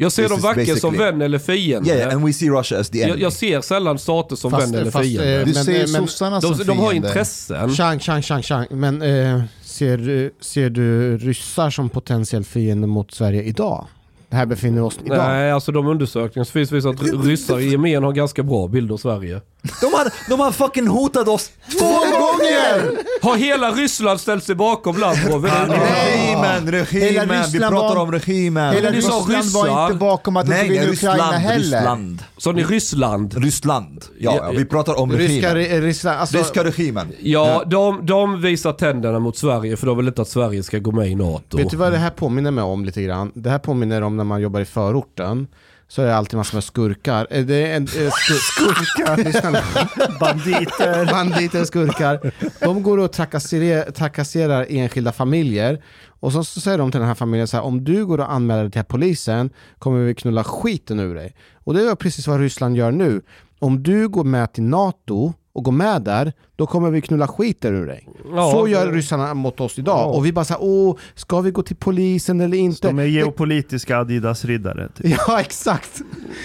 Jag 0.00 0.12
ser 0.12 0.28
dem 0.28 0.40
varken 0.40 0.76
som 0.76 0.96
vän 0.96 1.22
eller 1.22 1.38
fiende. 1.38 1.90
Yeah, 1.90 2.14
and 2.14 2.26
we 2.26 2.32
see 2.32 2.50
Russia 2.50 2.78
as 2.80 2.90
the 2.90 2.98
jag, 2.98 3.08
enemy. 3.08 3.22
jag 3.22 3.32
ser 3.32 3.60
sällan 3.60 3.98
stater 3.98 4.36
som 4.36 4.50
Fast- 4.50 4.66
vän 4.66 4.80
eller 4.80 4.90
fast, 4.90 5.04
fiende. 5.04 5.40
eh, 5.40 5.46
Du 5.46 5.52
Men- 5.54 5.64
ser 5.64 5.78
men- 5.78 5.88
sossarna 5.88 6.40
de, 6.40 6.54
som 6.54 6.66
de 6.66 6.78
har 6.78 6.92
intressen. 6.92 7.70
Chang, 7.74 7.98
Chang, 8.00 8.22
Chang, 8.22 8.42
Chang. 8.42 8.66
Men 8.70 9.02
eh, 9.02 9.42
ser, 9.62 9.98
du- 9.98 10.34
ser 10.40 10.70
du 10.70 11.18
ryssar 11.18 11.70
som 11.70 11.88
potentiell 11.88 12.44
fiende 12.44 12.86
mot 12.86 13.12
Sverige 13.14 13.42
idag? 13.42 13.86
Det 14.30 14.36
här 14.36 14.46
befinner 14.46 14.74
vi 14.74 14.80
oss 14.80 14.98
idag. 15.04 15.18
Nej, 15.28 15.52
alltså 15.52 15.72
de 15.72 15.86
undersökningar 15.86 16.44
som 16.44 16.52
finns 16.52 16.72
visar 16.72 16.90
att 16.90 17.00
ry- 17.02 17.22
ryssar 17.28 17.58
i 17.60 17.68
gemen 17.70 18.02
har 18.04 18.12
ganska 18.12 18.42
bra 18.42 18.68
bild 18.68 18.92
av 18.92 18.96
Sverige. 18.96 19.40
De 19.80 19.86
har, 19.94 20.10
de 20.28 20.40
har 20.40 20.52
fucking 20.52 20.86
hotat 20.86 21.28
oss 21.28 21.50
två 21.78 21.88
gånger! 21.88 22.98
Har 23.22 23.36
hela 23.36 23.70
Ryssland 23.70 24.20
ställt 24.20 24.44
sig 24.44 24.54
bakom 24.54 24.96
Lavrov? 24.98 25.44
Regimen, 25.44 26.86
Hela 26.90 27.22
regimen, 27.22 27.44
vi 27.52 27.58
pratar 27.58 27.96
om 27.96 28.12
regimen. 28.12 28.74
Hela 28.74 28.90
Ryssland 28.90 29.44
var 29.54 29.84
inte 29.86 29.98
bakom 29.98 30.36
att 30.36 30.48
Nej, 30.48 30.68
Ryssland, 30.68 31.14
Ukraina 31.20 31.38
heller. 31.38 31.58
Ryssland. 31.78 32.22
Sa 32.36 32.52
ni 32.52 32.64
Ryssland? 32.64 33.34
Ryssland. 33.44 34.04
Ja, 34.18 34.34
Ja, 34.36 34.44
ja, 34.46 34.50
vi 34.58 34.64
pratar 34.64 34.98
om 35.00 35.12
Ryska, 35.12 35.54
regimen. 35.54 35.80
ry- 35.80 35.86
Ryssland, 35.86 36.20
alltså, 36.20 36.38
Ryska 36.38 36.64
regimen. 36.64 37.12
Ja, 37.20 37.62
de, 37.66 38.06
de 38.06 38.40
visar 38.42 38.72
tänderna 38.72 39.18
mot 39.18 39.36
Sverige 39.36 39.76
för 39.76 39.86
de 39.86 39.96
vill 39.96 40.08
inte 40.08 40.22
att 40.22 40.28
Sverige 40.28 40.62
ska 40.62 40.78
gå 40.78 40.92
med 40.92 41.08
i 41.08 41.14
NATO. 41.14 41.56
Vet 41.56 41.70
du 41.70 41.76
vad 41.76 41.92
det 41.92 41.98
här 41.98 42.10
påminner 42.10 42.50
mig 42.50 42.64
om 42.64 42.84
lite 42.84 43.02
grann? 43.02 43.32
Det 43.34 43.50
här 43.50 43.58
påminner 43.58 44.02
om 44.02 44.16
när 44.16 44.24
man 44.24 44.40
jobbar 44.40 44.60
i 44.60 44.64
förorten. 44.64 45.46
Så 45.90 46.02
är 46.02 46.06
det 46.06 46.16
alltid 46.16 46.36
massor 46.36 46.56
med 46.56 46.64
skurkar. 46.64 47.26
Eh, 47.30 47.44
Det 47.44 47.66
är 47.66 47.76
en, 47.76 47.82
eh, 47.82 47.88
skur, 47.88 48.34
skurkar. 49.14 50.18
Banditer. 50.20 51.06
banditer, 51.10 51.64
skurkar. 51.64 52.32
De 52.60 52.82
går 52.82 52.98
och 52.98 53.12
trakasserar, 53.12 53.90
trakasserar 53.90 54.66
enskilda 54.68 55.12
familjer. 55.12 55.82
Och 56.20 56.32
så, 56.32 56.44
så 56.44 56.60
säger 56.60 56.78
de 56.78 56.90
till 56.90 57.00
den 57.00 57.08
här 57.08 57.14
familjen 57.14 57.48
så 57.48 57.56
här, 57.56 57.64
om 57.64 57.84
du 57.84 58.06
går 58.06 58.18
och 58.20 58.32
anmäler 58.32 58.62
dig 58.62 58.72
till 58.72 58.84
polisen 58.84 59.50
kommer 59.78 60.04
vi 60.04 60.14
knulla 60.14 60.44
skiten 60.44 61.00
ur 61.00 61.14
dig. 61.14 61.34
Och 61.64 61.74
det 61.74 61.82
är 61.82 61.94
precis 61.94 62.26
vad 62.26 62.40
Ryssland 62.40 62.76
gör 62.76 62.90
nu. 62.90 63.22
Om 63.58 63.82
du 63.82 64.08
går 64.08 64.24
med 64.24 64.52
till 64.52 64.62
NATO 64.64 65.32
och 65.58 65.64
går 65.64 65.72
med 65.72 66.02
där, 66.02 66.32
då 66.56 66.66
kommer 66.66 66.90
vi 66.90 67.00
knulla 67.00 67.28
skiten 67.28 67.74
ur 67.74 67.86
dig. 67.86 68.08
Ja, 68.34 68.50
så 68.52 68.68
gör 68.68 68.86
det- 68.86 68.92
ryssarna 68.92 69.34
mot 69.34 69.60
oss 69.60 69.78
idag. 69.78 69.98
Ja. 69.98 70.04
Och 70.04 70.26
vi 70.26 70.32
bara 70.32 70.44
såhär, 70.44 70.62
åh, 70.62 70.96
ska 71.14 71.40
vi 71.40 71.50
gå 71.50 71.62
till 71.62 71.76
polisen 71.76 72.40
eller 72.40 72.56
inte? 72.58 72.88
De 72.88 72.98
är 72.98 73.02
Det- 73.02 73.08
geopolitiska 73.08 73.98
Adidas-riddare. 73.98 74.88
Typ. 74.88 75.16
Ja, 75.28 75.40
exakt. 75.40 75.90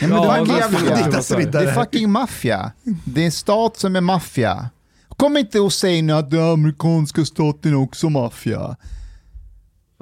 Ja, 0.02 0.08
men 0.08 0.10
Ja, 0.12 0.22
det 0.22 0.28
var 0.28 0.38
men- 0.38 0.48
maffia. 0.48 1.52
Det 1.52 1.60
är 1.70 1.74
fucking 1.74 2.12
maffia. 2.12 2.72
Det 3.06 3.22
är 3.22 3.26
en 3.26 3.32
stat 3.32 3.78
som 3.78 3.96
är 3.96 4.02
maffia. 4.02 4.70
Kom 5.18 5.38
inte 5.38 5.60
och 5.60 5.74
säg 5.74 6.02
nu 6.02 6.14
att 6.14 6.32
den 6.32 6.44
amerikanska 6.44 7.26
staten 7.26 7.72
är 7.72 7.78
också 7.78 8.10
maffia. 8.10 8.76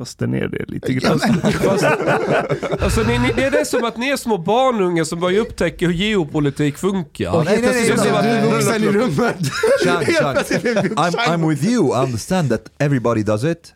Fast 0.01 0.19
den 0.19 0.33
är 0.33 0.47
det 0.47 0.65
lite 0.67 0.93
grann. 0.93 1.19
Fast, 1.53 1.83
alltså, 2.79 3.03
ni, 3.03 3.19
ni, 3.19 3.31
det 3.35 3.43
är 3.43 3.51
det 3.51 3.65
som 3.65 3.83
att 3.83 3.97
ni 3.97 4.09
är 4.09 4.17
små 4.17 4.37
barnungar 4.37 5.03
som 5.03 5.19
börjar 5.19 5.41
upptäcka 5.41 5.85
hur 5.85 5.93
geopolitik 5.93 6.77
funkar. 6.77 7.43
Nej, 7.43 7.61
nej, 7.61 7.61
nej, 7.61 7.89
är 7.91 7.97
nej, 7.97 8.11
nej, 8.11 8.51
nej, 8.51 8.63
nej, 8.65 8.79
nej. 8.79 8.89
rummet. 8.89 9.37
Chang, 9.83 10.05
Chang. 10.05 10.35
I'm, 10.35 11.13
I'm 11.27 11.49
with 11.49 11.65
you, 11.65 11.87
I 11.87 12.03
understand 12.03 12.49
that 12.49 12.61
everybody 12.79 13.23
does 13.23 13.43
it. 13.43 13.73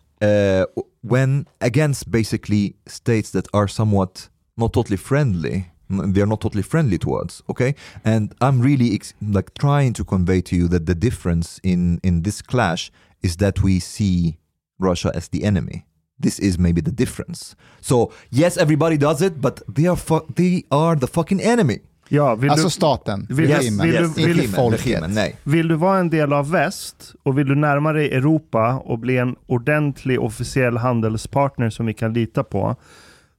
Och 0.76 0.84
when 1.01 1.45
against 1.59 2.07
basically 2.07 2.73
states 2.88 3.32
that 3.32 3.45
are 3.53 3.67
somewhat 3.67 4.30
not 4.57 4.73
totally 4.73 4.97
friendly 4.97 5.63
they're 5.89 6.26
not 6.26 6.41
totally 6.41 6.63
friendly 6.63 6.97
towards 6.97 7.43
okay 7.47 7.76
and 8.03 8.34
i'm 8.41 8.61
really 8.61 8.95
ex- 8.95 9.13
like 9.21 9.53
trying 9.53 9.93
to 9.93 10.03
convey 10.03 10.41
to 10.41 10.55
you 10.55 10.67
that 10.67 10.86
the 10.86 10.95
difference 10.95 11.59
in 11.63 11.99
in 12.03 12.23
this 12.23 12.41
clash 12.41 12.91
is 13.21 13.38
that 13.38 13.61
we 13.61 13.80
see 13.80 14.39
russia 14.80 15.11
as 15.15 15.28
the 15.28 15.43
enemy 15.43 15.86
this 16.24 16.39
is 16.39 16.57
maybe 16.57 16.82
the 16.82 16.91
difference. 16.91 17.55
So 17.82 18.11
yes 18.30 18.57
everybody 18.57 18.97
does 18.97 19.22
it 19.22 19.34
but 19.36 19.61
they 19.76 19.88
are 19.88 19.99
they 20.36 20.63
are 20.70 20.99
the 20.99 21.07
fucking 21.07 21.41
enemy. 21.41 21.78
Ja, 22.09 22.36
vill, 22.36 22.49
Alltså 22.51 22.68
du, 22.68 22.72
staten, 22.72 23.28
Vill- 23.30 23.47
regimen, 23.47 23.86
vill 23.88 23.95
du- 23.95 24.05
inte 24.05 24.22
vill- 24.22 24.28
regimen, 24.36 24.55
folket. 24.55 24.86
regimen, 24.86 25.13
nej. 25.13 25.36
Vill 25.43 25.68
du 25.68 25.76
vara 25.76 25.99
en 25.99 26.09
del 26.09 26.34
av 26.34 26.49
väst 26.51 27.13
och 27.24 27.38
vill 27.38 27.47
du 27.47 27.55
närma 27.55 27.93
dig 27.93 28.11
Europa 28.13 28.74
och 28.86 28.99
bli 28.99 29.18
en 29.18 29.36
ordentlig 29.47 30.20
officiell 30.22 30.78
handelspartner 30.78 31.70
som 31.70 31.86
vi 31.86 31.93
kan 31.93 32.13
lita 32.13 32.43
på, 32.43 32.76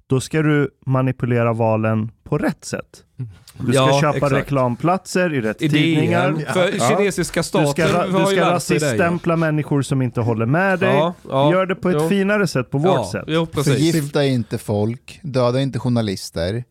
då 0.07 0.21
ska 0.21 0.43
du 0.43 0.71
manipulera 0.87 1.53
valen 1.53 2.11
på 2.25 2.39
rätt 2.39 2.65
sätt. 2.65 3.05
Du 3.59 3.73
ska 3.73 3.83
Ja, 3.83 4.01
köpa 4.01 4.17
exakt. 4.17 4.33
reklamplatser 4.33 5.35
i 5.35 5.41
rätt 5.41 5.63
I 5.63 5.69
tidningar. 5.69 6.31
DN. 6.33 6.45
För 6.53 6.73
Ja. 6.79 6.89
kinesiska 6.89 7.41
Du 7.41 7.45
staten 7.45 7.69
ska, 7.69 7.87
ra- 7.87 8.21
du 8.27 8.37
ska 8.37 8.51
rasiststämpla 8.51 9.37
människor 9.37 9.83
som 9.83 10.03
inte 10.03 10.21
håller 10.21 10.47
med 10.47 10.79
dig. 10.79 10.95
Ja, 10.95 11.15
ja, 11.29 11.53
Gör 11.53 11.67
det 11.67 11.75
på 11.75 11.89
ett 11.91 11.97
jo. 12.01 12.09
finare 12.09 12.47
sätt, 12.47 12.71
på 12.71 12.79
vårt 12.79 12.95
ja, 12.95 13.09
sätt. 13.13 13.25
Jo. 13.27 13.47
Förgifta 13.53 14.25
inte 14.25 14.59
folk, 14.59 15.21
döda 15.23 15.61
inte 15.61 15.79
journalister. 15.79 16.65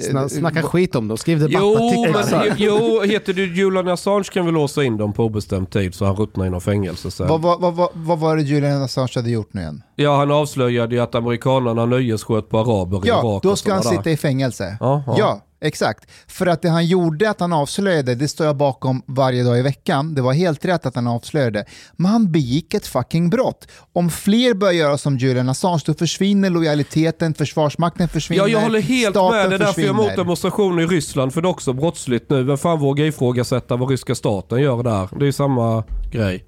Sna, 0.00 0.28
snacka 0.28 0.62
skit 0.62 0.94
om 0.96 1.08
dem, 1.08 1.16
skriv 1.18 1.38
Jo, 1.48 1.74
debattartiklar. 1.74 2.44
men, 2.48 2.54
jo, 2.58 3.02
heter 3.02 3.32
du 3.32 3.54
Julian 3.56 3.88
Assange 3.88 4.24
kan 4.32 4.46
vi 4.46 4.52
låsa 4.52 4.84
in 4.84 4.96
dem 4.96 5.12
på 5.12 5.24
obestämd 5.24 5.70
tid 5.70 5.94
så 5.94 6.04
han 6.04 6.16
ruttnar 6.16 6.46
i 6.46 6.50
någon 6.50 6.60
fängelse 6.60 7.10
sen. 7.10 7.28
Vad, 7.28 7.42
vad, 7.42 7.60
vad, 7.60 7.88
vad, 7.94 8.18
var 8.18 8.36
det 8.36 8.42
Julian 8.42 8.82
Assange 8.82 9.08
hade 9.14 9.30
gjort 9.30 9.54
nu 9.54 9.60
igen? 9.60 9.82
Ja, 9.96 10.16
han 10.16 10.30
avslöjade 10.30 10.94
ju 10.94 11.00
att 11.00 11.14
amerikanerna 11.14 11.86
nöjessköt 11.86 12.48
på 12.48 12.58
araber 12.58 12.96
i 13.06 13.08
Ja, 13.08 13.20
Irak 13.20 13.42
då 13.42 13.50
och 13.50 13.58
ska 13.58 13.72
han 13.72 13.82
sådana 13.82 13.98
sitta 14.00 14.10
i 14.10 14.16
fängelse. 14.16 14.76
Ja, 14.80 15.02
ja. 15.18 15.40
Exakt. 15.60 16.10
För 16.26 16.46
att 16.46 16.62
det 16.62 16.68
han 16.68 16.86
gjorde, 16.86 17.30
att 17.30 17.40
han 17.40 17.52
avslöjade, 17.52 18.14
det 18.14 18.28
står 18.28 18.46
jag 18.46 18.56
bakom 18.56 19.02
varje 19.06 19.42
dag 19.42 19.58
i 19.58 19.62
veckan. 19.62 20.14
Det 20.14 20.22
var 20.22 20.32
helt 20.32 20.64
rätt 20.64 20.86
att 20.86 20.94
han 20.94 21.06
avslöjade. 21.06 21.64
Men 21.96 22.06
han 22.10 22.32
begick 22.32 22.74
ett 22.74 22.86
fucking 22.86 23.30
brott. 23.30 23.66
Om 23.92 24.10
fler 24.10 24.54
börjar 24.54 24.72
göra 24.72 24.98
som 24.98 25.18
Julian 25.18 25.48
Assange, 25.48 25.80
då 25.86 25.94
försvinner 25.94 26.50
lojaliteten, 26.50 27.34
försvarsmakten 27.34 28.08
försvinner, 28.08 28.42
Ja, 28.42 28.48
jag 28.48 28.60
håller 28.60 28.80
helt 28.80 29.14
staten 29.16 29.38
med. 29.38 29.50
Det 29.50 29.54
är 29.54 29.58
därför 29.58 29.80
jag 29.80 29.86
är 29.86 29.90
emot 29.90 30.04
försvinner. 30.04 30.16
demonstrationer 30.24 30.82
i 30.82 30.86
Ryssland. 30.86 31.34
För 31.34 31.42
det 31.42 31.48
är 31.48 31.50
också 31.50 31.72
brottsligt 31.72 32.30
nu. 32.30 32.42
Vem 32.42 32.58
fan 32.58 32.78
vågar 32.78 33.04
ifrågasätta 33.04 33.76
vad 33.76 33.90
ryska 33.90 34.14
staten 34.14 34.60
gör 34.60 34.82
där? 34.82 35.08
Det 35.18 35.24
är 35.24 35.26
ju 35.26 35.32
samma 35.32 35.84
grej. 36.12 36.44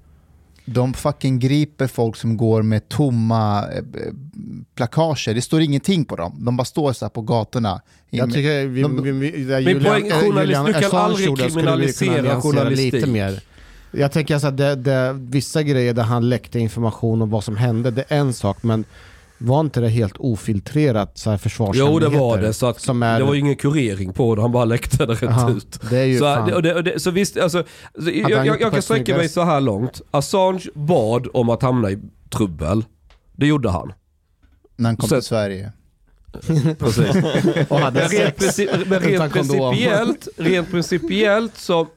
De 0.65 0.93
fucking 0.93 1.39
griper 1.39 1.87
folk 1.87 2.15
som 2.15 2.37
går 2.37 2.61
med 2.61 2.89
tomma 2.89 3.63
eh, 3.71 3.77
eh, 3.77 3.83
plakager. 4.75 5.33
Det 5.33 5.41
står 5.41 5.61
ingenting 5.61 6.05
på 6.05 6.15
dem. 6.15 6.35
De 6.45 6.57
bara 6.57 6.65
står 6.65 6.93
så 6.93 7.05
här 7.05 7.09
på 7.09 7.21
gatorna. 7.21 7.81
Jag 8.09 8.33
tycker 8.33 8.67
vi, 8.67 8.81
De- 8.81 9.03
vi, 9.03 9.11
vi, 9.11 9.43
där 9.43 9.59
Julian, 9.59 9.83
poäng, 9.83 10.07
eh, 10.07 10.13
journalist, 10.19 10.47
Julian 10.47 10.65
du 10.65 10.73
kan 10.73 10.99
aldrig 10.99 11.37
kriminalisera 11.37 12.41
journalistik. 12.41 12.93
Lite 12.93 13.07
mer. 13.07 13.41
Jag 13.91 14.11
tänker 14.11 14.33
alltså 14.33 14.47
att 14.47 14.57
det, 14.57 14.75
det, 14.75 15.13
vissa 15.13 15.63
grejer 15.63 15.93
där 15.93 16.03
han 16.03 16.29
läckte 16.29 16.59
information 16.59 17.21
om 17.21 17.29
vad 17.29 17.43
som 17.43 17.57
hände, 17.57 17.91
det 17.91 18.03
är 18.07 18.17
en 18.17 18.33
sak, 18.33 18.63
men 18.63 18.85
var 19.43 19.59
inte 19.59 19.79
det 19.81 19.89
helt 19.89 20.13
ofiltrerat 20.19 21.17
så 21.17 21.29
här 21.29 21.37
Jo, 21.37 21.39
försvarshemligheter? 21.39 22.09
det 22.09 22.17
var 22.17 22.37
det. 22.37 22.53
Så 22.53 22.65
att 22.67 22.87
är- 22.87 23.19
Det 23.19 23.25
var 23.25 23.33
ju 23.33 23.39
ingen 23.39 23.55
kurering 23.55 24.13
på 24.13 24.35
det. 24.35 24.41
Han 24.41 24.51
bara 24.51 24.65
läckte 24.65 25.05
det 25.05 25.13
rätt 25.13 25.49
ut. 25.57 25.79
Det 25.89 25.97
är 25.97 26.05
ju 26.05 26.17
Så, 26.19 26.23
fan. 26.23 26.47
det, 26.49 26.55
och 26.55 26.61
det, 26.63 26.75
och 26.75 26.83
det, 26.83 26.99
så 26.99 27.11
visst, 27.11 27.37
alltså, 27.37 27.63
så 28.03 28.09
jag, 28.09 28.31
jag, 28.31 28.61
jag 28.61 28.71
kan 28.71 28.81
sträcka 28.81 29.17
mig 29.17 29.29
så 29.29 29.43
här 29.43 29.61
långt. 29.61 30.01
Assange 30.11 30.63
bad 30.73 31.27
om 31.33 31.49
att 31.49 31.61
hamna 31.61 31.91
i 31.91 31.99
trubbel. 32.29 32.85
Det 33.35 33.47
gjorde 33.47 33.69
han. 33.69 33.93
När 34.75 34.89
han 34.89 34.97
kom 34.97 35.09
Så- 35.09 35.15
till 35.15 35.23
Sverige. 35.23 35.71
Precis. 36.79 37.07
och 37.69 37.79
hade 37.79 37.99
Men 37.99 38.09
rent, 38.09 38.41
sex 38.41 38.57
princi- 38.59 38.85
men 38.87 39.03
utan 39.03 39.11
rent, 39.29 39.33
principiellt, 39.33 40.27
rent 40.37 40.71
principiellt 40.71 41.57
så 41.57 41.87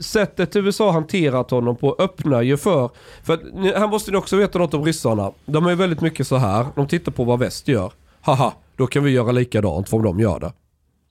sättet 0.00 0.56
USA 0.56 0.90
hanterat 0.90 1.50
honom 1.50 1.76
på 1.76 1.96
öppnar 1.98 2.42
ju 2.42 2.56
för, 2.56 2.90
för 3.22 3.34
att, 3.34 3.40
här 3.76 3.88
måste 3.88 4.10
ni 4.10 4.16
också 4.16 4.36
veta 4.36 4.58
något 4.58 4.74
om 4.74 4.84
ryssarna. 4.84 5.32
De 5.46 5.66
är 5.66 5.74
väldigt 5.74 6.00
mycket 6.00 6.26
så 6.26 6.36
här, 6.36 6.66
de 6.74 6.86
tittar 6.86 7.12
på 7.12 7.24
vad 7.24 7.38
väst 7.38 7.68
gör. 7.68 7.92
Haha, 8.20 8.52
då 8.76 8.86
kan 8.86 9.04
vi 9.04 9.10
göra 9.10 9.32
likadant 9.32 9.88
för 9.88 9.96
om 9.96 10.02
de 10.02 10.20
gör 10.20 10.40
det. 10.40 10.52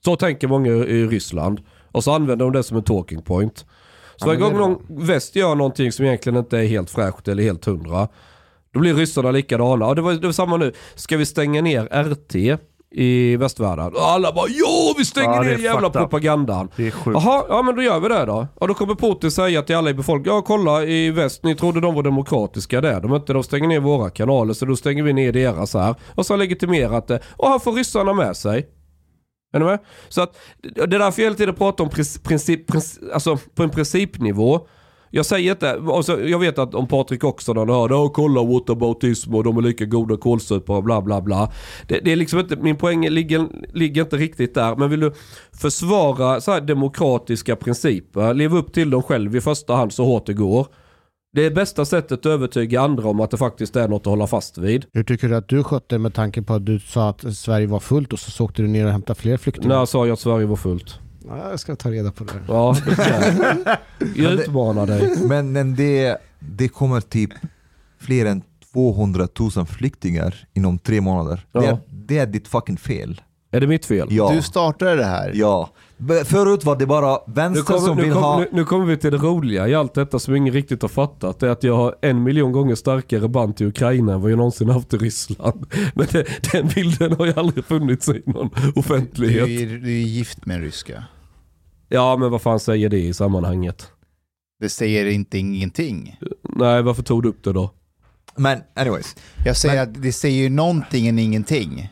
Så 0.04 0.16
tänker 0.16 0.48
många 0.48 0.70
i 0.70 1.06
Ryssland. 1.06 1.60
Och 1.92 2.04
så 2.04 2.12
använder 2.12 2.44
de 2.44 2.52
det 2.52 2.62
som 2.62 2.76
en 2.76 2.82
talking 2.82 3.22
point. 3.22 3.66
Så 4.16 4.26
varje 4.26 4.40
gång 4.40 4.56
någon 4.56 4.82
väst 4.88 5.36
gör 5.36 5.54
någonting 5.54 5.92
som 5.92 6.04
egentligen 6.04 6.38
inte 6.38 6.58
är 6.58 6.66
helt 6.66 6.90
fräscht 6.90 7.28
eller 7.28 7.42
helt 7.42 7.64
hundra. 7.64 8.08
Då 8.72 8.80
blir 8.80 8.94
ryssarna 8.94 9.30
likadana. 9.30 9.86
Och 9.86 9.96
det 9.96 10.02
var, 10.02 10.12
det 10.12 10.26
var 10.26 10.32
samma 10.32 10.56
nu. 10.56 10.72
Ska 10.94 11.16
vi 11.16 11.26
stänga 11.26 11.62
ner 11.62 11.84
RT 11.84 12.60
i 12.92 13.36
västvärlden? 13.36 13.86
Och 13.86 14.02
alla 14.02 14.32
bara 14.32 14.48
ja 14.48 14.94
vi 14.98 15.04
stänger 15.04 15.34
Ja, 15.34 15.42
ner 15.42 15.58
jävla 15.58 15.90
propagandan. 15.90 16.70
Det 16.76 16.86
är 16.86 16.90
sjukt. 16.90 17.20
Jaha, 17.24 17.44
ja 17.48 17.62
men 17.62 17.76
då 17.76 17.82
gör 17.82 18.00
vi 18.00 18.08
det 18.08 18.24
då. 18.24 18.46
Och 18.54 18.68
då 18.68 18.74
kommer 18.74 18.94
Putin 18.94 19.30
säga 19.30 19.62
till 19.62 19.76
alla 19.76 19.90
i 19.90 19.94
befolkningen, 19.94 20.36
ja 20.36 20.42
kolla 20.42 20.84
i 20.84 21.10
väst, 21.10 21.44
ni 21.44 21.56
trodde 21.56 21.80
de 21.80 21.94
var 21.94 22.02
demokratiska 22.02 22.80
där. 22.80 23.00
De 23.00 23.14
inte, 23.14 23.32
de 23.32 23.42
stänger 23.42 23.68
ner 23.68 23.80
våra 23.80 24.10
kanaler 24.10 24.54
så 24.54 24.66
då 24.66 24.76
stänger 24.76 25.02
vi 25.02 25.12
ner 25.12 25.32
deras 25.32 25.74
här. 25.74 25.94
Och 26.14 26.26
så 26.26 26.32
har 26.32 26.38
legitimerat 26.38 27.08
det. 27.08 27.20
Och 27.36 27.48
han 27.48 27.60
får 27.60 27.72
ryssarna 27.72 28.12
med 28.12 28.36
sig. 28.36 28.68
Är 29.52 29.58
ni 29.58 29.64
med? 29.64 29.78
Så 30.08 30.22
att, 30.22 30.36
det 30.74 30.80
är 30.80 30.86
därför 30.86 31.22
jag 31.22 31.26
hela 31.26 31.36
tiden 31.36 31.54
pratar 31.54 31.84
om 31.84 31.90
princip, 31.90 32.24
princip, 32.24 32.60
alltså 33.14 33.38
på 33.54 33.62
en 33.62 33.70
principnivå. 33.70 34.60
Jag 35.10 35.26
säger 35.26 35.52
inte, 35.52 35.70
alltså, 35.72 36.20
jag 36.20 36.38
vet 36.38 36.58
att 36.58 36.74
om 36.74 36.86
Patrik 36.86 37.24
också 37.24 37.52
när 37.52 37.60
han 37.60 37.68
hör 37.68 37.90
ja 37.90 38.08
kolla 38.08 38.44
whataboutism 38.44 39.34
och 39.34 39.44
de 39.44 39.56
är 39.56 39.62
lika 39.62 39.84
goda 39.84 40.16
kålsupare 40.16 40.76
och 40.76 40.84
bla 40.84 41.02
bla 41.02 41.20
bla. 41.20 41.52
Det, 41.88 42.00
det 42.04 42.12
är 42.12 42.16
liksom 42.16 42.38
inte, 42.38 42.56
min 42.56 42.76
poäng 42.76 43.08
ligger, 43.08 43.46
ligger 43.72 44.02
inte 44.02 44.16
riktigt 44.16 44.54
där. 44.54 44.76
Men 44.76 44.90
vill 44.90 45.00
du 45.00 45.12
försvara 45.52 46.40
så 46.40 46.60
demokratiska 46.60 47.56
principer, 47.56 48.34
leva 48.34 48.58
upp 48.58 48.72
till 48.72 48.90
dem 48.90 49.02
själv 49.02 49.36
i 49.36 49.40
första 49.40 49.74
hand 49.74 49.92
så 49.92 50.04
hårt 50.04 50.26
det 50.26 50.34
går. 50.34 50.66
Det 51.32 51.46
är 51.46 51.50
bästa 51.50 51.84
sättet 51.84 52.12
att 52.12 52.26
övertyga 52.26 52.80
andra 52.80 53.08
om 53.08 53.20
att 53.20 53.30
det 53.30 53.36
faktiskt 53.36 53.76
är 53.76 53.88
något 53.88 54.02
att 54.02 54.06
hålla 54.06 54.26
fast 54.26 54.58
vid. 54.58 54.86
Hur 54.92 55.04
tycker 55.04 55.28
du 55.28 55.36
att 55.36 55.48
du 55.48 55.64
skötte 55.64 55.98
med 55.98 56.14
tanke 56.14 56.42
på 56.42 56.54
att 56.54 56.66
du 56.66 56.78
sa 56.78 57.08
att 57.08 57.36
Sverige 57.36 57.66
var 57.66 57.80
fullt 57.80 58.12
och 58.12 58.18
så, 58.18 58.30
så 58.30 58.44
åkte 58.44 58.62
du 58.62 58.68
ner 58.68 58.86
och 58.86 58.92
hämtade 58.92 59.20
fler 59.20 59.36
flyktingar? 59.36 59.78
När 59.78 59.86
sa 59.86 60.06
jag 60.06 60.12
att 60.12 60.20
Sverige 60.20 60.46
var 60.46 60.56
fullt? 60.56 61.00
Ja, 61.30 61.50
jag 61.50 61.60
ska 61.60 61.76
ta 61.76 61.90
reda 61.90 62.12
på 62.12 62.24
det. 62.24 62.32
Ja, 62.48 62.76
det 62.86 63.78
jag. 64.22 64.32
Utmanar 64.32 64.86
dig. 64.86 65.10
Men, 65.24 65.52
men 65.52 65.74
det, 65.76 66.16
det 66.38 66.68
kommer 66.68 67.00
typ 67.00 67.30
fler 68.00 68.26
än 68.26 68.42
200 68.72 69.28
000 69.56 69.66
flyktingar 69.66 70.34
inom 70.54 70.78
tre 70.78 71.00
månader. 71.00 71.46
Det, 71.52 71.58
Ja. 71.58 71.64
är, 71.64 71.78
det 71.90 72.18
är 72.18 72.26
ditt 72.26 72.48
fucking 72.48 72.76
fel. 72.76 73.20
Är 73.52 73.60
det 73.60 73.66
mitt 73.66 73.86
fel? 73.86 74.08
Ja. 74.10 74.32
Du 74.34 74.42
startade 74.42 74.96
det 74.96 75.04
här. 75.04 75.32
ja. 75.34 75.70
Förut 76.24 76.64
var 76.64 76.76
det 76.76 76.86
bara 76.86 77.18
vänster 77.26 77.64
kommer, 77.64 77.80
som 77.80 77.96
nu, 77.96 78.02
vill 78.02 78.12
kom, 78.12 78.22
ha... 78.22 78.38
nu, 78.38 78.48
nu 78.52 78.64
kommer 78.64 78.86
vi 78.86 78.96
till 78.96 79.10
det 79.10 79.16
roliga 79.16 79.68
i 79.68 79.74
allt 79.74 79.94
detta 79.94 80.18
som 80.18 80.34
ingen 80.36 80.54
riktigt 80.54 80.82
har 80.82 80.88
fattat. 80.88 81.38
Det 81.40 81.46
är 81.46 81.50
att 81.50 81.62
jag 81.62 81.76
har 81.76 81.94
en 82.02 82.22
miljon 82.22 82.52
gånger 82.52 82.74
starkare 82.74 83.28
band 83.28 83.56
till 83.56 83.66
Ukraina 83.66 84.14
än 84.14 84.20
vad 84.20 84.30
jag 84.30 84.36
någonsin 84.36 84.68
haft 84.68 84.88
till 84.88 84.98
Ryssland. 84.98 85.66
Men 85.94 86.06
det, 86.12 86.26
den 86.52 86.68
bilden 86.74 87.12
har 87.18 87.26
ju 87.26 87.32
aldrig 87.36 87.64
funnits 87.64 88.08
i 88.08 88.22
någon 88.26 88.50
Du 88.74 88.80
offentlighet. 88.80 89.48
är, 89.48 89.66
du 89.78 89.86
är 89.88 90.02
gift 90.06 90.46
med 90.46 90.56
en 90.56 90.62
ryska. 90.62 91.04
Ja 91.92 92.16
men 92.16 92.30
vad 92.30 92.42
fan 92.42 92.60
säger 92.60 92.88
det 92.88 93.00
i 93.00 93.14
sammanhanget? 93.14 93.90
Det 94.60 94.68
säger 94.68 95.06
inte 95.06 95.38
ingenting. 95.38 96.18
Nej 96.42 96.82
varför 96.82 97.02
tog 97.02 97.22
du 97.22 97.28
upp 97.28 97.44
det 97.44 97.52
då? 97.52 97.70
Men 98.36 98.60
anyways. 98.74 99.16
Jag 99.44 99.56
säger 99.56 99.82
att 99.82 100.02
det 100.02 100.12
säger 100.12 100.42
ju 100.42 100.48
någonting 100.48 101.08
än 101.08 101.18
ingenting. 101.18 101.90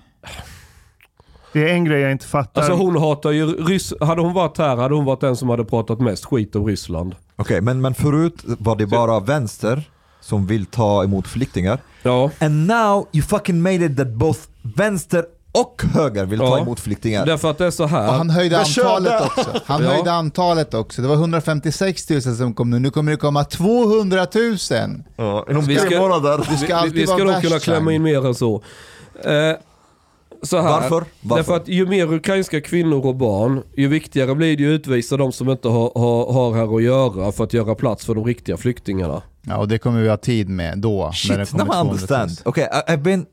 Det 1.52 1.70
är 1.70 1.74
en 1.74 1.84
grej 1.84 2.00
jag 2.00 2.12
inte 2.12 2.26
fattar. 2.26 2.62
Alltså 2.62 2.76
hon 2.76 2.96
hatar 2.96 3.30
ju 3.30 3.46
Ryss... 3.46 3.94
Hade 4.00 4.22
hon 4.22 4.32
varit 4.32 4.58
här 4.58 4.76
hade 4.76 4.94
hon 4.94 5.04
varit 5.04 5.20
den 5.20 5.36
som 5.36 5.48
hade 5.48 5.64
pratat 5.64 6.00
mest 6.00 6.24
skit 6.24 6.56
om 6.56 6.66
Ryssland. 6.66 7.14
Okej, 7.36 7.60
men, 7.60 7.80
men 7.80 7.94
förut 7.94 8.44
var 8.44 8.76
det 8.76 8.86
bara 8.86 9.20
vänster 9.20 9.90
som 10.20 10.46
vill 10.46 10.66
ta 10.66 11.04
emot 11.04 11.26
flyktingar. 11.26 11.78
Ja. 12.02 12.30
And 12.40 12.66
now 12.66 13.08
you 13.12 13.22
fucking 13.22 13.62
made 13.62 13.84
it 13.84 13.96
that 13.96 14.14
both 14.14 14.40
vänster 14.62 15.24
och 15.52 15.82
höger 15.94 16.24
vill 16.24 16.38
ta 16.38 16.58
emot 16.58 16.80
flyktingar. 16.80 17.26
Därför 17.26 17.50
att 17.50 17.58
det 17.58 17.66
är 17.66 17.70
så 17.70 17.84
Och 17.84 17.90
här. 17.90 18.12
han 18.12 18.30
höjde 18.30 18.56
Jag 18.56 18.66
körde. 18.66 18.88
antalet 19.18 19.22
också. 19.38 19.60
Han 19.66 19.82
Ja. 19.84 19.90
höjde 19.90 20.12
antalet 20.12 20.74
också. 20.74 21.02
Det 21.02 21.08
var 21.08 21.14
156 21.14 22.10
000 22.10 22.22
som 22.22 22.54
kom 22.54 22.70
nu. 22.70 22.78
Nu 22.78 22.90
kommer 22.90 23.10
det 23.12 23.16
komma 23.18 23.44
200 23.44 24.26
000. 24.34 24.56
Ja, 25.16 25.46
inom 25.50 25.64
Vi 25.66 25.76
tre 25.76 25.86
ska- 25.90 25.98
månader. 26.00 26.46
Vi, 26.66 26.72
alltid 26.72 26.92
vi 26.94 27.06
ska 27.06 27.16
nog 27.16 27.42
kunna 27.42 27.58
klämma 27.58 27.92
in 27.92 28.02
mer 28.02 28.26
än 28.26 28.34
så. 28.34 28.62
Eh, 29.24 29.32
så 30.42 30.56
här. 30.56 30.80
Varför? 30.80 31.04
Varför? 31.20 31.36
Därför 31.36 31.56
att 31.56 31.68
ju 31.68 31.86
mer 31.86 32.12
ukrainska 32.12 32.60
kvinnor 32.60 33.06
och 33.06 33.16
barn, 33.16 33.62
ju 33.76 33.88
viktigare 33.88 34.34
blir 34.34 34.56
det 34.56 34.64
att 34.64 34.80
utvisa 34.80 35.16
de 35.16 35.32
som 35.32 35.50
inte 35.50 35.68
har, 35.68 35.92
har, 35.94 36.32
har 36.32 36.54
här 36.54 36.76
att 36.76 36.82
göra 36.82 37.32
för 37.32 37.44
att 37.44 37.52
göra 37.52 37.74
plats 37.74 38.04
för 38.06 38.14
de 38.14 38.24
riktiga 38.24 38.56
flyktingarna. 38.56 39.22
Ja, 39.42 39.56
och 39.58 39.68
det 39.68 39.78
kommer 39.78 40.02
vi 40.02 40.08
ha 40.08 40.16
tid 40.16 40.48
med 40.48 40.78
då. 40.78 41.12
när 41.28 41.38
det 41.38 41.46
Shit, 41.46 41.56
now 41.56 41.66
I 41.66 41.70
200 41.70 41.82
000. 41.82 41.86
understand. 41.92 42.30
Okay, 42.44 42.64
I, 42.64 42.92
I've 42.92 43.02
been. 43.02 43.26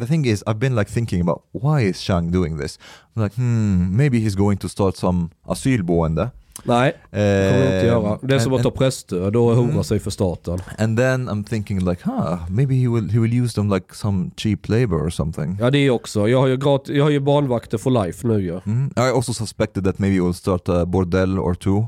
The 0.00 0.06
thing 0.06 0.26
is, 0.26 0.42
I've 0.46 0.58
been 0.58 0.74
like 0.74 0.92
thinking 0.92 1.20
about 1.20 1.42
why 1.52 1.88
is 1.88 2.00
Shang 2.00 2.30
doing 2.32 2.58
this? 2.58 2.78
I'm 3.16 3.22
like, 3.22 3.34
hmm, 3.36 3.96
maybe 3.96 4.18
he's 4.18 4.36
going 4.36 4.58
to 4.58 4.68
start 4.68 4.96
some 4.96 5.28
asylboende. 5.46 6.30
Nej, 6.62 6.96
det 7.10 7.50
kommer 7.50 7.64
jag 7.64 7.74
inte 7.76 7.86
göra. 7.86 8.18
Är 8.34 8.38
som 8.38 8.52
and, 8.52 8.56
att 8.60 8.62
ta 8.62 8.70
pressstöd 8.70 9.36
och 9.36 9.42
hora 9.42 9.70
Mm. 9.70 9.84
sig 9.84 9.98
för 10.00 10.10
staten. 10.10 10.58
and 10.78 10.98
then 10.98 11.28
I'm 11.28 11.44
thinking 11.44 11.78
like, 11.88 12.02
huh, 12.04 12.36
maybe 12.50 12.74
he 12.74 12.88
will 12.88 13.10
he 13.10 13.18
will 13.20 13.42
use 13.44 13.54
them 13.54 13.70
like 13.74 13.86
some 13.94 14.30
cheap 14.36 14.68
labor 14.68 15.06
or 15.06 15.10
something. 15.10 15.56
Ja 15.60 15.70
det 15.70 15.78
är 15.78 15.90
också. 15.90 16.28
Jag 16.28 16.38
har 16.40 16.46
ju, 16.46 16.56
grat- 16.56 16.88
jag 16.88 17.04
har 17.04 17.10
ju 17.10 17.20
barnvakter 17.20 17.78
for 17.78 18.04
life 18.04 18.26
nu 18.26 18.40
ju. 18.42 18.60
Mm. 18.66 18.90
I 18.96 19.00
also 19.00 19.32
suspected 19.32 19.84
that 19.84 19.98
maybe 19.98 20.14
he 20.16 20.22
will 20.22 20.34
start 20.34 20.68
a 20.68 20.86
bordel 20.86 21.38
or 21.38 21.54
two. 21.54 21.86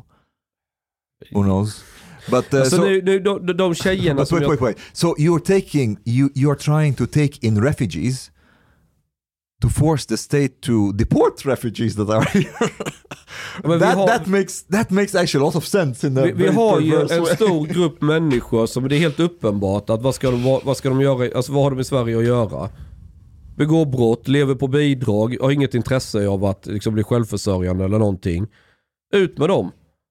Who 1.32 1.42
knows? 1.42 1.84
But 2.30 2.54
uh, 2.54 2.60
Alltså 2.60 2.76
so, 2.76 2.82
nu, 2.84 3.02
nu, 3.02 3.20
de, 3.20 3.46
de 3.56 3.74
tjejerna 3.74 4.14
but 4.20 4.28
som 4.28 4.36
wait, 4.38 4.42
jag... 4.42 4.50
wait, 4.50 4.60
wait. 4.60 4.76
So 4.92 5.14
you're 5.18 5.40
taking 5.46 5.96
you 6.04 6.28
you 6.34 6.50
are 6.50 6.58
trying 6.58 6.94
to 6.94 7.06
take 7.06 7.38
in 7.46 7.62
refugees 7.64 8.30
to 9.62 9.68
force 9.68 10.06
the 10.08 10.16
state 10.16 10.60
to 10.60 10.92
deport 10.92 11.44
refugees 11.44 11.96
that 11.96 12.08
are 12.10 12.24
here. 12.32 13.78
That 13.78 13.94
har- 13.96 14.06
that 14.06 14.26
makes 14.26 14.62
that 14.62 14.90
makes 14.90 15.14
actually 15.14 15.42
a 15.42 15.46
lot 15.46 15.56
of 15.56 15.64
sense 15.66 16.08
Vi, 16.08 16.32
vi 16.32 16.46
har 16.48 16.80
ju 16.80 16.94
en 17.00 17.22
way. 17.22 17.34
stor 17.36 17.66
grupp 17.74 18.02
människor 18.02 18.66
som 18.66 18.88
det 18.88 18.96
är 18.96 18.98
helt 18.98 19.20
uppenbart 19.20 19.90
att 19.90 20.02
vad 20.02 20.14
ska 20.14 20.30
de, 20.30 20.42
vad 20.44 20.64
vad 20.64 20.76
ska 20.76 20.88
de 20.88 21.00
göra, 21.00 21.36
alltså 21.36 21.52
vad 21.52 21.62
har 21.62 21.70
de 21.70 21.80
i 21.80 21.84
Sverige 21.84 22.18
att 22.18 22.24
göra? 22.24 22.68
Begår 23.56 23.86
brott, 23.86 24.28
lever 24.28 24.54
på 24.54 24.68
bidrag, 24.68 25.36
har 25.40 25.50
inget 25.50 25.74
intresse 25.74 26.28
av 26.28 26.44
att 26.44 26.66
liksom 26.66 26.94
bli 26.94 27.02
självförsörjande 27.02 27.84
eller 27.84 27.98
någonting. 27.98 28.46
Ut 29.14 29.38
med 29.38 29.48
dem. 29.48 29.70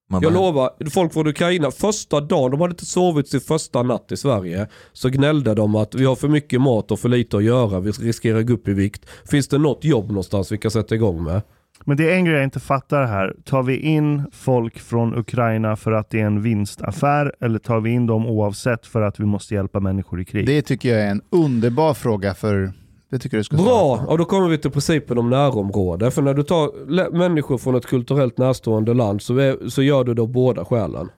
Man 0.10 0.22
Jag 0.22 0.34
bara, 0.34 0.40
lovar, 0.40 0.90
folk 0.90 1.14
från 1.14 1.28
Ukraina, 1.28 1.72
första 1.72 2.22
dagen, 2.22 2.52
de 2.52 2.62
hade 2.62 2.72
inte 2.72 2.86
sovit 2.86 3.28
sin 3.28 3.42
första 3.42 3.84
natt 3.84 4.12
i 4.12 4.18
Sverige, 4.18 4.68
så 4.94 5.10
gnällde 5.10 5.54
de 5.54 5.76
att 5.76 5.96
vi 5.96 6.06
har 6.06 6.16
för 6.16 6.28
mycket 6.28 6.62
mat 6.62 6.92
och 6.92 7.00
för 7.00 7.10
lite 7.10 7.38
att 7.38 7.44
göra, 7.44 7.80
vi 7.80 7.92
riskerar 7.92 8.40
att 8.40 8.46
gå 8.46 8.54
upp 8.54 8.68
i 8.68 8.74
vikt. 8.74 9.06
Finns 9.32 9.48
det 9.48 9.58
något 9.58 9.84
jobb 9.84 10.08
någonstans 10.08 10.52
vi 10.52 10.58
kan 10.58 10.72
sätta 10.72 10.96
igång 10.96 11.24
med? 11.24 11.42
Men 11.84 11.98
det 11.98 12.12
är 12.12 12.16
en 12.16 12.26
grej 12.26 12.36
jag 12.36 12.44
inte 12.44 12.60
fattar 12.60 13.06
här. 13.06 13.36
Tar 13.46 13.64
vi 13.64 13.78
in 13.78 14.24
folk 14.32 14.80
från 14.80 15.18
Ukraina 15.18 15.76
för 15.76 15.92
att 15.92 16.10
det 16.10 16.22
är 16.22 16.26
en 16.26 16.42
vinstaffär 16.42 17.34
eller 17.42 17.60
tar 17.60 17.80
vi 17.80 17.90
in 17.90 18.08
dem 18.08 18.28
oavsett 18.28 18.86
för 18.86 19.02
att 19.02 19.20
vi 19.20 19.26
måste 19.26 19.54
hjälpa 19.54 19.80
människor 19.80 20.22
i 20.22 20.26
krig? 20.26 20.46
Det 20.46 20.62
tycker 20.62 20.90
jag 20.90 21.02
är 21.02 21.12
en 21.12 21.22
underbar 21.30 21.94
fråga 21.94 22.34
för... 22.34 22.74
Det 23.16 23.20
tycker 23.20 23.38
jag 23.38 23.40
du 23.40 23.44
ska 23.44 23.58
svara 23.58 23.68
Bra, 23.68 23.98
på. 23.98 24.12
och 24.12 24.18
då 24.18 24.26
kommer 24.26 24.48
vi 24.50 24.58
till 24.58 24.72
principen 24.72 25.18
om 25.18 25.30
närområde. 25.30 26.12
För 26.12 26.22
när 26.22 26.34
du 26.34 26.44
tar 26.44 27.12
människor 27.18 27.58
från 27.58 27.76
ett 27.76 27.86
kulturellt 27.86 28.38
närstående 28.38 28.94
land 28.94 29.22
så, 29.22 29.38
är, 29.38 29.70
så 29.70 29.82
gör 29.84 30.04
du 30.04 30.22
av 30.22 30.28
båda 30.32 30.66
skälen. 30.66 31.10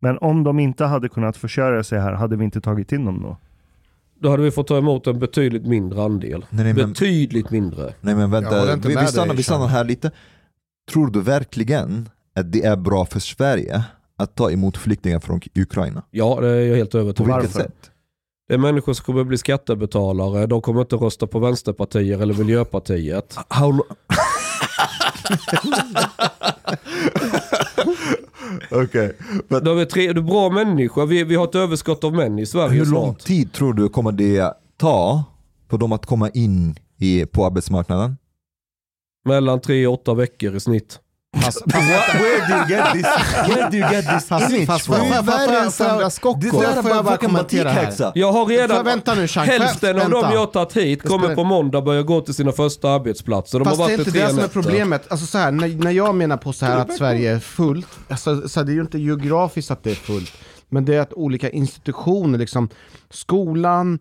Men 0.00 0.18
om 0.18 0.44
de 0.44 0.58
inte 0.58 0.84
hade 0.84 1.08
kunnat 1.08 1.36
försörja 1.36 1.84
sig 1.84 2.00
här, 2.00 2.12
hade 2.12 2.36
vi 2.36 2.44
inte 2.44 2.60
tagit 2.60 2.92
in 2.92 3.04
dem 3.04 3.22
då? 3.22 3.36
Då 4.20 4.30
hade 4.30 4.42
vi 4.42 4.50
fått 4.50 4.66
ta 4.66 4.78
emot 4.78 5.06
en 5.06 5.18
betydligt 5.18 5.66
mindre 5.66 6.02
andel. 6.02 6.46
nej, 6.50 6.64
nej, 6.64 6.74
men, 6.74 6.88
Betydligt 6.88 7.50
mindre. 7.50 7.94
nej 8.00 8.14
men 8.14 8.30
vänta, 8.30 8.76
vi, 8.76 8.96
vi, 8.96 9.06
stannar, 9.06 9.34
vi 9.34 9.42
stannar 9.42 9.66
här 9.66 9.84
lite. 9.84 10.10
Tror 10.92 11.10
du 11.10 11.20
verkligen 11.20 12.08
att 12.34 12.52
det 12.52 12.64
är 12.64 12.76
bra 12.76 13.04
för 13.06 13.20
Sverige 13.20 13.84
att 14.16 14.34
ta 14.34 14.50
emot 14.50 14.76
flyktingar 14.76 15.20
från 15.20 15.40
Ukraina? 15.54 16.02
Ja, 16.10 16.38
det 16.40 16.48
är 16.48 16.60
jag 16.66 16.76
helt 16.76 16.90
På 16.90 16.98
övertygad 16.98 17.32
om. 17.32 17.40
vilket 17.40 17.56
sätt? 17.56 17.90
Det 18.50 18.54
är 18.54 18.58
människor 18.58 18.92
som 18.92 19.04
kommer 19.04 19.24
bli 19.24 19.38
skattebetalare. 19.38 20.46
De 20.46 20.62
kommer 20.62 20.80
inte 20.80 20.96
rösta 20.96 21.26
på 21.26 21.38
Vänsterpartier 21.38 22.22
eller 22.22 22.34
Miljöpartiet. 22.34 23.36
How 23.48 23.82
Okej, 28.70 29.16
men 29.48 29.64
De 29.64 29.78
är, 29.78 29.84
tre, 29.84 30.12
det 30.12 30.20
är 30.20 30.22
bra 30.22 30.50
människor. 30.50 31.06
Vi, 31.06 31.24
vi 31.24 31.34
har 31.34 31.44
ett 31.44 31.54
överskott 31.54 32.04
av 32.04 32.14
män 32.14 32.38
i 32.38 32.46
Sverige 32.46 32.78
hur 32.78 32.86
lång 32.86 33.04
snart. 33.04 33.20
tid 33.20 33.52
tror 33.52 33.72
du 33.72 33.88
kommer 33.88 34.12
det 34.12 34.52
ta 34.76 35.24
för 35.70 35.78
dem 35.78 35.92
att 35.92 36.06
komma 36.06 36.30
in 36.30 36.76
i, 36.98 37.26
på 37.26 37.46
arbetsmarknaden? 37.46 38.16
Mellan 39.24 39.60
tre 39.60 39.86
och 39.86 39.94
åtta 39.94 40.14
veckor 40.14 40.56
i 40.56 40.60
snitt. 40.60 41.00
Fast, 41.42 41.62
Where 41.66 42.46
do 42.48 42.54
you 42.54 42.68
get 42.68 42.92
this, 42.92 43.06
where 43.48 43.70
do 43.70 43.76
you 43.76 43.90
get 43.90 44.04
this 44.08 44.30
image 44.30 44.66
fast- 44.66 44.86
får 44.86 44.96
jag- 44.96 45.22
värre 45.22 45.70
Sandra 45.70 46.10
Scocco. 46.10 46.40
Det 46.40 46.50
där 46.50 46.82
får 46.82 46.90
jag 46.90 46.98
är 46.98 47.02
bara 47.02 47.16
kommentera 47.16 47.70
här? 47.70 48.12
Jag 48.14 48.32
har 48.32 48.46
redan... 48.46 48.84
vänta 48.84 49.14
nu 49.14 49.28
Chang? 49.28 49.46
Hälften 49.46 50.00
av 50.00 50.10
dem 50.10 50.32
jag 50.32 50.40
har 50.40 50.46
tagit 50.46 50.76
hit 50.76 51.02
kommer 51.02 51.34
på 51.34 51.44
måndag 51.44 51.82
börja 51.82 52.02
gå 52.02 52.20
till 52.20 52.34
sina 52.34 52.52
första 52.52 52.90
arbetsplatser. 52.90 53.58
De 53.58 53.64
Fast 53.64 53.80
har 53.80 53.88
det 53.88 53.92
är 53.94 53.96
varit 53.98 54.06
inte 54.06 54.20
det 54.20 54.28
som 54.28 54.38
är 54.38 54.48
problemet. 54.48 55.10
Alltså 55.10 55.26
så 55.26 55.38
här, 55.38 55.50
när, 55.50 55.68
när 55.68 55.90
jag 55.90 56.14
menar 56.14 56.36
på 56.36 56.52
så 56.52 56.66
här 56.66 56.76
att 56.76 56.96
Sverige 56.96 57.34
är 57.34 57.38
fullt, 57.38 57.86
alltså, 58.08 58.48
så 58.48 58.60
här, 58.60 58.64
det 58.66 58.72
är 58.72 58.74
ju 58.74 58.80
inte 58.80 58.98
geografiskt 58.98 59.70
att 59.70 59.82
det 59.84 59.90
är 59.90 59.94
fullt, 59.94 60.32
men 60.68 60.84
det 60.84 60.94
är 60.94 61.00
att 61.00 61.12
olika 61.12 61.50
institutioner, 61.50 62.38
liksom 62.38 62.68
skolan, 63.10 63.98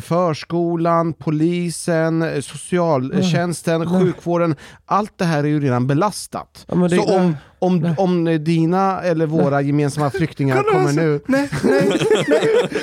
förskolan, 0.00 1.12
polisen, 1.12 2.22
eh, 2.22 2.40
socialtjänsten, 2.40 3.86
sjukvården, 4.00 4.54
allt 4.86 5.12
det 5.18 5.24
här 5.24 5.38
är 5.38 5.48
ju 5.48 5.60
redan 5.60 5.86
belastat. 5.86 6.64
Ja, 6.68 6.74
men 6.74 6.90
det- 6.90 6.96
så 6.96 7.02
om, 7.16 7.36
om, 7.58 7.94
om 7.98 8.26
eh, 8.26 8.40
dina 8.40 9.00
eller 9.02 9.26
våra 9.26 9.62
gemensamma 9.62 10.10
flyktingar 10.10 10.62
kommer 10.62 10.92
nu, 10.92 11.20
Nej, 11.26 11.48
nej, 11.64 11.90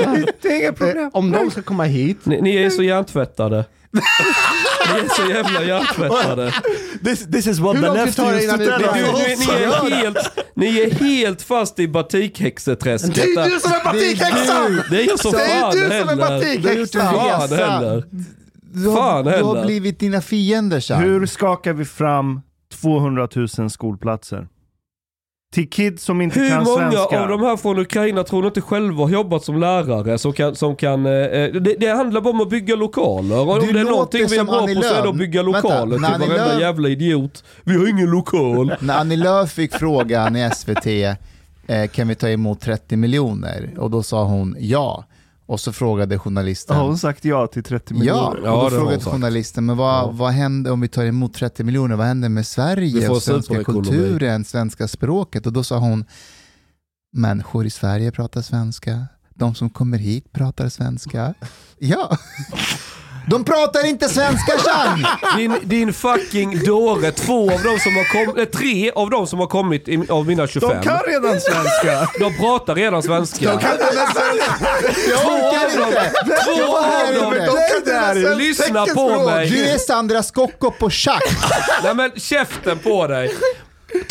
nej, 0.06 0.26
det 0.42 0.48
är 0.48 0.60
inga 0.92 1.02
eh, 1.02 1.10
om 1.14 1.32
de 1.32 1.52
ska 1.52 1.62
komma 1.62 1.84
hit, 1.84 2.26
Ni, 2.26 2.42
ni 2.42 2.56
är 2.56 2.70
så 2.70 2.84
hjärntvättade. 2.84 3.66
ni 4.94 5.00
är 5.00 5.10
så 5.10 5.32
jävla 5.32 5.64
hjärntvättade. 5.64 6.54
This, 7.04 7.26
this 7.32 7.48
is 7.48 7.60
what 7.60 7.76
Hur 7.76 7.82
the 7.82 7.94
left 7.94 8.20
used 8.20 8.50
to 8.50 8.58
tell 8.58 8.72
us. 8.72 9.48
ni, 9.48 9.54
är 9.64 10.04
helt, 10.04 10.18
ni 10.56 10.80
är 10.80 10.92
helt 10.92 11.42
fast 11.42 11.80
i 11.80 11.88
batikhäxeträsket. 11.88 13.16
det 13.16 13.22
är 13.22 13.50
du 13.50 13.60
som 13.60 13.72
är 13.72 13.84
batikhäxan! 13.84 14.82
Det 14.90 15.02
är 15.04 15.08
jag 15.08 15.20
som 15.20 15.32
Det 15.32 15.42
är 15.44 15.62
fan 15.62 15.72
du 15.72 15.80
som 15.82 15.92
är 15.92 15.94
heller. 15.94 16.16
batikhäxan! 16.16 17.02
Fan 17.14 17.58
heller. 17.60 18.04
Du 18.74 18.88
har, 18.88 18.96
Fan 18.96 19.26
du 19.26 19.32
har 19.32 19.38
heller. 19.38 19.66
blivit 19.66 20.00
dina 20.00 20.22
fiender 20.22 20.80
Chang. 20.80 21.02
Hur 21.02 21.26
skakar 21.26 21.74
vi 21.74 21.86
fram 21.86 22.42
200 22.82 23.28
000 23.58 23.70
skolplatser? 23.70 24.48
Till 25.54 25.70
kids 25.70 26.04
som 26.04 26.22
inte 26.22 26.40
Hur 26.40 26.50
kan 26.50 26.64
många 26.64 26.92
svenska. 26.92 27.22
av 27.22 27.28
de 27.28 27.42
här 27.42 27.58
från 27.58 27.80
Ukraina 27.80 28.24
tror 28.24 28.42
ni 28.42 28.48
inte 28.48 28.62
själva 28.62 29.04
har 29.04 29.10
jobbat 29.10 29.44
som 29.44 29.60
lärare 29.60 30.18
som 30.18 30.34
kan... 30.34 30.56
Som 30.56 30.76
kan 30.76 31.06
eh, 31.06 31.12
det, 31.12 31.76
det 31.80 31.88
handlar 31.88 32.22
bara 32.22 32.30
om 32.30 32.42
att 32.42 32.50
bygga 32.50 32.76
lokaler. 32.76 33.40
Och 33.40 33.54
om 33.54 33.60
Du 33.60 33.72
det 33.74 33.80
är 33.80 33.84
låter 33.84 33.92
någonting 33.92 34.28
vi 34.30 34.38
är 34.38 34.44
bra 34.44 34.60
Annie 34.62 34.76
på 34.76 34.82
så 34.82 34.94
är 34.94 35.02
det 35.04 35.10
att 35.10 35.16
bygga 35.16 35.44
Vänta, 35.44 35.58
lokaler 35.62 35.98
när 36.00 36.10
till 36.20 36.28
varenda 36.30 36.54
Lööf- 36.54 36.60
jävla 36.62 36.90
idiot. 36.90 37.44
Vi 37.64 37.78
har 37.78 37.88
ingen 37.90 38.10
lokal. 38.10 38.76
När 38.80 38.98
Annie 39.00 39.16
Lööf 39.16 39.52
fick 39.52 39.74
frågan 39.74 40.36
i 40.36 40.50
SVT, 40.56 40.86
eh, 41.68 41.88
kan 41.92 42.08
vi 42.08 42.16
ta 42.16 42.30
emot 42.30 42.62
30 42.62 42.96
miljoner? 42.98 43.70
Och 43.78 43.92
då 43.92 44.04
sa 44.04 44.24
hon 44.24 44.56
ja. 44.60 45.06
Och 45.48 45.60
så 45.60 45.74
frågade 45.74 46.20
journalisten, 46.20 46.76
Har 46.76 46.84
hon 46.84 46.98
sagt 46.98 47.26
ja 47.26 47.48
till 47.48 47.64
30 47.64 47.94
Ja, 47.94 48.00
miljoner? 48.00 48.42
Ja, 48.44 48.64
och 48.66 48.72
då 48.72 48.78
frågade 48.78 49.00
journalisten, 49.04 49.66
men 49.66 49.78
vad, 49.78 50.04
Ja. 50.04 50.12
vad 50.14 50.32
händer 50.32 50.72
om 50.72 50.82
vi 50.82 50.88
tar 50.88 51.06
emot 51.06 51.34
30 51.34 51.64
miljoner? 51.64 51.96
Vad 51.96 52.06
händer 52.08 52.30
med 52.30 52.48
Sverige 52.48 53.10
och 53.10 53.24
svenska 53.24 53.64
kulturen, 53.64 54.46
svenska 54.46 54.88
språket? 54.88 55.46
Och 55.46 55.54
då 55.54 55.64
sa 55.64 55.78
hon, 55.78 56.06
människor 57.14 57.66
i 57.66 57.70
Sverige 57.70 58.12
pratar 58.12 58.42
svenska. 58.42 59.06
De 59.34 59.56
som 59.56 59.70
kommer 59.70 59.98
hit 59.98 60.32
pratar 60.32 60.70
svenska. 60.70 61.34
Ja, 61.80 62.18
de 63.30 63.44
pratar 63.44 63.86
inte 63.86 64.10
svenska 64.10 64.58
Chang! 64.58 65.06
Din, 65.38 65.56
din 65.64 65.94
fucking 65.94 66.64
dåre. 66.64 67.12
Två 67.12 67.52
av 67.52 67.64
dem 67.64 67.80
som 67.80 67.96
har 67.96 68.26
kommit, 68.26 68.38
eh, 68.38 68.60
tre 68.60 68.92
av 68.92 69.10
dem 69.10 69.28
som 69.28 69.40
har 69.40 69.48
kommit 69.48 69.88
i, 69.88 70.06
av 70.10 70.26
mina 70.26 70.48
25. 70.48 70.70
De 70.70 70.84
kan 70.84 71.00
redan 71.08 71.42
svenska! 71.42 72.10
De 72.20 72.38
pratar 72.38 72.76
redan 72.76 73.04
svenska. 73.04 73.46
Jag 73.46 73.56
orkar 75.26 75.88
inte! 75.88 76.12
Två 76.46 76.78
av 76.78 77.14
dem. 77.14 77.34
inte. 77.34 78.14
De 78.14 78.38
Lyssna 78.38 78.86
på 78.86 79.24
mig. 79.26 79.50
Du 79.50 79.66
är 79.70 79.78
Sandra 79.78 80.24
Scocco 80.24 80.72
på 80.72 80.90
schack. 80.90 81.24
Nej 81.84 81.96
men 81.96 82.12
käften 82.16 82.80
på 82.80 83.08
dig. 83.08 83.36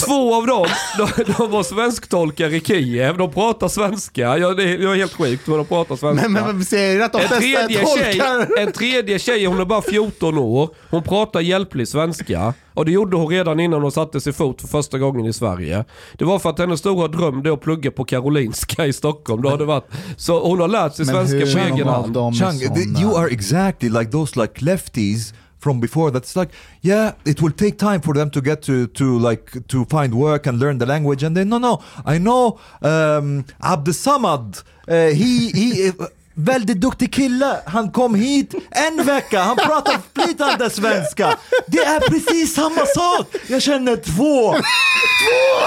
Två 0.06 0.34
av 0.34 0.46
dem, 0.46 0.66
de, 0.98 1.24
de 1.38 1.50
var 1.50 1.62
svensktolkar 1.62 2.54
i 2.54 2.60
Kiev. 2.60 3.18
De 3.18 3.32
pratar 3.32 3.68
svenska. 3.68 4.38
Jag, 4.38 4.56
det, 4.56 4.64
jag 4.64 4.92
är 4.92 4.96
helt 4.96 5.12
sjukt 5.12 5.48
vad 5.48 5.58
de 5.58 5.66
pratar 5.66 5.96
svenska. 5.96 6.28
Men, 6.28 6.56
men 6.56 6.64
säger 6.64 7.04
att 7.04 7.12
de 7.12 7.20
en, 7.20 7.28
tredje 7.28 7.86
tjej, 7.96 8.20
en 8.58 8.72
tredje 8.72 9.18
tjej, 9.18 9.44
hon 9.44 9.60
är 9.60 9.64
bara 9.64 9.82
14 9.82 10.38
år. 10.38 10.70
Hon 10.90 11.02
pratar 11.02 11.40
hjälplig 11.40 11.88
svenska. 11.88 12.54
Och 12.74 12.84
det 12.84 12.92
gjorde 12.92 13.16
hon 13.16 13.28
redan 13.28 13.60
innan 13.60 13.82
hon 13.82 13.92
satte 13.92 14.20
sig 14.20 14.32
fot 14.32 14.60
för 14.60 14.68
första 14.68 14.98
gången 14.98 15.26
i 15.26 15.32
Sverige. 15.32 15.84
Det 16.12 16.24
var 16.24 16.38
för 16.38 16.50
att 16.50 16.58
hennes 16.58 16.80
stora 16.80 17.08
dröm 17.08 17.42
det 17.42 17.48
är 17.48 17.54
att 17.54 17.60
plugga 17.60 17.90
på 17.90 18.04
Karolinska 18.04 18.86
i 18.86 18.92
Stockholm. 18.92 19.42
Då 19.42 19.48
har 19.48 19.58
det 19.58 19.64
varit. 19.64 19.88
Så 20.16 20.48
hon 20.48 20.60
har 20.60 20.68
lärt 20.68 20.94
sig 20.94 21.06
svenska 21.06 21.40
på 21.40 21.74
egen 21.74 21.88
hand. 21.88 22.16
är 22.16 23.00
you 23.02 23.16
are 23.16 23.28
exactly 23.28 23.88
like 23.88 24.10
those 24.10 24.40
like 24.40 24.64
lefties 24.64 25.34
from 25.58 25.80
before. 25.80 26.10
That's 26.10 26.36
like, 26.36 26.50
yeah, 26.82 27.14
it 27.24 27.42
will 27.42 27.52
take 27.52 27.78
time 27.78 28.00
for 28.00 28.14
them 28.14 28.30
to 28.30 28.40
get 28.40 28.62
to 28.62 28.86
to 28.88 29.18
like 29.18 29.66
to 29.68 29.84
find 29.86 30.14
work 30.14 30.46
and 30.46 30.58
learn 30.58 30.78
the 30.78 30.86
language. 30.86 31.22
And 31.22 31.36
then 31.36 31.48
no, 31.48 31.58
no, 31.58 31.82
I 32.04 32.18
know 32.18 32.60
um, 32.82 33.44
Abdesamad. 33.62 34.62
Uh, 34.88 35.08
he 35.08 35.50
he. 35.50 35.90
Väldigt 36.38 36.80
duktig 36.80 37.12
kille, 37.14 37.56
han 37.66 37.90
kom 37.90 38.14
hit 38.14 38.54
en 38.70 39.06
vecka, 39.06 39.42
han 39.42 39.56
pratar 39.56 39.98
flytande 40.14 40.70
svenska. 40.70 41.36
Det 41.66 41.78
är 41.78 42.00
precis 42.00 42.54
samma 42.54 42.86
sak! 42.86 43.26
Jag 43.48 43.62
känner 43.62 43.96
två, 43.96 44.52
två, 44.52 45.66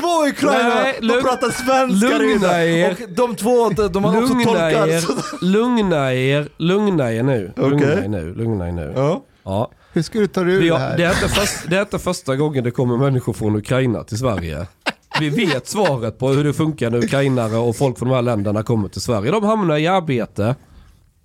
två 0.00 0.26
ukrainare, 0.28 0.94
lugn- 1.00 1.22
pratar 1.22 1.50
svenska 1.50 2.18
lugna 2.18 2.64
er. 2.64 2.90
Och 2.90 3.08
de 3.16 3.36
två, 3.36 3.70
de 3.70 4.04
har 4.04 4.22
också 4.22 4.34
Lugna 4.34 4.44
tolkar. 4.44 4.88
er, 4.88 5.02
lugna 5.44 6.14
er, 6.14 6.48
lugna 6.56 7.12
er 7.12 7.22
nu. 7.22 7.52
Lugna 7.56 7.76
Okej. 7.86 8.04
er 8.04 8.08
nu, 8.08 8.34
lugna 8.34 8.68
er 8.68 8.72
nu. 8.72 8.92
Ja. 8.96 9.22
Ja. 9.44 9.70
Hur 9.92 10.02
ska 10.02 10.18
du 10.18 10.26
ta 10.26 10.40
dig 10.44 10.54
ur 10.54 10.60
Vi 10.60 10.68
det 10.68 10.78
här? 10.78 10.96
det, 10.96 11.04
är 11.04 11.10
inte 11.12 11.28
först, 11.28 11.70
det 11.70 11.76
är 11.76 11.80
inte 11.80 11.98
första 11.98 12.36
gången 12.36 12.64
det 12.64 12.70
kommer 12.70 12.96
människor 12.96 13.32
från 13.32 13.56
Ukraina 13.56 14.04
till 14.04 14.18
Sverige. 14.18 14.66
Vi 15.20 15.28
vet 15.28 15.66
svaret 15.68 16.18
på 16.18 16.28
hur 16.28 16.44
det 16.44 16.52
funkar 16.52 16.90
när 16.90 16.98
ukrainare 17.04 17.56
och 17.56 17.76
folk 17.76 17.98
från 17.98 18.08
de 18.08 18.14
här 18.14 18.22
länderna 18.22 18.62
kommer 18.62 18.88
till 18.88 19.00
Sverige. 19.00 19.30
De 19.30 19.44
hamnar 19.44 19.76
i 19.76 19.86
arbete. 19.86 20.54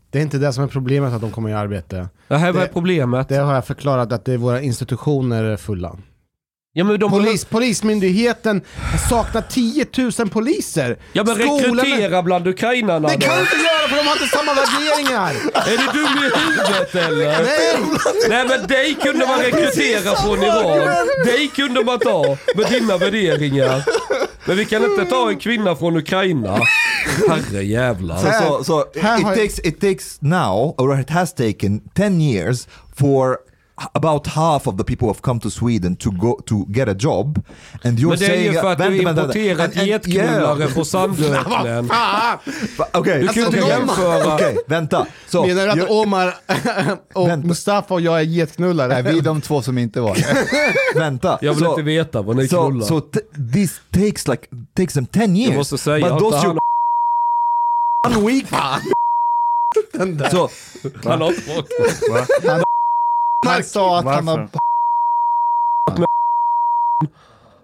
Det 0.09 0.17
är 0.19 0.23
inte 0.23 0.37
det 0.37 0.53
som 0.53 0.63
är 0.63 0.67
problemet 0.67 1.13
att 1.13 1.21
de 1.21 1.31
kommer 1.31 1.49
i 1.49 1.53
arbete. 1.53 2.09
Det 2.27 2.37
här 2.37 2.51
var 2.51 2.61
Det- 2.61 2.67
problemet. 2.67 3.29
Det 3.29 3.35
har 3.37 3.53
jag 3.53 3.65
förklarat 3.65 4.11
att 4.11 4.25
det 4.25 4.33
är 4.33 4.37
våra 4.37 4.61
institutioner 4.61 5.43
är 5.43 5.57
fulla. 5.57 5.95
Ja, 6.73 6.83
men 6.83 6.99
de 6.99 7.09
Polis, 7.11 7.45
polismyndigheten 7.45 8.61
saknar 9.09 9.41
10 9.41 9.85
000 10.19 10.29
poliser. 10.29 10.97
ja 11.13 11.23
men 11.23 11.35
Skolan- 11.35 11.75
rekrytera 11.85 12.23
bland 12.23 12.47
ukrainarna 12.47 13.07
Det 13.07 13.17
kan 13.17 13.35
du 13.35 13.41
inte 13.41 13.55
göra 13.55 13.87
för 13.89 13.95
de 13.95 14.03
har 14.07 14.13
inte 14.13 14.27
samma 14.37 14.53
värderingar. 14.53 15.29
Är 15.53 15.77
du 15.77 15.99
dum 15.99 16.17
i 16.17 16.39
huvudet 16.39 16.95
eller? 16.95 17.43
Nej! 17.43 17.77
Nej 18.29 18.47
men 18.47 18.67
dig 18.67 18.97
kunde 19.01 19.25
man 19.27 19.39
rekrytera 19.39 20.15
från 20.15 20.43
Iran. 20.43 20.97
Dig 21.25 21.47
kunde 21.55 21.83
man 21.83 21.99
ta 21.99 22.37
med 22.55 22.65
dina 22.71 22.97
värderingar. 22.97 23.83
Men 24.45 24.57
vi 24.57 24.65
kan 24.65 24.83
inte 24.83 25.05
ta 25.05 25.29
en 25.29 25.39
kvinna 25.39 25.75
från 25.75 25.97
Ukraina. 25.97 26.59
Herre 27.29 27.63
jävlar. 27.63 28.17
So, 28.17 28.63
so, 28.63 28.63
so 28.63 28.81
it, 28.95 29.01
takes 29.35 29.59
it 29.59 29.81
takes 29.81 30.17
now, 30.21 30.75
or 30.77 30.99
it 30.99 31.09
has 31.09 31.33
taken 31.33 31.81
ten 31.95 32.21
years 32.21 32.67
for 32.95 33.37
about 33.93 34.27
half 34.27 34.67
of 34.67 34.77
the 34.77 34.83
people 34.83 35.07
have 35.07 35.21
come 35.21 35.39
to 35.39 35.49
Sweden 35.49 35.95
to 35.95 36.11
go 36.11 36.39
to 36.45 36.65
get 36.69 36.87
a 36.89 36.95
job, 36.99 37.41
and 37.83 37.99
you're 37.99 38.09
Men 38.09 38.19
det 38.19 38.25
är 38.25 38.29
saying 38.29 38.53
ju 38.53 38.59
för 38.59 38.71
att 38.71 38.77
du 38.77 38.83
vänta, 38.83 39.03
vänta, 39.03 39.21
importerat 39.21 39.75
getknullare 39.75 40.59
yeah. 40.59 40.73
på 40.73 40.85
Sandöknen. 40.91 41.89
Ah, 41.91 42.37
Okej, 42.93 43.21
Du 43.21 43.27
kan 43.27 43.43
Alltså, 43.43 43.57
inte 43.57 43.69
jämföra. 43.69 44.35
okej, 44.35 44.57
vänta. 44.67 45.07
Så, 45.27 45.45
menar 45.45 45.75
du 45.75 45.81
att 45.83 45.89
Omar 45.89 46.35
och 47.13 47.27
Vänta. 47.29 47.47
Mustafa 47.47 47.93
och 47.93 48.01
jag 48.01 48.19
är 48.21 48.25
getknullare? 48.25 49.01
Vi 49.11 49.17
är 49.17 49.21
de 49.21 49.41
två 49.41 49.61
som 49.61 49.77
inte 49.77 50.01
var 50.01 50.15
det. 50.15 50.99
vänta. 50.99 51.39
Jag 51.41 51.53
vill 51.53 51.63
so, 51.63 51.69
inte 51.69 51.81
veta 51.81 52.21
vad 52.21 52.35
ni 52.35 52.47
so, 52.47 52.69
knullar. 52.69 52.85
so 52.85 53.01
this 53.53 53.81
takes 53.91 54.27
like 54.27 54.47
takes 54.75 54.93
them 54.93 55.05
ten 55.05 55.35
years. 55.35 55.49
Jag 55.49 55.57
måste 55.57 55.77
säga 55.77 56.09
but 56.09 56.19
those 56.19 56.45
you 56.47 56.57
one 58.07 58.27
week. 58.27 58.47
so 60.31 60.49
han 61.03 61.21
har 61.21 61.29
inte 61.29 61.51
Han 63.45 63.63
sa 63.63 63.99
att 63.99 64.05
han 64.05 64.27
har... 64.27 64.49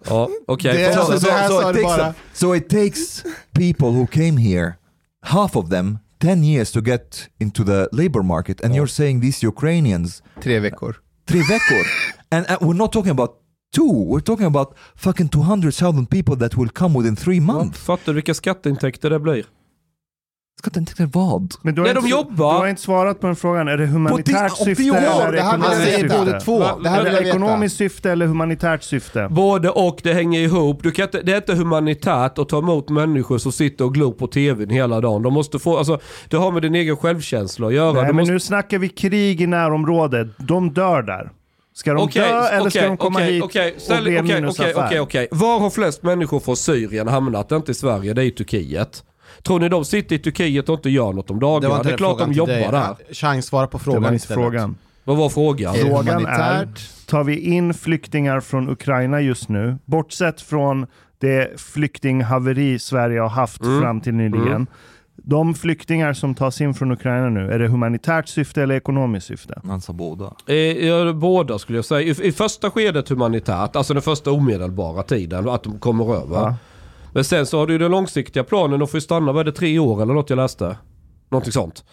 Ja, 0.10 0.30
okej. 0.48 0.82
It 0.82 0.94
du 0.94 0.94
takes 0.94 1.84
bara. 1.84 1.98
them- 1.98 2.14
so 2.34 2.56
it 2.56 2.70
takes 2.70 3.24
people 3.54 3.88
who 3.88 4.08
came 4.08 4.38
here, 4.42 4.74
half 5.22 5.56
of 5.56 5.70
them, 5.70 5.98
10 6.20 6.44
years 6.44 6.72
to 6.72 6.82
get 6.82 7.30
into 7.40 7.64
the 7.64 7.88
labor 7.92 8.24
market. 8.24 8.64
And 8.64 8.76
you're 8.76 8.88
saying 8.88 9.20
these 9.22 9.44
Ukrainians, 9.48 10.24
Tre 10.44 10.60
veckor. 10.60 10.96
tre 11.26 11.40
veckor. 11.40 11.86
and 12.32 12.46
uh, 12.50 12.58
we're 12.62 12.78
not 12.78 12.92
talking 12.92 13.12
about 13.12 13.32
two, 13.76 13.92
we're 13.92 14.24
talking 14.24 14.46
about 14.48 14.74
fucking 14.96 15.30
200,000 15.30 16.08
people 16.10 16.36
that 16.38 16.56
will 16.58 16.70
come 16.70 16.98
within 16.98 17.16
three 17.16 17.40
months. 17.40 17.80
Fattar 17.80 18.06
du 18.06 18.14
vilka 18.14 18.34
skatteintäkter 18.34 19.10
det 19.10 19.20
blir? 19.20 19.46
Ska 20.60 20.80
inte 20.80 20.96
tänka 20.96 21.20
vad? 21.20 21.54
Men 21.62 21.76
du 21.76 21.82
har, 21.82 21.86
Nej, 21.86 21.94
de 21.94 21.98
inte, 22.00 22.10
jobbar. 22.10 22.54
du 22.54 22.60
har 22.60 22.68
inte 22.68 22.82
svarat 22.82 23.20
på 23.22 23.28
den 23.28 23.36
frågan. 23.36 23.68
Är 23.68 23.78
det 23.78 23.86
humanitärt 23.86 24.50
På 24.50 24.56
det- 24.58 24.66
syfte 24.66 24.84
Jo, 24.84 24.94
eller 24.96 25.32
det 25.32 25.42
här 25.42 25.50
ekonomiskt 25.54 25.84
säger 25.84 26.00
syfte? 26.00 26.18
båda 26.26 26.40
två. 26.40 26.60
Va- 26.60 26.78
Det 26.84 26.90
här 26.90 27.00
Är 27.00 27.04
vill 27.04 27.12
det 27.14 27.18
jag 27.18 27.24
veta. 27.26 27.38
ekonomiskt 27.38 27.76
syfte 27.78 28.12
eller 28.12 28.26
humanitärt 28.28 28.84
syfte? 28.84 29.28
Både 29.32 29.70
och, 29.70 30.00
det 30.04 30.14
hänger 30.14 30.40
ihop. 30.40 30.84
Du 30.84 30.92
kan 30.92 31.04
inte, 31.06 31.22
det 31.22 31.32
är 31.32 31.38
inte 31.38 31.54
humanitärt 31.56 32.38
att 32.38 32.50
ta 32.50 32.58
emot 32.58 32.90
människor 32.90 33.38
som 33.38 33.52
sitter 33.52 33.86
och 33.86 33.94
glor 33.94 34.12
på 34.12 34.28
tvn 34.28 34.70
hela 34.70 35.02
dagen. 35.02 35.22
De 35.24 35.34
måste 35.34 35.60
få, 35.60 35.78
alltså, 35.78 36.00
det 36.30 36.38
har 36.38 36.52
med 36.52 36.62
din 36.62 36.76
egen 36.76 36.98
självkänsla 36.98 37.68
att 37.68 37.74
göra. 37.74 37.94
Nej, 37.94 38.02
du 38.02 38.08
men 38.08 38.16
måste, 38.16 38.34
nu 38.34 38.40
snackar 38.40 38.78
vi 38.78 38.90
krig 38.90 39.42
i 39.42 39.48
närområdet. 39.48 40.28
De 40.38 40.74
dör 40.74 41.02
där. 41.02 41.32
Ska 41.74 41.94
de 41.94 42.04
Okej, 42.04 42.22
dö 42.22 42.48
eller 42.48 42.70
ska 42.70 42.80
okej, 42.80 42.90
de 42.90 42.98
komma 42.98 43.20
okej, 43.20 43.34
hit 43.34 43.44
okej, 43.44 43.74
och 43.76 43.82
ställ- 43.82 44.04
bli 44.04 44.18
en 44.18 44.26
okej, 44.26 44.36
minusaffär? 44.36 44.72
okej, 44.74 44.84
okej, 44.86 45.00
okej. 45.00 45.28
Var 45.32 45.60
har 45.60 45.70
flest 45.70 46.04
människor 46.04 46.40
från 46.40 46.58
Syrien 46.58 47.08
hamnat? 47.08 47.52
Inte 47.52 47.72
i 47.72 47.76
Sverige, 47.76 48.14
det 48.14 48.22
är 48.22 48.26
i 48.26 48.32
Turkiet. 48.32 49.04
Tror 49.48 49.60
ni 49.60 49.70
de 49.70 49.86
sitter 49.86 50.16
i 50.16 50.20
Turkiet 50.20 50.70
och 50.70 50.76
inte 50.76 50.90
gör 50.90 51.14
något 51.14 51.30
om 51.32 51.40
dagarna? 51.40 51.84
Det, 51.84 51.92
är 51.94 51.98
klart 51.98 52.20
de 52.20 52.34
jobbar 52.34 52.72
där. 52.72 53.14
Chang, 53.14 53.42
svara 53.42 53.68
på 53.68 53.78
Det 53.78 53.84
frågan 53.84 54.14
istället. 54.16 54.44
frågan. 54.44 54.76
Vad 55.04 55.18
var 55.18 55.30
frågan? 55.30 55.76
Är 55.76 55.84
det 55.84 55.90
Frågan 55.90 56.26
är, 56.26 56.68
tar 57.06 57.24
vi 57.24 57.40
in 57.40 57.74
flyktingar 57.74 58.40
från 58.40 58.70
Ukraina 58.70 59.22
just 59.22 59.50
nu, 59.50 59.78
bortsett 59.86 60.42
från 60.42 60.88
det 61.20 61.62
flyktinghaveri 61.62 62.80
Sverige 62.80 63.20
har 63.20 63.30
haft 63.30 63.62
Mm. 63.62 63.82
fram 63.82 64.02
till 64.02 64.14
nyligen. 64.14 64.48
Mm. 64.48 64.68
De 65.16 65.54
flyktingar 65.54 66.14
som 66.14 66.36
tas 66.36 66.62
in 66.62 66.74
från 66.74 66.92
Ukraina 66.92 67.30
nu, 67.30 67.52
är 67.52 67.60
det 67.60 67.68
humanitärt 67.68 68.28
syfte 68.28 68.64
eller 68.64 68.76
ekonomiskt 68.76 69.28
syfte? 69.28 69.62
Sa 69.82 69.94
båda. 69.94 70.34
Eh, 70.54 71.14
båda 71.14 71.60
skulle 71.60 71.78
jag 71.78 71.86
säga. 71.86 72.02
I, 72.02 72.28
I 72.28 72.32
första 72.32 72.72
skedet 72.72 73.10
humanitärt, 73.10 73.76
alltså 73.76 73.94
den 73.94 74.02
första 74.04 74.32
omedelbara 74.32 75.04
tiden, 75.04 75.50
att 75.50 75.64
de 75.64 75.80
kommer 75.80 76.16
över. 76.16 76.36
Ja. 76.36 76.56
Men 77.14 77.24
sen 77.24 77.46
så 77.46 77.60
har 77.60 77.68
du 77.68 77.74
ju 77.74 77.80
den 77.80 77.92
långsiktiga 77.92 78.44
planen, 78.44 78.80
de 78.80 78.88
får 78.88 78.98
ju 78.98 79.02
stanna, 79.02 79.32
vad 79.32 79.40
är 79.40 79.52
det, 79.52 79.58
tre 79.58 79.80
år 79.80 80.02
eller 80.02 80.14
något 80.14 80.30
jag 80.30 80.38
läste? 80.38 80.78
Någonting 81.30 81.52
sånt. 81.52 81.84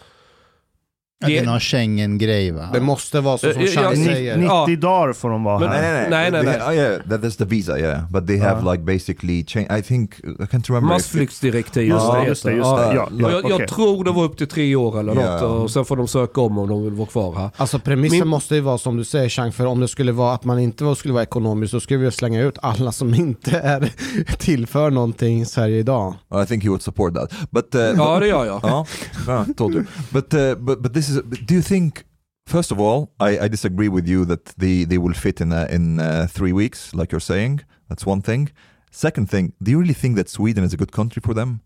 Ja, 1.25 1.29
det 1.29 1.39
är 1.39 1.47
någon 1.47 1.61
Schengen-grej 1.61 2.51
va? 2.51 2.69
Det 2.73 2.81
måste 2.81 3.21
vara 3.21 3.39
så 3.39 3.53
som 3.53 3.63
Eh, 3.63 3.69
Chang 3.69 3.85
ja, 3.85 4.13
säger. 4.13 4.37
Ni- 4.37 4.43
90 4.43 4.69
Ja. 4.69 4.77
dagar 4.77 5.13
får 5.13 5.31
de 5.31 5.45
vara 5.45 5.59
här. 5.69 5.81
Nej, 5.81 6.07
Nej, 6.11 6.31
nej, 6.31 6.43
nej. 6.45 6.69
oh, 6.69 6.75
yeah, 6.75 7.03
that 7.11 7.25
is 7.25 7.37
the 7.37 7.45
visa, 7.45 7.79
yeah. 7.79 8.11
But 8.11 8.27
they 8.27 8.39
have 8.39 8.61
Ja. 8.65 8.73
like 8.73 8.85
basically 8.85 9.45
changed. 9.47 9.79
I 9.79 9.83
think 9.83 10.15
I 10.19 10.23
can't 10.25 10.69
remember. 10.69 10.89
Massflyktsdirektiv. 10.95 11.83
Just 11.89 12.07
just 12.27 12.43
det, 12.45 12.53
just 12.53 12.77
det. 12.77 12.85
Ja, 12.85 12.95
Ja, 12.95 13.09
ja, 13.19 13.31
jag, 13.31 13.51
jag 13.61 13.69
tror 13.69 14.05
det 14.05 14.11
var 14.11 14.25
upp 14.25 14.37
till 14.39 14.47
tre 14.49 14.77
år 14.77 15.01
eller 15.01 15.15
något 15.15 15.25
Ja. 15.41 15.47
och 15.47 15.71
sen 15.71 15.85
får 15.85 15.97
de 15.97 16.09
söka 16.09 16.41
om 16.41 16.59
om 16.59 16.69
de 16.69 16.85
vill 16.85 16.93
vara 16.93 17.09
kvar 17.09 17.35
här. 17.37 17.51
Alltså 17.57 17.79
premissen 17.79 18.19
Min- 18.19 18.29
måste 18.29 18.55
ju 18.55 18.61
vara 18.61 18.79
som 18.79 18.97
du 18.97 19.05
säger 19.05 19.29
Chang, 19.29 19.53
för 19.53 19.67
om 19.67 19.81
det 19.81 19.89
skulle 19.89 20.13
vara 20.13 20.35
att 20.35 20.45
man 20.45 20.59
inte 20.59 20.95
skulle 20.95 21.15
vara 21.15 21.23
ekonomisk 21.23 21.71
så 21.71 21.81
skulle 21.81 21.99
vi 22.05 22.11
slänga 22.11 22.41
ut 22.43 22.59
alla 22.63 22.93
som 22.93 23.15
inte 23.15 23.51
är 23.59 23.93
tillför 24.39 24.91
någonting 24.91 25.41
i 25.41 25.45
Sverige 25.45 25.79
idag. 25.79 26.15
I 26.43 26.47
think 26.47 26.63
he 26.63 26.69
would 26.69 26.83
support 26.83 27.15
that. 27.15 27.33
But 27.51 27.75
uh, 27.75 27.81
Ja 27.81 28.19
det 28.21 28.27
gör 28.27 28.45
jag. 28.45 28.61
Ah, 29.29 29.45
told 29.57 29.75
you. 29.75 29.85
But 30.11 30.35
uh, 30.35 30.55
but 30.55 30.83
but 30.83 30.95
this 30.95 31.09
is. 31.09 31.14
Do 31.23 31.55
you 31.55 31.63
think? 31.63 32.05
First 32.47 32.73
of 32.73 32.79
all, 32.79 33.09
I, 33.21 33.39
I 33.45 33.49
disagree 33.49 33.89
with 33.89 34.07
you 34.09 34.27
that 34.27 34.45
they, 34.59 34.85
they 34.85 34.99
will 34.99 35.15
fit 35.15 35.41
in 35.41 35.53
uh, 35.53 35.67
in 35.71 35.99
uh, 35.99 36.27
three 36.31 36.53
weeks, 36.53 36.93
like 36.95 37.11
you're 37.11 37.21
saying. 37.21 37.61
That's 37.89 38.07
one 38.07 38.21
thing. 38.23 38.51
Second 38.91 39.31
thing, 39.31 39.53
do 39.63 39.71
you 39.71 39.81
really 39.81 39.95
think 39.95 40.17
that 40.17 40.29
Sweden 40.29 40.65
is 40.65 40.75
a 40.75 40.77
good 40.77 40.93
country 40.93 41.23
for 41.25 41.35
them? 41.35 41.61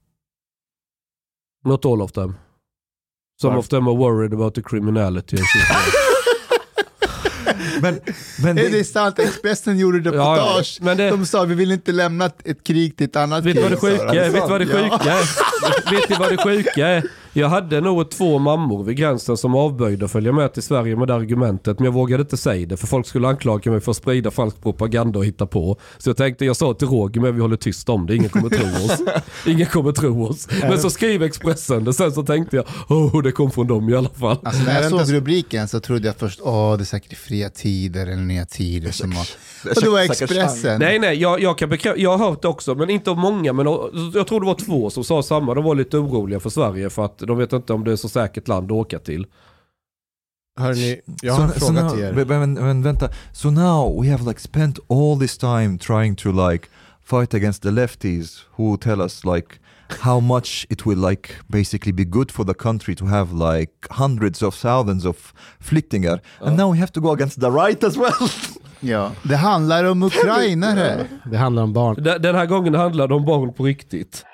Not 1.65 1.85
all 1.85 2.01
of 2.01 2.13
them. 2.13 2.37
Some 3.41 3.55
Varför? 3.55 3.59
of 3.59 3.69
them 3.69 3.89
are 3.89 3.95
worried 3.95 4.33
about 4.33 4.55
the 4.55 4.63
criminality. 4.63 5.37
Men, 7.83 8.01
men 8.43 8.59
Är 8.59 8.63
det, 8.63 8.69
det 8.69 8.85
sant? 8.85 9.19
Expressen 9.19 9.79
gjorde 9.79 9.99
ja, 9.99 10.05
ja. 10.05 10.13
reportage. 10.13 10.79
Men 10.83 10.97
det, 10.97 11.11
De 11.11 11.27
sa 11.27 11.45
vi 11.45 11.55
vill 11.55 11.73
inte 11.73 11.93
lämna 11.93 12.25
ett- 12.45 12.65
krig 12.65 12.97
till 12.97 13.07
ett 13.07 13.17
annat 13.17 13.45
vet 13.45 13.55
du 13.57 13.63
krig. 13.63 13.63
vad 13.63 13.71
det 13.71 13.99
sjuka 13.99 14.25
är? 14.25 14.31
Vet 14.31 14.43
du 14.43 14.49
vad 14.49 14.61
det 14.61 14.65
Ja. 14.65 14.91
sjuka 14.99 15.13
är? 15.13 15.91
Vet 15.91 16.09
du 16.09 16.15
vad 16.15 16.31
det 16.31 16.37
sjuka 16.37 16.87
är? 16.89 17.05
Jag 17.33 17.49
hade 17.49 17.81
nog 17.81 18.11
två 18.11 18.39
mammor 18.39 18.85
vid 18.85 18.97
gränsen 18.97 19.37
som 19.37 19.55
avböjde 19.55 20.05
att 20.05 20.11
följa 20.11 20.33
med 20.33 20.53
till 20.53 20.63
Sverige 20.63 20.97
med 20.97 21.09
det 21.09 21.15
argumentet. 21.15 21.79
Men 21.79 21.85
jag 21.85 21.93
vågade 21.93 22.21
inte 22.21 22.37
säga 22.37 22.67
det 22.67 22.77
för 22.77 22.87
folk 22.87 23.07
skulle 23.07 23.29
anklaga 23.29 23.71
mig 23.71 23.81
för 23.81 23.91
att 23.91 23.97
sprida 23.97 24.31
falsk 24.31 24.63
propaganda 24.63 25.19
och 25.19 25.25
hitta 25.25 25.47
på. 25.47 25.77
Så 25.99 26.11
jag 26.11 26.17
tänkte, 26.17 26.45
jag 26.45 26.57
sa 26.57 26.75
till 26.75 26.89
Roger, 26.89 27.21
men 27.21 27.35
vi 27.35 27.41
håller 27.41 27.57
tyst 27.57 27.89
om 27.89 28.07
det. 28.07 28.17
Ingen 28.17 28.29
kommer 28.29 28.49
tro 28.49 28.67
oss. 28.85 29.03
Ingen 29.47 29.67
kommer 29.67 29.93
tro 29.93 30.25
oss. 30.27 30.49
Men 30.61 30.79
så 30.79 30.91
skrev 30.91 31.23
Expressen 31.23 31.85
det. 31.85 31.93
Sen 31.93 32.13
så 32.13 32.23
tänkte 32.23 32.57
jag, 32.57 32.65
oh 32.89 33.23
det 33.23 33.33
kom 33.33 33.51
från 33.51 33.67
dem 33.67 33.89
i 33.89 33.95
alla 33.95 34.09
fall. 34.09 34.39
Alltså 34.43 34.63
när 34.63 34.79
Är 34.79 34.83
jag 34.83 35.07
såg 35.07 35.15
rubriken 35.15 35.69
så 35.69 35.81
trodde 35.81 36.07
jag 36.07 36.17
först, 36.17 36.41
åh 36.43 36.77
det 36.77 36.83
är 36.83 36.85
säkert 36.85 37.19
fria 37.19 37.51
tider 37.51 38.07
eller 38.07 38.23
nya 38.23 38.47
tider 38.47 38.91
som 38.91 39.13
har... 39.13 39.27
Och 39.77 39.83
det 39.83 39.91
var 39.91 40.01
Expressen. 40.01 40.81
Nej, 40.81 40.99
nej, 40.99 41.17
jag, 41.17 41.41
jag, 41.41 41.59
kan 41.59 41.73
bekrä- 41.73 41.95
jag 41.97 42.19
har 42.19 42.31
hört 42.31 42.43
det 42.43 42.49
också, 42.49 42.75
men 42.75 42.91
inte 42.91 43.11
av 43.11 43.17
många. 43.19 43.53
Men 43.53 43.67
jag 44.15 44.27
tror 44.27 44.41
det 44.41 44.47
var 44.47 44.55
två 44.55 44.91
som 44.91 45.05
sa 45.05 45.23
samma. 45.23 45.55
De 45.55 45.65
var 45.65 45.75
lite 45.75 45.97
oroliga 45.99 46.41
för 46.41 46.51
Sverige 46.51 46.91
för 46.91 47.05
att 47.05 47.19
de 47.29 47.39
vet 47.39 47.53
inte 47.53 47.73
om 47.73 47.85
det 47.85 47.93
är 47.93 47.97
så 47.97 48.09
säkert 48.09 48.49
land 48.49 48.67
att 48.73 48.77
åka 48.77 48.99
till. 48.99 49.27
Hörni, 50.61 51.01
jag 51.23 51.35
har 51.35 51.43
en 51.45 51.51
so 51.53 51.59
fråga 51.59 51.83
now, 51.83 51.91
till 51.91 52.05
er. 52.05 52.25
men- 52.25 52.55
men 52.55 52.83
vänta. 52.83 53.09
So 53.33 53.51
now 53.51 54.03
we 54.03 54.11
have 54.11 54.25
like 54.25 54.41
spent 54.41 54.79
all 54.91 55.19
this 55.21 55.39
time 55.39 55.79
trying 55.79 56.17
to 56.17 56.49
like 56.51 56.67
fight 57.05 57.35
against 57.35 57.63
the 57.63 57.71
lefties 57.71 58.39
who 58.57 58.77
tell 58.77 59.01
us 59.01 59.25
like 59.25 59.47
how 60.01 60.21
much 60.21 60.67
it 60.71 60.87
will 60.87 61.09
like 61.09 61.31
basically 61.47 61.93
be 61.93 62.05
good 62.05 62.31
for 62.31 62.45
the 62.45 62.55
country 62.55 62.97
to 62.97 63.05
have 63.07 63.33
like 63.55 63.73
hundreds 63.91 64.43
of 64.43 64.55
thousands 64.63 65.05
of 65.05 65.33
flyktingar. 65.61 66.21
And 66.41 66.57
now 66.57 66.73
we 66.73 66.79
have 66.79 66.93
to 66.93 67.01
go 67.01 67.13
against 67.13 67.41
the 67.41 67.51
right 67.51 67.85
as 67.85 67.97
well. 67.97 68.13
Ja. 68.81 69.13
Det 69.23 69.37
handlar 69.37 69.85
om 69.85 70.03
ukrainare. 70.03 71.07
Det 71.31 71.37
handlar 71.37 71.63
om 71.63 71.73
barn. 71.73 72.03
Den 72.03 72.23
den 72.23 72.35
här 72.35 72.47
gången 72.47 72.75
handlade 72.75 73.09
det 73.09 73.15
om 73.15 73.25
barn 73.25 73.53
på 73.53 73.65
riktigt. 73.65 74.25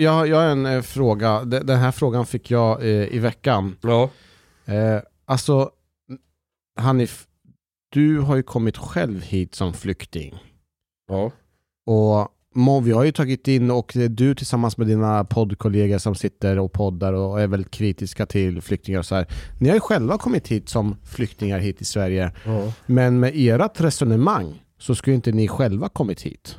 Jag, 0.00 0.28
jag 0.28 0.36
har 0.36 0.44
en 0.44 0.66
eh, 0.66 0.82
fråga. 0.82 1.44
Den, 1.44 1.66
den 1.66 1.78
här 1.78 1.92
frågan 1.92 2.26
fick 2.26 2.50
jag 2.50 2.82
eh, 2.82 3.14
i 3.14 3.18
veckan. 3.18 3.76
Ja. 3.80 4.10
Eh, 4.64 5.00
alltså, 5.24 5.70
Hanif, 6.80 7.26
du 7.92 8.18
har 8.18 8.36
ju 8.36 8.42
kommit 8.42 8.76
själv 8.76 9.22
hit 9.22 9.54
som 9.54 9.72
flykting. 9.72 10.38
Ja. 11.08 11.32
Och 11.86 12.28
Mo, 12.54 12.80
vi 12.80 12.92
har 12.92 13.04
ju 13.04 13.12
tagit 13.12 13.48
in, 13.48 13.70
och 13.70 13.92
du 14.10 14.34
tillsammans 14.34 14.76
med 14.76 14.86
dina 14.86 15.24
poddkollegor 15.24 15.98
som 15.98 16.14
sitter 16.14 16.58
och 16.58 16.72
poddar 16.72 17.12
och 17.12 17.40
är 17.40 17.46
väldigt 17.46 17.70
kritiska 17.70 18.26
till 18.26 18.62
flyktingar 18.62 18.98
och 18.98 19.06
så 19.06 19.14
här. 19.14 19.26
Ni 19.60 19.68
har 19.68 19.76
ju 19.76 19.80
själva 19.80 20.18
kommit 20.18 20.48
hit 20.48 20.68
som 20.68 20.96
flyktingar 21.04 21.58
hit 21.58 21.80
i 21.80 21.84
Sverige. 21.84 22.32
Men 22.86 23.20
med 23.20 23.32
ert 23.34 23.80
resonemang 23.80 24.62
så 24.78 24.94
skulle 24.94 25.16
inte 25.16 25.32
ni 25.32 25.48
själva 25.48 25.88
kommit 25.88 26.22
hit. 26.22 26.56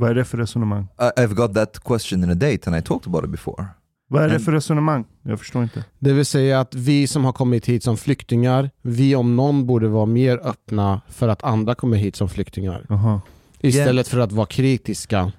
Vad 0.00 0.10
är 0.10 0.14
det 0.14 0.24
för 0.24 0.38
resonemang? 0.38 0.86
I, 1.00 1.20
I've 1.20 1.34
got 1.34 1.54
that 1.54 1.78
question 1.78 2.24
in 2.24 2.30
a 2.30 2.34
date 2.34 2.58
and 2.66 2.76
I 2.76 2.82
talked 2.82 3.06
about 3.06 3.24
it 3.24 3.30
before. 3.30 3.66
Vad 4.10 4.22
är 4.22 4.28
det 4.28 4.40
för 4.40 4.52
resonemang? 4.52 5.04
Jag 5.22 5.38
förstår 5.38 5.62
inte. 5.62 5.84
Det 5.98 6.12
vill 6.12 6.26
säga 6.26 6.60
att 6.60 6.74
vi 6.74 7.06
som 7.06 7.24
har 7.24 7.32
kommit 7.32 7.66
hit 7.66 7.84
som 7.84 7.96
flyktingar, 7.96 8.70
vi 8.82 9.14
om 9.14 9.36
någon 9.36 9.66
borde 9.66 9.88
vara 9.88 10.06
mer 10.06 10.38
öppna 10.42 11.00
för 11.08 11.28
att 11.28 11.44
andra 11.44 11.74
kommer 11.74 11.96
hit 11.96 12.16
som 12.16 12.28
flyktingar. 12.28 12.86
Jaha. 12.88 13.20
Istället 13.60 14.08
för 14.08 14.18
att 14.18 14.32
vara 14.32 14.46
kritiska. 14.46 15.32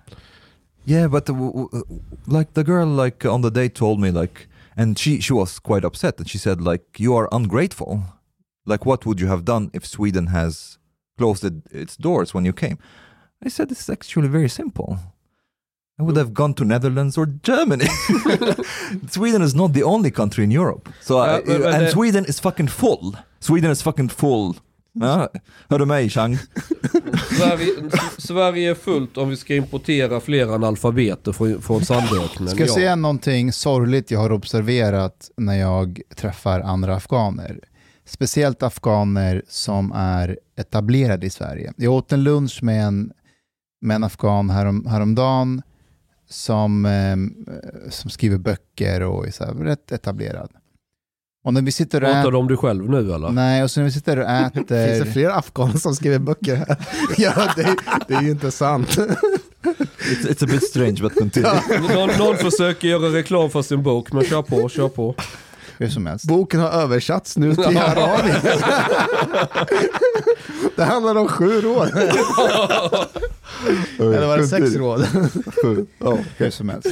Yeah, 0.85 1.11
but 1.11 1.25
w- 1.25 1.67
like 2.39 2.51
the 2.53 2.61
girl 2.71 3.03
like 3.03 3.29
on 3.29 3.43
the 3.43 3.49
date 3.49 3.69
told 3.69 3.99
me 3.99 4.11
like, 4.11 4.33
and 4.75 4.99
she 4.99 5.21
she 5.21 5.33
was 5.33 5.59
quite 5.59 5.87
upset 5.87 6.19
and 6.19 6.29
she 6.29 6.39
said 6.39 6.61
like 6.61 6.83
you 7.03 7.17
are 7.19 7.27
ungrateful. 7.31 8.01
Like 8.65 8.85
what 8.89 9.05
would 9.05 9.19
you 9.21 9.29
have 9.29 9.43
done 9.43 9.69
if 9.73 9.85
Sweden 9.85 10.27
has 10.27 10.77
closed 11.17 11.43
it, 11.43 11.53
its 11.71 11.97
doors 11.97 12.33
when 12.35 12.45
you 12.45 12.53
came? 12.53 12.77
I 13.45 13.49
said 13.49 13.71
it's 13.71 13.89
actually 13.93 14.27
very 14.29 14.49
simple. 14.49 14.97
I 15.99 16.03
would 16.03 16.17
have 16.17 16.31
gone 16.33 16.53
to 16.53 16.63
Netherlands 16.63 17.17
or 17.17 17.25
Germany. 17.43 17.85
Sweden 19.11 19.41
is 19.41 19.53
not 19.55 19.73
the 19.73 19.83
only 19.83 20.11
country 20.11 20.43
in 20.43 20.51
Europe. 20.51 20.89
So 21.01 21.13
Ja, 21.13 21.39
I- 21.39 21.43
men- 21.47 21.61
men 21.61 21.73
and 21.73 21.83
det- 21.83 21.91
Sweden 21.91 22.25
is 22.25 22.39
fucking 22.41 22.67
full. 22.69 23.17
Sweden 23.39 23.71
is 23.71 23.81
fucking 23.83 24.09
full. 24.09 24.53
Ja, 24.93 25.29
hör 25.69 25.79
du 25.79 25.85
mig 25.85 26.09
Chang? 26.09 26.37
Sverige, 27.37 27.67
Sverige 28.17 28.69
är 28.69 28.75
fullt 28.75 29.17
om 29.17 29.29
vi 29.29 29.37
ska 29.37 29.55
importera 29.55 30.19
fler 30.19 30.55
analfabeter 30.55 31.31
från, 31.31 31.61
från 31.61 31.85
Sandöknen. 31.85 32.49
Ska 32.49 32.59
jag 32.59 32.69
Ja. 32.69 32.73
säga 32.73 32.95
någonting 32.95 33.51
sorgligt 33.53 34.11
jag 34.11 34.19
har 34.19 34.31
observerat 34.31 35.31
när 35.37 35.53
jag 35.59 36.01
träffar 36.15 36.59
andra 36.59 36.95
afghaner? 36.95 37.59
Speciellt 38.05 38.63
afghaner 38.63 39.41
som 39.49 39.91
är 39.95 40.39
etablerade 40.57 41.25
i 41.25 41.29
Sverige. 41.29 41.73
Jag 41.77 41.93
åt 41.93 42.11
en 42.11 42.23
lunch 42.23 42.59
med 42.63 42.83
en, 42.85 43.11
med 43.81 43.95
en 43.95 44.03
afghan 44.03 44.49
härom, 44.49 44.85
häromdagen 44.85 45.61
som, 46.29 46.85
eh, 46.85 47.17
som 47.89 48.09
skriver 48.09 48.37
böcker 48.37 49.01
och 49.01 49.27
är 49.27 49.31
så 49.31 49.45
här, 49.45 49.53
rätt 49.53 49.91
etablerad. 49.91 50.49
Och 51.43 51.53
när 51.53 51.61
vi 51.61 51.71
sitter 51.71 52.03
och 52.03 52.07
Pratar 52.07 52.21
äter... 52.21 52.31
du 52.31 52.37
om 52.37 52.47
dig 52.47 52.57
själv 52.57 52.89
nu 52.89 53.13
eller? 53.13 53.29
Nej, 53.29 53.63
och 53.63 53.71
så 53.71 53.79
när 53.79 53.85
vi 53.85 53.91
sitter 53.91 54.19
och 54.19 54.53
Finns 54.53 54.67
det 54.67 54.97
äter... 54.97 55.11
fler 55.11 55.29
afghaner 55.29 55.77
som 55.77 55.95
skriver 55.95 56.19
böcker 56.19 56.55
här? 56.55 56.77
ja, 57.17 57.53
det, 57.55 57.75
det 58.07 58.13
är 58.13 58.21
ju 58.21 58.31
inte 58.31 58.51
sant. 58.51 58.97
It's, 59.99 60.27
it's 60.29 60.43
a 60.43 60.47
bit 60.47 60.63
strange 60.63 61.01
but 61.01 61.13
continue. 61.13 61.61
Någon, 61.95 62.09
någon 62.17 62.37
försöker 62.37 62.87
göra 62.87 63.13
reklam 63.13 63.49
för 63.49 63.61
sin 63.61 63.83
bok, 63.83 64.11
men 64.11 64.23
kör 64.23 64.41
på, 64.41 64.69
kör 64.69 64.89
på. 64.89 65.15
Hur 65.79 65.89
som 65.89 66.05
helst. 66.05 66.25
Boken 66.25 66.59
har 66.59 66.69
översatts 66.69 67.37
nu 67.37 67.55
till 67.55 67.77
arabiska. 67.77 68.57
det 70.75 70.83
handlar 70.83 71.15
om 71.15 71.27
sju 71.27 71.61
råd. 71.61 71.87
Eller 73.99 74.27
var 74.27 74.37
det 74.37 74.47
sex 74.47 74.75
råd? 74.75 75.07
Ja, 75.99 76.17
hur 76.37 76.49
som 76.49 76.69
helst. 76.69 76.87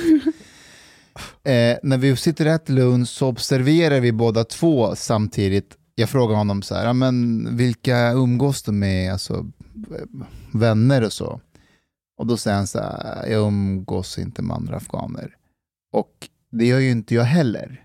Eh, 1.43 1.77
när 1.83 1.97
vi 1.97 2.15
sitter 2.15 2.45
och 2.45 2.51
äter 2.51 2.73
lunch 2.73 3.07
så 3.09 3.27
observerar 3.27 3.99
vi 3.99 4.11
båda 4.11 4.43
två 4.43 4.95
samtidigt. 4.95 5.77
Jag 5.95 6.09
frågar 6.09 6.35
honom 6.35 6.61
så 6.61 6.75
här, 6.75 6.85
"Ja, 6.85 6.93
men 6.93 7.47
vilka 7.57 8.11
umgås 8.11 8.63
du 8.63 8.71
med, 8.71 9.11
alltså 9.13 9.33
eh, 9.91 10.05
vänner 10.53 11.03
och 11.03 11.13
så? 11.13 11.41
Och 12.19 12.27
då 12.27 12.37
säger 12.37 12.57
han 12.57 12.67
så 12.67 12.79
här, 12.79 13.27
jag 13.29 13.41
umgås 13.47 14.17
inte 14.17 14.41
med 14.41 14.55
andra 14.55 14.75
afghaner. 14.75 15.35
Och 15.93 16.11
det 16.51 16.65
gör 16.65 16.79
ju 16.79 16.91
inte 16.91 17.15
jag 17.15 17.23
heller. 17.23 17.83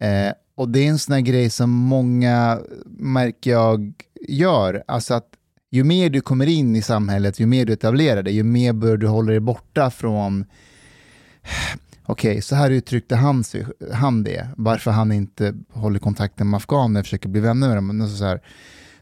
Eh, 0.00 0.32
och 0.56 0.68
det 0.68 0.80
är 0.80 0.88
en 0.88 0.98
sån 0.98 1.12
här 1.12 1.20
grej 1.20 1.50
som 1.50 1.70
många 1.70 2.60
märker 2.86 3.50
jag 3.50 3.92
gör. 4.28 4.84
Alltså 4.86 5.14
att 5.14 5.28
ju 5.70 5.84
mer 5.84 6.10
du 6.10 6.20
kommer 6.20 6.46
in 6.46 6.76
i 6.76 6.82
samhället, 6.82 7.40
ju 7.40 7.46
mer 7.46 7.66
du 7.66 7.72
etablerar 7.72 8.22
dig, 8.22 8.34
ju 8.34 8.42
mer 8.42 8.72
bör 8.72 8.96
du 8.96 9.06
hålla 9.06 9.30
dig 9.30 9.40
borta 9.40 9.90
från 9.90 10.44
Okej, 12.06 12.42
så 12.42 12.54
här 12.54 12.70
uttryckte 12.70 13.16
han, 13.16 13.44
sig, 13.44 13.66
han 13.92 14.24
det, 14.24 14.48
varför 14.56 14.90
han 14.90 15.12
inte 15.12 15.54
håller 15.72 15.98
kontakten 15.98 16.50
med 16.50 16.56
afghaner, 16.56 17.00
och 17.00 17.06
försöker 17.06 17.28
bli 17.28 17.40
vänner 17.40 17.68
med 17.68 17.76
dem. 17.76 17.86
Men 17.86 18.00
alltså 18.00 18.16
så 18.16 18.24
här, 18.24 18.40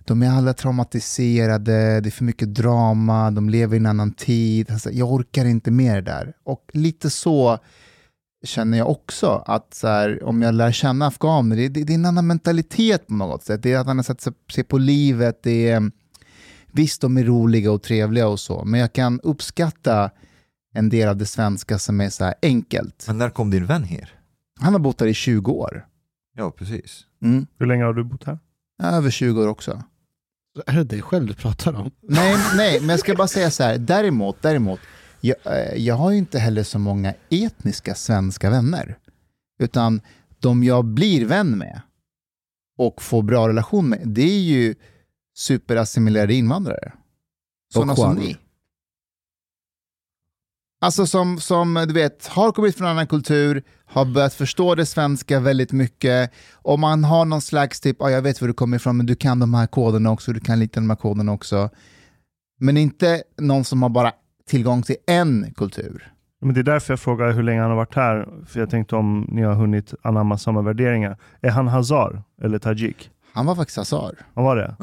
de 0.05 0.23
är 0.23 0.31
alla 0.31 0.55
traumatiserade, 0.55 2.01
det 2.01 2.09
är 2.09 2.10
för 2.10 2.24
mycket 2.24 2.55
drama, 2.55 3.31
de 3.31 3.51
lever 3.51 3.74
i 3.74 3.78
en 3.78 3.86
annan 3.86 4.12
tid. 4.12 4.70
Alltså, 4.70 4.90
jag 4.90 5.12
orkar 5.12 5.44
inte 5.44 5.70
mer 5.70 5.94
det 5.94 6.01
där. 6.01 6.32
Och 6.44 6.70
lite 6.73 7.10
så 7.10 7.59
känner 8.44 8.78
jag 8.78 8.90
också, 8.90 9.43
att 9.47 9.74
så 9.74 9.89
här, 9.89 10.24
om 10.24 10.43
jag 10.43 10.55
lär 10.55 10.73
känna 10.73 11.06
afghaner, 11.06 11.56
det, 11.56 11.69
det, 11.69 11.85
det 11.85 11.93
är 11.93 11.94
en 11.94 12.06
annan 12.06 12.27
mentalitet 12.27 13.06
på 13.06 13.14
något 13.14 13.43
sätt. 13.43 13.62
Det 13.62 13.73
är 13.73 13.81
ett 13.81 13.89
annat 13.89 14.06
sätt 14.06 14.27
att 14.27 14.35
se 14.52 14.64
på 14.64 14.78
livet. 14.78 15.43
Det 15.43 15.69
är, 15.69 15.90
visst, 16.73 17.01
de 17.01 17.16
är 17.16 17.24
roliga 17.24 17.73
och 17.73 17.82
trevliga 17.82 18.28
och 18.28 18.40
så, 18.40 18.64
men 18.64 18.81
jag 18.81 18.93
kan 18.93 19.20
uppskatta 19.20 20.10
en 20.74 20.89
del 20.89 21.09
av 21.09 21.16
det 21.16 21.27
svenska 21.27 21.78
som 21.78 22.01
är 22.01 22.10
så 22.10 22.24
här 22.24 22.35
enkelt. 22.43 23.05
Men 23.06 23.19
när 23.19 23.31
kom 23.31 23.51
din 23.51 23.66
vän 23.66 23.85
här? 23.85 24.10
Han 24.60 24.73
har 24.73 24.81
bott 24.81 25.01
här 25.01 25.06
i 25.06 25.14
20 25.14 25.52
år. 25.52 25.86
Ja, 26.36 26.51
precis. 26.51 27.06
Mm. 27.23 27.47
Hur 27.59 27.66
länge 27.66 27.85
har 27.85 27.94
du 27.94 28.05
bott 28.05 28.24
här? 28.24 28.39
Över 28.82 29.10
20 29.10 29.43
år 29.43 29.48
också. 29.48 29.82
Är 30.66 30.73
det 30.73 30.85
dig 30.85 31.02
själv 31.02 31.27
du 31.27 31.35
pratar 31.35 31.74
om? 31.74 31.90
Nej, 32.01 32.36
nej, 32.56 32.81
men 32.81 32.89
jag 32.89 33.01
ska 33.01 33.14
bara 33.14 33.28
säga 33.28 33.51
så 33.51 33.62
här, 33.62 33.78
däremot, 33.78 34.43
däremot 34.43 34.81
jag, 35.24 35.36
eh, 35.44 35.74
jag 35.74 35.94
har 35.94 36.11
ju 36.11 36.19
inte 36.19 36.39
heller 36.39 36.62
så 36.62 36.78
många 36.78 37.15
etniska 37.31 37.94
svenska 37.94 38.51
vänner. 38.51 38.99
Utan 39.59 40.01
de 40.39 40.65
jag 40.65 40.85
blir 40.85 41.27
vän 41.27 41.59
med 41.59 41.81
och 42.78 43.03
får 43.03 43.23
bra 43.23 43.49
relation 43.49 43.89
med, 43.89 44.03
det 44.05 44.23
är 44.23 44.40
ju 44.40 44.74
superassimilerade 45.35 46.35
invandrare. 46.35 46.93
Sådana 47.73 47.97
som 47.97 48.15
ni. 48.15 48.36
Alltså 50.81 51.07
som, 51.07 51.40
som 51.40 51.85
du 51.89 51.94
vet, 51.94 52.27
har 52.27 52.53
kommit 52.53 52.77
från 52.77 52.86
en 52.86 52.93
annan 52.93 53.07
kultur, 53.07 53.62
har 53.85 54.05
börjat 54.05 54.35
förstå 54.35 54.74
det 54.74 54.86
svenska 54.86 55.40
väldigt 55.40 55.73
mycket. 55.73 56.32
Och 56.53 56.78
man 56.78 57.05
har 57.05 57.24
någon 57.24 57.40
slags 57.40 57.81
typ, 57.81 57.97
ja, 58.01 58.11
jag 58.11 58.23
vet 58.23 58.40
var 58.40 58.49
du 58.49 58.55
kommer 58.55 58.77
ifrån, 58.77 58.97
men 58.97 59.07
du 59.07 59.15
kan 59.15 59.39
de 59.39 59.55
här 59.55 59.66
koderna 59.66 60.11
också, 60.11 60.32
du 60.32 60.40
kan 60.40 60.59
lite 60.59 60.81
de 60.81 60.90
här 60.90 60.97
koderna 60.97 61.32
också. 61.32 61.70
Men 62.59 62.77
inte 62.77 63.23
någon 63.39 63.65
som 63.65 63.82
har 63.82 63.90
bara 63.90 64.12
tillgång 64.52 64.82
till 64.82 64.96
en 65.06 65.52
kultur. 65.56 66.12
Men 66.40 66.54
det 66.54 66.60
är 66.60 66.64
därför 66.64 66.92
jag 66.92 67.00
frågar 67.00 67.32
hur 67.32 67.42
länge 67.42 67.60
han 67.60 67.70
har 67.70 67.76
varit 67.76 67.94
här. 67.94 68.28
För 68.46 68.60
jag 68.60 68.70
tänkte 68.70 68.96
om 68.96 69.26
ni 69.28 69.42
har 69.42 69.54
hunnit 69.54 69.94
anamma 70.02 70.38
samma 70.38 70.62
värderingar. 70.62 71.16
Är 71.40 71.50
han 71.50 71.68
hazar 71.68 72.22
eller 72.42 72.58
tajik? 72.58 73.10
Han 73.34 73.46
var 73.46 73.54
faktiskt 73.54 73.76
hazar. 73.76 74.14
Han 74.34 74.44
var 74.44 74.56
det? 74.56 74.74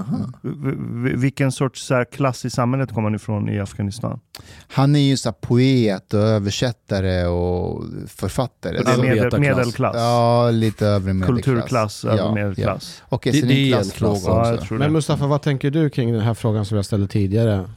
V- 0.43 1.13
vilken 1.15 1.51
sorts 1.51 1.85
så 1.85 1.95
här, 1.95 2.05
klass 2.05 2.45
i 2.45 2.49
samhället 2.49 2.89
kommer 2.89 3.03
han 3.03 3.15
ifrån 3.15 3.49
i 3.49 3.59
Afghanistan? 3.59 4.19
Han 4.67 4.95
är 4.95 4.99
ju 4.99 5.17
så 5.17 5.29
här 5.29 5.35
poet 5.41 6.13
och 6.13 6.19
översättare 6.19 7.25
och 7.27 7.83
författare. 8.07 8.77
Och 8.79 8.85
det 8.85 8.91
är 8.91 8.95
Så- 8.95 9.01
Medel, 9.01 9.15
medelklass. 9.17 9.57
medelklass? 9.57 9.95
Ja, 9.95 10.49
lite 10.51 10.87
övre 10.87 11.13
medelklass. 11.13 11.43
Kulturklass, 11.45 12.03
Ja, 12.03 12.11
över 12.11 12.23
ja. 12.23 12.33
medelklass? 12.33 13.03
Okej, 13.09 13.31
Det- 13.31 13.39
så 13.39 13.45
det 13.45 13.53
det 13.53 13.59
är 13.59 13.65
en 13.65 13.71
klassfråga 13.83 14.19
klass, 14.19 14.47
Ja, 14.49 14.53
också. 14.53 14.73
Men. 14.73 14.93
Mustafa, 14.93 15.27
vad 15.27 15.41
tänker 15.41 15.71
du 15.71 15.89
kring 15.89 16.11
den 16.13 16.21
här 16.21 16.33
frågan 16.33 16.65
som 16.65 16.75
jag 16.75 16.85
ställde 16.85 17.07
tidigare? 17.07 17.69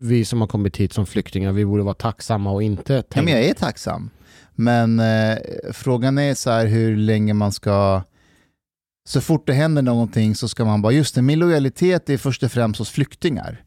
Vi 0.00 0.24
som 0.24 0.40
har 0.40 0.48
kommit 0.48 0.76
hit 0.76 0.92
som 0.92 1.06
flyktingar, 1.06 1.52
vi 1.52 1.64
borde 1.64 1.82
vara 1.82 1.94
tacksamma 1.94 2.50
och 2.52 2.62
inte 2.62 2.92
Ja, 2.94 3.02
tänka... 3.02 3.24
men 3.24 3.34
jag 3.34 3.44
är 3.50 3.54
tacksam. 3.54 4.10
Men 4.54 5.00
eh, 5.00 5.36
frågan 5.72 6.18
är 6.18 6.34
så 6.34 6.50
här 6.50 6.66
hur 6.66 6.96
länge 6.96 7.34
man 7.34 7.52
ska... 7.52 8.02
Så 9.08 9.20
fort 9.20 9.46
det 9.46 9.52
händer 9.52 9.82
någonting 9.82 10.34
så 10.34 10.48
ska 10.48 10.64
man 10.64 10.82
bara, 10.82 10.92
just 10.92 11.14
det, 11.14 11.22
min 11.22 11.38
lojalitet 11.38 12.10
är 12.10 12.16
först 12.16 12.42
och 12.42 12.52
främst 12.52 12.78
hos 12.78 12.90
flyktingar. 12.90 13.64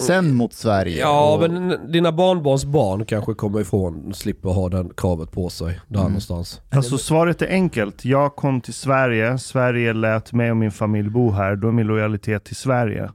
Sen 0.00 0.34
mot 0.34 0.52
Sverige. 0.52 1.00
Ja, 1.00 1.34
och, 1.34 1.40
men 1.50 1.92
dina 1.92 2.12
barnbarns 2.12 2.64
barn 2.64 3.04
kanske 3.04 3.34
kommer 3.34 3.60
ifrån, 3.60 4.14
slipper 4.14 4.48
ha 4.48 4.68
den 4.68 4.90
kravet 4.96 5.32
på 5.32 5.50
sig 5.50 5.80
där 5.88 5.98
Mm. 6.00 6.10
någonstans. 6.10 6.60
Alltså 6.70 6.98
svaret 6.98 7.42
är 7.42 7.48
enkelt. 7.48 8.04
Jag 8.04 8.36
kom 8.36 8.60
till 8.60 8.74
Sverige, 8.74 9.38
Sverige 9.38 9.92
lät 9.92 10.32
mig 10.32 10.50
och 10.50 10.56
min 10.56 10.70
familj 10.70 11.08
bo 11.08 11.30
här, 11.30 11.56
då 11.56 11.68
är 11.68 11.72
min 11.72 11.86
lojalitet 11.86 12.44
till 12.44 12.56
Sverige. 12.56 13.10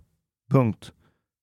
Punkt. 0.51 0.91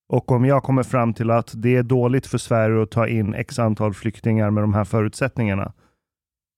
Och 0.09 0.33
om 0.33 0.45
jag 0.45 0.63
kommer 0.63 0.83
fram 0.83 1.15
till 1.15 1.31
att 1.31 1.53
det 1.57 1.77
är 1.77 1.83
dåligt 1.83 2.27
för 2.27 2.39
Sverige 2.39 2.83
att 2.83 2.91
ta 2.91 3.09
in 3.09 3.35
x 3.35 3.59
antal 3.59 3.95
flyktingar 3.95 4.51
med 4.51 4.63
de 4.63 4.75
här 4.75 4.85
förutsättningarna, 4.85 5.73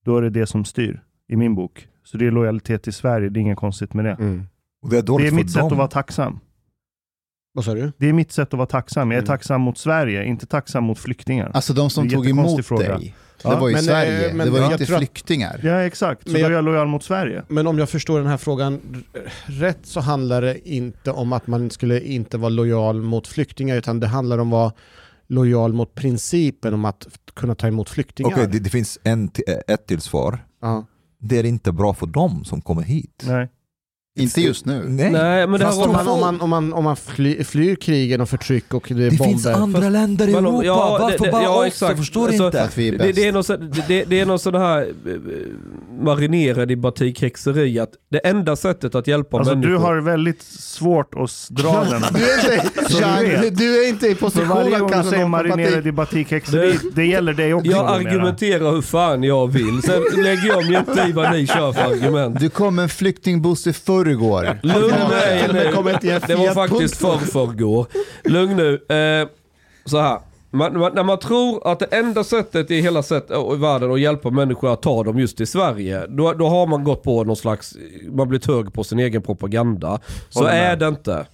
då 0.05 0.17
är 0.17 0.23
det 0.23 0.31
det 0.31 0.47
som 0.47 0.65
styr 0.65 1.03
i 1.29 1.37
min 1.37 1.55
bok. 1.55 1.89
Så 2.05 2.17
det 2.17 2.27
är 2.27 2.31
lojalitet 2.31 2.83
till 2.83 2.93
Sverige, 2.93 3.29
det 3.29 3.39
är 3.39 3.43
inget 3.43 3.59
konstigt 3.59 3.95
med 3.95 4.05
det. 4.05 4.17
Mm. 4.21 4.47
Det 4.91 4.99
är 4.99 5.19
Det 5.19 5.27
är 5.27 5.33
mitt 5.33 5.51
sätt 5.51 5.61
dem. 5.61 5.73
att 5.73 5.79
vara 5.79 5.89
tacksam. 5.89 6.39
Vad 7.53 7.65
sa 7.65 7.75
du? 7.75 7.93
Det 7.99 8.09
är 8.09 8.13
mitt 8.13 8.33
sätt 8.33 8.49
att 8.49 8.59
vara 8.59 8.67
tacksam. 8.67 9.11
Jag 9.11 9.17
är 9.19 9.23
Mm. 9.23 9.27
tacksam 9.27 9.61
mot 9.61 9.79
Sverige, 9.79 10.25
inte 10.25 10.47
tacksam 10.47 10.85
mot 10.85 10.99
flyktingar. 10.99 11.51
Alltså 11.55 11.73
de 11.73 11.91
som 11.91 12.11
tog 12.11 12.29
emot 12.29 12.67
fråga. 12.67 12.99
dig, 12.99 13.15
Ja, 13.45 13.51
det 13.51 13.57
var 13.61 13.69
ju 13.69 13.75
men, 13.75 13.83
Sverige, 13.83 14.29
eh, 14.29 14.35
men 14.35 14.47
det 14.47 14.53
var 14.53 14.59
ju 14.59 14.73
inte 14.73 14.95
att- 14.95 14.99
flyktingar. 14.99 15.61
Ja, 15.63 15.81
exakt. 15.81 16.23
Så 16.23 16.29
Men 16.33 16.35
då 16.35 16.39
jag- 16.41 16.51
är 16.51 16.55
jag 16.55 16.65
lojal 16.65 16.87
mot 16.89 17.03
Sverige. 17.03 17.43
Men 17.49 17.67
om 17.67 17.79
jag 17.79 17.89
förstår 17.89 18.19
den 18.19 18.27
här 18.29 18.37
frågan 18.37 18.81
rätt 19.47 19.79
så 19.83 20.01
handlar 20.01 20.43
det 20.43 20.69
inte 20.69 21.11
om 21.11 21.33
att 21.33 21.47
man 21.47 21.71
skulle 21.71 22.01
inte 22.01 22.39
vara 22.39 22.49
lojal 22.49 23.03
mot 23.03 23.27
flyktingar 23.27 23.77
utan 23.77 24.01
det 24.01 24.07
handlar 24.07 24.39
om 24.39 24.51
vad 24.51 24.73
lojal 25.27 25.73
mot 25.73 25.95
principen 25.95 26.75
om 26.75 26.85
att 26.85 27.07
kunna 27.35 27.55
ta 27.55 27.67
emot 27.67 27.89
flyktingar. 27.91 28.31
Okej, 28.33 28.47
det, 28.53 28.59
det 28.59 28.71
finns 28.71 28.99
en, 29.03 29.31
ett 29.69 29.87
till 29.87 30.01
svar. 30.01 30.39
ja. 30.63 30.87
Det 31.23 31.39
är 31.39 31.45
inte 31.45 31.73
bra 31.73 31.95
för 31.95 32.07
dem 32.07 32.45
som 32.45 32.61
kommer 32.61 32.83
hit. 32.83 33.25
Nej. 33.27 33.49
Inte 34.19 34.41
just 34.41 34.67
nu. 34.67 34.85
Nej. 34.89 35.11
Nej, 35.11 35.47
men 35.47 35.61
det 35.61 35.67
Fast 35.67 35.79
här 35.81 35.87
om 35.87 35.93
man, 35.93 36.09
om 36.09 36.21
man, 36.21 36.41
om 36.41 36.51
man, 36.51 36.73
om 36.73 36.85
man 36.85 36.97
fly, 36.97 37.45
flyr 37.45 37.75
krigen 37.77 38.21
och 38.21 38.29
förtryck 38.29 38.75
och 38.75 38.85
det 38.89 38.95
är 39.07 39.11
Det 39.11 39.17
bomber. 39.17 39.25
finns 39.25 39.47
andra 39.47 39.81
Fast- 39.81 39.93
länder 39.93 40.29
i 40.29 40.33
Europa, 40.33 40.65
ja, 40.65 40.97
det- 40.99 41.03
varför 41.05 41.25
det- 41.25 41.31
bara 41.33 41.43
ja, 41.43 41.59
oss? 41.61 41.67
exakt. 41.67 41.91
Jag 41.91 41.99
förstår 41.99 42.27
Alltså, 42.29 42.47
inte. 42.47 42.63
Att 42.63 42.79
vi 42.79 42.89
är 42.89 42.93
Det, 42.93 42.99
bäst. 42.99 43.15
det, 43.17 43.29
är 43.29 43.33
någon, 43.33 43.45
så- 43.45 43.57
det, 43.57 44.05
det 44.05 44.21
är 44.21 44.27
någon 44.27 44.39
sån 44.39 44.55
här 44.55 44.81
eh, 44.83 45.13
marinerad 46.05 46.71
i 46.71 46.77
batikhäxeri 46.77 47.79
att 47.79 47.91
det 48.11 48.19
enda 48.19 48.57
sättet 48.57 48.95
att 48.95 49.07
hjälpa 49.07 49.39
Alltså 49.39 49.55
människor... 49.55 49.71
du 49.73 49.79
har 49.79 49.97
väldigt 50.01 50.43
svårt 50.43 51.15
att 51.15 51.47
dra 51.51 51.85
den. 51.91 52.03
Du 52.15 52.31
är 52.31 52.55
inte, 52.55 52.71
Jean, 52.95 53.55
du 53.55 53.85
är 53.85 53.89
inte 53.89 54.07
i 54.09 54.15
position 54.15 54.49
varje 54.49 54.85
att 54.85 54.91
säger 54.91 55.01
någon 55.01 55.13
för 55.13 55.27
marinerad 55.27 55.87
i 55.87 55.93
batikhäxeri, 55.93 56.79
det 56.95 57.05
gäller 57.07 57.33
dig 57.33 57.55
också 57.55 57.71
Jag 57.71 57.87
argumenterar 57.87 58.73
hur 58.73 58.83
fan 58.83 59.23
jag 59.23 59.53
vill, 59.53 59.83
sen 59.83 60.23
lägger 60.23 60.47
jag 60.49 60.71
mig 60.71 60.85
inte 60.89 61.09
i 61.09 61.13
vad 61.13 61.33
ni 61.33 61.47
kör 61.47 61.73
för 61.73 61.81
argument. 61.83 62.41
Du 62.41 62.49
kom 62.51 62.79
en 62.79 62.89
flyktingbuss 62.89 63.67
i 63.67 63.73
förrgår. 64.05 64.59
Lugn 64.63 64.95
nu. 65.09 66.19
Det 66.27 66.35
var 66.35 66.55
faktiskt 66.55 66.97
förrförrgår. 66.97 67.87
Lugn 68.25 68.57
nu. 68.57 68.75
Eh, 68.75 69.29
så 69.85 69.99
här. 69.99 70.19
Man, 70.53 70.79
man, 70.79 70.93
när 70.95 71.05
man 71.05 71.19
tror 71.19 71.73
att 71.73 71.79
det 71.79 71.87
enda 71.87 72.25
sättet 72.25 72.71
i 72.71 72.81
hela 72.81 73.03
sätt, 73.03 73.31
i 73.31 73.57
världen 73.57 73.93
att 73.93 74.01
hjälpa 74.01 74.31
människor 74.31 74.73
att 74.73 74.83
ta 74.83 75.05
dem 75.05 75.19
just 75.19 75.37
till 75.37 75.47
Sverige. 75.47 76.07
Då, 76.07 76.33
då 76.33 76.49
har 76.49 76.67
man 76.67 76.85
gått 76.85 77.03
på 77.03 77.25
någon 77.25 77.37
slags, 77.37 77.77
man 78.09 78.29
blivit 78.29 78.47
hög 78.47 78.73
på 78.73 78.85
sin 78.85 78.99
egen 78.99 79.23
propaganda. 79.23 80.01
Så 80.29 80.43
med. 80.43 80.73
är 80.73 80.77
det 80.77 80.89
inte. 80.89 81.27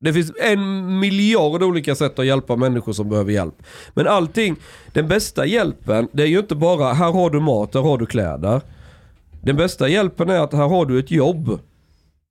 Det 0.00 0.12
finns 0.12 0.32
en 0.40 0.98
miljard 0.98 1.62
olika 1.62 1.94
sätt 1.94 2.18
att 2.18 2.26
hjälpa 2.26 2.56
människor 2.56 2.92
som 2.92 3.08
behöver 3.08 3.32
hjälp. 3.32 3.54
Men 3.94 4.06
allting, 4.06 4.56
den 4.92 5.08
bästa 5.08 5.46
hjälpen, 5.46 6.08
det 6.12 6.22
är 6.22 6.26
ju 6.26 6.38
inte 6.38 6.54
bara 6.54 6.92
här 6.92 7.12
har 7.12 7.30
du 7.30 7.40
mat, 7.40 7.74
här 7.74 7.82
har 7.82 7.98
du 7.98 8.06
kläder. 8.06 8.60
Den 9.42 9.56
bästa 9.56 9.88
hjälpen 9.88 10.30
är 10.30 10.40
att 10.40 10.52
här 10.52 10.68
har 10.68 10.86
du 10.86 10.98
ett 10.98 11.10
jobb. 11.10 11.60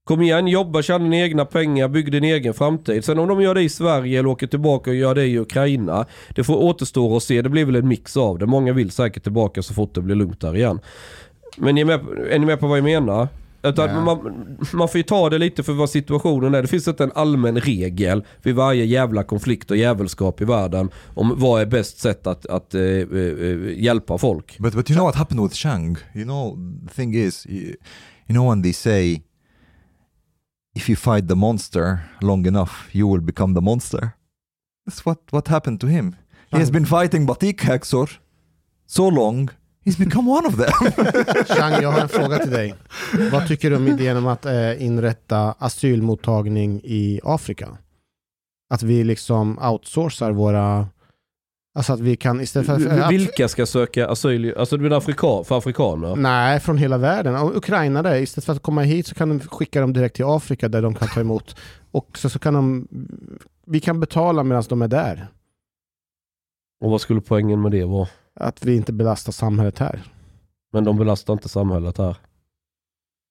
Kom 0.04 0.22
igen, 0.22 0.48
jobba, 0.48 0.82
tjäna 0.82 1.04
dina 1.04 1.18
egna 1.18 1.46
pengar, 1.46 1.88
bygg 1.88 2.12
din 2.12 2.24
egen 2.24 2.54
framtid. 2.54 3.06
Sen 3.06 3.20
om 3.20 3.28
de 3.28 3.42
gör 3.42 3.56
det 3.56 3.62
i 3.62 3.70
Sverige 3.70 4.20
eller 4.20 4.30
åker 4.30 4.48
tillbaka 4.48 4.90
och 4.90 4.96
gör 4.96 5.16
det 5.16 5.26
i 5.26 5.40
Ukraina. 5.40 6.06
Det 6.36 6.44
får 6.44 6.64
återstå 6.64 7.16
att 7.16 7.24
se, 7.24 7.42
det 7.42 7.50
blir 7.50 7.66
väl 7.66 7.76
en 7.76 7.88
mix 7.88 8.18
av 8.18 8.40
det. 8.40 8.46
Många 8.46 8.74
vill 8.74 8.92
säkert 8.92 9.24
tillbaka 9.24 9.62
så 9.62 9.74
fort 9.74 9.96
det 9.96 10.02
blir 10.02 10.16
lugnt 10.16 10.42
där 10.42 10.56
igen. 10.56 10.80
Men 11.58 11.78
är, 11.78 11.86
med, 11.86 12.00
är 12.32 12.40
ni 12.40 12.46
med 12.46 12.60
på 12.60 12.68
vad 12.68 12.78
jag 12.78 12.84
menar? 12.84 13.28
Utan 13.64 14.04
man, 14.04 14.58
man 14.74 14.88
får 14.88 14.98
ju 14.98 15.04
ta 15.04 15.30
det 15.30 15.38
lite 15.38 15.64
för 15.64 15.74
vad 15.74 15.90
situationen 15.90 16.56
är. 16.56 16.62
Det 16.62 16.68
finns 16.68 16.88
inte 16.88 17.04
en 17.04 17.12
allmän 17.16 17.60
regel 17.60 18.26
vid 18.44 18.56
varje 18.56 18.86
jävla 18.86 19.24
konflikt 19.24 19.72
och 19.72 19.78
jävelskap 19.78 20.42
i 20.42 20.46
världen 20.46 20.90
om 21.14 21.34
vad 21.38 21.62
är 21.62 21.66
bäst 21.66 22.00
sätt 22.00 22.28
att, 22.28 22.46
att 22.46 22.76
eh, 22.76 22.82
eh, 22.82 23.80
hjälpa 23.84 24.18
folk. 24.18 24.58
But 24.60 24.74
but 24.74 24.90
you 24.90 24.96
know 24.96 25.06
what 25.06 25.16
happened 25.16 25.44
with 25.44 25.56
Shang? 25.56 25.98
You 26.14 26.24
know 26.24 26.58
the 26.88 26.94
thing 26.94 27.16
is, 27.16 27.46
you, 27.46 27.76
you 28.28 28.36
know 28.36 28.50
when 28.50 28.64
they 28.64 28.74
say, 28.74 29.22
if 30.76 30.90
you 30.90 30.96
fight 30.96 31.28
the 31.28 31.36
monster 31.36 31.98
long 32.22 32.48
enough, 32.48 32.72
you 32.92 33.12
will 33.12 33.22
become 33.22 33.54
the 33.56 33.62
monster. 33.62 34.12
That's 34.88 35.06
what 35.06 35.20
what 35.32 35.48
happened 35.48 35.80
to 35.82 35.88
him. 35.88 36.16
He 36.52 36.58
has 36.58 36.72
been 36.72 36.86
fighting 36.86 37.26
Batik 37.26 37.62
Haxor 37.62 38.10
so 38.86 39.08
long, 39.08 39.50
he's 39.86 39.98
become 39.98 40.32
one 40.32 40.48
of 40.48 40.56
them. 40.56 40.92
Chang, 41.58 41.82
jag 41.82 41.92
har 41.92 42.02
en 42.02 42.10
fråga 42.10 42.40
till 42.40 42.52
dig. 42.52 42.76
Vad 43.32 43.48
tycker 43.48 43.70
du 43.70 43.76
om 43.76 43.88
idén 43.88 44.18
om 44.18 44.28
att 44.28 44.46
eh, 44.46 44.84
inrätta 44.84 45.56
asylmottagning 45.60 46.82
i 46.84 47.20
Afrika? 47.24 47.78
Att 48.70 48.84
vi 48.84 49.04
liksom 49.04 49.60
outsourcar 49.60 50.32
våra... 50.32 50.88
Alltså 51.76 51.94
att 51.94 52.00
vi 52.00 52.16
kan 52.16 52.42
istället 52.42 52.68
för... 52.68 53.00
Att, 53.00 53.12
Vilka 53.12 53.48
ska 53.48 53.66
söka 53.66 54.08
asyl? 54.08 54.54
Alltså 54.58 54.78
du 54.78 54.84
menar 54.84 54.98
afrika, 54.98 55.44
för 55.44 55.58
afrikaner? 55.58 56.16
Nej, 56.16 56.60
från 56.60 56.78
hela 56.78 56.98
världen. 56.98 57.36
Och 57.36 57.58
Ukraina 57.58 58.04
där, 58.04 58.16
istället 58.16 58.46
för 58.46 58.54
att 58.54 58.62
komma 58.62 58.82
hit 58.82 59.08
så 59.08 59.16
kan 59.16 59.30
de 59.30 59.40
skicka 59.40 59.82
dem 59.82 59.94
direkt 59.94 60.16
till 60.16 60.26
Afrika 60.26 60.68
där 60.68 60.82
de 60.82 60.96
kan 60.96 61.08
ta 61.08 61.20
emot. 61.20 61.56
Och 61.92 62.18
så, 62.18 62.30
så 62.30 62.40
kan 62.40 62.54
de... 62.54 62.88
Vi 63.66 63.80
kan 63.80 64.00
betala 64.00 64.44
medan 64.44 64.64
de 64.70 64.82
är 64.82 64.88
där. 64.88 65.28
Och 66.82 66.92
vad 66.92 67.02
skulle 67.02 67.22
poängen 67.22 67.62
med 67.62 67.72
det 67.72 67.86
vara? 67.86 68.08
Att 68.40 68.66
vi 68.66 68.76
inte 68.76 68.94
belastar 68.94 69.32
samhället 69.32 69.80
här. 69.80 70.04
Men 70.74 70.84
de 70.84 70.98
belastar 70.98 71.34
inte 71.34 71.50
samhället 71.50 71.98
här. 71.98 72.16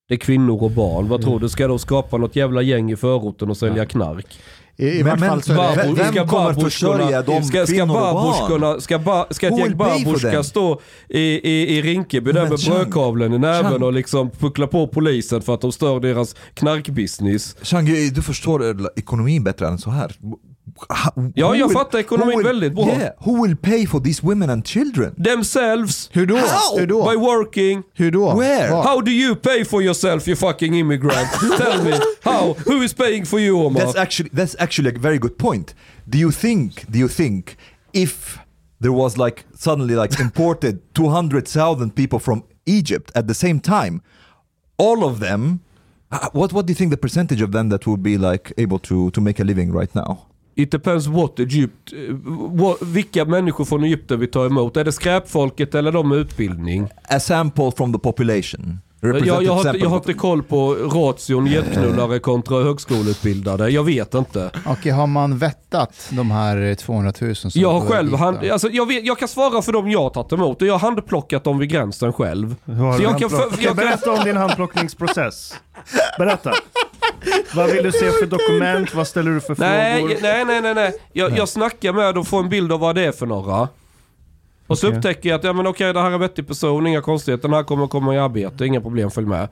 Det 0.08 0.14
är 0.14 0.18
kvinnor 0.18 0.62
och 0.62 0.70
barn. 0.70 1.08
Vad 1.08 1.22
tror 1.22 1.40
du? 1.40 1.48
Ska 1.48 1.68
de 1.68 1.78
skapa 1.78 2.16
något 2.16 2.36
jävla 2.36 2.62
gäng 2.62 2.90
i 2.92 2.96
förorten 2.96 3.50
och 3.50 3.56
sälja 3.56 3.76
Ja. 3.82 3.84
knark? 3.88 4.40
I, 4.76 4.88
i 4.88 5.04
Men- 5.04 5.06
vart 5.10 5.20
men- 5.20 5.28
fall 5.28 5.42
så 5.42 5.52
är 5.52 5.76
det... 5.76 5.82
Vem- 5.82 5.94
Barbro- 5.96 6.12
vem 6.14 6.28
kommer 6.28 6.52
försörja 6.54 7.22
de 7.22 7.42
ska, 7.42 7.66
ska 7.66 7.74
kvinnor 7.74 7.96
och 7.96 8.14
barn? 8.14 8.80
ska, 8.80 8.98
ba, 8.98 9.26
ska 9.30 9.46
ett 9.48 9.58
gäng 9.58 10.18
them? 10.18 10.44
stå 10.44 10.80
i, 11.08 11.20
i, 11.20 11.78
i 11.78 11.82
Rinkeby 11.82 12.32
där 12.32 12.48
med 12.48 12.60
Chang, 12.60 12.74
brödkavlen 12.74 13.32
i 13.32 13.38
näven 13.38 13.72
Chang. 13.72 13.82
och 13.82 13.92
liksom 13.92 14.30
puckla 14.30 14.66
på 14.66 14.86
polisen 14.88 15.42
för 15.42 15.54
att 15.54 15.60
de 15.60 15.72
stör 15.72 16.00
deras 16.00 16.34
knarkbusiness? 16.54 17.56
Shang, 17.62 17.86
du 18.14 18.22
förstår 18.22 18.88
ekonomin 18.98 19.44
bättre 19.44 19.68
än 19.68 19.78
så 19.78 19.90
här. 19.90 20.16
Ja, 21.34 21.54
jag 21.54 21.68
will- 21.68 21.72
fattar 21.72 21.98
ekonomin 21.98 22.38
will- 22.38 22.44
väldigt 22.44 22.74
bra. 22.74 22.86
Yeah, 22.88 23.12
who 23.18 23.42
will 23.42 23.56
pay 23.56 23.86
for 23.86 24.00
these 24.00 24.20
women 24.26 24.50
and 24.50 24.66
children? 24.66 25.14
Themselves, 25.24 26.10
Hur 26.12 26.26
då? 26.26 26.36
How? 26.36 26.78
Hur 26.78 26.86
då? 26.86 27.04
by 27.10 27.16
working, 27.16 27.82
Hur 27.94 28.10
då? 28.10 28.34
Where? 28.34 28.70
Var? 28.70 28.82
How 28.82 29.00
do 29.00 29.10
you 29.10 29.34
pay 29.36 29.64
for 29.64 29.82
yourself 29.82 30.28
you 30.28 30.36
fucking 30.36 30.74
immigrant? 30.74 31.28
Tell 31.58 31.84
me, 31.84 31.98
how? 32.24 32.56
Who 32.66 32.82
is 32.84 32.94
paying 32.94 33.26
for 33.26 33.40
you 33.40 33.66
Omar? 33.66 33.82
That's 33.82 33.98
actually 33.98 34.30
that's 34.34 34.56
actually 34.58 34.96
a 34.96 34.98
very 34.98 35.18
good 35.18 35.36
point. 35.38 35.74
Do 36.08 36.18
you 36.18 36.32
think 36.32 36.90
do 36.90 36.98
you 36.98 37.08
think 37.08 37.56
if 37.92 38.38
there 38.80 38.92
was 38.92 39.16
like 39.16 39.44
suddenly 39.54 39.94
like 39.94 40.20
imported 40.24 40.78
200,000 40.94 41.90
people 41.94 42.18
from 42.18 42.42
Egypt 42.66 43.10
at 43.14 43.26
the 43.26 43.34
same 43.34 43.60
time, 43.60 44.00
all 44.78 45.04
of 45.04 45.18
them 45.20 45.60
uh, 46.10 46.28
what 46.32 46.52
what 46.52 46.66
do 46.66 46.70
you 46.70 46.74
think 46.76 46.90
the 46.90 46.96
percentage 46.96 47.42
of 47.44 47.50
them 47.50 47.68
that 47.68 47.86
would 47.86 48.02
be 48.02 48.16
like 48.16 48.52
able 48.56 48.78
to 48.78 49.10
to 49.10 49.20
make 49.20 49.40
a 49.42 49.44
living 49.44 49.72
right 49.72 49.94
now? 49.94 50.26
It 50.58 50.70
depends 50.70 51.08
what 51.08 51.40
Egypt, 51.40 51.92
eh, 51.92 52.14
what, 52.50 52.82
vilka 52.82 53.24
människor 53.24 53.64
från 53.64 53.84
Egypten 53.84 54.20
vi 54.20 54.26
tar 54.26 54.46
emot. 54.46 54.76
Är 54.76 54.84
det 54.84 54.92
skräpfolket 54.92 55.74
eller 55.74 55.92
de 55.92 56.08
med 56.08 56.18
utbildning? 56.18 56.88
A 57.02 57.20
sample 57.20 57.70
from 57.76 57.92
the 57.92 57.98
population. 57.98 58.78
Jag, 59.00 59.26
jag, 59.26 59.52
har, 59.54 59.74
jag 59.76 59.88
har 59.88 59.96
inte 59.96 60.14
koll 60.14 60.42
på 60.42 60.74
ration 60.74 61.46
getknullare 61.46 62.18
kontra 62.18 62.62
högskoleutbildade. 62.62 63.68
Jag 63.70 63.84
vet 63.84 64.14
inte. 64.14 64.50
Okej, 64.66 64.92
har 64.92 65.06
man 65.06 65.38
vettat 65.38 66.08
de 66.10 66.30
här 66.30 66.74
200 66.74 67.12
000 67.20 67.36
som 67.36 67.50
Jag 67.54 67.72
har 67.72 67.80
själv 67.80 68.14
hand, 68.14 68.38
alltså 68.52 68.68
jag, 68.68 68.86
vet, 68.88 69.06
jag 69.06 69.18
kan 69.18 69.28
svara 69.28 69.62
för 69.62 69.72
dem 69.72 69.90
jag 69.90 70.02
har 70.02 70.10
tagit 70.10 70.32
emot 70.32 70.62
och 70.62 70.68
jag 70.68 70.74
har 70.74 70.78
handplockat 70.78 71.44
dem 71.44 71.58
vid 71.58 71.68
gränsen 71.70 72.12
själv. 72.12 72.54
Så 72.96 73.02
jag 73.02 73.18
kan 73.18 73.30
för- 73.30 73.36
Okej, 73.46 73.48
jag 73.50 73.64
kan- 73.66 73.76
Berätta 73.76 74.12
om 74.12 74.24
din 74.24 74.36
handplockningsprocess. 74.36 75.54
Berätta. 76.18 76.52
Vad 77.54 77.70
vill 77.70 77.82
du 77.84 77.92
se 77.92 78.10
för 78.10 78.26
dokument? 78.26 78.94
Vad 78.94 79.06
ställer 79.06 79.30
du 79.30 79.40
för 79.40 79.56
Nej, 79.58 79.98
frågor? 80.00 80.16
nej, 80.22 80.44
nej, 80.44 80.60
nej. 80.60 80.74
nej. 80.74 80.92
Jag, 81.12 81.38
jag 81.38 81.48
snackar 81.48 81.92
med 81.92 82.14
dem 82.14 82.20
och 82.20 82.28
får 82.28 82.40
en 82.40 82.48
bild 82.48 82.72
av 82.72 82.80
vad 82.80 82.94
det 82.94 83.04
är 83.04 83.12
för 83.12 83.26
några. 83.26 83.68
Och 84.68 84.78
så 84.78 84.86
Okej. 84.86 84.96
upptäcker 84.98 85.28
jag 85.28 85.38
att 85.38 85.44
ja, 85.44 85.52
men 85.52 85.66
okej, 85.66 85.92
det 85.92 86.00
här 86.00 86.10
är 86.10 86.14
en 86.14 86.20
vettig 86.20 86.46
person, 86.46 86.86
inga 86.86 87.00
konstigheter, 87.02 87.48
den 87.48 87.56
här 87.56 87.62
kommer 87.64 87.86
komma 87.86 88.14
i 88.14 88.18
arbete, 88.18 88.66
inga 88.66 88.80
problem, 88.80 89.10
följ 89.10 89.26
med. 89.26 89.48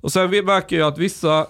Och 0.00 0.12
sen 0.12 0.30
vi 0.30 0.42
märker 0.42 0.78
jag 0.78 0.88
att 0.88 0.98
vissa, 0.98 1.46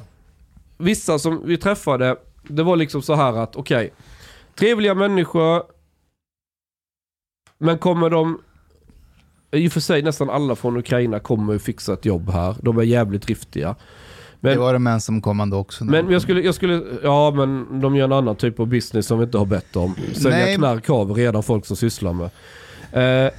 vissa 0.78 1.18
som 1.18 1.42
vi 1.46 1.56
träffade, 1.58 2.16
det 2.42 2.62
var 2.62 2.76
liksom 2.76 3.02
så 3.02 3.14
här 3.14 3.32
att 3.32 3.56
okej, 3.56 3.92
trevliga 4.54 4.94
människor, 4.94 5.62
men 7.58 7.78
kommer 7.78 8.10
de, 8.10 8.40
i 9.52 9.68
och 9.68 9.72
för 9.72 9.80
sig 9.80 10.02
nästan 10.02 10.30
alla 10.30 10.56
från 10.56 10.76
Ukraina 10.76 11.20
kommer 11.20 11.54
att 11.54 11.62
fixa 11.62 11.92
ett 11.92 12.04
jobb 12.04 12.30
här, 12.30 12.56
de 12.62 12.78
är 12.78 12.82
jävligt 12.82 13.22
driftiga. 13.22 13.76
Men- 14.40 14.52
Det 14.52 14.58
var 14.60 14.72
de 14.72 14.86
ensamkommande 14.86 15.56
också. 15.56 15.84
Men 15.84 16.10
jag 16.10 16.22
skulle, 16.22 16.40
jag 16.40 16.54
skulle, 16.54 16.82
ja 17.02 17.30
men 17.30 17.80
de 17.80 17.96
gör 17.96 18.04
en 18.04 18.12
annan 18.12 18.36
typ 18.36 18.60
av 18.60 18.66
business 18.66 19.06
som 19.06 19.18
vi 19.18 19.24
inte 19.24 19.38
har 19.38 19.46
bett 19.46 19.76
om. 19.76 19.94
Sälja 20.14 20.56
knark 20.56 20.88
vi 21.16 21.22
redan 21.22 21.42
folk 21.42 21.66
som 21.66 21.76
sysslar 21.76 22.12
med. 22.12 22.30
Eh, 22.92 23.30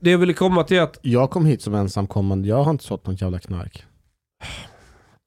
det 0.00 0.10
jag 0.10 0.18
ville 0.18 0.32
komma 0.32 0.64
till 0.64 0.76
är 0.76 0.82
att, 0.82 0.98
Jag 1.02 1.30
kom 1.30 1.46
hit 1.46 1.62
som 1.62 1.74
ensamkommande. 1.74 2.48
Jag 2.48 2.62
har 2.62 2.70
inte 2.70 2.84
sålt 2.84 3.06
något 3.06 3.20
jävla 3.22 3.38
knark. 3.38 3.84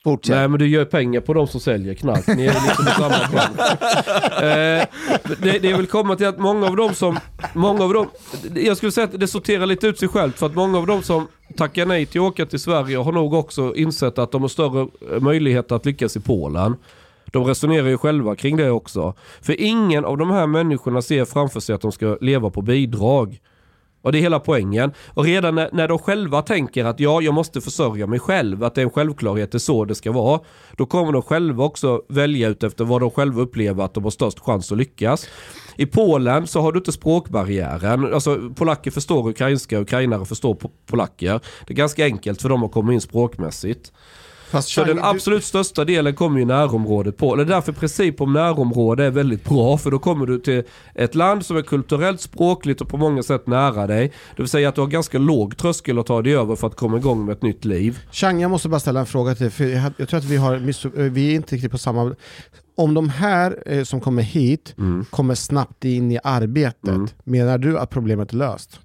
Fortsätt. 0.04 0.36
nej 0.36 0.48
men 0.48 0.60
du 0.60 0.68
gör 0.68 0.86
pengar 0.86 1.22
på 1.22 1.34
de 1.34 1.48
som 1.48 1.60
säljer 1.60 1.94
knark. 1.94 2.28
Ni 2.28 2.46
är 2.46 2.54
liksom 2.54 2.88
i 2.88 2.90
samma 2.90 3.16
bransch. 3.32 4.44
Eh, 4.44 4.86
det, 5.42 5.60
det 5.60 5.70
jag 5.70 5.78
vill 5.78 5.88
komma 5.88 6.16
till 6.16 6.26
är 6.26 6.30
att 6.30 6.40
många 6.40 6.68
av 6.68 6.76
dem 6.76 6.94
som, 6.94 7.20
många 7.54 7.84
av 7.84 7.94
dem, 7.94 8.08
jag 8.56 8.78
skulle 8.78 8.92
säga 8.92 9.06
att 9.06 9.20
det 9.20 9.28
sorterar 9.28 9.66
lite 9.66 9.88
ut 9.88 10.00
sig 10.00 10.08
självt 10.08 10.40
för 10.40 10.46
att 10.46 10.56
många 10.56 10.78
av 10.78 10.88
dem 10.88 11.04
som 11.04 11.28
tackar 11.58 11.86
nej 11.86 12.06
till 12.06 12.22
att 12.22 12.28
åka 12.28 12.46
till 12.46 12.60
Sverige 12.60 12.98
har 12.98 13.12
nog 13.12 13.34
också 13.34 13.76
insett 13.76 14.18
att 14.18 14.32
de 14.32 14.42
har 14.42 14.50
större 14.50 14.88
möjligheter 15.20 15.76
att 15.76 15.86
lyckas 15.86 16.16
i 16.16 16.20
Polen. 16.20 16.76
De 17.34 17.44
resonerar 17.46 17.88
ju 17.88 17.98
själva 17.98 18.36
kring 18.36 18.58
det 18.58 18.72
också. 18.72 19.14
För 19.42 19.62
ingen 19.62 20.06
av 20.06 20.18
de 20.18 20.32
här 20.32 20.48
människorna 20.48 21.02
ser 21.02 21.26
framför 21.26 21.60
sig 21.60 21.76
att 21.76 21.82
de 21.82 21.92
ska 21.92 22.18
leva 22.22 22.50
på 22.50 22.62
bidrag. 22.62 23.40
Och 24.02 24.12
det 24.12 24.18
är 24.18 24.22
hela 24.22 24.40
poängen. 24.40 24.94
Och 25.08 25.24
redan 25.24 25.56
när, 25.56 25.70
när 25.74 25.88
de 25.88 26.00
själva 26.00 26.42
tänker 26.42 26.86
att 26.86 27.00
ja, 27.00 27.22
jag 27.22 27.34
måste 27.34 27.62
försörja 27.62 28.08
mig 28.08 28.20
själv, 28.20 28.64
att 28.64 28.76
det 28.76 28.82
är 28.82 28.84
en 28.84 28.92
självklarhet, 28.92 29.52
det 29.52 29.58
är 29.58 29.60
så 29.60 29.86
det 29.86 29.96
ska 29.96 30.12
vara. 30.12 30.40
Då 30.78 30.86
kommer 30.86 31.12
de 31.12 31.22
själva 31.22 31.64
också 31.64 32.02
välja 32.10 32.50
ut 32.50 32.64
efter 32.64 32.86
vad 32.86 33.02
de 33.02 33.12
själva 33.12 33.42
upplever 33.42 33.84
att 33.84 33.94
de 33.94 34.04
har 34.04 34.12
störst 34.12 34.40
chans 34.40 34.72
att 34.72 34.78
lyckas. 34.78 35.28
I 35.76 35.86
Polen 35.86 36.48
så 36.48 36.62
har 36.62 36.72
du 36.72 36.78
inte 36.78 36.92
språkbarriären. 36.92 38.14
Alltså 38.14 38.50
polacker 38.56 38.92
förstår 38.92 39.30
ukrainska, 39.30 39.80
ukrainare 39.80 40.26
förstår 40.26 40.54
po- 40.54 40.72
polacker. 40.86 41.40
Det 41.68 41.74
är 41.74 41.78
ganska 41.78 42.06
enkelt 42.06 42.42
för 42.42 42.50
dem 42.50 42.64
att 42.64 42.72
komma 42.72 42.94
in 42.94 43.02
språkmässigt. 43.02 43.92
Fast 44.54 44.70
Så 44.70 44.82
Chang, 44.82 44.88
den 44.88 44.96
du- 44.98 45.04
absolut 45.04 45.44
största 45.44 45.86
delen 45.86 46.16
kommer 46.16 46.40
ju 46.40 46.46
närområdet 46.46 47.18
på. 47.18 47.36
Det 47.36 47.42
är 47.44 47.46
därför 47.46 47.72
princip 47.72 48.22
om 48.22 48.34
närområde 48.34 49.06
är 49.06 49.12
väldigt 49.12 49.44
bra. 49.50 49.78
För 49.78 49.92
då 49.92 50.00
kommer 50.00 50.26
du 50.26 50.40
till 50.40 50.64
ett 50.96 51.16
land 51.16 51.46
som 51.46 51.58
är 51.58 51.62
kulturellt, 51.62 52.22
språkligt 52.22 52.82
och 52.82 52.88
på 52.88 52.98
många 52.98 53.24
sätt 53.24 53.48
nära 53.48 53.88
dig. 53.88 54.12
Det 54.36 54.42
vill 54.42 54.50
säga 54.50 54.70
att 54.70 54.76
du 54.76 54.82
har 54.82 54.88
ganska 54.88 55.18
låg 55.18 55.58
tröskel 55.58 56.00
att 56.00 56.06
ta 56.06 56.22
dig 56.22 56.36
över 56.36 56.56
för 56.56 56.68
att 56.68 56.76
komma 56.76 56.98
igång 56.98 57.26
med 57.26 57.34
ett 57.34 57.42
nytt 57.42 57.66
liv. 57.66 58.00
Chang, 58.12 58.42
jag 58.42 58.52
måste 58.52 58.70
bara 58.70 58.80
ställa 58.80 59.00
en 59.00 59.06
fråga 59.06 59.36
till 59.36 59.44
dig, 59.44 59.52
för 59.52 59.64
jag, 59.64 59.94
jag 59.98 60.10
tror 60.10 60.18
att 60.18 60.26
vi, 60.26 60.38
har, 60.38 60.54
eh, 60.56 61.04
vi 61.12 61.32
är 61.32 61.36
inte 61.36 61.56
riktigt 61.56 61.72
på 61.72 61.78
samma... 61.78 62.16
Om 62.78 62.94
de 62.94 63.10
här 63.10 63.64
eh, 63.66 63.84
som 63.84 64.02
kommer 64.02 64.22
hit 64.22 64.76
Mm. 64.78 65.06
kommer 65.10 65.36
snabbt 65.36 65.86
in 65.86 66.12
i 66.12 66.20
arbetet, 66.24 66.88
Mm. 66.88 67.08
menar 67.24 67.58
du 67.58 67.80
att 67.80 67.90
problemet 67.90 68.34
är 68.34 68.38
löst? 68.38 68.80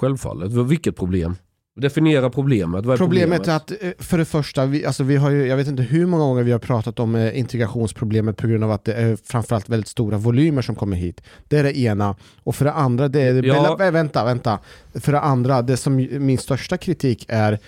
Självfallet. 0.00 0.52
Vilket 0.52 0.96
problem? 0.96 1.36
Definiera 1.76 2.30
problemet. 2.30 2.86
Är 2.86 2.96
Problemet 2.96 3.38
problemet? 3.42 3.48
är 3.48 3.56
att, 3.56 3.82
eh, 3.82 4.04
för 4.04 4.18
det 4.18 4.24
första, 4.24 4.66
vi, 4.66 4.86
alltså 4.86 5.04
vi 5.04 5.16
har 5.16 5.30
ju, 5.30 5.46
jag 5.46 5.56
vet 5.56 5.68
inte 5.68 5.82
hur 5.82 6.06
många 6.06 6.24
gånger 6.24 6.42
vi 6.42 6.52
har 6.52 6.58
pratat 6.58 6.98
om 7.00 7.14
eh, 7.14 7.38
integrationsproblemet 7.38 8.36
på 8.36 8.46
grund 8.46 8.64
av 8.64 8.70
att 8.72 8.84
det 8.84 8.94
är 8.94 9.16
framförallt 9.24 9.68
väldigt 9.68 9.88
stora 9.88 10.18
volymer 10.18 10.62
som 10.62 10.74
kommer 10.74 10.96
hit. 10.96 11.20
Det 11.48 11.58
är 11.58 11.62
det 11.62 11.78
ena. 11.78 12.16
Och 12.44 12.54
för 12.56 12.64
det 12.64 12.72
andra, 12.72 13.08
det 13.08 13.20
är, 13.22 13.42
Ja. 13.42 13.76
Vä- 13.80 13.90
vänta, 13.90 14.24
vänta. 14.24 14.58
För 14.94 15.12
det 15.12 15.20
andra, 15.20 15.62
det 15.62 15.76
som 15.76 15.96
min 15.96 16.38
största 16.38 16.76
kritik 16.76 17.26
är 17.28 17.58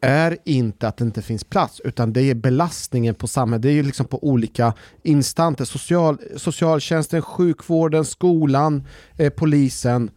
är 0.00 0.36
inte 0.44 0.88
att 0.88 0.96
det 0.96 1.04
inte 1.04 1.22
finns 1.22 1.44
plats, 1.44 1.80
utan 1.84 2.12
det 2.12 2.22
är 2.22 2.34
belastningen 2.34 3.14
på 3.14 3.26
samhället. 3.26 3.62
Det 3.62 3.68
är 3.68 3.72
ju 3.72 3.82
liksom 3.82 4.06
på 4.06 4.24
olika 4.24 4.74
instanser. 5.02 5.64
Social, 5.64 6.18
socialtjänsten, 6.36 7.22
sjukvården, 7.22 8.04
skolan, 8.04 8.86
eh, 9.16 9.30
polisen. 9.30 10.10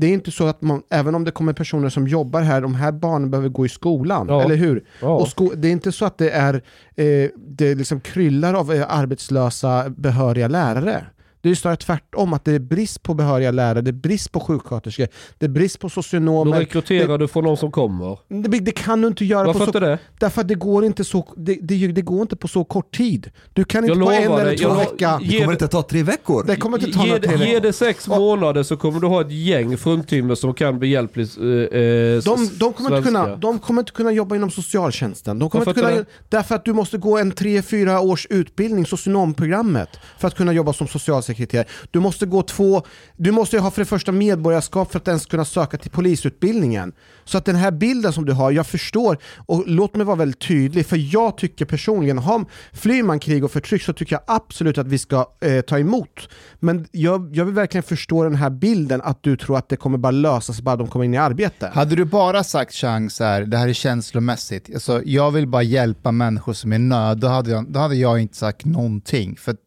Det 0.00 0.06
är 0.06 0.12
inte 0.12 0.30
så 0.30 0.46
att 0.46 0.62
man, 0.62 0.82
även 0.90 1.14
om 1.14 1.24
det 1.24 1.30
kommer 1.30 1.52
personer 1.52 1.88
som 1.88 2.08
jobbar 2.08 2.40
här, 2.42 2.60
de 2.60 2.74
här 2.74 2.92
barnen 2.92 3.30
behöver 3.30 3.48
gå 3.48 3.66
i 3.66 3.68
skolan, 3.68 4.26
Ja. 4.28 4.42
eller 4.42 4.54
hur? 4.56 4.84
Ja. 5.00 5.08
Och 5.08 5.28
sko- 5.28 5.52
det 5.56 5.68
är 5.68 5.72
inte 5.72 5.92
så 5.92 6.04
att 6.04 6.18
det 6.18 6.30
är 6.30 6.54
eh, 6.96 7.30
det 7.36 7.74
liksom 7.74 8.00
kryllar 8.00 8.54
av 8.54 8.72
eh, 8.72 8.84
arbetslösa 8.88 9.90
behöriga 9.90 10.48
lärare. 10.48 11.06
Det 11.42 11.48
är 11.48 11.50
ju 11.50 11.56
snarare 11.56 11.76
tvärtom, 11.76 12.32
att 12.32 12.44
det 12.44 12.52
är 12.52 12.58
brist 12.58 13.02
på 13.02 13.14
behöriga 13.14 13.50
lärare, 13.50 13.80
det 13.80 13.90
är 13.90 13.92
brist 13.92 14.32
på 14.32 14.40
sjuksköterskor, 14.40 15.06
det 15.38 15.46
är 15.46 15.50
brist 15.50 15.78
på 15.80 15.86
Då 15.86 15.90
socionomer. 15.90 16.58
rekryterar 16.58 17.18
du 17.18 17.28
från 17.28 17.44
de 17.44 17.56
som 17.56 17.72
kommer. 17.72 18.18
Det, 18.28 18.58
det 18.58 18.72
kan 18.72 19.00
du 19.00 19.08
inte 19.08 19.24
göra 19.24 19.44
Varför 19.46 19.58
på 19.58 19.64
så, 19.64 19.68
inte 19.68 19.80
det? 19.80 19.98
Därför 20.20 20.40
att 20.40 20.48
det 20.48 20.54
går 20.54 20.84
inte, 20.84 21.04
så, 21.04 21.34
det, 21.36 21.58
det, 21.62 21.86
det 21.92 22.02
går 22.02 22.22
inte 22.22 22.36
på 22.36 22.48
så 22.48 22.64
kort 22.64 22.96
tid. 22.96 23.30
Du 23.52 23.64
kan 23.64 23.86
Jag 23.86 23.96
inte 23.96 24.04
på 24.06 24.10
en 24.12 24.32
eller 24.32 24.56
två 24.56 24.68
jag 24.68 24.76
veckor. 24.76 24.96
Det 25.20 25.36
kommer 25.38 25.46
det- 25.46 25.52
inte 25.52 25.68
ta 25.68 25.82
tre 25.82 26.02
veckor. 26.02 26.44
Det 26.46 26.56
kommer 26.56 26.78
inte 26.84 26.98
ta 26.98 27.04
Ge, 27.04 27.10
några 27.10 27.22
tre 27.22 27.32
ge 27.36 27.44
veckor. 27.46 27.60
det 27.60 27.72
sex 27.72 28.08
månader 28.08 28.62
så 28.62 28.76
kommer 28.76 29.00
du 29.00 29.06
ha 29.06 29.20
ett 29.20 29.32
gäng 29.32 29.76
fruntimmer 29.76 30.34
som 30.34 30.54
kan 30.54 30.78
behjälpligt 30.78 31.38
eh, 31.38 31.44
eh, 31.44 32.22
De, 32.22 32.50
de, 32.58 32.72
kommer 32.72 32.96
inte 32.96 33.08
kunna, 33.08 33.36
de 33.36 33.58
kommer 33.58 33.82
inte 33.82 33.92
kunna 33.92 34.12
jobba 34.12 34.36
inom 34.36 34.50
socialtjänsten. 34.50 35.38
De 35.38 35.50
kommer 35.50 35.64
Varför 35.64 35.80
inte 35.80 35.92
kunna, 35.92 36.04
därför 36.28 36.54
att 36.54 36.64
du 36.64 36.72
måste 36.72 36.98
gå 36.98 37.18
en 37.18 37.32
3-4 37.32 37.98
års 37.98 38.26
utbildning, 38.30 38.86
socionomprogrammet, 38.86 39.88
för 40.18 40.28
att 40.28 40.34
kunna 40.34 40.52
jobba 40.52 40.72
som 40.72 40.88
socialsekreterare. 41.30 41.66
Du 41.90 42.00
måste 42.00 42.26
gå 42.26 42.42
två, 42.42 42.82
du 43.16 43.30
måste 43.32 43.56
ju 43.56 43.62
ha 43.62 43.70
för 43.70 43.82
det 43.82 43.86
första 43.86 44.12
medborgarskap 44.12 44.92
för 44.92 44.98
att 44.98 45.08
ens 45.08 45.26
kunna 45.26 45.44
söka 45.44 45.78
till 45.78 45.90
polisutbildningen. 45.90 46.92
Så 47.24 47.38
att 47.38 47.44
den 47.44 47.56
här 47.56 47.70
bilden 47.70 48.12
som 48.12 48.24
du 48.24 48.32
har, 48.32 48.52
jag 48.52 48.66
förstår, 48.66 49.18
och 49.46 49.64
låt 49.66 49.96
mig 49.96 50.06
vara 50.06 50.16
väldigt 50.16 50.40
tydlig, 50.40 50.86
för 50.86 51.14
jag 51.14 51.36
tycker 51.36 51.64
personligen, 51.64 52.18
har, 52.18 52.44
flyr 52.72 53.02
man 53.02 53.18
krig 53.18 53.44
och 53.44 53.50
förtryck 53.50 53.82
så 53.82 53.92
tycker 53.92 54.14
jag 54.14 54.22
absolut 54.26 54.78
att 54.78 54.86
vi 54.86 54.98
ska 54.98 55.26
eh, 55.40 55.60
ta 55.60 55.78
emot. 55.78 56.28
Men 56.60 56.86
jag, 56.92 57.36
jag 57.36 57.44
vill 57.44 57.54
verkligen 57.54 57.82
förstå 57.82 58.24
den 58.24 58.34
här 58.34 58.50
bilden 58.50 59.00
att 59.02 59.22
du 59.22 59.36
tror 59.36 59.58
att 59.58 59.68
det 59.68 59.76
kommer 59.76 59.98
bara 59.98 60.10
lösa 60.10 60.52
sig 60.52 60.64
bara 60.64 60.76
de 60.76 60.88
kommer 60.88 61.04
in 61.04 61.14
i 61.14 61.18
arbete. 61.18 61.70
Hade 61.74 61.96
du 61.96 62.04
bara 62.04 62.44
sagt 62.44 62.74
chans 62.74 63.16
så 63.16 63.24
här, 63.24 63.44
det 63.44 63.56
här 63.56 63.68
är 63.68 63.72
känslomässigt, 63.72 64.70
alltså, 64.74 65.02
jag 65.04 65.30
vill 65.30 65.46
bara 65.46 65.62
hjälpa 65.62 66.12
människor 66.12 66.52
som 66.52 66.72
är 66.72 66.76
i 66.76 66.78
nöd, 66.78 67.18
då 67.18 67.28
hade 67.28 67.50
jag, 67.50 67.72
då 67.72 67.78
hade 67.80 67.94
jag 67.94 68.18
inte 68.18 68.36
sagt 68.36 68.64
någonting. 68.64 69.36
För 69.36 69.52
att, 69.52 69.58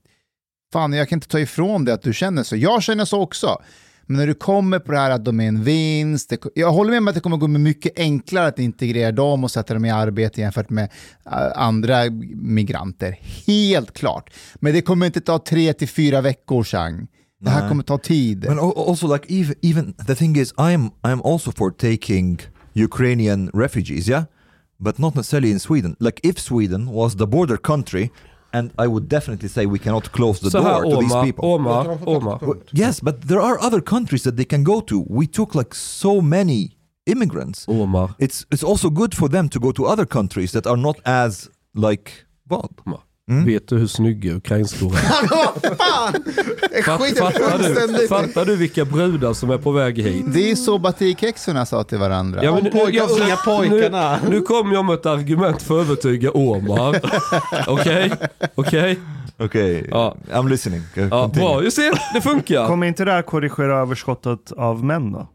fan, 0.73 0.93
jag 0.93 1.09
kan 1.09 1.17
inte 1.17 1.27
ta 1.27 1.39
ifrån 1.39 1.85
det 1.85 1.93
att 1.93 2.01
du 2.01 2.13
känner 2.13 2.43
så. 2.43 2.55
Jag 2.55 2.83
känner 2.83 3.05
så 3.05 3.21
också. 3.21 3.61
Men 4.05 4.17
när 4.17 4.27
du 4.27 4.33
kommer 4.33 4.79
på 4.79 4.91
det 4.91 4.97
här 4.97 5.11
att 5.11 5.25
de 5.25 5.39
är 5.39 5.47
en 5.47 5.63
vinst, 5.63 6.29
det, 6.29 6.39
jag 6.55 6.71
håller 6.71 6.91
med 6.91 6.97
om 6.97 7.07
att 7.07 7.15
det 7.15 7.21
kommer 7.21 7.37
gå 7.37 7.47
mycket 7.47 7.99
enklare 7.99 8.47
att 8.47 8.59
integrera 8.59 9.11
dem 9.11 9.43
och 9.43 9.51
sätta 9.51 9.73
dem 9.73 9.85
i 9.85 9.89
arbete 9.91 10.41
jämfört 10.41 10.69
med 10.69 10.89
äh, 11.25 11.33
andra 11.55 11.97
migranter. 12.35 13.19
Helt 13.47 13.93
klart. 13.93 14.33
Men 14.55 14.73
det 14.73 14.81
kommer 14.81 15.05
inte 15.05 15.21
ta 15.21 15.39
tre 15.39 15.73
till 15.73 15.89
fyra 15.89 16.21
veckor, 16.21 16.63
Chang. 16.63 17.07
Det 17.39 17.49
här 17.49 17.69
kommer 17.69 17.83
ta 17.83 17.97
tid. 17.97 18.47
Al- 18.47 18.59
also, 18.59 19.13
like 19.13 19.25
even 19.33 19.55
even 19.61 19.93
the 19.93 20.15
thing 20.15 20.37
is, 20.37 20.53
I'm 20.53 20.89
I'm 21.01 21.21
also 21.33 21.51
for 21.51 21.71
taking 21.71 22.39
Ukrainian 22.73 23.49
refugees, 23.53 24.09
yeah, 24.09 24.23
but 24.79 24.97
not 24.97 25.15
necessarily 25.15 25.51
in 25.51 25.59
Sweden. 25.59 25.95
Like 25.99 26.29
if 26.29 26.39
Sweden 26.39 26.87
was 26.87 27.17
the 27.17 27.25
border 27.25 27.57
country, 27.57 28.09
and 28.53 28.71
I 28.77 28.87
would 28.87 29.09
definitely 29.09 29.49
say 29.49 29.65
we 29.65 29.79
cannot 29.79 30.11
close 30.11 30.39
the 30.39 30.49
Så 30.49 30.57
door 30.57 30.67
här 30.67 30.83
to 30.89 30.97
these 31.01 31.13
Omar, 31.13 31.25
people. 31.25 31.43
Omar, 31.53 31.97
Omar. 32.05 32.39
Well, 32.41 32.61
yes, 32.71 33.01
but 33.01 33.21
there 33.27 33.41
are 33.41 33.57
other 33.59 33.81
countries 33.81 34.23
that 34.23 34.35
they 34.35 34.45
can 34.45 34.63
go 34.63 34.81
to. 34.81 35.05
We 35.09 35.27
took 35.27 35.55
like 35.55 35.75
so 35.75 36.21
many 36.21 36.69
immigrants. 37.05 37.65
Omar. 37.67 38.09
It's 38.19 38.45
it's 38.51 38.63
also 38.63 38.89
good 38.89 39.15
for 39.15 39.29
them 39.29 39.49
to 39.49 39.59
go 39.59 39.71
to 39.71 39.85
other 39.85 40.05
countries 40.05 40.51
that 40.51 40.65
are 40.67 40.77
not 40.77 40.99
as 41.05 41.49
like 41.73 42.25
what? 43.27 43.47
Vet 43.47 43.67
du 43.67 43.77
hur 43.77 43.87
snygga 43.87 44.33
ukrainskor 44.35 44.95
är? 44.95 44.99
Jag 46.75 46.85
Fatt, 46.85 47.17
fattar, 47.17 47.87
du, 47.99 48.07
fattar 48.07 48.45
du 48.45 48.55
vilka 48.55 48.85
brudar 48.85 49.33
som 49.33 49.49
är 49.49 49.57
på 49.57 49.71
väg 49.71 50.01
hit? 50.01 50.25
Det 50.33 50.51
är 50.51 50.55
så 50.55 50.77
batikhäxorna 50.77 51.65
sa 51.65 51.83
till 51.83 51.97
varandra. 51.97 52.43
Ja, 52.43 52.53
men 52.55 52.65
Om 52.65 52.71
pojkar, 52.71 52.91
jag- 52.91 53.11
unga 53.11 53.35
pojkarna. 53.35 54.19
Nu, 54.23 54.29
nu 54.29 54.41
kommer 54.41 54.73
jag 54.73 54.85
med 54.85 54.93
ett 54.93 55.05
argument 55.05 55.61
för 55.61 55.81
att 55.81 55.85
övertyga 55.87 56.31
Omar. 56.31 56.99
Okej? 57.67 58.11
Okej? 58.55 58.97
Okay, 59.39 59.83
Ja. 59.89 60.15
I'm 60.31 60.49
listening. 60.49 60.81
Ja, 60.95 61.09
continue. 61.09 61.47
bra, 61.49 61.63
just 61.63 61.77
det, 61.77 61.93
det 62.13 62.21
funkar. 62.21 62.67
Kommer 62.67 62.87
inte 62.87 63.05
det 63.05 63.11
här 63.11 63.21
korrigera 63.21 63.81
överskottet 63.81 64.51
av 64.51 64.83
män 64.83 65.11
då? 65.11 65.27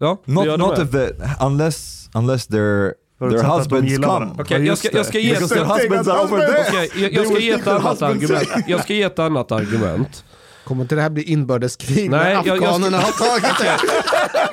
Ja, 0.00 0.18
Not 0.24 0.58
not 0.58 0.78
if 0.78 0.90
the 0.90 1.10
unless 1.44 2.08
unless 2.14 2.46
Förutsatt 2.46 2.94
their 3.28 3.42
de 3.42 3.58
husbands 3.58 3.90
gillar 3.92 4.08
come. 4.08 4.44
Ja, 4.48 4.58
jag 4.58 4.78
ska, 4.78 4.88
jag 4.92 5.06
ska 5.06 5.18
ge 5.18 5.30
Because 5.34 5.54
their 5.54 5.64
husbands 5.64 6.08
are 6.08 6.22
over 6.24 6.38
there. 6.46 6.64
okej, 6.68 6.90
jag, 7.02 7.12
jag 7.12 7.26
ska 7.26 7.38
ge 7.38 7.50
ett 7.50 7.66
annat 7.66 8.02
argument. 8.02 8.48
Jag 8.66 8.82
ska 8.82 8.92
ge 8.94 9.02
ett 9.02 9.18
annat 9.18 9.52
argument. 9.52 10.24
Kommer 10.64 10.82
inte 10.82 10.94
det 10.94 11.02
här 11.02 11.10
bli 11.10 11.22
inbördeskrig 11.22 12.10
Nej, 12.10 12.20
när 12.20 12.30
jag- 12.30 12.46
jag 12.46 12.56
ska- 12.56 12.66
afghanerna 12.66 12.98
har 12.98 13.12
tagit 13.12 13.58
det? 13.60 13.78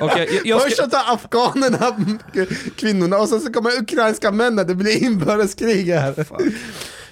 Okej, 0.00 0.28
jag, 0.32 0.46
jag 0.46 0.62
Först 0.62 0.76
ska, 0.76 0.84
så 0.84 0.90
tar 0.90 1.14
afghanerna 1.14 1.96
kvinnorna 2.76 3.18
och 3.18 3.28
sen 3.28 3.40
så 3.40 3.52
kommer 3.52 3.70
ukrainska 3.82 4.30
männen, 4.32 4.66
det 4.66 4.74
blir 4.74 5.02
inbördeskrig 5.02 5.86
här. 5.92 6.14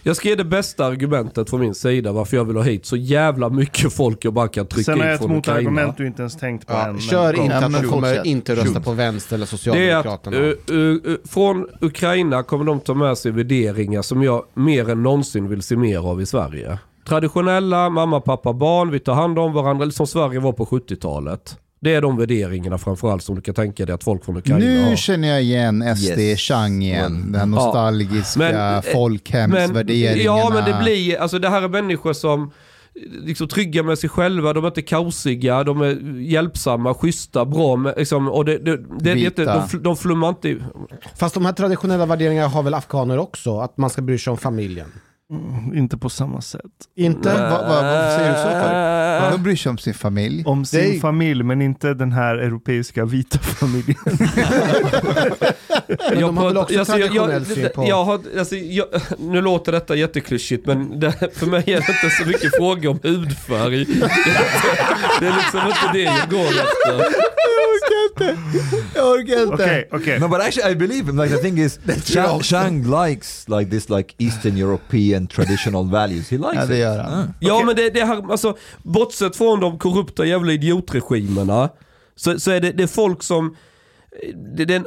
Jag 0.07 0.17
ska 0.17 0.29
ge 0.29 0.35
det 0.35 0.45
bästa 0.45 0.85
argumentet 0.87 1.51
från 1.51 1.61
min 1.61 1.75
sida 1.75 2.13
varför 2.13 2.37
jag 2.37 2.45
vill 2.45 2.57
ha 2.57 2.63
hit 2.63 2.87
så 2.87 2.97
jävla 2.97 3.49
mycket 3.49 3.93
folk 3.93 4.25
jag 4.25 4.33
bara 4.33 4.49
kan 4.49 4.67
trycka 4.67 4.85
Sen 4.93 5.01
har 5.01 5.07
jag 5.07 5.13
in 5.13 5.15
ett 5.15 5.21
från 5.21 5.37
Ukraina. 5.37 5.61
motargument 5.71 5.97
du 5.97 6.07
inte 6.07 6.23
ens 6.23 6.37
tänkt 6.37 6.67
på 6.67 6.73
Ja, 6.73 6.85
än. 6.87 6.93
men 6.93 7.01
kör 7.01 7.33
kom. 7.33 7.45
inte 7.45 7.57
att 7.57 7.71
men 7.71 7.83
de 7.83 7.89
kommer 7.89 8.27
inte 8.27 8.55
rösta 8.57 8.81
på 8.81 8.93
vänster 8.93 9.35
eller 9.37 9.73
Det 9.73 9.91
är 9.91 9.97
att 9.97 10.07
Socialdemokraterna. 10.07 10.37
uh, 10.37 10.55
uh, 10.71 11.11
uh, 11.11 11.17
från 11.29 11.67
Ukraina 11.81 12.43
kommer 12.43 12.65
de 12.65 12.81
ta 12.81 12.95
med 12.95 13.19
sig 13.19 13.33
värderingar 13.33 14.03
som 14.03 14.23
jag 14.23 14.45
mer 14.55 14.91
än 14.91 15.03
någonsin 15.03 15.49
vill 15.49 15.63
se 15.63 15.77
mer 15.77 15.99
av 16.11 16.21
i 16.21 16.27
Sverige. 16.27 16.79
Traditionella 17.09 17.91
mamma, 17.91 18.21
pappa, 18.21 18.53
barn, 18.53 18.91
vi 18.91 18.99
tar 19.01 19.15
hand 19.15 19.39
om 19.39 19.53
varandra, 19.53 19.91
som 19.91 20.07
Sverige 20.07 20.41
var 20.41 20.53
på 20.53 20.65
70-talet. 20.67 21.59
Det 21.87 21.95
är 21.95 22.01
de 22.01 22.17
värderingarna 22.17 22.79
framförallt 22.79 23.23
som 23.23 23.35
du 23.35 23.41
kan 23.41 23.55
tänka 23.55 23.87
dig 23.87 23.95
att 23.95 24.05
folk 24.05 24.25
från 24.25 24.37
Ukraina 24.37 24.65
Nu 24.65 24.85
har. 24.85 24.97
känner 24.97 25.29
jag 25.29 25.43
igen 25.43 25.97
SD 25.97 26.19
Yes. 26.19 26.51
Igen. 26.51 27.33
Den 27.33 27.35
här 27.35 27.47
nostalgiska 27.47 28.39
Men, 28.39 28.77
eh, 28.77 28.83
folkhemsvärderingarna. 28.93 30.39
Ja, 30.39 30.51
men 30.55 30.65
det 30.65 30.83
blir, 30.83 31.19
alltså 31.19 31.39
det 31.39 31.49
här 31.49 31.63
är 31.63 31.69
människor 31.69 32.13
som 32.13 32.43
eh, 32.43 32.49
liksom 33.27 33.49
trygga 33.49 33.83
med 33.83 33.99
sig 33.99 34.11
själva, 34.11 34.53
de 34.53 34.65
är 34.65 34.69
inte 34.69 34.83
kaosiga, 34.83 35.65
de 35.65 35.81
är 35.81 36.21
hjälpsamma, 36.21 36.95
schyssta, 36.95 37.45
bra. 37.45 37.77
Med, 37.77 37.95
liksom, 37.97 38.29
och 38.29 38.45
det, 38.45 38.59
det, 38.59 38.77
det, 38.77 39.15
det 39.15 39.21
inte, 39.21 39.45
de, 39.45 39.83
de 39.83 39.97
flummar 39.97 40.29
inte. 40.29 40.57
Fast 41.17 41.35
de 41.35 41.47
här 41.47 41.53
traditionella 41.53 42.07
värderingarna 42.07 42.49
har 42.49 42.63
väl 42.63 42.75
afghaner 42.75 43.19
också? 43.19 43.59
Att 43.59 43.77
man 43.77 43.91
ska 43.91 44.03
bry 44.03 44.19
sig 44.19 44.31
om 44.31 44.37
familjen? 44.37 44.89
Mm, 45.33 45.77
inte 45.79 45.97
på 45.99 46.09
samma 46.09 46.41
sätt. 46.41 46.63
Inte? 46.97 47.29
Va- 47.29 47.51
va- 47.51 47.83
vad 47.83 48.13
säger 48.13 48.31
du 48.31 48.37
så 48.37 48.43
för? 48.43 49.31
De 49.33 49.43
bryr 49.43 49.57
sig 49.57 49.71
om 49.71 49.79
sin 49.79 49.95
familj. 49.95 50.43
Om 50.47 50.65
sin 50.65 50.95
är- 50.97 51.01
familj, 51.01 51.43
men 51.43 51.63
inte 51.63 51.95
den 51.95 52.13
här 52.13 52.35
europeiska 52.37 53.05
vita 53.05 53.39
familjen. 53.39 53.97
Men 56.11 56.21
de 56.21 56.37
har 56.37 56.47
väl 56.49 56.57
också 56.57 56.79
alltså, 56.79 56.99
jag- 56.99 57.09
traditionell 57.13 57.45
jag, 57.49 57.57
syn 57.57 57.69
på... 57.75 57.87
jag 57.89 58.05
har, 58.05 58.21
alltså, 58.39 58.57
jag, 58.57 58.87
Nu 59.19 59.41
låter 59.43 59.73
detta 59.73 59.95
jätteklyschigt 59.97 60.67
men 60.67 61.01
det, 61.01 61.13
för 61.35 61.47
mig 61.47 61.61
är 61.61 61.65
det 61.65 61.77
inte 61.93 62.11
så 62.23 62.29
mycket 62.29 62.57
fråga 62.57 62.91
om 62.91 62.99
hudfärg. 63.03 63.85
Det 65.21 65.27
är 65.27 65.35
liksom 65.37 65.61
inte 65.67 65.93
det 65.93 66.03
jag 66.03 66.31
går 66.31 66.47
efter. 66.47 67.15
Jag 68.95 69.11
orkar 69.11 69.43
inte. 69.43 69.55
Okej, 69.55 69.89
okej. 69.93 70.21
No, 70.21 70.29
but 70.29 70.41
actually, 70.41 70.73
I 70.73 70.75
believe 70.77 71.11
him. 71.11 71.21
Like 71.21 71.37
the 71.37 71.43
thing 71.43 71.59
is, 71.59 71.79
Chang, 72.05 72.43
Chang 72.43 73.07
likes 73.07 73.49
like 73.49 73.71
this 73.71 73.89
like 73.89 74.15
Eastern 74.19 74.57
European 74.57 75.27
traditional 75.27 75.91
values. 75.91 76.31
He 76.31 76.39
likes 76.39 76.55
Ja, 76.55 76.67
det 76.67 76.79
gör 76.79 76.99
han. 76.99 77.13
Ah. 77.13 77.33
Ja 77.41 77.63
men 77.67 77.77
det, 77.77 77.91
det 77.91 78.05
här, 78.05 78.31
alltså, 78.31 78.57
bortsett 78.83 79.37
från 79.37 79.61
de 79.61 79.79
korrupta 79.79 80.25
jävla 80.25 80.53
idiotregimerna 80.53 81.69
så, 82.17 82.41
så 82.41 82.51
är 82.51 82.61
det, 82.61 82.73
det 82.73 82.83
är 82.83 82.87
folk 82.87 83.23
som... 83.23 83.57
Det, 84.57 84.65
det 84.65 84.75
är 84.75 84.77
en, 84.77 84.87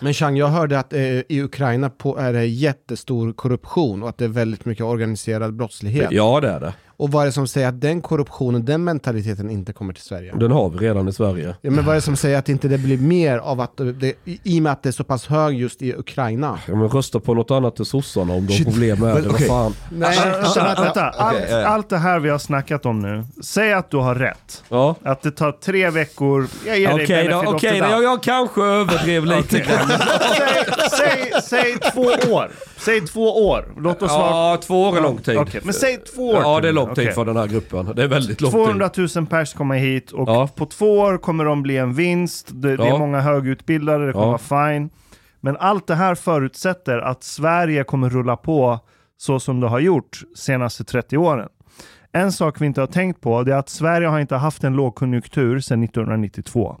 Men 0.00 0.14
Chang, 0.14 0.36
jag 0.36 0.48
hörde 0.48 0.78
att 0.78 0.92
eh, 0.92 1.00
i 1.02 1.42
Ukraina 1.42 1.90
på, 1.90 2.18
är 2.18 2.32
det 2.32 2.46
jättestor 2.46 3.32
korruption 3.32 4.02
och 4.02 4.08
att 4.08 4.18
det 4.18 4.24
är 4.24 4.28
väldigt 4.28 4.64
mycket 4.64 4.84
organiserad 4.84 5.54
brottslighet. 5.54 6.08
ja 6.10 6.40
det 6.40 6.48
är 6.48 6.60
det. 6.60 6.74
Och 7.02 7.10
vad 7.10 7.22
är 7.22 7.26
det 7.26 7.32
som 7.32 7.46
säger 7.48 7.68
att 7.68 7.80
den 7.80 8.00
korruptionen, 8.02 8.64
den 8.64 8.84
mentaliteten 8.84 9.50
inte 9.50 9.72
kommer 9.72 9.92
till 9.92 10.02
Sverige? 10.02 10.32
Den 10.36 10.50
har 10.50 10.70
vi 10.70 10.78
redan 10.78 11.08
i 11.08 11.12
Sverige. 11.12 11.54
Ja, 11.60 11.70
men 11.70 11.84
vad 11.84 11.92
är 11.92 11.94
det 11.94 12.00
som 12.00 12.16
säger 12.16 12.38
att 12.38 12.48
inte 12.48 12.68
det 12.68 12.78
blir 12.78 12.98
mer 12.98 13.38
av 13.38 13.60
att 13.60 13.76
det, 13.76 14.14
i 14.24 14.58
och 14.58 14.62
med 14.62 14.72
att 14.72 14.82
det 14.82 14.88
är 14.88 14.92
så 14.92 15.04
pass 15.04 15.26
hög 15.26 15.58
just 15.58 15.82
i 15.82 15.94
Ukraina? 15.94 16.58
Ja, 16.68 16.74
men 16.74 16.88
rösta 16.88 17.20
på 17.20 17.34
något 17.34 17.50
annat 17.50 17.76
till 17.76 17.84
sossarna 17.84 18.34
om 18.34 18.46
de 18.46 18.52
har 18.58 18.64
problem 18.64 18.98
med 18.98 19.14
Men 19.14 19.22
det. 19.22 19.28
Vad 19.28 19.34
okej. 19.34 19.48
fan. 19.48 19.74
Nej, 19.90 20.18
Vänta. 20.56 21.10
Allt, 21.10 21.50
allt 21.50 21.88
det 21.88 21.98
här 21.98 22.18
vi 22.18 22.28
har 22.28 22.38
snackat 22.38 22.86
om 22.86 23.00
nu, 23.00 23.24
säg 23.42 23.72
att 23.72 23.90
du 23.90 23.96
har 23.96 24.14
rätt. 24.14 24.64
Ja. 24.68 24.94
Att 25.02 25.22
det 25.22 25.30
tar 25.30 25.52
tre 25.52 25.90
veckor, 25.90 26.46
jag 26.66 26.78
ger 26.78 26.94
dig 26.94 27.04
Okej 27.04 27.28
då, 27.28 27.42
benefit 27.42 27.62
då. 27.62 27.68
doubt. 27.68 27.90
Jag, 27.90 28.02
jag 28.02 28.22
kanske 28.22 28.62
överdrev 28.62 29.26
lite 29.26 29.58
grann. 29.58 29.88
säg, 30.90 31.32
säg, 31.42 31.42
säg 31.42 31.90
två 31.92 32.32
år. 32.32 32.50
Säg 32.84 33.00
två 33.00 33.48
år. 33.48 33.64
Låt 33.76 34.02
oss 34.02 34.10
vara... 34.10 34.50
Ja, 34.50 34.58
två 34.66 34.82
år 34.82 34.96
är 34.96 35.00
lång 35.00 35.18
tid. 35.18 35.36
Okej, 35.38 35.60
men 35.64 35.74
säg 35.74 35.96
två 35.96 36.28
år. 36.28 36.40
Ja, 36.42 36.60
det 36.60 36.68
är 36.68 36.72
lång 36.72 36.91
tid 36.94 37.04
Okej. 37.04 37.14
för 37.14 37.24
den 37.24 37.36
här 37.36 37.46
gruppen. 37.46 37.92
Det 37.96 38.02
är 38.02 38.08
väldigt 38.08 38.40
lång 38.40 38.50
200 38.50 38.88
tid. 38.88 39.08
000 39.16 39.26
pers 39.26 39.54
kommer 39.54 39.76
hit 39.76 40.10
och 40.12 40.28
Ja. 40.28 40.48
på 40.56 40.66
två 40.66 40.98
år 40.98 41.18
kommer 41.18 41.44
de 41.44 41.62
bli 41.62 41.76
en 41.76 41.94
vinst. 41.94 42.50
Det, 42.52 42.76
det 42.76 42.84
är 42.84 42.88
Ja. 42.88 42.98
många 42.98 43.20
högutbildade, 43.20 44.06
det 44.06 44.12
kommer 44.12 44.26
Ja. 44.26 44.38
vara 44.48 44.72
fine. 44.72 44.90
Men 45.40 45.56
allt 45.56 45.86
det 45.86 45.94
här 45.94 46.14
förutsätter 46.14 46.98
att 46.98 47.22
Sverige 47.22 47.84
kommer 47.84 48.10
rulla 48.10 48.36
på 48.36 48.80
så 49.16 49.40
som 49.40 49.60
det 49.60 49.68
har 49.68 49.78
gjort 49.80 50.20
senaste 50.36 50.84
30 50.84 51.16
åren. 51.16 51.48
En 52.12 52.32
sak 52.32 52.60
vi 52.60 52.66
inte 52.66 52.80
har 52.80 52.86
tänkt 52.86 53.20
på 53.20 53.42
det 53.42 53.52
är 53.52 53.56
att 53.56 53.68
Sverige 53.68 54.08
har 54.08 54.20
inte 54.20 54.36
haft 54.36 54.64
en 54.64 54.72
lågkonjunktur 54.72 55.60
sedan 55.60 55.82
1992. 55.84 56.76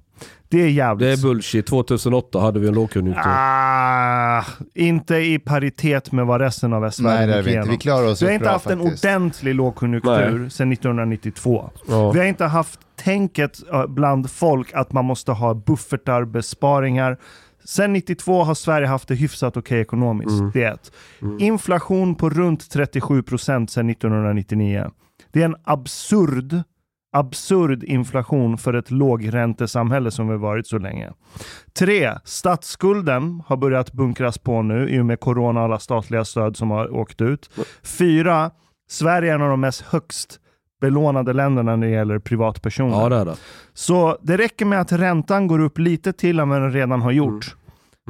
Det 0.48 0.62
är 0.62 0.68
jävligt... 0.68 1.08
Det 1.08 1.12
är 1.12 1.22
bullshit. 1.28 1.66
2008 1.66 2.40
hade 2.40 2.60
vi 2.60 2.68
en 2.68 2.74
lågkonjunktur. 2.74 3.22
Ah, 3.26 4.44
inte 4.74 5.16
i 5.16 5.38
paritet 5.38 6.12
med 6.12 6.26
vad 6.26 6.40
resten 6.40 6.72
av 6.72 6.90
Sverige 6.90 7.26
det 7.26 7.32
är 7.32 7.36
gick 7.36 7.46
vi 7.46 7.50
inte. 7.50 7.50
igenom. 7.50 7.68
Vi 7.70 7.76
klarar 7.76 8.06
oss 8.06 8.22
Vi 8.22 8.26
har 8.26 8.32
inte 8.32 8.44
bra 8.44 8.52
haft 8.52 8.66
en 8.66 8.78
faktiskt. 8.82 9.04
ordentlig 9.04 9.54
lågkonjunktur 9.54 10.48
sedan 10.48 10.72
1992. 10.72 11.70
Ja. 11.88 12.10
Vi 12.10 12.18
har 12.18 12.26
inte 12.26 12.44
haft 12.44 12.80
tänket 12.96 13.58
eh, 13.72 13.86
bland 13.86 14.30
folk 14.30 14.72
att 14.74 14.92
man 14.92 15.04
måste 15.04 15.32
ha 15.32 15.54
buffertar, 15.54 16.24
besparingar. 16.24 17.16
Sen 17.64 17.92
92 17.92 18.42
har 18.42 18.54
Sverige 18.54 18.86
haft 18.86 19.08
det 19.08 19.14
hyfsat 19.14 19.56
okej 19.56 19.80
ekonomiskt. 19.80 20.30
Mm. 20.40 20.50
Det 20.54 20.64
är 20.64 20.72
ett. 20.74 20.92
Inflation 21.38 22.14
på 22.14 22.30
runt 22.30 22.70
37 22.70 23.22
procent 23.22 23.70
sedan 23.70 23.90
1999. 23.90 24.90
Det 25.32 25.40
är 25.40 25.44
en 25.44 25.56
absurd, 25.64 26.62
absurd 27.12 27.82
inflation 27.84 28.58
för 28.58 28.74
ett 28.74 28.90
lågräntesamhälle 28.90 30.10
som 30.10 30.28
vi 30.28 30.36
varit 30.36 30.66
så 30.66 30.78
länge. 30.78 31.10
Tre, 31.78 32.12
statsskulden 32.24 33.42
har 33.46 33.56
börjat 33.56 33.92
bunkras 33.92 34.38
på 34.38 34.62
nu 34.62 34.88
i 34.88 35.00
och 35.00 35.06
med 35.06 35.20
corona 35.20 35.60
och 35.60 35.64
alla 35.64 35.78
statliga 35.78 36.24
stöd 36.24 36.56
som 36.56 36.70
har 36.70 36.94
åkt 36.94 37.20
ut. 37.20 37.50
Fyra, 37.82 38.50
Sverige 38.88 39.30
är 39.30 39.34
en 39.34 39.42
av 39.42 39.48
de 39.48 39.60
mest 39.60 39.80
högst 39.80 40.38
belånade 40.80 41.32
länderna 41.32 41.76
när 41.76 41.86
det 41.86 41.92
gäller 41.92 42.18
privatpersoner. 42.18 43.00
ja, 43.00 43.08
det 43.08 43.16
är 43.16 43.24
det. 43.24 43.36
Så 43.72 44.18
det 44.22 44.36
räcker 44.36 44.64
med 44.64 44.80
att 44.80 44.92
räntan 44.92 45.46
går 45.46 45.58
upp 45.58 45.78
lite 45.78 46.12
till 46.12 46.40
än 46.40 46.48
vad 46.48 46.62
den 46.62 46.72
redan 46.72 47.02
har 47.02 47.10
gjort. 47.12 47.56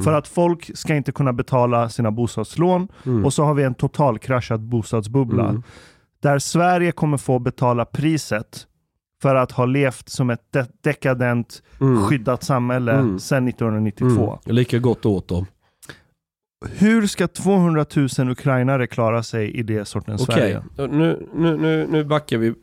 För 0.05 0.12
att 0.12 0.28
folk 0.28 0.70
ska 0.78 0.94
inte 0.94 1.12
kunna 1.12 1.32
betala 1.32 1.89
sina 1.89 2.11
bostadslån 2.11 2.89
Mm. 3.05 3.24
och 3.24 3.32
så 3.32 3.44
har 3.44 3.55
vi 3.55 3.62
en 3.62 3.74
totalkraschad 3.74 4.61
bostadsbubbla. 4.61 5.62
Där 6.23 6.39
Sverige 6.39 6.93
kommer 6.93 7.16
få 7.16 7.39
betala 7.39 7.85
priset 7.85 8.66
för 9.23 9.35
att 9.35 9.53
ha 9.53 9.65
levt 9.66 10.09
som 10.09 10.31
ett 10.31 10.40
de- 10.51 10.65
dekadent, 10.81 11.62
Mm. 11.81 12.03
skyddat 12.03 12.43
samhälle 12.44 12.93
Mm. 12.93 13.19
sedan 13.19 13.44
1992. 13.49 14.39
Mm. 14.44 14.57
Lika 14.57 14.78
gott 14.78 15.07
åt 15.07 15.28
dem. 15.28 15.47
Hur 16.70 17.07
ska 17.07 17.28
200 17.28 17.86
000 18.19 18.31
ukrainare 18.31 18.86
klara 18.86 19.23
sig 19.23 19.51
i 19.51 19.62
det 19.62 19.85
sortens 19.85 20.23
Okej, 20.23 20.35
Sverige? 20.35 20.62
nu, 20.89 21.27
nu, 21.35 21.57
nu, 21.57 21.86
nu 21.90 22.05
backar 22.05 22.39
vi. 22.39 22.55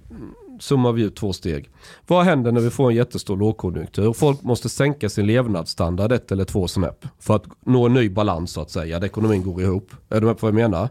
Zoomar 0.60 0.92
vi 0.92 1.04
ut 1.04 1.16
två 1.16 1.34
steg. 1.34 1.70
Vad 2.08 2.26
händer 2.26 2.52
när 2.52 2.62
vi 2.62 2.70
får 2.70 2.90
en 2.90 2.96
jättestor 2.96 3.38
lågkonjunktur? 3.38 4.14
Folk 4.14 4.42
måste 4.44 4.70
sänka 4.70 5.10
sin 5.10 5.26
levnadsstandard 5.26 6.12
ett 6.12 6.32
eller 6.32 6.46
två 6.46 6.68
snäpp. 6.68 7.06
För 7.20 7.36
att 7.36 7.44
nå 7.66 7.86
en 7.86 7.94
ny 7.94 8.10
balans 8.10 8.52
så 8.52 8.62
att 8.62 8.72
säga. 8.72 9.00
Där 9.00 9.08
ekonomin 9.08 9.44
går 9.44 9.62
ihop. 9.62 9.92
Är 10.10 10.22
du 10.22 10.28
med 10.28 10.38
på 10.38 10.46
vad 10.46 10.54
jag 10.62 10.70
menar? 10.70 10.90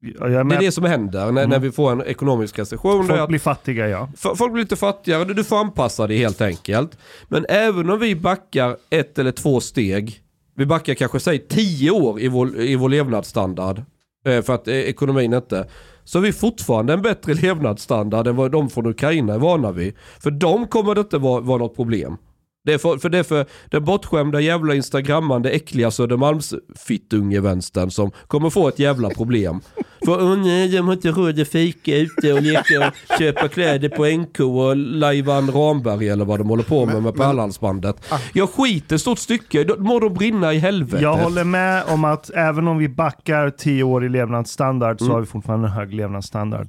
Det 0.00 0.24
är 0.24 0.60
det 0.60 0.72
som 0.72 0.84
händer 0.84 1.32
när, 1.32 1.42
Mm. 1.42 1.50
när 1.50 1.58
vi 1.58 1.72
får 1.72 1.92
en 1.92 2.02
ekonomisk 2.02 2.58
recession. 2.58 3.06
Folk 3.06 3.20
att 3.20 3.28
blir 3.28 3.38
fattiga 3.38 3.88
ja. 3.88 4.08
Folk 4.16 4.52
blir 4.52 4.62
lite 4.62 4.76
fattigare, 4.76 5.24
du 5.24 5.44
får 5.44 5.56
anpassa 5.56 6.06
dig 6.06 6.18
helt 6.18 6.40
enkelt. 6.40 6.98
Men 7.28 7.46
även 7.48 7.90
om 7.90 7.98
vi 7.98 8.16
backar 8.16 8.76
ett 8.90 9.18
eller 9.18 9.32
två 9.32 9.60
steg, 9.60 10.20
vi 10.56 10.66
backar 10.66 10.94
kanske 10.94 11.20
säg 11.20 11.38
tio 11.38 11.90
år 11.90 12.20
i 12.20 12.28
vår, 12.28 12.60
i 12.60 12.76
vår 12.76 12.88
levnadsstandard, 12.88 13.82
eh, 14.26 14.42
för 14.42 14.54
att 14.54 14.68
eh, 14.68 14.74
ekonomin 14.74 15.32
inte, 15.34 15.68
så 16.04 16.18
har 16.18 16.22
vi 16.22 16.32
fortfarande 16.32 16.92
en 16.92 17.02
bättre 17.02 17.34
levnadsstandard 17.42 18.26
än 18.26 18.36
vad 18.36 18.50
de 18.52 18.70
från 18.70 18.86
Ukraina 18.86 19.34
är 19.34 19.38
vana 19.38 19.72
vid. 19.72 19.94
För 20.20 20.30
dem 20.30 20.66
kommer 20.66 20.94
det 20.94 21.00
inte 21.00 21.18
vara, 21.18 21.40
vara 21.40 21.58
något 21.58 21.76
problem. 21.76 22.16
Det 22.64 22.72
är 22.74 22.78
för, 22.78 22.98
för 22.98 23.08
det 23.08 23.18
är 23.18 23.22
för 23.22 23.46
den 23.70 23.84
bortskämda 23.84 24.40
jävla 24.40 24.74
instagrammande 24.74 25.50
äckliga 25.50 25.90
Södermalmsfittungevänstern 25.90 27.90
som 27.90 28.10
kommer 28.26 28.50
få 28.50 28.68
ett 28.68 28.78
jävla 28.78 29.10
problem. 29.10 29.60
För 30.04 30.22
åh 30.24 30.36
nej, 30.38 30.68
de 30.68 30.86
har 30.86 30.92
inte 30.94 31.08
råd 31.10 31.40
att 31.40 31.48
fika 31.48 31.96
ute 31.96 32.32
och 32.32 32.42
leka 32.42 32.86
och 32.88 32.92
köpa 33.18 33.48
kläder 33.48 33.88
på 33.88 34.04
NK 34.22 34.40
och 34.40 34.76
Lajvan 34.76 35.50
Ramberg 35.50 36.08
eller 36.08 36.24
vad 36.24 36.40
de 36.40 36.48
håller 36.48 36.62
på 36.62 36.86
med 36.86 37.02
med 37.02 37.14
pärlhalsbandet. 37.14 37.96
Jag 38.32 38.50
skiter 38.50 38.94
ett 38.94 39.00
stort 39.00 39.18
stycke, 39.18 39.64
då 39.64 39.76
må 39.78 39.98
de 40.00 40.14
brinna 40.14 40.52
i 40.54 40.58
helvetet. 40.58 41.00
Jag 41.02 41.16
håller 41.16 41.44
med 41.44 41.84
om 41.88 42.04
att 42.04 42.30
även 42.30 42.68
om 42.68 42.78
vi 42.78 42.88
backar 42.88 43.50
10 43.50 43.82
år 43.82 44.04
i 44.04 44.08
levnadsstandard 44.08 44.98
så 44.98 45.04
Mm. 45.04 45.14
har 45.14 45.20
vi 45.20 45.26
fortfarande 45.26 45.66
en 45.68 45.72
hög 45.72 45.94
levnadsstandard. 45.94 46.68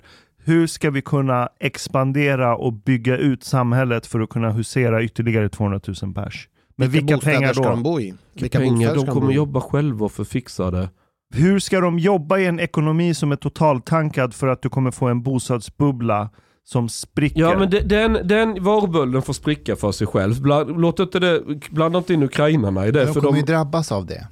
Hur 0.49 0.67
ska 0.67 0.89
vi 0.89 1.01
kunna 1.01 1.49
expandera 1.59 2.55
och 2.55 2.73
bygga 2.73 3.17
ut 3.17 3.43
samhället 3.43 4.05
för 4.05 4.19
att 4.19 4.29
kunna 4.29 4.51
husera 4.51 5.03
ytterligare 5.03 5.49
200 5.49 5.79
000 6.01 6.13
pers? 6.13 6.49
Med 6.75 6.91
vilka 6.91 7.15
bostäder 7.15 7.35
pengar 7.37 7.53
ska 7.53 7.63
då? 7.63 7.69
de 7.69 7.83
bo 7.83 7.99
i? 7.99 8.13
Vilka 8.33 8.59
pengar, 8.59 8.71
bostäder 8.73 8.95
de 8.95 9.01
ska 9.01 9.11
de 9.11 9.19
kommer 9.19 9.33
jobba 9.33 9.61
själva 9.61 10.09
för 10.09 10.21
att 10.21 10.29
fixa 10.29 10.71
det. 10.71 10.89
Hur 11.33 11.59
ska 11.59 11.79
de 11.79 11.99
jobba 11.99 12.37
i 12.37 12.45
en 12.45 12.59
ekonomi 12.59 13.13
som 13.13 13.31
är 13.31 13.35
totaltankad 13.35 14.33
för 14.33 14.47
att 14.47 14.61
du 14.61 14.69
kommer 14.69 14.91
få 14.91 15.07
en 15.07 15.23
bostadsbubbla 15.23 16.29
som 16.63 16.89
spricker? 16.89 17.39
Ja 17.39 17.59
men 17.59 17.69
de- 17.69 17.81
den, 17.81 18.27
den 18.27 18.63
varbölden 18.63 19.21
får 19.21 19.33
spricka 19.33 19.75
för 19.75 19.91
sig 19.91 20.07
själv. 20.07 20.41
Bland, 20.41 20.81
låt 20.81 20.99
inte 20.99 21.19
det, 21.19 21.43
blanda 21.71 21.97
inte 21.97 22.13
in 22.13 22.23
ukrainarna 22.23 22.87
i 22.87 22.91
det. 22.91 23.05
De 23.05 23.13
för 23.13 23.21
kommer 23.21 23.33
de, 23.33 23.39
ju 23.39 23.45
drabbas 23.45 23.91
av 23.91 24.05
det. 24.05 24.27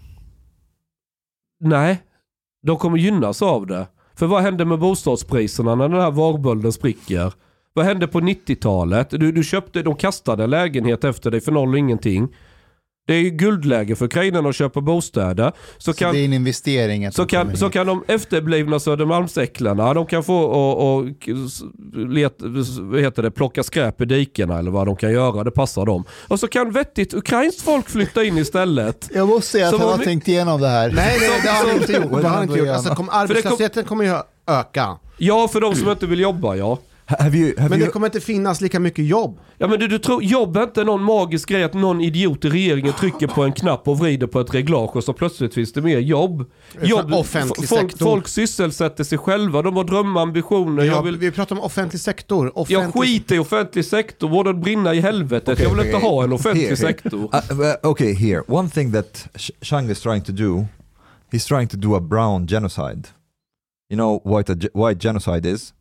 Nej, 1.59 2.01
de 2.67 2.77
kommer 2.77 2.97
gynnas 2.97 3.41
av 3.41 3.67
det. 3.67 3.87
För 4.17 4.27
vad 4.27 4.41
händer 4.41 4.65
med 4.65 4.79
bostadspriserna 4.79 5.75
när 5.75 5.89
den 5.89 6.01
här 6.01 6.11
varbölden 6.11 6.73
spricker? 6.73 7.33
Vad 7.73 7.85
hände 7.85 8.07
på 8.07 8.19
90-talet? 8.19 9.09
Du, 9.09 9.31
du 9.31 9.43
köpte, 9.43 9.83
de 9.83 9.95
kastade 9.95 10.43
en 10.43 10.49
lägenhet 10.49 11.03
efter 11.03 11.31
dig 11.31 11.41
för 11.41 11.51
noll 11.51 11.69
och 11.69 11.77
ingenting. 11.77 12.27
Det 13.07 13.13
är 13.13 13.19
ju 13.21 13.29
guldläge 13.29 13.95
för 13.95 14.05
ukrainarna 14.05 14.49
att 14.49 14.55
köpa 14.55 14.81
bostäder. 14.81 15.51
Så, 15.77 15.93
Så 15.93 15.99
kan, 15.99 16.13
det 16.13 16.19
är 16.19 16.25
en 16.25 16.33
investering. 16.33 17.05
att 17.05 17.13
så, 17.15 17.25
kan, 17.25 17.57
så 17.57 17.65
hit. 17.65 17.73
kan 17.73 17.87
de 17.87 18.03
efterblivna 18.07 18.79
Södermalmsäcklarna, 18.79 19.93
de 19.93 20.05
kan 20.05 20.23
få 20.23 20.35
och, 20.37 20.97
och 20.97 21.05
let, 21.93 22.35
vad 22.79 23.01
heter 23.01 23.23
det, 23.23 23.31
plocka 23.31 23.63
skräp 23.63 24.01
i 24.01 24.05
dikena 24.05 24.59
eller 24.59 24.71
vad 24.71 24.87
de 24.87 24.95
kan 24.95 25.11
göra, 25.11 25.43
det 25.43 25.51
passar 25.51 25.85
dem. 25.85 26.03
Och 26.27 26.39
så 26.39 26.47
kan 26.47 26.71
vettigt 26.71 27.13
ukrainskt 27.13 27.61
folk 27.61 27.89
flytta 27.89 28.23
in 28.23 28.37
istället. 28.37 29.09
Jag 29.13 29.27
måste 29.27 29.51
säga 29.51 29.65
att 29.67 29.71
Så 29.73 29.79
han 29.79 29.89
har 29.89 29.97
my- 29.97 30.03
tänkt 30.05 30.27
igenom 30.27 30.61
det 30.61 30.67
här. 30.67 30.91
Nej, 30.91 31.17
nej, 31.19 31.39
det 31.43 31.49
har 31.49 31.67
han 31.67 31.75
inte 31.81 31.91
gjort. 31.93 32.21
Det 32.21 32.27
har 32.27 32.35
han 32.35 32.43
inte 32.43 32.59
gjort. 32.59 32.67
Alltså, 32.69 32.95
kom- 32.95 33.09
arbetslösheten 33.11 33.83
kommer 33.83 34.03
ju 34.03 34.15
öka. 34.47 34.97
Ja, 35.17 35.47
för 35.47 35.61
de 35.61 35.75
som 35.75 35.89
inte 35.89 36.05
vill 36.05 36.19
jobba 36.19 36.55
ja. 36.55 36.77
Have 37.09 37.37
you, 37.37 37.53
have 37.57 37.69
Men 37.69 37.79
you, 37.79 37.85
det 37.87 37.91
kommer 37.91 38.07
inte 38.07 38.19
finnas 38.19 38.61
lika 38.61 38.79
mycket 38.79 39.05
jobb. 39.05 39.39
Ja 39.57 39.67
men 39.67 39.79
du, 39.79 39.87
du 39.87 39.99
tror, 39.99 40.23
jobb 40.23 40.57
är 40.57 40.63
inte 40.63 40.83
någon 40.83 41.03
magisk 41.03 41.49
grej 41.49 41.63
att 41.63 41.73
någon 41.73 42.01
idiot 42.01 42.45
i 42.45 42.49
regeringen 42.49 42.93
trycker 42.93 43.27
på 43.27 43.43
en 43.43 43.51
knapp 43.53 43.87
och 43.87 43.99
vrider 43.99 44.27
på 44.27 44.39
ett 44.39 44.53
reglage 44.53 44.95
och 44.95 45.03
så 45.03 45.13
plötsligt 45.13 45.53
finns 45.53 45.73
det 45.73 45.81
mer 45.81 45.99
jobb. 45.99 46.45
jobb 46.81 47.13
offentlig 47.13 47.69
folk, 47.69 47.91
sektor. 47.91 48.05
folk 48.05 48.27
sysselsätter 48.27 49.03
sig 49.03 49.17
själva, 49.17 49.61
de 49.61 49.75
har 49.75 49.83
drömmar, 49.83 50.21
ambitioner. 50.21 50.83
Ja, 50.83 50.93
jag, 50.93 51.03
vill, 51.03 51.17
Vi 51.17 51.31
pratar 51.31 51.55
om 51.55 51.61
offentlig 51.61 52.01
sektor. 52.01 52.45
jag 52.45 52.57
Offentlig... 52.57 53.03
skiter 53.03 53.35
i 53.35 53.39
offentlig 53.39 53.85
sektor, 53.85 54.43
den 54.43 54.61
brinna 54.61 54.93
i 54.93 54.99
helvetet. 55.01 55.59
jag 55.59 55.75
vill 55.75 55.85
inte 55.85 55.97
ha 55.97 56.23
en 56.23 56.33
offentlig 56.33 56.61
Here, 56.61 56.75
here. 56.75 56.87
sektor. 56.93 57.19
Uh, 57.19 57.59
uh, 57.59 57.91
okay, 57.91 58.13
here. 58.13 58.43
One 58.47 58.69
thing 58.69 58.91
that 58.91 59.27
Shang 59.61 59.89
is 59.89 60.01
trying 60.01 60.21
to 60.21 60.31
do, 60.31 60.65
he's 61.31 61.47
trying 61.47 61.67
to 61.67 61.77
do 61.77 61.95
a 61.95 61.99
brown 61.99 62.47
genocide. 62.47 63.07
You 63.89 63.97
know 63.97 64.21
what 64.25 64.49
a 64.49 64.53
ge- 64.55 64.69
white 64.73 64.99
genocide 65.07 65.45
is? 65.45 65.73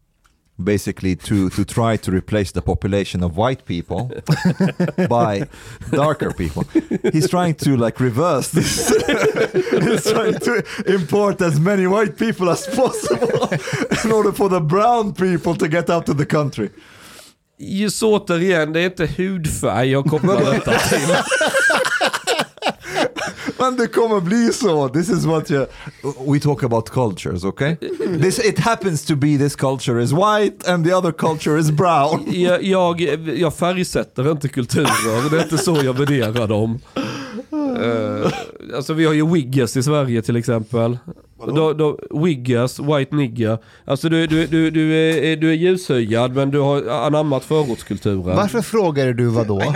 Basically, 0.59 1.17
to, 1.17 1.51
to 1.51 1.65
try 1.67 1.97
to 1.99 2.11
replace 2.11 2.53
the 2.53 2.63
population 2.63 3.23
of 3.23 3.37
white 3.37 3.67
people 3.67 4.11
by 5.09 5.47
darker 5.91 6.33
people. 6.33 6.65
He's 7.13 7.29
trying 7.29 7.55
to 7.57 7.77
like 7.77 8.01
reverse 8.01 8.49
this. 8.53 8.89
he's 9.85 10.11
trying 10.11 10.39
to 10.39 10.65
import 10.87 11.43
as 11.43 11.61
many 11.61 11.87
white 11.87 12.17
people 12.17 12.49
as 12.49 12.67
possible 12.67 13.49
in 14.05 14.13
order 14.13 14.33
for 14.33 14.49
the 14.49 14.61
brown 14.61 15.13
people 15.13 15.55
to 15.57 15.69
get 15.69 15.91
out 15.91 16.09
of 16.09 16.17
the 16.17 16.27
country. 16.27 16.71
Just 17.59 18.03
återigen, 18.03 18.73
det 18.73 18.81
är 18.81 18.85
inte 18.85 19.07
hudfärg 19.07 19.91
jag 19.91 20.05
kopplar 20.05 20.53
detta 20.53 20.79
till. 20.79 21.17
Men 23.59 23.77
det 23.77 23.87
kommer 23.87 24.21
bli 24.21 24.53
så. 24.53 24.89
This 24.89 25.09
is 25.09 25.25
what 25.25 25.51
you, 25.51 25.67
we 26.27 26.41
talk 26.41 26.63
about 26.65 26.91
cultures, 26.91 27.45
okay? 27.45 27.77
This, 28.21 28.39
it 28.39 28.59
happens 28.59 29.05
to 29.05 29.17
be 29.17 29.39
this 29.39 29.57
culture 29.57 30.03
is 30.03 30.13
white 30.13 30.73
and 30.73 30.87
the 30.87 30.95
other 30.95 31.13
culture 31.13 31.59
is 31.59 31.71
brown. 31.71 32.25
Jag, 32.37 32.63
jag, 32.63 33.01
jag 33.39 33.55
färgsätter 33.55 34.31
inte 34.31 34.49
kulturer, 34.49 35.31
det 35.31 35.39
är 35.39 35.43
inte 35.43 35.59
så 35.59 35.77
jag 35.85 35.99
värderar 35.99 36.49
dem. 36.49 36.79
Uh, 37.53 38.33
alltså 38.77 38.93
vi 38.93 39.05
har 39.05 39.13
ju 39.13 39.33
wiggers 39.33 39.77
i 39.77 39.83
Sverige 39.83 40.23
till 40.23 40.37
exempel. 40.37 40.99
Då, 41.39 41.73
då, 41.73 41.99
wiggers, 42.11 42.79
white 42.79 43.17
nigger. 43.17 43.59
Alltså 43.85 44.09
du, 44.09 44.27
du, 44.27 44.47
du, 44.47 44.71
du, 44.71 44.95
är, 44.95 45.37
du 45.37 45.51
är 45.51 45.55
ljushyad 45.55 46.35
men 46.35 46.51
du 46.51 46.59
har 46.59 46.89
anammat 46.89 47.45
förortskulturen. 47.45 48.37
Varför 48.37 48.61
frågar 48.63 49.13
du 49.13 49.27
vad 49.27 49.47
då? 49.47 49.63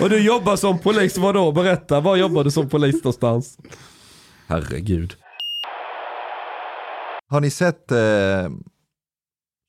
Och 0.00 0.10
du 0.10 0.24
jobbar 0.24 0.56
som 0.56 0.78
polis, 0.78 1.18
vadå? 1.18 1.52
Berätta, 1.52 2.00
var 2.00 2.16
jobbar 2.16 2.44
du 2.44 2.50
som 2.50 2.68
polis 2.68 2.94
någonstans? 2.94 3.58
Herregud. 4.46 5.14
Har 7.28 7.40
ni 7.40 7.50
sett 7.50 7.92
eh, 7.92 7.98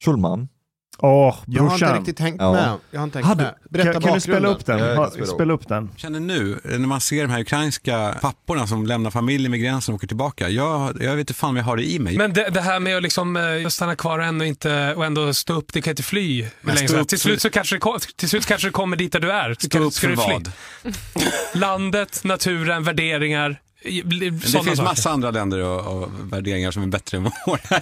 Schulman? 0.06 0.48
Åh, 0.98 1.10
Jag 1.48 1.64
har 1.64 1.70
inte 1.74 1.80
brorsan. 1.80 1.98
riktigt 1.98 2.20
hängt 2.20 2.36
Ja. 2.42 2.52
med. 2.54 2.74
Jag 2.92 3.00
har 3.00 3.04
inte 3.04 3.18
hängt 3.18 3.28
Hade- 3.28 3.44
med. 3.44 3.54
Berätta 3.70 3.94
Kan, 3.94 4.02
kan 4.02 4.14
du 4.14 4.20
spela 4.22 4.36
bakgrunden. 4.50 4.52
upp 4.62 4.66
den? 4.66 4.80
Ja, 5.04 5.10
spela 5.10 5.26
upp. 5.26 5.30
spela 5.36 5.54
upp 5.54 5.68
den. 5.68 5.90
känner 5.96 6.20
nu, 6.20 6.60
när 6.64 6.78
man 6.80 7.02
ser 7.02 7.22
de 7.22 7.30
här 7.32 7.40
ukrainska 7.42 8.16
papporna 8.22 8.68
som 8.68 8.86
lämnar 8.86 9.12
familjen 9.12 9.52
med 9.52 9.60
gränsen 9.62 9.94
och 9.94 9.98
åker 9.98 10.08
tillbaka. 10.08 10.50
Jag, 10.50 10.98
jag 11.02 11.12
vet 11.12 11.20
inte 11.20 11.34
fan 11.34 11.54
vad 11.54 11.60
jag 11.60 11.66
har 11.66 11.78
det 11.78 11.84
i 11.92 12.00
mig. 12.00 12.18
Men 12.18 12.34
det, 12.34 12.50
det 12.50 12.62
här 12.62 12.80
med 12.80 12.98
att 12.98 13.04
liksom, 13.04 13.38
eh, 13.38 13.68
stanna 13.68 13.96
kvar 13.96 14.20
och 14.20 14.26
ändå, 14.26 14.46
inte, 14.46 14.94
och 14.96 15.06
ändå 15.06 15.34
stå 15.34 15.54
upp, 15.54 15.74
det 15.74 15.82
kan 15.82 15.92
inte 15.92 16.04
fly. 16.04 16.46
upp 16.98 17.08
till, 17.08 17.20
slut 17.20 17.42
så 17.42 17.50
kanske 17.50 17.76
det, 17.76 17.80
kom- 17.80 18.00
till 18.16 18.30
slut 18.30 18.46
kanske 18.46 18.68
det 18.68 18.72
kommer 18.72 18.98
dit 18.98 19.12
där 19.12 19.20
du 19.20 19.32
är. 19.32 19.56
Stå 19.60 19.80
upp 19.80 19.96
för 19.96 20.08
du 20.08 20.16
fly? 20.16 20.24
vad? 20.34 20.52
Landet, 21.54 22.22
naturen, 22.24 22.84
värderingar. 22.84 23.58
Det 23.84 24.32
finns 24.42 24.52
saker. 24.52 24.84
massa 24.84 25.10
andra 25.12 25.32
länder 25.32 25.60
och, 25.60 26.04
och 26.04 26.10
värderingar 26.34 26.72
som 26.72 26.84
är 26.84 26.88
bättre 26.88 27.18
än 27.18 27.24
våra. 27.46 27.60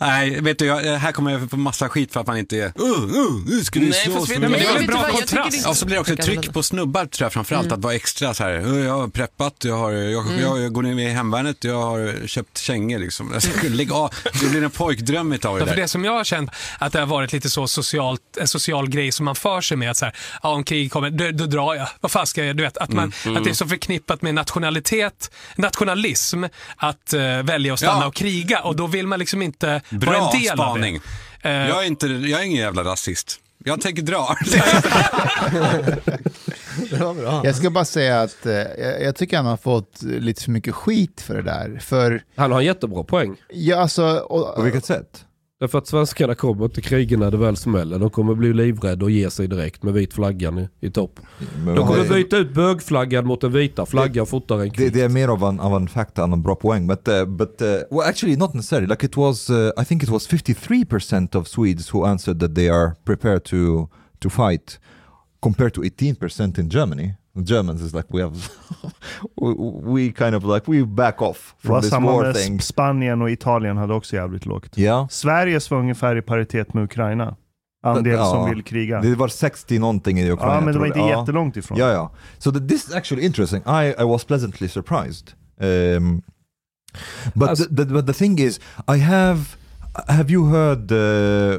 Nej, 0.00 0.40
vet 0.40 0.58
du, 0.58 0.64
jag, 0.66 0.98
här 0.98 1.12
kommer 1.12 1.30
jag 1.30 1.50
få 1.50 1.56
massa 1.56 1.88
skit 1.88 2.12
för 2.12 2.20
att 2.20 2.26
man 2.26 2.38
inte 2.38 2.56
är 2.56 2.66
uh, 2.66 2.84
uh, 2.86 3.42
nu 3.46 3.64
ska 3.64 3.80
vi 3.80 3.86
Nej, 3.88 4.00
slåss 4.04 4.14
fast 4.16 4.30
vet 4.30 4.34
för 4.36 4.42
du, 4.42 4.48
men 4.48 4.60
det 4.60 4.66
är 4.66 4.72
väl 4.72 4.78
vet 4.86 4.86
bra 4.86 5.08
kontrast. 5.08 5.68
Och 5.68 5.76
så 5.76 5.86
blir 5.86 5.94
det 5.94 6.00
också 6.00 6.12
ett 6.12 6.22
tryck 6.22 6.52
på 6.52 6.62
snubbar 6.62 7.06
tror 7.06 7.24
jag 7.24 7.32
framförallt 7.32 7.72
att 7.72 7.80
vara 7.80 7.94
extra 7.94 8.34
så 8.34 8.44
här. 8.44 8.66
"Uh, 8.66 8.84
Jag 8.84 8.98
har 9.00 9.08
preppat, 9.08 9.54
jag, 9.64 9.76
har, 9.76 9.90
jag, 9.92 10.26
jag, 10.40 10.60
jag 10.60 10.72
går 10.72 10.82
ner 10.82 11.08
i 11.08 11.10
hemvärnet, 11.10 11.64
jag 11.64 11.82
har 11.82 12.26
köpt 12.26 12.58
kängor 12.58 12.98
liksom. 12.98 13.32
Alltså, 13.34 13.50
Lägg 13.68 13.92
av, 13.92 14.14
det 14.40 14.46
blir 14.50 14.64
en 14.64 14.70
pojkdröm 14.70 15.32
utav 15.32 15.54
det 15.54 15.60
Ja, 15.60 15.66
för 15.66 15.74
där. 15.76 15.82
det 15.82 15.88
som 15.88 16.04
jag 16.04 16.12
har 16.12 16.24
känt 16.24 16.50
att 16.78 16.92
det 16.92 16.98
har 16.98 17.06
varit 17.06 17.32
lite 17.32 17.50
så 17.50 17.68
socialt, 17.68 18.20
en 18.40 18.48
social 18.48 18.88
grej 18.88 19.12
som 19.12 19.24
man 19.24 19.34
för 19.34 19.60
sig 19.60 19.76
med 19.76 19.90
att 19.90 19.96
så 19.96 20.04
här, 20.04 20.14
ja, 20.42 20.48
om 20.48 20.64
krig 20.64 20.92
kommer, 20.92 21.10
då, 21.10 21.30
då 21.30 21.46
drar 21.46 21.74
jag. 21.74 21.88
Vad 22.00 22.10
fan 22.10 22.26
ska 22.26 22.44
jag, 22.44 22.56
du 22.56 22.62
vet, 22.62 22.76
att, 22.76 22.92
man, 22.92 23.12
att 23.36 23.44
det 23.44 23.50
är 23.50 23.54
så 23.54 23.66
förknippat 23.68 24.22
med 24.22 24.34
nationalitet, 24.34 25.07
nationalism, 25.56 26.44
att 26.76 27.12
eh, 27.12 27.42
välja 27.42 27.72
att 27.72 27.78
stanna 27.78 28.00
Ja. 28.00 28.06
och 28.06 28.14
kriga 28.14 28.60
och 28.60 28.76
då 28.76 28.86
vill 28.86 29.06
man 29.06 29.18
liksom 29.18 29.42
inte 29.42 29.66
vara 29.90 29.98
Bra 30.00 30.30
en 30.34 30.40
del 30.40 30.52
spaning. 30.52 30.94
av 30.96 31.02
det. 31.42 31.48
Eh, 31.48 31.68
Jag 31.68 31.82
är, 31.82 31.86
inte, 31.86 32.06
jag 32.06 32.40
är 32.40 32.44
ingen 32.44 32.60
jävla 32.60 32.84
rasist. 32.84 33.40
Jag 33.64 33.80
tänker 33.80 34.02
dra. 34.02 34.36
Jag 37.44 37.56
ska 37.56 37.70
bara 37.70 37.84
säga 37.84 38.20
att 38.20 38.46
eh, 38.46 38.52
jag, 38.54 39.02
jag 39.02 39.16
tycker 39.16 39.36
han 39.36 39.46
har 39.46 39.56
fått 39.56 40.02
lite 40.02 40.42
för 40.42 40.50
mycket 40.50 40.74
skit 40.74 41.20
för 41.20 41.34
det 41.34 41.42
där. 41.42 41.78
För, 41.82 42.22
Han 42.36 42.52
har 42.52 42.58
en 42.60 42.64
jättebra 42.66 43.04
poäng. 43.04 43.36
ja 43.52 43.76
alltså, 43.80 44.04
och, 44.16 44.54
På 44.56 44.62
vilket 44.62 44.84
sätt? 44.84 45.24
Därför 45.60 45.78
att 45.78 45.86
svenskarna 45.86 46.34
kommer 46.34 46.64
inte 46.64 46.80
kriga 46.80 47.18
när 47.18 47.30
det 47.30 47.36
väl 47.36 47.56
smäller. 47.56 47.98
De 47.98 48.10
kommer 48.10 48.34
bli 48.34 48.52
livrädda 48.52 49.04
och 49.04 49.10
ge 49.10 49.30
sig 49.30 49.48
direkt 49.48 49.82
med 49.82 49.94
vit 49.94 50.14
flaggan 50.14 50.58
i, 50.58 50.68
i 50.80 50.90
topp. 50.90 51.20
Men 51.64 51.74
De 51.74 51.86
kommer 51.86 52.02
det, 52.02 52.08
byta 52.08 52.36
ut 52.36 52.54
bögflaggan 52.54 53.26
mot 53.26 53.40
den 53.40 53.52
vita 53.52 53.86
flaggan 53.86 54.26
fortare 54.26 54.62
än 54.62 54.70
det, 54.76 54.88
det 54.88 55.00
är 55.00 55.08
mer 55.08 55.28
av 55.28 55.42
en, 55.42 55.60
av 55.60 55.76
en 55.76 55.88
fact 55.88 56.18
än 56.18 56.32
en 56.32 56.42
bra 56.42 56.54
poäng. 56.54 56.86
But, 56.86 57.08
uh, 57.08 57.24
but 57.24 57.62
uh, 57.62 57.68
well, 57.90 58.08
actually 58.08 58.36
not 58.36 58.54
necessarily. 58.54 58.86
Like 58.86 59.06
it 59.06 59.16
was, 59.16 59.50
uh, 59.50 59.70
I 59.82 59.84
think 59.84 60.02
it 60.02 60.08
was 60.08 60.28
53% 60.28 61.34
of 61.34 61.48
Swedes 61.48 61.94
who 61.94 62.06
answered 62.06 62.40
that 62.40 62.54
they 62.54 62.68
are 62.68 62.94
prepared 63.04 63.44
to, 63.44 63.88
to 64.18 64.30
fight 64.30 64.78
compared 65.42 65.74
to 65.74 65.80
18% 65.80 66.58
in 66.58 66.70
Germany. 66.70 67.14
The 67.34 67.42
Germans 67.42 67.82
is 67.82 67.94
like 67.94 68.06
we 68.10 68.20
have, 68.20 68.50
we, 69.84 70.12
kind 70.12 70.34
of 70.34 70.44
like 70.44 70.70
we 70.72 70.86
back 70.86 71.22
off 71.22 71.54
var 71.62 71.68
from 71.74 71.80
this 71.80 71.90
samma 71.90 72.12
war 72.12 72.22
med 72.24 72.34
thing. 72.34 72.60
Spanien 72.60 73.22
och 73.22 73.30
Italien 73.30 73.76
hade 73.76 73.94
också 73.94 74.16
jävligt 74.16 74.46
lågt. 74.46 74.78
Ja. 74.78 75.08
Sveriges 75.10 75.70
var 75.70 75.78
ungefär 75.78 76.16
i 76.16 76.22
paritet 76.22 76.74
med 76.74 76.84
Ukraina. 76.84 77.36
Andel 77.82 78.12
Ja. 78.12 78.24
som 78.30 78.50
vill 78.50 78.62
kriga. 78.64 79.00
Det 79.00 79.14
var 79.14 79.28
60 79.28 79.78
någonting 79.78 80.18
i 80.20 80.30
Ukraina. 80.30 80.54
ja, 80.54 80.60
men 80.60 80.74
det 80.74 80.80
var 80.80 80.86
inte 80.86 80.98
Ja. 80.98 81.20
jättelångt 81.20 81.56
ifrån. 81.56 81.78
Yeah, 81.78 81.90
yeah. 81.92 82.10
So 82.38 82.50
th- 82.50 82.68
this 82.68 82.88
is 82.88 82.94
actually 82.94 83.24
interesting. 83.26 83.62
I, 83.66 83.94
I 83.98 84.04
was 84.04 84.24
pleasantly 84.24 84.68
surprised. 84.68 85.32
Um, 85.60 86.22
but, 87.34 87.48
As- 87.50 87.68
the, 87.68 87.76
the, 87.76 87.84
but 87.84 88.06
the 88.06 88.12
thing 88.12 88.38
is, 88.38 88.60
I 88.96 88.98
have. 88.98 89.40
Have 90.06 90.30
you 90.32 90.46
heard 90.46 90.92
uh, 90.92 91.58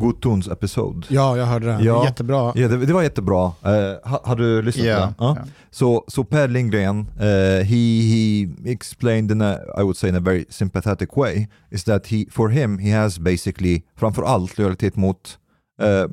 Gutuns 0.00 0.48
episode? 0.48 1.06
Ja, 1.10 1.36
jag 1.36 1.46
hörde 1.46 1.66
det. 1.66 1.84
Ja. 1.84 2.04
Jättebra. 2.04 2.52
Ja, 2.54 2.68
det, 2.68 2.86
det 2.86 2.92
var 2.92 3.02
jättebra. 3.02 3.44
Uh, 3.46 4.10
ha, 4.10 4.20
har 4.24 4.36
du 4.36 4.62
lyssnat 4.62 4.86
Ja, 4.86 5.14
på 5.18 5.24
den? 5.24 5.34
Ja. 5.34 5.36
ja. 5.40 5.50
Så 5.70 6.04
so, 6.08 6.24
Per 6.24 6.48
Lindgren, 6.48 6.98
uh, 7.00 7.62
he, 7.64 8.00
he 8.02 8.48
explained 8.72 9.30
in 9.30 9.42
a, 9.42 9.56
I 9.76 9.82
would 9.82 9.96
say 9.96 10.08
in 10.08 10.16
a 10.16 10.20
very 10.20 10.44
sympathetic 10.48 11.08
way, 11.16 11.46
is 11.70 11.84
that 11.84 12.06
he, 12.06 12.24
for 12.30 12.48
him, 12.48 12.78
he 12.78 12.90
has 12.90 13.18
basically, 13.18 13.82
framför 13.96 14.22
allt 14.22 14.58
lojalitet 14.58 14.96
mot 14.96 15.38
uh, 15.82 16.10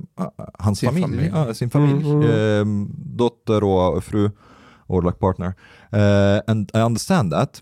hans 0.59 0.79
Sin 0.79 0.89
familj, 0.89 1.05
familj. 1.05 1.31
Ja, 1.33 1.53
sin 1.53 1.69
familj 1.69 2.03
Mm, 2.05 2.61
um, 2.61 2.95
dotter 2.97 3.63
och 3.63 4.03
fru, 4.03 4.31
or 4.87 5.01
like 5.01 5.19
partner. 5.19 5.53
Uh, 5.93 6.41
and 6.47 6.71
I 6.73 6.79
understand 6.79 7.31
that. 7.31 7.61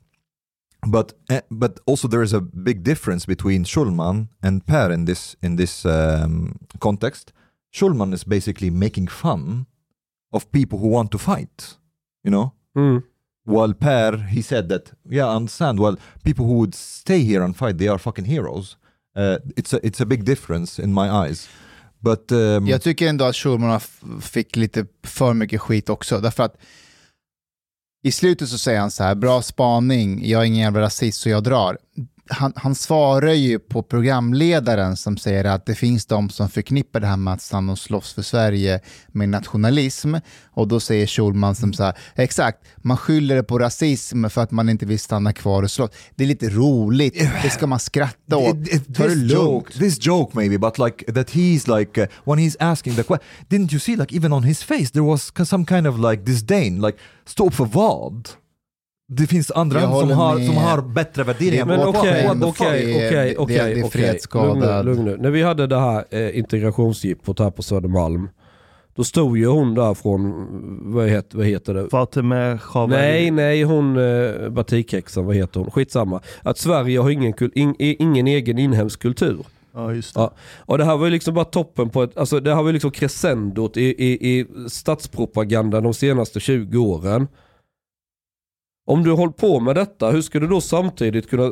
But 0.85 1.13
uh, 1.29 1.41
but 1.49 1.79
also 1.85 2.07
there 2.07 2.23
is 2.23 2.33
a 2.33 2.41
big 2.41 2.83
difference 2.83 3.25
between 3.25 3.63
Schulman 3.65 4.27
and 4.41 4.65
Per 4.65 4.91
in 4.91 5.05
this 5.05 5.35
in 5.41 5.55
this 5.55 5.85
um, 5.85 6.59
context. 6.79 7.33
Schulman 7.71 8.13
is 8.13 8.23
basically 8.23 8.69
making 8.69 9.07
fun 9.09 9.65
of 10.31 10.51
people 10.51 10.79
who 10.79 10.87
want 10.89 11.11
to 11.11 11.17
fight, 11.17 11.77
you 12.23 12.31
know. 12.31 12.53
Mm. 12.75 13.03
While 13.45 13.73
Per, 13.73 14.17
he 14.17 14.41
said 14.41 14.69
that, 14.69 14.93
yeah, 15.09 15.27
I 15.27 15.35
understand. 15.35 15.79
Well, 15.79 15.97
people 16.23 16.45
who 16.45 16.53
would 16.53 16.75
stay 16.75 17.23
here 17.23 17.43
and 17.43 17.55
fight, 17.55 17.77
they 17.77 17.87
are 17.87 17.97
fucking 17.97 18.25
heroes. 18.25 18.77
Uh, 19.15 19.37
it's 19.57 19.73
a 19.73 19.79
it's 19.85 20.01
a 20.01 20.05
big 20.05 20.23
difference 20.23 20.79
in 20.79 20.93
my 20.93 21.09
eyes. 21.09 21.49
But 22.01 22.31
um, 22.31 22.67
Jag 22.67 22.81
tycker 22.81 23.07
ändå 23.07 23.25
att 23.25 23.35
Schulman 23.35 23.79
fick 24.21 24.55
lite 24.55 24.85
för 25.03 25.33
mycket 25.33 25.61
skit 25.61 25.89
också. 25.89 26.19
Därför 26.19 26.43
att 26.43 26.57
i 28.05 28.11
slutet 28.11 28.49
så 28.49 28.57
säger 28.57 28.79
han 28.79 28.91
så 28.91 29.03
här, 29.03 29.15
bra 29.15 29.41
spaning, 29.41 30.29
jag 30.29 30.41
är 30.41 30.45
ingen 30.45 30.61
jävla 30.61 30.81
rasist 30.81 31.21
så 31.21 31.29
jag 31.29 31.43
drar. 31.43 31.77
Han, 32.29 32.53
han 32.55 32.75
svarar 32.75 33.33
ju 33.33 33.59
på 33.59 33.83
programledaren 33.83 34.97
som 34.97 35.17
säger 35.17 35.45
att 35.45 35.65
det 35.65 35.75
finns 35.75 36.05
de 36.05 36.29
som 36.29 36.49
förknippar 36.49 36.99
det 36.99 37.07
här 37.07 37.17
med 37.17 37.33
att 37.33 37.41
stanna 37.41 37.71
och 37.71 37.79
slåss 37.79 38.13
för 38.13 38.21
Sverige 38.21 38.79
med 39.07 39.29
nationalism. 39.29 40.15
Och 40.51 40.67
då 40.67 40.79
säger 40.79 41.07
Schulman 41.07 41.55
som 41.55 41.73
så 41.73 41.83
här, 41.83 41.97
exakt, 42.15 42.59
man 42.77 42.97
skyller 42.97 43.35
det 43.35 43.43
på 43.43 43.59
rasism 43.59 44.29
för 44.29 44.41
att 44.41 44.51
man 44.51 44.69
inte 44.69 44.85
vill 44.85 44.99
stanna 44.99 45.33
kvar 45.33 45.63
och 45.63 45.71
slåss. 45.71 45.91
Det 46.15 46.23
är 46.23 46.27
lite 46.27 46.49
roligt, 46.49 47.29
det 47.43 47.49
ska 47.49 47.67
man 47.67 47.79
skratta 47.79 48.37
åt. 48.37 48.45
Ta 48.45 49.03
det 49.03 49.09
this 49.09 49.15
lugnt. 49.15 49.31
joke, 49.31 49.73
this 49.79 50.07
joke 50.07 50.31
maybe, 50.35 50.57
but 50.57 50.77
like 50.79 51.13
that 51.13 51.29
he's 51.29 51.79
like 51.79 52.01
uh, 52.01 52.07
when 52.23 52.39
he's 52.39 52.55
asking 52.59 52.95
the 52.95 53.03
question. 53.03 53.27
Didn't 53.49 53.73
you 53.73 53.79
see 53.79 53.95
like 53.95 54.15
even 54.15 54.33
on 54.33 54.43
his 54.43 54.63
face 54.63 54.91
there 54.91 55.03
was 55.03 55.31
some 55.45 55.65
kind 55.65 55.87
of 55.87 55.99
like 55.99 56.23
disdain, 56.23 56.81
like 56.81 56.97
stå 57.25 57.47
upp 57.47 57.53
för 57.53 57.65
vad? 57.65 58.29
Det 59.07 59.27
finns 59.27 59.51
andra 59.51 59.81
som 59.81 60.11
har, 60.11 60.35
med. 60.35 60.45
som 60.45 60.57
har 60.57 60.81
bättre 60.81 61.23
värderingar. 61.23 61.65
Men 61.65 61.79
okej, 61.79 62.29
okej, 62.43 63.35
okej, 63.37 63.57
Det 63.57 63.79
är- 63.79 63.85
okej. 63.85 64.19
Lugn 64.33 64.59
nu, 64.59 64.83
lugn 64.83 65.05
nu. 65.05 65.17
När 65.17 65.29
vi 65.31 65.41
hade 65.41 65.67
det 65.67 65.79
här 65.79 66.05
eh, 66.09 66.37
integrationsjippot 66.37 67.39
här 67.39 67.51
på 67.51 67.63
Södermalm. 67.63 68.29
Då 68.95 69.03
stod 69.03 69.37
ju 69.37 69.47
hon 69.47 69.75
där 69.75 69.93
från, 69.93 70.33
vad 70.93 71.09
heter, 71.09 71.37
vad 71.37 71.45
heter 71.47 71.73
det? 71.73 71.89
Fatime 71.89 72.57
Chavali. 72.61 72.95
Nej, 73.01 73.31
nej, 73.31 73.63
hon 73.63 73.97
eh, 73.97 74.49
batikhäxan, 74.49 75.25
vad 75.25 75.35
heter 75.35 75.59
hon? 75.59 75.71
Skitsamma. 75.71 76.21
Att 76.41 76.57
Sverige 76.57 76.99
har 76.99 77.09
ingen, 77.09 77.33
kul, 77.33 77.51
in, 77.55 77.75
ingen 77.79 78.27
egen 78.27 78.57
inhemsk 78.59 79.01
kultur. 79.01 79.45
Ja, 79.73 79.93
just 79.93 80.15
det. 80.15 80.19
Ja. 80.21 80.33
Och 80.57 80.77
det 80.77 80.85
här 80.85 80.97
var 80.97 81.05
ju 81.05 81.11
liksom 81.11 81.33
bara 81.33 81.45
toppen 81.45 81.89
på 81.89 82.03
ett, 82.03 82.17
alltså 82.17 82.39
det 82.39 82.55
här 82.55 82.61
var 82.61 82.69
ju 82.69 82.73
liksom 82.73 82.91
crescendot 82.91 83.77
i, 83.77 83.83
i, 83.83 84.39
i 84.39 84.45
statspropagandan 84.69 85.83
de 85.83 85.93
senaste 85.93 86.39
20 86.39 86.77
åren. 86.77 87.27
Om 88.85 89.03
du 89.03 89.11
håller 89.11 89.31
på 89.33 89.59
med 89.59 89.75
detta, 89.75 90.11
hur 90.11 90.21
ska 90.21 90.39
du 90.39 90.47
då 90.47 90.61
samtidigt 90.61 91.29
kunna 91.29 91.43
eh, 91.43 91.49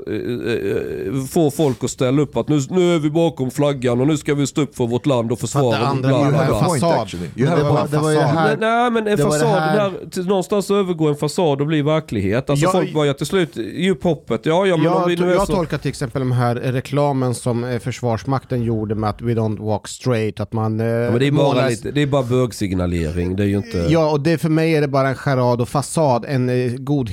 eh, 1.17 1.23
få 1.29 1.51
folk 1.51 1.83
att 1.83 1.89
ställa 1.91 2.21
upp 2.21 2.37
att 2.37 2.47
nu, 2.49 2.59
nu 2.69 2.95
är 2.95 2.99
vi 2.99 3.09
bakom 3.09 3.51
flaggan 3.51 4.01
och 4.01 4.07
nu 4.07 4.17
ska 4.17 4.33
vi 4.33 4.47
stå 4.47 4.61
upp 4.61 4.75
för 4.75 4.87
vårt 4.87 5.05
land 5.05 5.31
och 5.31 5.39
försvara 5.39 5.79
det 5.79 5.85
andra 5.87 6.09
bla, 6.09 6.17
var 6.17 6.29
bla, 6.31 6.43
en 6.43 6.47
fasad. 6.47 7.07
det 7.35 7.45
var 7.45 7.87
Det 7.91 7.97
var 7.97 8.09
ju 8.11 8.15
det 8.17 8.21
fasad. 8.21 8.37
här- 8.37 8.57
Nej, 8.59 8.91
men 8.91 9.07
en 9.07 9.17
det 9.17 9.23
fasad, 9.23 9.47
här- 9.49 10.09
till, 10.11 10.25
någonstans 10.27 10.71
övergår 10.71 11.09
en 11.09 11.15
fasad 11.15 11.61
och 11.61 11.67
blir 11.67 11.83
verklighet. 11.83 12.49
Alltså 12.49 12.63
Jag- 12.65 12.71
folk 12.71 12.93
börjar 12.93 13.13
till 13.13 13.25
slut 13.25 13.57
ge 13.57 13.91
upp 13.91 14.03
hoppet. 14.03 14.45
Ja, 14.45 14.65
ja 14.65 14.77
men 14.77 14.87
om 14.87 15.03
vi 15.07 15.13
Jag, 15.13 15.19
nu 15.25 15.31
är 15.31 15.35
jag 15.35 15.47
så... 15.47 15.53
tolkar 15.53 15.77
till 15.77 15.89
exempel 15.89 16.21
den 16.21 16.31
här 16.31 16.55
reklamen 16.55 17.35
som 17.35 17.63
eh, 17.63 17.79
Försvarsmakten 17.79 18.63
gjorde 18.63 18.95
med 18.95 19.09
att 19.09 19.21
we 19.21 19.33
don't 19.33 19.65
walk 19.65 19.87
straight. 19.87 20.39
Att 20.39 20.53
man 20.53 20.79
eh, 20.79 20.85
Ja, 20.85 21.09
men 21.11 21.19
det 21.19 21.27
är 21.27 21.31
bara, 21.31 21.47
målar- 21.47 21.69
lite, 21.69 21.91
det 21.91 22.01
är 22.01 22.07
bara 22.07 22.23
bögsignalering. 22.23 23.35
Det 23.35 23.43
är 23.43 23.47
ju 23.47 23.57
inte... 23.57 23.77
Ja, 23.89 24.11
och 24.11 24.19
det 24.21 24.37
för 24.37 24.49
mig 24.49 24.75
är 24.75 24.81
det 24.81 24.87
bara 24.87 25.07
en 25.09 25.15
charad 25.15 25.61
och 25.61 25.69
fasad, 25.69 26.25
en 26.27 26.49
eh, 26.49 26.71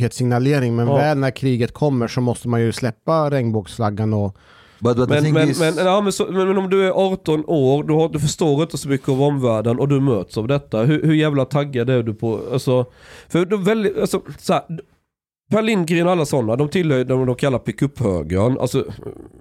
godhetssignalering. 0.09 0.77
Men 0.77 0.87
Ja. 0.89 0.97
väl 0.97 1.19
när 1.19 1.31
kriget 1.31 1.73
kommer 1.75 2.09
så 2.09 2.21
måste 2.21 2.49
man 2.49 2.61
ju 2.61 2.73
släppa 2.73 3.31
regnbågsflaggan 3.31 4.15
och... 4.15 4.37
But, 4.81 4.97
but 4.97 5.09
Men, 5.09 5.33
men, 5.33 5.49
is, 5.51 5.61
men, 5.61 5.75
ja, 5.77 6.01
men, 6.01 6.13
så, 6.13 6.27
men, 6.31 6.49
men 6.49 6.59
om 6.59 6.71
du 6.71 6.87
är 6.87 6.91
18 6.91 7.45
år, 7.47 7.83
du, 7.85 7.95
har, 7.95 8.09
du 8.09 8.19
förstår 8.21 8.63
inte 8.63 8.79
så 8.79 8.89
mycket 8.89 9.09
av 9.09 9.23
omvärlden 9.23 9.79
och 9.79 9.89
du 9.89 10.01
möts 10.01 10.39
av 10.39 10.47
detta. 10.49 10.83
Hur, 10.83 11.03
hur 11.03 11.15
jävla 11.15 11.45
taggad 11.45 11.91
är 11.91 12.03
du 12.03 12.15
på, 12.15 12.41
alltså, 12.53 12.85
för 13.29 13.45
de 13.47 13.65
väldigt, 13.65 13.99
alltså, 13.99 14.21
så 14.39 14.53
här, 14.53 14.63
Per 15.51 15.63
Lindgren 15.63 16.07
och 16.07 16.13
alla 16.13 16.25
sådana, 16.27 16.57
de 16.57 16.69
tillhör 16.69 17.05
de 17.05 17.27
de 17.27 17.35
kallar 17.35 17.59
pickup-högern. 17.59 18.59
Alltså, 18.61 18.85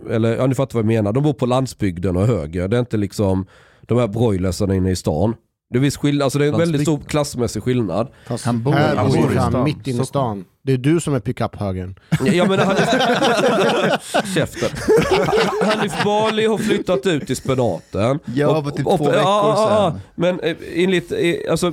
eller 0.09 0.35
ja, 0.37 0.47
ni 0.47 0.55
fattar 0.55 0.73
vad 0.75 0.83
jag 0.83 0.87
menar. 0.87 1.13
De 1.13 1.23
bor 1.23 1.33
på 1.33 1.45
landsbygden 1.45 2.17
och 2.17 2.27
höger. 2.27 2.67
Det 2.67 2.75
är 2.77 2.79
inte 2.79 2.97
liksom 2.97 3.45
de 3.81 3.97
här 3.97 4.07
broilersarna 4.07 4.75
inne 4.75 4.91
i 4.91 4.95
stan. 4.95 5.33
Det 5.69 5.77
är, 5.77 5.81
viss 5.81 5.97
skill- 5.97 6.21
alltså 6.21 6.39
det 6.39 6.45
är 6.45 6.51
en 6.53 6.59
väldigt 6.59 6.81
stor 6.81 6.99
klassmässig 6.99 7.63
skillnad. 7.63 8.07
Fast 8.27 8.45
Han 8.45 8.63
bor- 8.63 8.71
här 8.71 8.95
han 8.95 9.07
bor 9.07 9.17
bor 9.21 9.31
i 9.31 9.35
stan. 9.35 9.63
mitt 9.63 9.87
inne 9.87 10.01
i 10.01 10.05
stan. 10.05 10.45
Det 10.67 10.73
är 10.73 10.77
du 10.77 10.99
som 10.99 11.13
är 11.13 11.19
pickup-högern. 11.19 11.95
Jag 12.25 12.49
menar, 12.49 12.65
han 12.65 12.75
Käften. 14.35 14.69
Hanif 15.61 16.03
Bali 16.03 16.45
har 16.45 16.57
flyttat 16.57 17.05
ut 17.05 17.29
i 17.29 17.35
spenaten. 17.35 18.19
Ja, 18.35 18.57
Och- 18.57 18.63
för 18.63 18.71
typ 18.71 18.85
två 18.85 18.91
ja, 18.91 18.97
veckor 18.97 19.13
ja, 19.15 19.53
ja. 19.55 19.91
sedan. 19.91 19.99
Men 20.15 20.39
eh, 20.39 20.55
enligt, 20.75 21.11
eh, 21.11 21.51
alltså, 21.51 21.67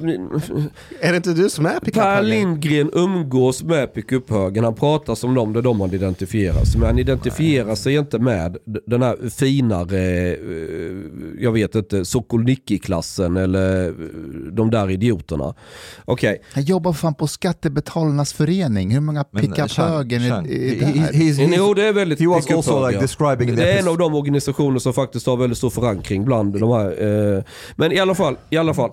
Är 1.00 1.10
det 1.10 1.16
inte 1.16 1.32
du 1.32 1.50
som 1.50 1.66
är 1.66 1.70
Per 1.70 1.80
pickup-högern? 1.80 2.26
Lindgren 2.26 2.90
umgås 2.92 3.62
med 3.62 3.94
pickup-högern. 3.94 4.64
Han 4.64 4.74
pratar 4.74 5.14
som 5.14 5.34
dem, 5.34 5.52
det 5.52 5.58
är 5.60 5.62
de 5.62 5.80
han 5.80 5.94
identifierar 5.94 6.64
sig 6.64 6.80
med. 6.80 6.88
Han 6.88 6.98
identifierar 6.98 7.74
sig 7.74 7.94
inte 7.94 8.18
med 8.18 8.56
den 8.86 9.02
här 9.02 9.28
finare, 9.30 9.98
eh, 10.32 10.98
jag 11.40 11.52
vet 11.52 11.74
inte, 11.74 12.04
Sokolniki-klassen 12.04 13.36
eller 13.36 13.94
de 14.50 14.70
där 14.70 14.90
idioterna. 14.90 15.54
Okej, 16.04 16.42
Han 16.52 16.62
jobbar 16.64 16.92
fan 16.92 17.14
på 17.14 17.26
Skattebetalarnas 17.26 18.32
förening. 18.32 18.83
Hur 18.90 19.00
många 19.00 19.24
men, 19.30 19.42
pickup-högern 19.42 20.28
Chang, 20.28 20.46
är, 20.46 20.52
är 20.52 21.48
där? 21.48 21.56
Jo, 21.56 21.74
det 21.74 21.84
är 21.88 21.92
väldigt 21.92 22.20
he 22.20 22.26
was 22.26 22.36
also 22.36 22.60
pickup-höger. 22.60 22.88
like 22.88 23.00
describing 23.00 23.56
Det 23.56 23.72
är 23.72 23.78
en 23.78 23.88
av 23.88 23.98
de 23.98 24.14
organisationer 24.14 24.78
som 24.78 24.92
faktiskt 24.92 25.26
har 25.26 25.36
väldigt 25.36 25.58
stor 25.58 25.70
förankring 25.70 26.24
bland 26.24 26.60
de 26.60 26.70
här. 26.70 27.02
Eh, 27.36 27.44
men 27.76 27.92
i 27.92 27.98
alla 27.98 28.14
fall, 28.14 28.36
i 28.50 28.56
alla 28.56 28.74
fall. 28.74 28.90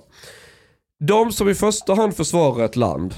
De 1.00 1.32
som 1.32 1.50
i 1.50 1.54
första 1.54 1.94
hand 1.94 2.16
försvarar 2.16 2.66
ett 2.66 2.76
land, 2.76 3.14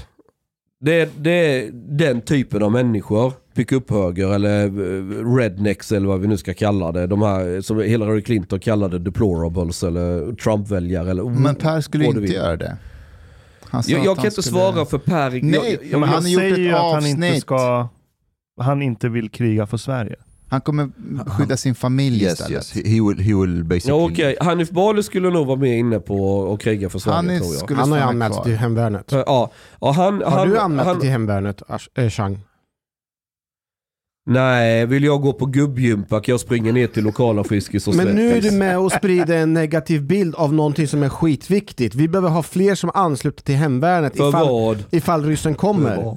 det 0.80 1.00
är, 1.00 1.08
det 1.16 1.30
är 1.30 1.70
den 1.72 2.20
typen 2.20 2.62
av 2.62 2.72
människor. 2.72 3.32
Pickup-höger 3.54 4.34
eller 4.34 4.64
eh, 4.64 5.34
rednecks 5.36 5.92
eller 5.92 6.08
vad 6.08 6.20
vi 6.20 6.28
nu 6.28 6.36
ska 6.36 6.54
kalla 6.54 6.92
det. 6.92 7.06
De 7.06 7.22
här 7.22 7.60
som 7.60 7.80
Hillary 7.80 8.22
Clinton 8.22 8.60
kallade 8.60 8.98
deplorables 8.98 9.82
eller 9.82 10.34
Trump-väljare. 10.34 11.10
Eller 11.10 11.24
Men 11.24 11.54
Per 11.54 11.80
skulle 11.80 12.04
inte 12.04 12.32
göra 12.32 12.56
det. 12.56 12.76
Jag, 13.86 14.00
jag 14.00 14.06
han 14.06 14.16
kan 14.16 14.24
inte 14.24 14.42
skulle- 14.42 14.60
svara 14.60 14.84
för 14.84 14.98
Per. 14.98 15.30
Nej, 15.30 15.42
jag, 15.54 15.90
jag, 15.90 16.00
men 16.00 16.08
han 16.08 16.22
har 16.22 16.28
gjort 16.30 16.40
säger 16.40 16.68
ett 16.68 16.74
att 16.74 16.92
han 16.94 17.06
inte 17.06 17.40
ska... 17.40 17.88
Han 18.60 18.82
inte 18.82 19.08
vill 19.08 19.30
kriga 19.30 19.66
för 19.66 19.76
Sverige. 19.76 20.16
Han 20.48 20.60
kommer 20.60 20.90
skydda 21.26 21.56
sin 21.56 21.74
familj 21.74 22.22
yes, 22.22 22.32
istället. 22.32 22.52
yes, 22.52 22.74
he, 22.74 22.82
will, 22.82 23.18
he 23.18 23.34
will 23.34 23.64
basically... 23.64 23.98
ja, 24.00 24.10
okej. 24.12 24.36
Hanif 24.40 24.70
Bali 24.70 25.02
skulle 25.02 25.30
nog 25.30 25.46
vara 25.46 25.58
med 25.58 25.78
inne 25.78 25.98
på 25.98 26.52
att 26.54 26.60
kriga 26.60 26.88
för 26.90 26.98
Sverige 26.98 27.16
Han 27.16 27.30
är- 27.30 27.38
tror 27.38 27.54
jag. 27.70 27.76
Han 27.76 27.90
har 27.92 27.98
ju 27.98 28.04
anmält 28.04 28.44
till 28.44 28.56
hemvärnet. 28.56 29.12
Ja, 29.12 29.50
ja 29.80 29.90
han, 29.92 30.22
Har 30.22 30.30
han, 30.30 30.48
du 30.48 30.58
anmält 30.58 30.86
han, 30.86 30.94
dig 30.96 31.00
till 31.00 31.10
hemvärnet, 31.10 31.62
eh, 31.94 32.08
Chang? 32.10 32.38
Nej, 34.26 34.86
vill 34.86 35.04
jag 35.04 35.20
gå 35.22 35.32
på 35.32 35.46
gubbgympa 35.46 36.20
kan 36.20 36.32
jag 36.32 36.40
springa 36.40 36.72
ner 36.72 36.86
till 36.86 37.04
lokala 37.04 37.44
Friskis 37.44 37.88
och 37.88 37.94
Men 37.94 38.06
nu 38.06 38.36
är 38.36 38.40
du 38.40 38.50
med 38.50 38.78
och 38.78 38.92
sprider 38.92 39.36
en 39.36 39.54
negativ 39.54 40.02
bild 40.02 40.34
av 40.34 40.54
någonting 40.54 40.88
som 40.88 41.02
är 41.02 41.08
skitviktigt. 41.08 41.94
Vi 41.94 42.08
behöver 42.08 42.28
ha 42.28 42.42
fler 42.42 42.74
som 42.74 42.90
ansluter 42.94 43.42
till 43.42 43.54
hemvärnet 43.54 44.16
För 44.16 44.28
ifall, 44.28 44.48
vad? 44.48 44.84
ifall 44.90 45.24
ryssen 45.24 45.54
kommer. 45.54 45.96
Ja, 45.96 46.16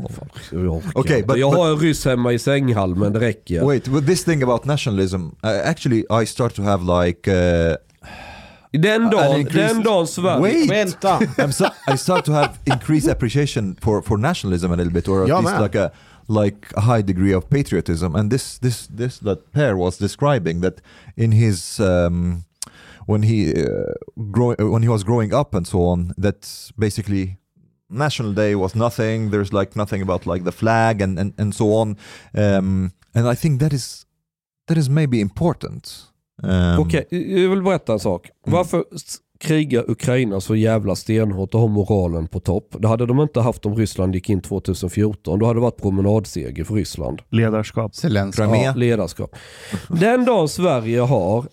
Okej, 0.94 1.18
inte. 1.20 1.34
but- 1.34 1.38
jag 1.38 1.54
but- 1.54 1.58
har 1.58 1.70
en 1.70 1.78
ryss 1.80 2.06
hemma 2.06 2.34
i 2.34 2.40
sänghalmen, 2.40 3.14
det 3.14 3.20
räcker. 3.20 3.66
Wait, 3.66 3.88
with 3.88 4.08
this 4.08 4.24
thing 4.24 4.44
about 4.44 4.66
nationalism, 4.66 5.16
uh, 5.16 5.32
actually 5.66 6.06
I 6.24 6.26
start 6.26 6.56
to 6.56 6.62
have 6.62 7.06
like... 7.06 7.32
Uh, 7.32 7.76
Den 8.72 9.04
an 9.04 9.12
dagen, 9.12 9.48
den 9.54 9.84
dagen 9.84 10.08
Sverige... 10.08 10.42
Wait! 10.42 10.72
Vänta! 10.72 11.20
I'm 11.38 11.52
so, 11.52 11.66
I 11.94 11.98
start 11.98 12.26
to 12.26 12.32
have 12.32 12.50
increased 12.66 13.12
appreciation 13.12 13.76
for, 13.82 14.02
for 14.02 14.18
nationalism 14.18 14.72
a 14.72 14.76
little 14.76 14.94
bit, 14.94 15.08
or 15.08 15.22
at 15.24 15.30
least 15.30 15.44
man. 15.44 15.64
like 15.64 15.80
a 15.80 15.92
like 16.28 16.72
a 16.76 16.82
high 16.82 17.02
degree 17.02 17.34
of 17.34 17.50
patriotism. 17.50 18.16
And 18.16 18.32
this 18.32 18.58
this 18.60 18.88
this 18.88 19.20
that 19.20 19.52
Per 19.52 19.76
was 19.76 19.98
describing 19.98 20.62
that 20.62 20.82
in 21.16 21.32
his 21.32 21.80
um, 21.80 22.46
when 23.06 23.24
he 23.24 23.54
uh, 23.54 23.94
grow, 24.32 24.56
when 24.60 24.84
he 24.84 24.90
was 24.90 25.04
growing 25.04 25.34
up 25.34 25.56
and 25.56 25.68
so 25.68 25.80
on. 25.84 26.14
That 26.18 26.72
basically 26.78 27.38
National 27.90 28.34
Day 28.34 28.56
was 28.56 28.76
nothing. 28.76 29.32
There's 29.32 29.54
like 29.54 29.76
nothing 29.76 30.02
about 30.02 30.26
like 30.26 30.44
the 30.44 30.52
flag 30.52 31.02
and 31.02 31.20
and, 31.20 31.34
and 31.38 31.56
so 31.56 31.74
on. 31.74 31.98
Um, 32.34 32.92
and 33.16 33.28
I 33.28 33.36
think 33.36 33.60
that 33.60 33.74
is 33.74 34.06
that 34.68 34.78
is 34.78 34.90
maybe 34.90 35.20
important. 35.20 36.12
Um, 36.44 36.80
Okej, 36.80 37.08
jag 37.10 37.50
vill 37.50 37.64
berätta 37.64 37.94
en 37.94 38.00
sak. 38.00 38.30
Varför 38.46 38.86
krigar 39.40 39.92
Ukraina 39.92 40.42
så 40.42 40.56
jävla 40.56 40.96
stenhårt 40.96 41.54
och 41.54 41.60
har 41.60 41.68
moralen 41.68 42.28
på 42.28 42.40
topp? 42.40 42.76
Det 42.80 42.88
hade 42.88 43.06
de 43.06 43.20
inte 43.20 43.40
haft 43.40 43.66
om 43.66 43.76
Ryssland 43.76 44.16
gick 44.16 44.30
in 44.30 44.42
2014. 44.42 45.40
Då 45.40 45.46
hade 45.46 45.58
det 45.58 45.62
varit 45.62 45.82
promenadseger 45.82 46.64
för 46.64 46.74
Ryssland. 46.74 47.22
Ledarskap. 47.30 47.96
Ja, 48.66 48.74
ledarskap. 48.76 49.36
Den 49.90 50.26
dagen 50.26 50.50
Sverige 50.50 51.00
har 51.00 51.46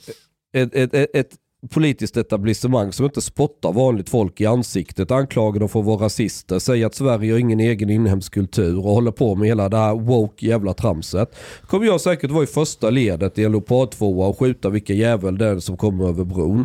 ett, 0.56 0.74
ett, 0.74 0.94
ett, 0.94 1.16
ett 1.16 1.30
politiskt 1.70 2.16
etablissemang 2.16 2.92
som 2.92 3.04
inte 3.04 3.20
spottar 3.20 3.72
vanligt 3.72 4.08
folk 4.08 4.40
i 4.40 4.46
ansiktet, 4.46 5.10
anklagar 5.10 5.60
dem 5.60 5.68
för 5.68 5.80
att 5.80 5.86
vara 5.86 6.04
rasister, 6.04 6.58
säger 6.58 6.86
att 6.86 6.94
Sverige 6.94 7.32
har 7.32 7.38
ingen 7.38 7.60
egen 7.60 7.90
inhemsk 7.90 8.34
kultur 8.34 8.78
och 8.78 8.90
håller 8.90 9.10
på 9.10 9.34
med 9.34 9.48
hela 9.48 9.68
det 9.68 9.76
här 9.76 9.94
woke 9.94 10.46
jävla 10.46 10.74
tramset. 10.74 11.36
Kommer 11.66 11.86
jag 11.86 12.00
säkert 12.00 12.30
vara 12.30 12.44
i 12.44 12.46
första 12.46 12.90
ledet 12.90 13.38
i 13.38 13.44
en 13.44 13.52
Leopard 13.52 13.90
2 13.90 14.20
och 14.20 14.38
skjuta 14.38 14.70
vilken 14.70 14.96
jävel 14.96 15.38
det 15.38 15.46
är 15.46 15.58
som 15.58 15.76
kommer 15.76 16.08
över 16.08 16.24
bron. 16.24 16.64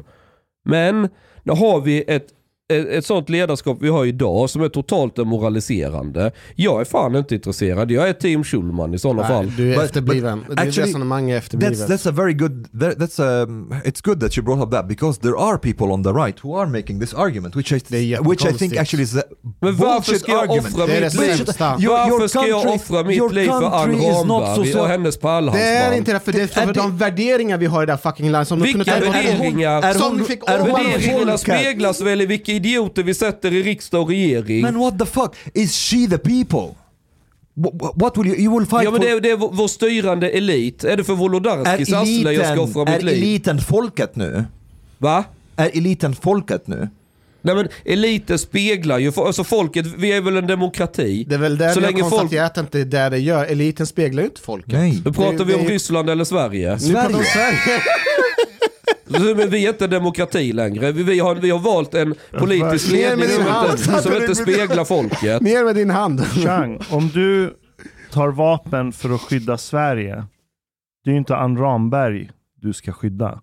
Men 0.65 1.09
då 1.43 1.53
har 1.53 1.81
vi 1.81 2.03
ett 2.07 2.27
ett, 2.69 3.05
sånt 3.05 3.29
ledarskap 3.29 3.77
vi 3.81 3.89
har 3.89 4.05
idag 4.05 4.49
som 4.49 4.61
är 4.63 4.69
totalt 4.69 5.15
demoraliserande. 5.15 6.31
Jag 6.55 6.81
är 6.81 6.85
fan 6.85 7.15
inte 7.15 7.35
intresserad. 7.35 7.91
Jag 7.91 8.09
är 8.09 8.13
team 8.13 8.43
Schulman 8.43 8.93
i 8.93 8.99
sådana 8.99 9.27
fall. 9.27 9.45
Nej, 9.45 9.53
du 9.57 9.73
är 9.73 9.77
But- 9.77 9.83
efterbliven. 9.85 10.45
but 10.49 10.57
Ditt 10.57 10.77
resonemang 10.77 11.29
är 11.29 11.35
That's 11.35 11.37
efterblivet. 11.37 11.89
that's 11.89 12.09
a 12.09 12.11
very 12.11 12.33
good. 12.33 12.79
That, 12.79 12.97
that's 12.97 13.43
um, 13.43 13.73
it's 13.85 14.01
good 14.05 14.19
that 14.21 14.37
you 14.37 14.45
brought 14.45 14.63
up 14.63 14.71
that 14.71 14.87
because 14.87 15.19
there 15.21 15.35
are 15.37 15.57
people 15.57 15.85
on 15.85 16.03
the 16.03 16.09
right 16.09 16.43
who 16.43 16.57
are 16.59 16.69
making 16.69 16.99
this 16.99 17.13
argument, 17.13 17.55
which 17.55 17.71
I 17.71 17.75
which 18.21 18.45
I 18.45 18.53
think 18.57 18.77
actually 18.77 19.03
is 19.03 19.15
a 19.17 19.21
Men 19.61 19.75
varför 19.75 19.93
bullshit 20.11 20.21
ska 20.21 20.31
jag 20.31 20.41
argument. 20.41 20.65
offra 20.67 20.85
mitt 20.87 20.97
liv? 20.97 21.09
Varför 21.89 22.27
ska 22.27 22.47
jag 22.47 22.67
offra 22.75 23.03
mitt 23.03 23.17
your 23.17 23.29
liv 23.29 23.47
för 23.47 23.53
Ann 23.55 23.91
Ramberg 23.91 24.73
so- 24.73 24.79
och 24.81 24.87
hennes 24.87 25.17
Det 25.17 25.27
är 25.27 25.41
pärlhalsband? 25.41 25.95
inte 25.97 26.13
det, 26.13 26.19
för 26.19 26.31
det 26.31 26.41
är 26.41 26.47
för 26.47 26.73
de 26.73 26.97
värderingar 26.97 27.57
vi 27.57 27.65
har 27.65 27.83
i 27.83 27.85
det 27.85 27.91
här 27.91 27.97
fucking 28.11 28.31
landet 28.31 28.47
som 28.47 28.59
de 28.59 28.65
Vilka 28.65 28.83
kunde 28.83 28.99
ta 28.99 29.05
bort. 29.05 29.15
värderingar? 29.15 29.81
Är 29.81 29.93
Som 29.93 30.17
vi 30.17 30.23
fick 30.23 30.49
Värderingarna 30.49 31.37
speglas 31.37 32.01
väl 32.01 32.21
i 32.21 32.25
vilka 32.25 32.51
idioter 32.59 33.03
vi 33.03 33.13
sätter 33.13 33.53
i 33.53 33.63
riksdag 33.63 34.01
och 34.01 34.07
regering? 34.09 34.61
Man, 34.61 34.79
what 34.79 34.99
the 34.99 35.05
fuck? 35.05 35.35
Is 35.53 35.75
she 35.75 36.07
the 36.09 36.17
people? 36.17 36.75
What, 37.95 38.17
will 38.17 38.27
you? 38.27 38.35
You 38.37 38.59
will 38.59 38.67
fight 38.67 38.83
ja 38.83 38.91
men 38.91 39.01
det 39.01 39.09
är, 39.09 39.19
det 39.19 39.29
är 39.31 39.35
vår 39.37 39.67
styrande 39.67 40.29
elit. 40.29 40.83
Är 40.83 40.97
det 40.97 41.03
för 41.03 41.13
är 41.13 41.17
Wolodarskis 41.17 41.93
arsle 41.93 42.31
jag 42.33 42.45
ska 42.45 42.61
offra 42.61 42.81
eliten, 42.81 42.93
mitt 42.93 43.01
är 43.01 43.05
liv? 43.05 43.23
eliten 43.23 43.59
folket 43.59 44.15
nu? 44.15 44.43
Va? 44.97 45.23
Är 45.55 45.77
eliten 45.77 46.15
folket 46.15 46.67
nu? 46.67 46.89
Nej 47.41 47.55
men 47.55 47.67
eliten 47.85 48.39
speglar 48.39 48.99
ju, 48.99 49.11
alltså 49.15 49.43
folket, 49.43 49.85
vi 49.97 50.11
är 50.11 50.21
väl 50.21 50.37
en 50.37 50.47
demokrati. 50.47 51.23
Det 51.27 51.35
är 51.35 51.39
väl 51.39 51.57
där 51.57 51.73
Så 51.73 51.79
vi 51.79 51.85
har 51.85 51.91
länge 51.91 52.03
folk- 52.09 52.21
att 52.57 52.71
det 52.71 52.79
är 52.79 52.85
där 52.85 53.09
det 53.09 53.17
gör. 53.19 53.45
Eliten 53.45 53.87
speglar 53.87 54.23
ju 54.23 54.29
inte 54.29 54.41
folket. 54.41 54.73
Nej. 54.73 55.01
Nu 55.05 55.11
pratar 55.13 55.37
Det- 55.37 55.43
vi 55.43 55.53
om 55.53 55.63
det- 55.63 55.69
Ryssland 55.69 56.09
eller 56.09 56.23
Sverige. 56.23 56.79
Sverige. 56.79 57.09
Men 59.09 59.49
vi 59.49 59.65
är 59.65 59.69
inte 59.69 59.87
demokrati 59.87 60.53
längre. 60.53 60.91
Vi, 60.91 61.03
vi, 61.03 61.19
har, 61.19 61.35
vi 61.35 61.49
har 61.49 61.59
valt 61.59 61.93
en 61.93 62.15
politisk 62.39 62.91
ledning 62.91 63.27
som 63.27 63.43
inte, 63.71 64.01
som 64.01 64.13
inte 64.13 64.35
speglar 64.35 64.85
folket. 64.85 65.41
Ner 65.41 65.65
med 65.65 65.75
din 65.75 65.89
hand. 65.89 66.25
Chang, 66.25 66.79
om 66.91 67.09
du 67.13 67.53
tar 68.11 68.27
vapen 68.27 68.91
för 68.91 69.09
att 69.09 69.21
skydda 69.21 69.57
Sverige, 69.57 70.25
det 71.03 71.09
är 71.09 71.11
ju 71.11 71.17
inte 71.17 71.35
Ann 71.35 71.57
Ramberg 71.57 72.31
du 72.61 72.73
ska 72.73 72.91
skydda. 72.91 73.41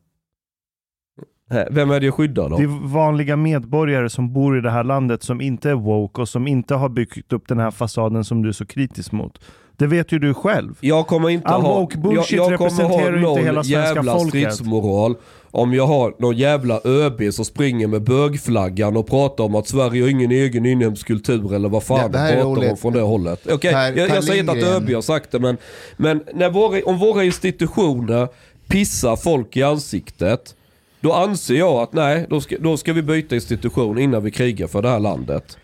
Vem 1.70 1.90
är 1.90 2.00
det 2.00 2.06
jag 2.06 2.14
skyddar 2.14 2.48
då? 2.48 2.56
Det 2.56 2.62
är 2.62 2.88
vanliga 2.88 3.36
medborgare 3.36 4.10
som 4.10 4.32
bor 4.32 4.58
i 4.58 4.60
det 4.60 4.70
här 4.70 4.84
landet 4.84 5.22
som 5.22 5.40
inte 5.40 5.70
är 5.70 5.74
woke 5.74 6.20
och 6.20 6.28
som 6.28 6.46
inte 6.46 6.74
har 6.74 6.88
byggt 6.88 7.32
upp 7.32 7.48
den 7.48 7.58
här 7.58 7.70
fasaden 7.70 8.24
som 8.24 8.42
du 8.42 8.48
är 8.48 8.52
så 8.52 8.66
kritisk 8.66 9.12
mot. 9.12 9.38
Det 9.76 9.86
vet 9.86 10.12
ju 10.12 10.18
du 10.18 10.34
själv. 10.34 10.78
Jag 10.80 11.06
kommer 11.06 11.30
inte 11.30 11.48
All 11.48 11.62
ha, 11.62 11.80
woke 11.80 11.98
bullshit 11.98 12.36
jag, 12.36 12.52
jag 12.52 12.58
kommer 12.58 12.70
ha 12.70 12.88
representerar 12.88 13.30
inte 13.30 13.42
hela 13.42 13.64
svenska 13.64 13.94
jävla 13.94 14.12
folket. 14.12 14.28
stridsmoral 14.28 15.16
om 15.56 15.74
jag 15.74 15.86
har 15.86 16.14
någon 16.18 16.36
jävla 16.36 16.80
ÖB 16.84 17.32
som 17.34 17.44
springer 17.44 17.86
med 17.86 18.02
bögflaggan 18.02 18.96
och 18.96 19.06
pratar 19.06 19.44
om 19.44 19.54
att 19.54 19.68
Sverige 19.68 20.02
har 20.02 20.08
ingen 20.08 20.30
egen 20.30 20.66
inhemsk 20.66 21.06
kultur 21.06 21.54
eller 21.54 21.68
vad 21.68 21.82
fan 21.82 22.12
Det- 22.12 22.18
det 22.18 22.32
pratar 22.34 22.44
om 22.46 22.56
roligt. 22.56 22.80
från 22.80 22.92
det 22.92 23.00
hållet. 23.00 23.46
Okej, 23.52 23.72
Per- 23.72 23.92
jag, 23.96 24.08
jag 24.08 24.24
säger 24.24 24.40
inte 24.40 24.52
att. 24.52 24.58
ÖB 24.82 24.90
har 24.94 25.02
sagt 25.02 25.30
det 25.30 25.38
men, 25.38 25.56
men 25.96 26.22
när 26.34 26.50
våra, 26.50 26.80
om 26.84 26.98
våra 26.98 27.24
institutioner 27.24 28.28
pissar 28.68 29.16
folk 29.16 29.56
i 29.56 29.62
ansiktet 29.62 30.54
då 31.00 31.12
anser 31.12 31.54
jag 31.54 31.74
att 31.82 31.92
nej, 31.92 32.26
då 32.30 32.40
ska, 32.40 32.56
då 32.60 32.76
ska 32.76 32.92
vi 32.92 33.02
byta 33.02 33.34
institution 33.34 33.98
innan 33.98 34.24
vi 34.24 34.30
krigar 34.30 34.66
för 34.66 34.82
det 34.82 34.88
här 34.88 35.00
landet. 35.00 35.56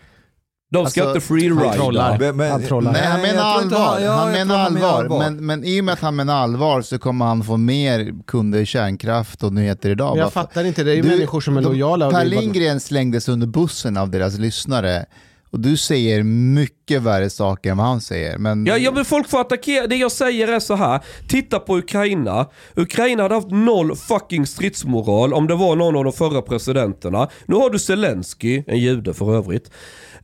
De 0.73 0.85
ska 0.87 1.01
Alltså, 1.01 1.15
inte 1.15 1.27
freerida. 1.27 2.17
Men- 2.19 2.35
men- 2.37 2.51
Han 2.51 2.63
trollar. 2.63 2.91
Nej, 2.91 3.01
han 3.05 3.21
menar 3.21 3.35
jag 3.43 3.53
tror 3.53 3.63
inte 3.63 3.75
allvar. 3.77 3.93
han- 3.93 4.03
ja, 4.03 4.11
han 4.11 4.31
menar 4.31 4.57
han 4.57 4.77
allvar. 4.83 5.19
Men, 5.19 5.45
men 5.45 5.63
i 5.63 5.81
och 5.81 5.85
med 5.85 5.93
att 5.93 5.99
han 5.99 6.15
menar 6.15 6.35
allvar 6.35 6.81
så 6.81 6.99
kommer 6.99 7.25
han 7.25 7.43
få 7.43 7.57
mer 7.57 8.13
kunder 8.27 8.59
i 8.59 8.65
kärnkraft 8.65 9.43
och 9.43 9.53
nyheter 9.53 9.89
idag. 9.89 10.09
Men 10.15 10.19
jag 10.19 10.33
fattar 10.33 10.63
inte, 10.63 10.83
det 10.83 10.91
är 10.91 10.95
ju 10.95 11.01
Du, 11.01 11.09
människor 11.09 11.41
som 11.41 11.57
är 11.57 11.61
lojala. 11.61 12.11
Per 12.11 12.25
Lindgren 12.25 12.79
slängdes 12.79 13.29
under 13.29 13.47
bussen 13.47 13.97
av 13.97 14.09
deras 14.09 14.37
lyssnare. 14.37 15.05
Och 15.53 15.59
du 15.59 15.77
säger 15.77 16.23
mycket 16.23 17.01
värre 17.01 17.29
saker 17.29 17.71
än 17.71 17.77
vad 17.77 17.87
han 17.87 18.01
säger. 18.01 18.37
Men 18.37 18.65
Ja, 18.65 18.77
ja 18.77 18.91
men 18.91 19.05
folk 19.05 19.29
får 19.29 19.41
attackera. 19.41 19.87
Det 19.87 19.95
jag 19.95 20.11
säger 20.11 20.47
är 20.47 20.59
så 20.59 20.75
här. 20.75 20.99
Titta 21.27 21.59
på 21.59 21.77
Ukraina. 21.77 22.49
Ukraina 22.75 23.23
hade 23.23 23.35
haft 23.35 23.51
noll 23.51 23.95
fucking 23.95 24.47
stridsmoral 24.47 25.33
om 25.33 25.47
det 25.47 25.55
var 25.55 25.75
någon 25.75 25.95
av 25.95 26.03
de 26.03 26.13
förra 26.13 26.41
presidenterna. 26.41 27.29
Nu 27.45 27.55
har 27.55 27.69
du 27.69 27.79
Zelensky, 27.79 28.63
en 28.67 28.79
jude 28.79 29.13
för 29.13 29.35
övrigt. 29.35 29.71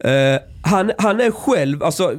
Uh, 0.05 0.11
han, 0.61 0.91
han 0.97 1.19
är 1.19 1.31
själv, 1.31 1.83
alltså 1.83 2.15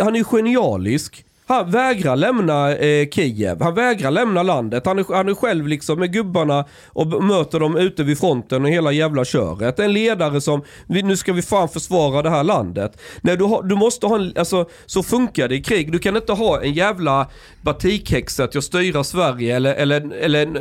han 0.00 0.16
är 0.16 0.24
genialisk. 0.24 1.24
Han 1.52 1.70
vägrar 1.70 2.16
lämna 2.16 2.74
eh, 2.74 3.08
Kiev. 3.08 3.62
Han 3.62 3.74
vägrar 3.74 4.10
lämna 4.10 4.42
landet. 4.42 4.86
Han 4.86 4.98
är, 4.98 5.14
han 5.14 5.28
är 5.28 5.34
själv 5.34 5.68
liksom 5.68 5.98
med 5.98 6.12
gubbarna 6.12 6.64
och 6.86 7.24
möter 7.24 7.60
dem 7.60 7.76
ute 7.76 8.02
vid 8.02 8.18
fronten 8.18 8.64
och 8.64 8.70
hela 8.70 8.92
jävla 8.92 9.24
köret. 9.24 9.78
En 9.78 9.92
ledare 9.92 10.40
som, 10.40 10.62
nu 10.86 11.16
ska 11.16 11.32
vi 11.32 11.42
fan 11.42 11.68
försvara 11.68 12.22
det 12.22 12.30
här 12.30 12.44
landet. 12.44 13.00
Nej, 13.20 13.36
du, 13.36 13.44
har, 13.44 13.62
du 13.62 13.74
måste 13.74 14.06
ha 14.06 14.16
en, 14.16 14.32
alltså 14.36 14.64
så 14.86 15.02
funkar 15.02 15.48
det 15.48 15.54
i 15.54 15.62
krig. 15.62 15.92
Du 15.92 15.98
kan 15.98 16.16
inte 16.16 16.32
ha 16.32 16.62
en 16.62 16.72
jävla 16.72 17.26
batikhäxa 17.62 18.44
att 18.44 18.64
styra 18.64 19.04
Sverige 19.04 19.56
eller, 19.56 19.74
eller, 19.74 20.12
eller 20.12 20.42
en, 20.42 20.56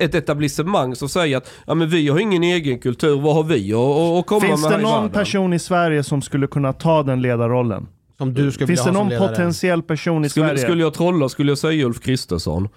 ett 0.00 0.14
etablissemang 0.14 0.96
som 0.96 1.08
säger 1.08 1.36
att 1.36 1.50
ja, 1.66 1.74
men 1.74 1.88
vi 1.88 2.08
har 2.08 2.18
ingen 2.18 2.42
egen 2.42 2.78
kultur, 2.78 3.20
vad 3.20 3.34
har 3.34 3.42
vi 3.42 3.72
att- 3.74 4.26
komma 4.26 4.40
Finns 4.40 4.62
med 4.62 4.70
det 4.70 4.74
här 4.74 4.80
i 4.80 5.00
någon 5.00 5.10
person 5.10 5.52
i 5.52 5.58
Sverige 5.58 6.02
som 6.02 6.22
skulle 6.22 6.46
kunna 6.46 6.72
ta 6.72 7.02
den 7.02 7.22
ledarrollen? 7.22 7.86
Som 8.18 8.34
du 8.34 8.52
skulle 8.52 8.66
Finns 8.66 8.80
vilja 8.80 8.92
det 8.92 8.98
ha 8.98 9.04
som 9.10 9.18
någon 9.18 9.28
potentiell 9.28 9.82
person 9.82 10.24
i 10.24 10.28
Skulle, 10.28 10.46
Sverige? 10.46 10.62
skulle 10.62 10.82
jag 10.82 10.94
trolla 10.94 11.28
skulle 11.28 11.50
jag 11.50 11.58
säga 11.58 11.86
Ulf 11.86 12.00
Kristersson. 12.00 12.68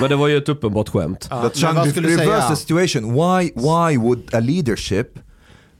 Men 0.00 0.08
det 0.08 0.16
var 0.16 0.28
ju 0.28 0.36
ett 0.36 0.48
uppenbart 0.48 0.88
skämt. 0.88 1.26
Ja, 1.30 1.40
men 1.42 1.50
Chang, 1.50 1.76
re- 1.76 1.90
skulle 1.90 2.08
du 2.08 2.16
reverse 2.16 2.40
säga? 2.40 2.48
the 2.50 2.56
situation. 2.56 3.12
Why, 3.14 3.50
why 3.54 3.98
would 3.98 4.34
a 4.34 4.40
leadership 4.40 5.18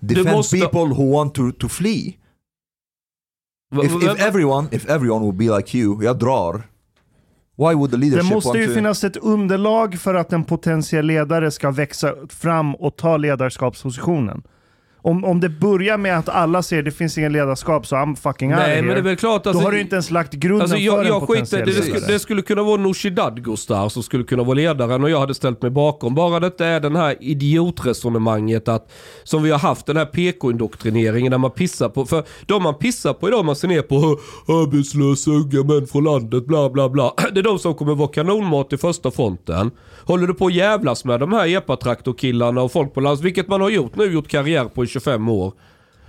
defend 0.00 0.30
måste- 0.36 0.56
people 0.58 0.80
who 0.94 1.12
want 1.12 1.34
to, 1.34 1.52
to 1.52 1.68
flee? 1.68 2.16
If, 3.84 3.92
if 4.02 4.20
everyone, 4.20 4.68
if 4.72 4.88
everyone 4.88 5.20
would 5.24 5.36
be 5.36 5.56
like 5.56 5.78
you, 5.78 6.04
jag 6.04 6.18
drar. 6.18 6.62
Why 7.56 7.74
would 7.74 7.90
the 7.90 7.96
Det 7.96 8.00
leadership 8.00 8.34
måste 8.34 8.48
want 8.48 8.58
ju 8.60 8.66
to... 8.66 8.74
finnas 8.74 9.04
ett 9.04 9.16
underlag 9.16 9.98
för 10.00 10.14
att 10.14 10.32
en 10.32 10.44
potentiell 10.44 11.06
ledare 11.06 11.50
ska 11.50 11.70
växa 11.70 12.14
fram 12.28 12.74
och 12.74 12.96
ta 12.96 13.16
ledarskapspositionen. 13.16 14.42
Om, 15.06 15.24
om 15.24 15.40
det 15.40 15.48
börjar 15.48 15.98
med 15.98 16.18
att 16.18 16.28
alla 16.28 16.62
ser 16.62 16.82
det 16.82 16.90
finns 16.90 17.18
ingen 17.18 17.32
ledarskap 17.32 17.86
så 17.86 17.96
I'm 17.96 18.16
fucking 18.16 18.50
out 18.50 18.58
Nej 18.58 18.70
here. 18.70 18.82
men 18.82 18.94
det 18.94 19.00
är 19.00 19.02
väl 19.02 19.16
klart 19.16 19.44
Då 19.44 19.50
alltså, 19.50 19.64
har 19.64 19.72
du 19.72 19.80
inte 19.80 19.94
ens 19.94 20.10
lagt 20.10 20.32
grunden 20.32 20.62
Alltså 20.62 20.76
för 20.76 20.82
jag, 20.82 21.00
en 21.00 21.06
jag 21.06 21.20
skiter, 21.20 21.26
potentiell 21.26 21.66
det, 21.66 21.72
det, 21.72 21.82
skulle, 21.82 22.06
det 22.12 22.18
skulle 22.18 22.42
kunna 22.42 22.62
vara 22.62 22.76
Nooshi 22.76 23.10
Dadgostar 23.10 23.88
som 23.88 24.02
skulle 24.02 24.24
kunna 24.24 24.42
vara 24.42 24.54
ledaren 24.54 25.04
och 25.04 25.10
jag 25.10 25.20
hade 25.20 25.34
ställt 25.34 25.62
mig 25.62 25.70
bakom. 25.70 26.14
Bara 26.14 26.40
det 26.40 26.60
är 26.60 26.80
den 26.80 26.96
här 26.96 27.16
idiotresonemanget 27.20 28.68
att 28.68 28.92
som 29.24 29.42
vi 29.42 29.50
har 29.50 29.58
haft 29.58 29.86
den 29.86 29.96
här 29.96 30.04
PK-indoktrineringen 30.06 31.30
där 31.30 31.38
man 31.38 31.50
pissar 31.50 31.88
på, 31.88 32.06
för 32.06 32.24
de 32.46 32.62
man 32.62 32.74
pissar 32.74 33.12
på 33.12 33.28
idag 33.28 33.44
man 33.44 33.56
ser 33.56 33.68
ner 33.68 33.82
på 33.82 33.98
"Hö, 33.98 34.08
arbetslösa 34.54 35.30
unga 35.30 35.74
män 35.74 35.86
från 35.86 36.04
landet 36.04 36.46
bla 36.46 36.70
bla 36.70 36.88
bla. 36.88 37.14
Det 37.32 37.40
är 37.40 37.44
de 37.44 37.58
som 37.58 37.74
kommer 37.74 37.94
vara 37.94 38.08
kanonmat 38.08 38.72
i 38.72 38.76
första 38.76 39.10
fronten. 39.10 39.70
Håller 40.06 40.26
du 40.26 40.34
på 40.34 40.46
att 40.46 40.54
jävlas 40.54 41.04
med 41.04 41.20
de 41.20 41.32
här 41.32 41.56
epatraktorkillarna 41.56 42.62
och 42.62 42.72
folk 42.72 42.94
på 42.94 43.00
lands, 43.00 43.22
vilket 43.22 43.48
man 43.48 43.60
har 43.60 43.70
gjort 43.70 43.96
nu, 43.96 44.04
gjort 44.12 44.28
karriär 44.28 44.64
på 44.64 44.84
i 44.84 44.86
25 44.94 45.28
år. 45.28 45.52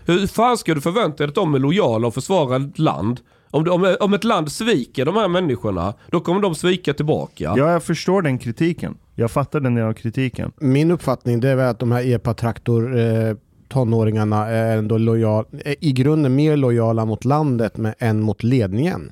Hur 0.05 0.27
fan 0.27 0.57
ska 0.57 0.73
du 0.73 0.81
förvänta 0.81 1.17
dig 1.17 1.27
att 1.27 1.35
de 1.35 1.55
är 1.55 1.59
lojala 1.59 2.07
och 2.07 2.13
försvarar 2.13 2.59
ett 2.59 2.79
land? 2.79 3.19
Om, 3.51 3.63
du- 3.63 3.71
om, 3.71 3.95
om 3.99 4.13
ett 4.13 4.23
land 4.23 4.51
sviker 4.51 5.05
de 5.05 5.15
här 5.15 5.27
människorna, 5.27 5.93
då 6.11 6.19
kommer 6.19 6.41
de 6.41 6.55
svika 6.55 6.93
tillbaka. 6.93 7.53
Ja, 7.57 7.71
jag 7.71 7.83
förstår 7.83 8.21
den 8.21 8.39
kritiken. 8.39 8.97
Jag 9.15 9.31
fattar 9.31 9.59
den 9.59 9.75
delen 9.75 9.89
av 9.89 9.93
kritiken. 9.93 10.51
Min 10.57 10.91
uppfattning 10.91 11.39
det 11.39 11.49
är 11.49 11.55
väl 11.55 11.69
att 11.69 11.79
de 11.79 11.91
här 11.91 12.03
epa-traktor 12.03 12.97
eh, 12.99 13.35
tonåringarna 13.69 14.47
är 14.47 14.77
ändå 14.77 14.97
lojal, 14.97 15.45
är 15.65 15.75
i 15.79 15.91
grunden 15.91 16.35
mer 16.35 16.57
lojala 16.57 17.05
mot 17.05 17.25
landet 17.25 17.77
med, 17.77 17.95
än 17.99 18.21
mot 18.21 18.43
ledningen. 18.43 19.11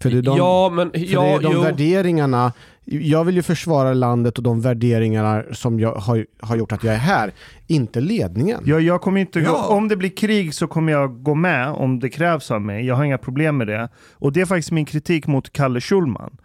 För 0.00 0.10
det 0.10 0.18
är 0.18 0.22
de, 0.22 0.36
ja, 0.38 0.70
men 0.74 0.90
för 0.90 0.98
det 0.98 1.04
ja, 1.06 1.24
är 1.24 1.40
de 1.40 1.52
jo. 1.52 1.60
värderingarna, 1.60 2.52
jag 2.90 3.24
vill 3.24 3.36
ju 3.36 3.42
försvara 3.42 3.94
landet 3.94 4.38
och 4.38 4.44
de 4.44 4.60
värderingarna 4.60 5.42
som 5.52 5.80
jag 5.80 5.94
har, 5.94 6.26
har 6.40 6.56
gjort 6.56 6.72
att 6.72 6.84
jag 6.84 6.94
är 6.94 6.98
här, 6.98 7.32
inte 7.66 8.00
ledningen. 8.00 8.62
Jag, 8.66 8.80
jag 8.80 9.00
kommer 9.00 9.20
inte, 9.20 9.40
Ja. 9.40 9.66
Om 9.68 9.88
det 9.88 9.96
blir 9.96 10.10
krig 10.10 10.54
så 10.54 10.66
kommer 10.66 10.92
jag 10.92 11.22
gå 11.22 11.34
med 11.34 11.68
om 11.68 12.00
det 12.00 12.08
krävs 12.08 12.50
av 12.50 12.60
mig. 12.60 12.86
Jag 12.86 12.94
har 12.94 13.04
inga 13.04 13.18
problem 13.18 13.56
med 13.56 13.66
det. 13.66 13.88
Och 14.12 14.32
det 14.32 14.40
är 14.40 14.46
faktiskt 14.46 14.70
min 14.70 14.84
kritik 14.84 15.26
mot 15.26 15.52
Kalle 15.52 15.80
Schulman. 15.80 16.36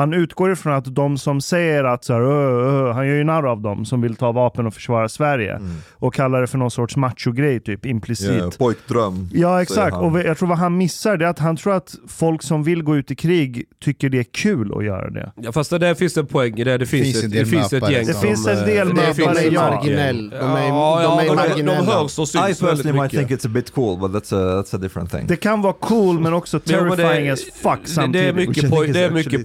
Han 0.00 0.12
utgår 0.14 0.52
ifrån 0.52 0.72
att 0.72 0.94
de 0.94 1.18
som 1.18 1.40
säger 1.40 1.84
att 1.84 2.04
så 2.04 2.12
här, 2.12 2.20
"Ö, 2.20 2.88
ö", 2.88 2.92
han 2.92 3.06
gör 3.08 3.14
ju 3.14 3.24
narr 3.24 3.46
av 3.46 3.60
dem 3.60 3.84
som 3.84 4.00
vill 4.00 4.16
ta 4.16 4.32
vapen 4.32 4.66
och 4.66 4.74
försvara 4.74 5.08
Sverige. 5.08 5.52
Mm. 5.56 5.70
Och 5.92 6.14
kallar 6.14 6.40
det 6.40 6.46
för 6.46 6.58
någon 6.58 6.70
sorts 6.70 6.96
macho-grej, 6.96 7.60
typ 7.60 7.86
implicit. 7.86 8.30
Ja, 8.38 8.50
pojkdröm. 8.58 9.28
Ja 9.32 9.62
exakt, 9.62 9.96
och 9.96 10.20
jag 10.20 10.38
tror 10.38 10.48
vad 10.48 10.58
han 10.58 10.76
missar 10.76 11.16
det 11.16 11.24
är 11.24 11.28
att 11.28 11.38
han 11.38 11.56
tror 11.56 11.74
att 11.74 11.94
folk 12.08 12.42
som 12.42 12.62
vill 12.64 12.82
gå 12.82 12.96
ut 12.96 13.10
i 13.10 13.14
krig 13.14 13.64
tycker 13.84 14.08
det 14.08 14.18
är 14.18 14.24
kul 14.32 14.72
att 14.76 14.84
göra 14.84 15.10
det. 15.10 15.32
Ja, 15.36 15.52
fast 15.52 15.70
det 15.70 15.78
där 15.78 15.94
finns 15.94 16.16
en 16.16 16.26
poäng 16.26 16.58
i 16.58 16.64
det. 16.64 16.78
Det 16.78 16.86
finns, 16.86 17.02
finns 17.02 17.24
en 17.24 17.26
ett, 17.26 17.32
del 17.32 17.44
det 17.44 17.50
finns 17.50 17.72
ett 17.72 17.90
gäng 17.90 18.04
som- 18.06 18.14
Det 18.20 18.26
finns 18.28 18.46
en 18.46 18.58
eh, 18.58 18.64
del 18.64 18.88
det 18.88 18.94
möpare, 18.94 19.14
finns 19.14 19.52
ja. 19.52 19.70
marginell. 19.70 20.30
De 20.30 20.36
är- 20.36 20.40
ja, 20.40 21.00
de 21.02 21.18
är 21.18 21.24
ja, 21.26 21.28
de, 21.28 21.36
marginella. 21.36 21.78
de 21.80 21.86
hörs 21.86 22.18
och 22.18 22.22
I 22.24 22.26
syns 22.26 22.34
väldigt 22.34 22.60
personally 22.60 23.00
might 23.00 23.10
think 23.10 23.30
it's 23.30 23.46
a 23.46 23.50
bit 23.54 23.70
cool, 23.70 23.98
but 24.00 24.10
that's 24.10 24.34
a, 24.36 24.62
that's 24.62 24.74
a 24.76 24.78
different 24.78 25.10
thing. 25.10 25.26
Det 25.26 25.36
kan 25.36 25.62
vara 25.62 25.72
cool 25.72 26.20
men 26.20 26.32
också 26.32 26.60
terrifying 26.60 27.24
det- 27.26 27.30
as 27.32 27.40
fuck 27.62 27.78
det, 27.82 27.88
samtidigt. 27.90 28.12
det 28.34 28.40
är 28.40 28.44
I 28.44 28.46
mycket, 28.46 28.70
poj, 28.70 28.88
det 28.88 29.00
är 29.00 29.10
mycket 29.10 29.44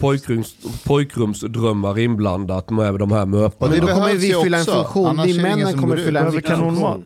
pojkrums, 0.54 0.84
pojkrumsdrömmar 0.84 2.00
inblandat 2.00 2.70
med 2.70 2.94
de 3.00 3.12
här 3.12 3.26
det 3.70 3.78
Men 3.78 3.88
då 3.88 3.94
kommer 3.94 4.14
vi 4.14 4.34
fylla 4.44 4.58
en 4.58 4.66
funktion. 4.66 5.08
annars 5.08 5.28
ingen 5.28 5.42
männen 5.42 5.82
kommer 5.82 5.98
fylla 5.98 6.20
en 6.20 6.32
funktion. 6.32 7.06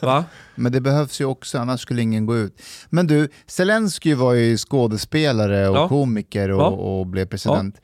Va? 0.00 0.24
Men 0.54 0.72
det 0.72 0.80
behövs 0.80 1.20
ju 1.20 1.24
också, 1.24 1.58
annars 1.58 1.80
skulle 1.80 2.02
ingen 2.02 2.26
gå 2.26 2.36
ut. 2.36 2.62
Men 2.90 3.06
du, 3.06 3.28
Zelensky 3.46 4.14
var 4.14 4.32
ju 4.32 4.56
skådespelare 4.56 5.68
och 5.68 5.76
Ja. 5.76 5.88
komiker 5.88 6.50
och, 6.50 6.60
Ja. 6.60 6.68
och 6.68 7.06
blev 7.06 7.26
president. 7.26 7.80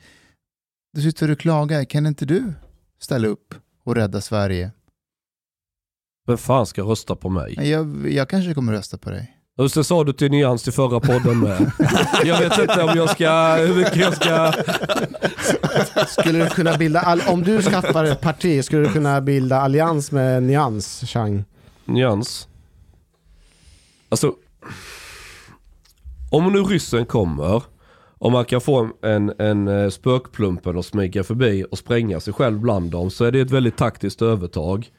Du 0.93 1.01
sitter 1.01 1.31
och 1.31 1.39
klagar, 1.39 1.83
kan 1.83 2.05
inte 2.05 2.25
du 2.25 2.53
ställa 3.01 3.27
upp 3.27 3.55
och 3.83 3.95
rädda 3.95 4.21
Sverige? 4.21 4.71
Vem 6.27 6.37
fan 6.37 6.65
ska 6.65 6.81
rösta 6.81 7.15
på 7.15 7.29
mig? 7.29 7.69
Jag, 7.69 8.11
jag 8.11 8.29
kanske 8.29 8.53
kommer 8.53 8.73
rösta 8.73 8.97
på 8.97 9.09
dig. 9.09 9.37
Och 9.57 9.71
så 9.71 9.83
sa 9.83 10.03
du 10.03 10.13
till 10.13 10.31
Nyans 10.31 10.67
i 10.67 10.71
förra 10.71 10.99
podden 10.99 11.39
med. 11.39 11.71
Jag 12.23 12.39
vet 12.39 12.57
inte 12.57 12.83
om 12.83 12.97
jag 12.97 13.09
ska, 13.09 13.55
hur 13.55 13.75
mycket 13.75 13.95
jag 13.95 14.15
ska... 14.15 14.53
Skulle 16.07 16.43
du 16.43 16.49
kunna 16.49 16.77
bilda, 16.77 16.99
all, 16.99 17.21
om 17.27 17.43
du 17.43 17.61
skaffar 17.61 18.03
ett 18.03 18.21
parti, 18.21 18.65
skulle 18.65 18.87
du 18.87 18.93
kunna 18.93 19.21
bilda 19.21 19.57
allians 19.57 20.11
med 20.11 20.43
Nyans, 20.43 21.03
Chang? 21.05 21.43
Nyans. 21.85 22.47
Alltså. 24.09 24.33
Om 26.31 26.53
nu 26.53 26.59
ryssen 26.59 27.05
kommer 27.05 27.63
och 28.17 28.31
man 28.31 28.45
kan 28.45 28.61
få 28.61 28.89
en, 29.01 29.33
en 29.39 29.67
eh, 29.67 29.89
spökplumpen 29.89 30.77
att 30.77 30.85
smyga 30.85 31.23
förbi 31.23 31.65
och 31.71 31.77
spränga 31.77 32.19
sig 32.19 32.33
själv 32.33 32.59
bland 32.59 32.91
dem 32.91 33.09
så 33.09 33.25
är 33.25 33.31
det 33.31 33.39
ett 33.39 33.51
väldigt 33.51 33.77
taktiskt 33.77 34.21
övertag. 34.21 34.89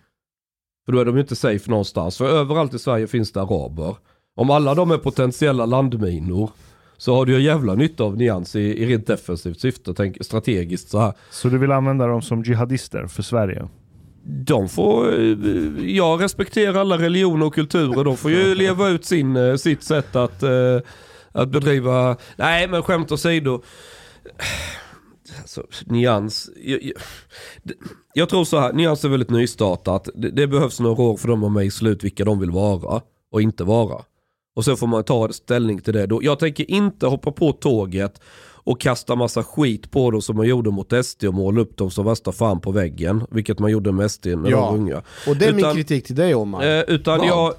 För 0.87 0.93
då 0.93 1.01
är 1.01 1.05
de 1.05 1.15
ju 1.15 1.21
inte 1.21 1.37
safe 1.37 1.71
någonstans. 1.71 2.19
För 2.19 2.29
överallt 2.29 2.75
i 2.75 2.79
Sverige 2.79 3.07
finns 3.07 3.33
det 3.33 3.43
araber. 3.43 3.97
Om 4.35 4.51
alla 4.51 4.75
de 4.75 4.91
är 4.91 4.99
potentiella 4.99 5.67
landminor 5.67 6.51
så 6.97 7.15
har 7.15 7.27
du 7.27 7.33
ju 7.33 7.43
jävla 7.43 7.75
nytta 7.75 8.05
av 8.05 8.17
nyans 8.17 8.57
i, 8.57 8.61
i 8.61 8.87
rent 8.87 9.07
defensivt 9.07 9.61
syfte, 9.61 9.95
tänk, 9.95 10.25
strategiskt 10.25 10.89
så 10.89 10.99
här. 10.99 11.13
Så 11.31 11.49
du 11.49 11.59
vill 11.59 11.73
använda 11.73 12.07
dem 12.07 12.23
som 12.23 12.43
jihadister 12.43 13.07
för 13.07 13.23
Sverige? 13.23 13.69
De 14.25 14.69
får, 14.69 15.21
eh, 15.21 15.37
jag 15.87 16.23
respekterar 16.23 16.81
alla 16.81 16.99
religioner 16.99 17.47
och 17.47 17.55
kulturer, 17.55 18.05
de 18.05 18.17
får 18.17 18.31
ju 18.31 18.55
leva 18.55 18.89
ut 18.89 19.05
sin, 19.05 19.37
eh, 19.37 19.57
sitt 19.57 19.83
sätt 19.83 20.17
att, 20.17 20.43
eh, 20.43 20.81
att 21.33 21.49
bedriva, 21.49 22.17
nej 22.37 22.69
men 22.69 22.83
skämt 22.83 23.13
åsido. 23.13 23.63
Alltså, 25.41 25.67
nyans, 25.85 26.51
jag, 26.65 26.83
jag, 26.83 26.95
jag 28.15 28.29
tror 28.29 28.45
så 28.45 28.59
här, 28.59 28.73
nyans 28.73 29.05
är 29.05 29.09
väldigt 29.09 29.31
nystartat. 29.31 30.09
Det, 30.15 30.31
det 30.31 30.47
behövs 30.47 30.81
några 30.81 31.03
år 31.03 31.17
för 31.17 31.29
dem 31.29 31.45
att 31.45 31.53
mejsla 31.53 31.91
ut 31.91 32.05
vilka 32.05 32.25
de 32.25 32.41
vill 32.41 32.51
vara 32.51 33.01
och 33.33 33.43
inte 33.43 33.65
vara. 33.65 34.03
Och 34.57 34.65
så 34.65 34.77
får 34.77 34.87
man 34.87 35.05
ta 35.05 35.29
ställning 35.33 35.81
till 35.81 35.93
det. 35.93 36.07
Då, 36.07 36.21
jag 36.23 36.39
tänker 36.39 36.71
inte 36.71 37.07
hoppa 37.07 37.31
på 37.33 37.53
tåget 37.53 38.21
och 38.65 38.81
kasta 38.81 39.15
massa 39.17 39.43
skit 39.43 39.91
på 39.91 40.11
dem 40.11 40.23
som 40.23 40.37
man 40.37 40.47
gjorde 40.49 40.71
mot 40.71 40.93
SD 41.07 41.25
och 41.25 41.35
måla 41.35 41.61
upp 41.61 41.77
dem 41.77 41.91
som 41.91 42.05
värsta 42.05 42.33
fan 42.33 42.61
på 42.61 42.71
väggen. 42.71 43.27
Vilket 43.31 43.59
man 43.59 43.71
gjorde 43.71 43.93
med 43.93 44.11
SD 44.11 44.27
när 44.27 44.51
Ja. 44.51 44.57
de 44.57 44.63
var 44.63 44.75
unga. 44.75 45.03
Och 45.29 45.37
det 45.37 45.45
är 45.47 45.53
min 45.53 45.59
Utan- 45.59 45.75
kritik 45.75 46.07
till 46.07 46.17
dig 46.17 46.35
Omar. 46.35 46.65
Eh, 46.65 46.81
utan 46.89 47.19
Vad? 47.19 47.29
jag... 47.29 47.55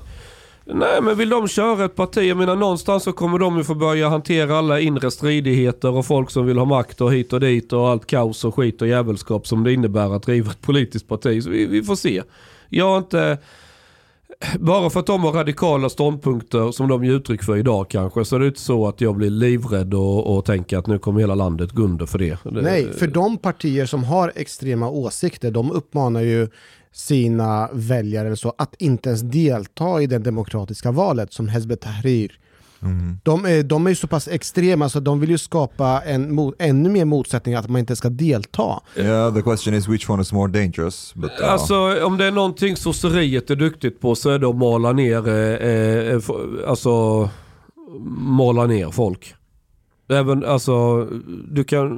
Nej 0.66 1.02
men 1.02 1.18
vill 1.18 1.30
de 1.30 1.48
köra 1.48 1.86
ett 1.86 1.96
parti, 1.96 2.18
jag 2.30 2.38
menar 2.38 2.56
någonstans 2.56 3.04
så 3.04 3.12
kommer 3.12 3.40
de 3.40 3.58
ju 3.58 3.64
få 3.64 3.76
börja 3.76 4.10
hantera 4.10 4.58
alla 4.58 4.80
inre 4.80 5.12
stridigheter 5.12 5.90
och 5.92 6.06
folk 6.06 6.32
som 6.32 6.46
vill 6.46 6.58
ha 6.58 6.66
makt 6.66 7.02
och 7.02 7.14
hit 7.14 7.34
och 7.34 7.40
dit 7.40 7.74
och 7.74 7.90
allt 7.90 8.06
kaos 8.06 8.46
och 8.46 8.56
skit 8.56 8.82
och 8.82 8.88
jävelskap 8.88 9.48
som 9.48 9.64
det 9.64 9.74
innebär 9.74 10.16
att 10.16 10.24
driva 10.24 10.52
ett 10.52 10.62
politiskt 10.62 11.08
parti. 11.08 11.44
Så 11.44 11.50
vi, 11.50 11.66
vi 11.66 11.84
får 11.84 11.96
se. 11.96 12.22
Jag 12.70 12.86
har 12.86 12.98
inte... 12.98 13.38
Bara 14.60 14.90
för 14.90 15.00
att 15.00 15.06
de 15.06 15.24
har 15.24 15.32
radikala 15.32 15.90
ståndpunkter 15.90 16.72
som 16.72 16.88
de 16.88 17.04
ger 17.04 17.12
uttryck 17.12 17.44
för 17.44 17.58
idag 17.58 17.90
kanske 17.90 18.26
så 18.26 18.36
är 18.36 18.40
det 18.40 18.48
inte 18.48 18.60
så 18.60 18.88
att 18.88 19.02
jag 19.02 19.16
blir 19.16 19.30
livrädd 19.30 19.94
och, 19.94 20.38
och 20.38 20.46
tänker 20.46 20.78
att 20.78 20.88
nu 20.88 21.00
kommer 21.00 21.20
hela 21.20 21.36
landet 21.36 21.72
gå 21.72 21.84
under 21.84 22.06
för 22.06 22.20
det. 22.20 22.38
Nej, 22.46 22.94
för 22.94 23.08
de 23.08 23.38
partier 23.38 23.86
som 23.86 24.04
har 24.04 24.32
extrema 24.36 24.90
åsikter, 24.90 25.52
de 25.52 25.72
uppmanar 25.72 26.22
ju 26.22 26.48
sina 26.92 27.70
väljare 27.74 28.36
så 28.36 28.54
att 28.58 28.76
inte 28.82 29.10
ens 29.10 29.22
delta 29.22 30.02
i 30.02 30.08
det 30.08 30.20
demokratiska 30.20 30.92
valet 30.92 31.34
som 31.34 31.48
Hezbollah 31.48 31.80
Tahrir. 31.80 32.40
De, 33.24 33.46
är, 33.46 33.64
de 33.64 33.86
är 33.86 33.90
ju 33.90 33.96
så 33.96 34.08
pass 34.08 34.28
extrema 34.28 34.90
så 34.90 35.00
de 35.00 35.20
vill 35.20 35.30
ju 35.30 35.38
skapa 35.38 36.02
en, 36.06 36.40
mo- 36.40 36.54
ännu 36.60 36.90
mer 36.90 37.06
motsättningar 37.06 37.60
att 37.60 37.70
man 37.70 37.80
inte 37.80 37.96
ska 37.96 38.10
delta. 38.10 38.80
Yeah, 38.98 39.34
the 39.34 39.42
question 39.42 39.74
is 39.74 39.88
which 39.88 40.10
one 40.10 40.22
is 40.22 40.34
more 40.34 40.52
dangerous. 40.52 41.14
But, 41.16 41.32
uh, 41.42 41.52
Alltså 41.52 42.06
om 42.06 42.18
det 42.18 42.26
är 42.26 42.32
någonting 42.32 42.76
sosseriet 42.76 43.50
är 43.50 43.56
duktigt 43.56 44.00
på 44.02 44.16
så 44.16 44.30
är 44.30 44.40
det 44.40 44.48
att 44.50 44.56
mala 44.56 44.92
ner, 44.92 45.28
eh, 45.28 46.14
eh, 46.16 46.22
alltså 46.68 47.30
mala 48.18 48.66
ner 48.66 48.92
folk. 48.92 49.36
Även, 50.10 50.46
alltså, 50.46 51.06
du 51.52 51.64
kan, 51.64 51.90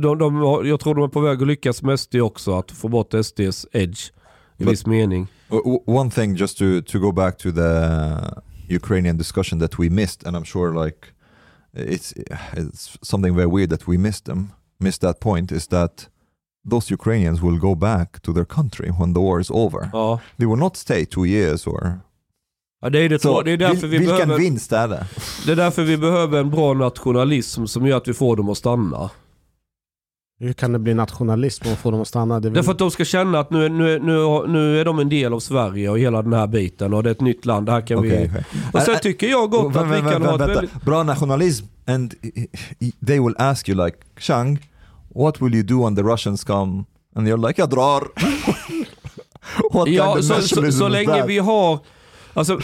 de, 0.00 0.18
de, 0.18 0.36
jag 0.68 0.80
tror 0.80 0.94
de 0.94 1.04
är 1.04 1.08
på 1.08 1.20
väg 1.20 1.42
att 1.42 1.48
lyckas 1.48 1.82
med 1.82 2.00
SD 2.00 2.14
också, 2.16 2.58
att 2.58 2.70
få 2.70 2.88
bort 2.88 3.14
SDs 3.24 3.66
edge 3.72 4.00
i 4.58 4.64
But- 4.64 4.70
viss 4.70 4.86
mening. 4.86 5.26
One 5.86 6.10
thing, 6.10 6.34
just 6.36 6.58
to, 6.58 6.64
to 6.86 6.98
go 6.98 7.12
back 7.12 7.38
to 7.38 7.50
the 7.52 7.90
Ukrainian 8.72 9.16
discussion 9.16 9.58
that 9.60 9.78
we 9.78 9.88
missed, 9.88 10.26
and 10.26 10.36
I'm 10.36 10.44
sure 10.44 10.84
like 10.84 11.00
it's 11.74 12.12
it's 12.62 12.98
something 13.02 13.34
very 13.34 13.46
weird 13.46 13.70
that 13.70 13.86
we 13.86 13.98
missed 13.98 14.24
them, 14.24 14.52
missed 14.78 15.00
that 15.00 15.20
point, 15.20 15.52
is 15.52 15.66
that 15.68 16.08
those 16.70 16.90
Ukrainians 16.90 17.40
will 17.42 17.58
go 17.58 17.74
back 17.74 18.20
to 18.22 18.32
their 18.32 18.44
country 18.44 18.90
when 18.98 19.14
the 19.14 19.20
war 19.20 19.40
is 19.40 19.50
over. 19.50 19.90
Ja. 19.92 20.20
They 20.38 20.46
will 20.46 20.58
not 20.58 20.76
stay 20.76 21.04
two 21.04 21.24
years 21.24 21.66
or... 21.66 22.00
Ja, 22.84 22.90
det, 22.90 22.98
är 22.98 23.08
det, 23.08 23.18
Så, 23.18 23.42
det, 23.42 23.50
är 23.50 23.56
därför 23.56 23.86
vi 23.86 23.98
vilken 23.98 24.16
behöver, 24.16 24.38
vinst 24.38 24.72
är 24.72 24.88
det? 24.88 25.06
det 25.46 25.52
är 25.52 25.56
därför 25.56 25.82
vi 25.82 25.96
behöver 25.96 26.40
en 26.40 26.50
bra 26.50 26.74
nationalism 26.74 27.66
som 27.66 27.86
gör 27.86 27.96
att 27.96 28.08
vi 28.08 28.14
får 28.14 28.36
dem 28.36 28.48
att 28.48 28.58
stanna. 28.58 29.10
Hur 30.42 30.52
kan 30.52 30.72
det 30.72 30.78
bli 30.78 30.94
nationalism 30.94 31.68
och 31.72 31.78
få 31.78 31.90
dem 31.90 32.00
att 32.00 32.08
stanna? 32.08 32.40
Det 32.40 32.48
är 32.48 32.50
väl- 32.50 32.54
Därför 32.56 32.72
att 32.72 32.78
de 32.78 32.90
ska 32.90 33.04
känna 33.04 33.38
att 33.40 33.50
nu, 33.50 33.64
är- 33.64 33.68
nu, 33.68 33.98
nu, 33.98 34.46
nu 34.48 34.80
är 34.80 34.84
de 34.84 34.98
en 34.98 35.08
del 35.08 35.32
av 35.32 35.40
Sverige 35.40 35.88
och 35.88 35.98
hela 35.98 36.22
den 36.22 36.32
här 36.32 36.46
biten 36.46 36.94
och 36.94 37.02
det 37.02 37.10
är 37.10 37.12
ett 37.12 37.20
nytt 37.20 37.46
land. 37.46 37.66
Det 37.66 37.72
här 37.72 37.86
kan 37.86 37.98
Okej, 37.98 38.10
vi... 38.10 38.28
okej. 38.28 38.44
Och 38.72 38.82
sen 38.82 38.98
tycker 39.02 39.26
jag 39.28 39.50
gott 39.50 39.76
att 39.76 39.86
vi 39.86 40.00
kan 40.00 40.22
ha 40.22 40.34
ett 40.34 40.40
väldigt... 40.40 40.82
Bra 40.82 41.02
nationalism 41.02 41.66
and 41.86 42.14
they 43.06 43.20
will 43.20 43.34
ask 43.38 43.68
you 43.68 43.84
like 43.84 43.96
Chang, 44.18 44.58
what 45.14 45.42
will 45.42 45.54
you 45.54 45.62
do 45.62 45.84
when 45.84 45.96
the 45.96 46.02
Russians 46.02 46.44
come? 46.44 46.84
And 47.16 47.28
you're 47.28 47.46
like, 47.48 47.60
jag 47.60 47.70
drar. 47.70 48.02
Ja, 49.86 50.22
så, 50.22 50.34
så, 50.42 50.72
så 50.72 50.88
länge 50.88 51.26
vi 51.26 51.38
har... 51.38 51.78
Alltså, 52.34 52.58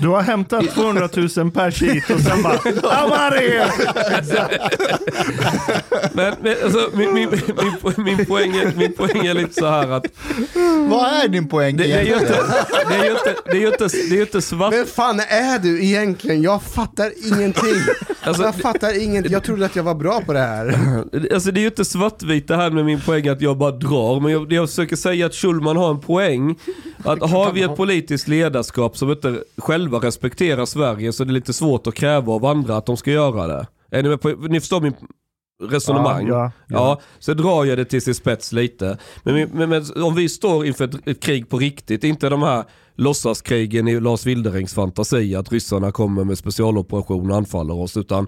Du 0.00 0.08
har 0.08 0.22
hämtat 0.22 0.74
200 0.74 1.08
000 1.36 1.50
pers 1.50 1.82
hit 1.82 2.10
och 2.10 2.20
sen 2.20 2.42
bara 2.42 2.56
I'm 2.56 3.04
out 3.04 3.32
of 3.32 3.38
here! 3.38 3.70
men, 6.12 6.34
men 6.42 6.56
alltså, 6.64 6.90
min, 6.94 7.14
min, 7.14 7.30
min, 7.30 8.04
min, 8.04 8.26
poäng 8.26 8.56
är, 8.56 8.72
min 8.76 8.92
poäng 8.92 9.26
är 9.26 9.34
lite 9.34 9.54
så 9.54 9.66
här 9.66 9.88
att 9.90 10.06
Vad 10.88 11.24
är 11.24 11.28
din 11.28 11.48
poäng 11.48 11.76
det, 11.76 11.82
det, 11.82 11.92
är 11.92 12.02
ju 12.02 12.06
egentligen? 12.06 12.42
inte, 12.42 12.64
det 12.88 12.94
är 12.94 13.04
ju 13.04 13.10
inte, 13.10 13.34
det 13.44 13.50
är 13.50 13.60
ju 13.60 13.66
inte, 13.66 13.88
det 13.88 14.14
är 14.14 14.16
ju 14.16 14.20
inte 14.22 14.42
svart... 14.42 14.74
Vem 14.74 14.86
fan 14.86 15.20
är 15.20 15.58
du 15.58 15.84
egentligen? 15.84 16.42
Jag 16.42 16.62
fattar 16.62 17.12
ingenting. 17.26 17.74
Alltså, 18.22 18.42
jag 18.42 18.54
fattar 18.54 19.02
ingenting. 19.02 19.32
Jag 19.32 19.44
trodde 19.44 19.66
att 19.66 19.76
jag 19.76 19.82
var 19.82 19.94
bra 19.94 20.20
på 20.20 20.32
det 20.32 20.40
här. 20.40 20.76
Alltså 21.34 21.50
det 21.50 21.60
är 21.60 21.62
ju 21.62 21.68
inte 21.68 21.84
svartvitt 21.84 22.48
det 22.48 22.56
här 22.56 22.70
med 22.70 22.84
min 22.84 23.00
poäng 23.00 23.28
att 23.28 23.40
jag 23.40 23.58
bara 23.58 23.70
drar. 23.70 24.20
Men 24.20 24.32
jag, 24.32 24.52
jag 24.52 24.68
försöker 24.68 24.96
säga 24.96 25.26
att 25.26 25.34
Schulman 25.34 25.76
har 25.76 25.90
en 25.90 26.00
poäng. 26.00 26.56
Att 27.04 27.30
har 27.30 27.52
vi 27.52 27.62
ett 27.62 27.76
politiskt 27.76 28.28
ledarskap 28.54 28.96
som 28.96 29.10
inte 29.10 29.44
själva 29.56 29.98
respekterar 29.98 30.66
Sverige 30.66 31.12
så 31.12 31.22
är 31.22 31.26
det 31.26 31.32
lite 31.32 31.52
svårt 31.52 31.86
att 31.86 31.94
kräva 31.94 32.32
av 32.32 32.44
andra 32.44 32.76
att 32.76 32.86
de 32.86 32.96
ska 32.96 33.10
göra 33.10 33.46
det. 33.46 33.66
Är 33.90 34.02
ni 34.02 34.08
med 34.08 34.20
på, 34.20 34.28
ni 34.28 34.60
förstår 34.60 34.80
min 34.80 34.94
resonemang? 35.62 36.26
Ja, 36.26 36.34
ja, 36.34 36.52
ja. 36.68 36.76
Ja, 36.76 37.00
så 37.18 37.34
drar 37.34 37.64
jag 37.64 37.78
det 37.78 37.84
till 37.84 38.02
sin 38.02 38.14
spets 38.14 38.52
lite. 38.52 38.98
Men, 39.22 39.34
men, 39.34 39.48
men, 39.52 39.68
men 39.68 40.02
om 40.02 40.14
vi 40.14 40.28
står 40.28 40.66
inför 40.66 40.84
ett, 40.84 41.08
ett 41.08 41.20
krig 41.20 41.48
på 41.48 41.58
riktigt, 41.58 42.04
inte 42.04 42.28
de 42.28 42.42
här 42.42 42.64
låtsaskrigen 42.96 43.88
i 43.88 44.00
Lars 44.00 44.26
Wilderings 44.26 44.74
fantasi 44.74 45.36
att 45.36 45.52
ryssarna 45.52 45.92
kommer 45.92 46.24
med 46.24 46.38
specialoperation 46.38 47.30
och 47.30 47.36
anfaller 47.36 47.74
oss. 47.74 47.96
Utan 47.96 48.26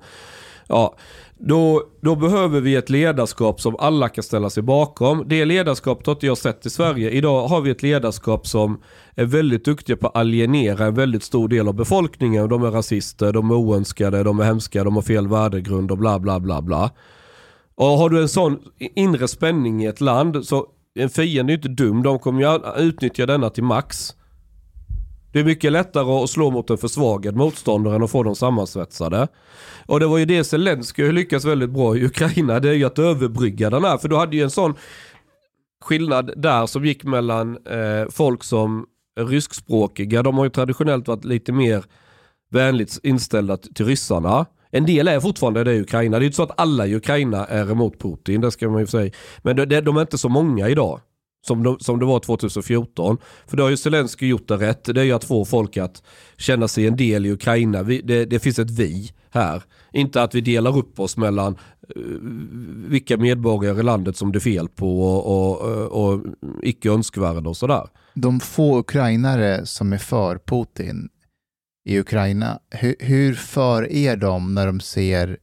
ja, 0.68 0.96
då, 1.38 1.82
då 2.00 2.16
behöver 2.16 2.60
vi 2.60 2.74
ett 2.74 2.90
ledarskap 2.90 3.60
som 3.60 3.76
alla 3.78 4.08
kan 4.08 4.24
ställa 4.24 4.50
sig 4.50 4.62
bakom. 4.62 5.24
Det 5.26 5.44
ledarskapet 5.44 6.06
har 6.06 6.14
inte 6.14 6.26
jag 6.26 6.38
sett 6.38 6.66
i 6.66 6.70
Sverige. 6.70 7.10
Idag 7.10 7.48
har 7.48 7.60
vi 7.60 7.70
ett 7.70 7.82
ledarskap 7.82 8.46
som 8.46 8.82
är 9.14 9.24
väldigt 9.24 9.64
duktiga 9.64 9.96
på 9.96 10.06
att 10.06 10.16
alienera 10.16 10.86
en 10.86 10.94
väldigt 10.94 11.22
stor 11.22 11.48
del 11.48 11.68
av 11.68 11.74
befolkningen. 11.74 12.48
De 12.48 12.62
är 12.62 12.70
rasister, 12.70 13.32
de 13.32 13.50
är 13.50 13.54
oönskade, 13.54 14.22
de 14.22 14.40
är 14.40 14.44
hemska, 14.44 14.84
de 14.84 14.94
har 14.94 15.02
fel 15.02 15.28
värdegrund 15.28 15.90
och 15.90 15.98
bla 15.98 16.18
bla 16.18 16.40
bla 16.40 16.62
bla. 16.62 16.90
Och 17.74 17.86
har 17.86 18.10
du 18.10 18.20
en 18.20 18.28
sån 18.28 18.58
inre 18.78 19.28
spänning 19.28 19.84
i 19.84 19.86
ett 19.86 20.00
land 20.00 20.44
så 20.44 20.66
en 20.98 21.10
fiende 21.10 21.52
är 21.52 21.54
inte 21.54 21.68
dum. 21.68 22.02
De 22.02 22.18
kommer 22.18 22.40
ju 22.42 22.82
utnyttja 22.82 23.26
denna 23.26 23.50
till 23.50 23.64
max. 23.64 24.14
Det 25.36 25.40
är 25.40 25.44
mycket 25.44 25.72
lättare 25.72 26.10
att 26.10 26.30
slå 26.30 26.50
mot 26.50 26.70
en 26.70 26.78
försvagad 26.78 27.36
motståndare 27.36 27.94
än 27.94 28.02
att 28.02 28.10
få 28.10 28.22
dem 28.22 28.36
sammansvetsade. 28.36 29.28
Och 29.86 30.00
det 30.00 30.06
var 30.06 30.18
ju 30.18 30.24
det 30.24 30.44
Zelenskyj 30.44 31.12
lyckas 31.12 31.44
väldigt 31.44 31.70
bra 31.70 31.96
i 31.96 32.04
Ukraina. 32.04 32.60
Det 32.60 32.68
är 32.68 32.72
ju 32.72 32.84
att 32.84 32.98
överbrygga 32.98 33.70
den 33.70 33.84
här. 33.84 33.98
För 33.98 34.08
du 34.08 34.16
hade 34.16 34.36
ju 34.36 34.42
en 34.42 34.50
sån 34.50 34.74
skillnad 35.84 36.32
där 36.36 36.66
som 36.66 36.84
gick 36.84 37.04
mellan 37.04 37.56
eh, 37.56 38.10
folk 38.10 38.44
som 38.44 38.86
är 39.20 39.24
ryskspråkiga. 39.24 40.22
De 40.22 40.38
har 40.38 40.44
ju 40.44 40.50
traditionellt 40.50 41.08
varit 41.08 41.24
lite 41.24 41.52
mer 41.52 41.84
vänligt 42.50 42.98
inställda 43.02 43.56
till 43.56 43.86
ryssarna. 43.86 44.46
En 44.70 44.86
del 44.86 45.08
är 45.08 45.20
fortfarande 45.20 45.64
det 45.64 45.74
i 45.74 45.80
Ukraina. 45.80 46.18
Det 46.18 46.20
är 46.20 46.24
ju 46.24 46.26
inte 46.26 46.36
så 46.36 46.42
att 46.42 46.60
alla 46.60 46.86
i 46.86 46.94
Ukraina 46.94 47.46
är 47.46 47.70
emot 47.70 47.98
Putin, 47.98 48.40
det 48.40 48.50
ska 48.50 48.68
man 48.68 48.80
ju 48.80 48.86
säga. 48.86 49.12
Men 49.42 49.56
de 49.56 49.96
är 49.96 50.00
inte 50.00 50.18
så 50.18 50.28
många 50.28 50.68
idag. 50.68 51.00
Som, 51.46 51.62
de, 51.62 51.78
som 51.80 51.98
det 51.98 52.06
var 52.06 52.20
2014. 52.20 53.18
För 53.46 53.56
då 53.56 53.62
har 53.62 53.70
ju 53.70 53.76
Zelenskyj 53.76 54.28
gjort 54.28 54.48
det 54.48 54.56
rätt. 54.56 54.84
Det 54.84 55.00
är 55.00 55.04
ju 55.04 55.12
att 55.12 55.24
få 55.24 55.44
folk 55.44 55.76
att 55.76 56.02
känna 56.36 56.68
sig 56.68 56.86
en 56.86 56.96
del 56.96 57.26
i 57.26 57.32
Ukraina. 57.32 57.82
Vi, 57.82 58.02
det, 58.02 58.24
det 58.24 58.38
finns 58.38 58.58
ett 58.58 58.70
vi 58.70 59.12
här. 59.30 59.62
Inte 59.92 60.22
att 60.22 60.34
vi 60.34 60.40
delar 60.40 60.78
upp 60.78 61.00
oss 61.00 61.16
mellan 61.16 61.58
uh, 61.96 62.02
vilka 62.88 63.16
medborgare 63.16 63.80
i 63.80 63.82
landet 63.82 64.16
som 64.16 64.32
det 64.32 64.38
är 64.38 64.40
fel 64.40 64.68
på 64.68 65.02
och, 65.02 65.60
och, 65.60 65.70
eh, 65.70 65.86
och 65.86 66.24
icke 66.62 66.90
önskvärda 66.90 67.48
och 67.48 67.56
sådär. 67.56 67.88
De 68.14 68.40
få 68.40 68.78
ukrainare 68.78 69.66
som 69.66 69.92
är 69.92 69.98
för 69.98 70.38
Putin 70.38 71.08
i 71.84 71.98
Ukraina, 71.98 72.58
hur, 72.70 72.96
hur 72.98 73.34
för 73.34 73.92
är 73.92 74.16
de 74.16 74.54
när 74.54 74.66
de 74.66 74.80
ser 74.80 75.38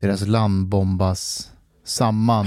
deras 0.00 0.26
land 0.26 0.68
bombas 0.68 1.50
samman? 1.84 2.46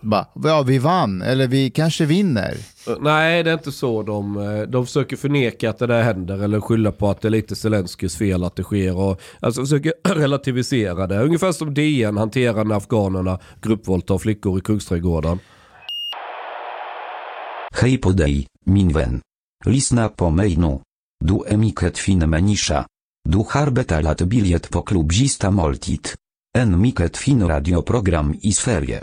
Bara, 0.00 0.26
ja, 0.44 0.62
vi 0.62 0.78
vann, 0.78 1.22
eller 1.22 1.46
vi 1.48 1.70
kanske 1.70 2.04
vinner. 2.04 2.56
Eh, 2.86 2.94
Nej, 3.00 3.42
det 3.42 3.50
är 3.50 3.54
inte 3.54 3.72
så. 3.72 4.02
De, 4.02 4.36
eh, 4.36 4.62
de 4.62 4.86
försöker 4.86 5.16
förneka 5.16 5.70
att 5.70 5.78
det 5.78 5.86
där 5.86 6.02
händer 6.02 6.44
eller 6.44 6.60
skylla 6.60 6.92
på 6.92 7.10
att 7.10 7.20
det 7.20 7.28
är 7.28 7.30
lite 7.30 7.56
Zelenskyjs 7.56 8.16
fel 8.16 8.44
att 8.44 8.56
det 8.56 8.62
sker. 8.62 8.96
Och, 8.96 9.20
alltså 9.40 9.60
försöker 9.60 9.92
relativisera 10.14 11.06
det. 11.06 11.22
Ungefär 11.22 11.52
som 11.52 11.74
DN 11.74 12.16
hanterar 12.16 12.64
när 12.64 12.76
afghanerna 12.76 13.38
gruppvåldtar 13.62 14.18
flickor 14.18 14.58
i 14.58 14.60
Kungsträdgården. 14.60 15.38
Hej 17.74 17.98
podej, 17.98 18.46
minwen. 18.66 19.20
Lisna 19.66 20.08
po 20.08 20.30
mejnu. 20.30 20.80
Du 21.24 21.40
emiket 21.48 21.98
fin 21.98 22.30
menisza. 22.30 22.86
Du 23.28 23.44
harbeta 23.48 24.00
lat 24.00 24.22
biliet 24.22 24.70
po 24.70 24.82
klubzista 24.82 25.50
moltit. 25.50 26.14
En 26.58 26.80
miket 26.80 27.16
fin 27.16 27.48
radioprogram 27.48 28.34
i 28.42 28.52
sferie. 28.52 29.02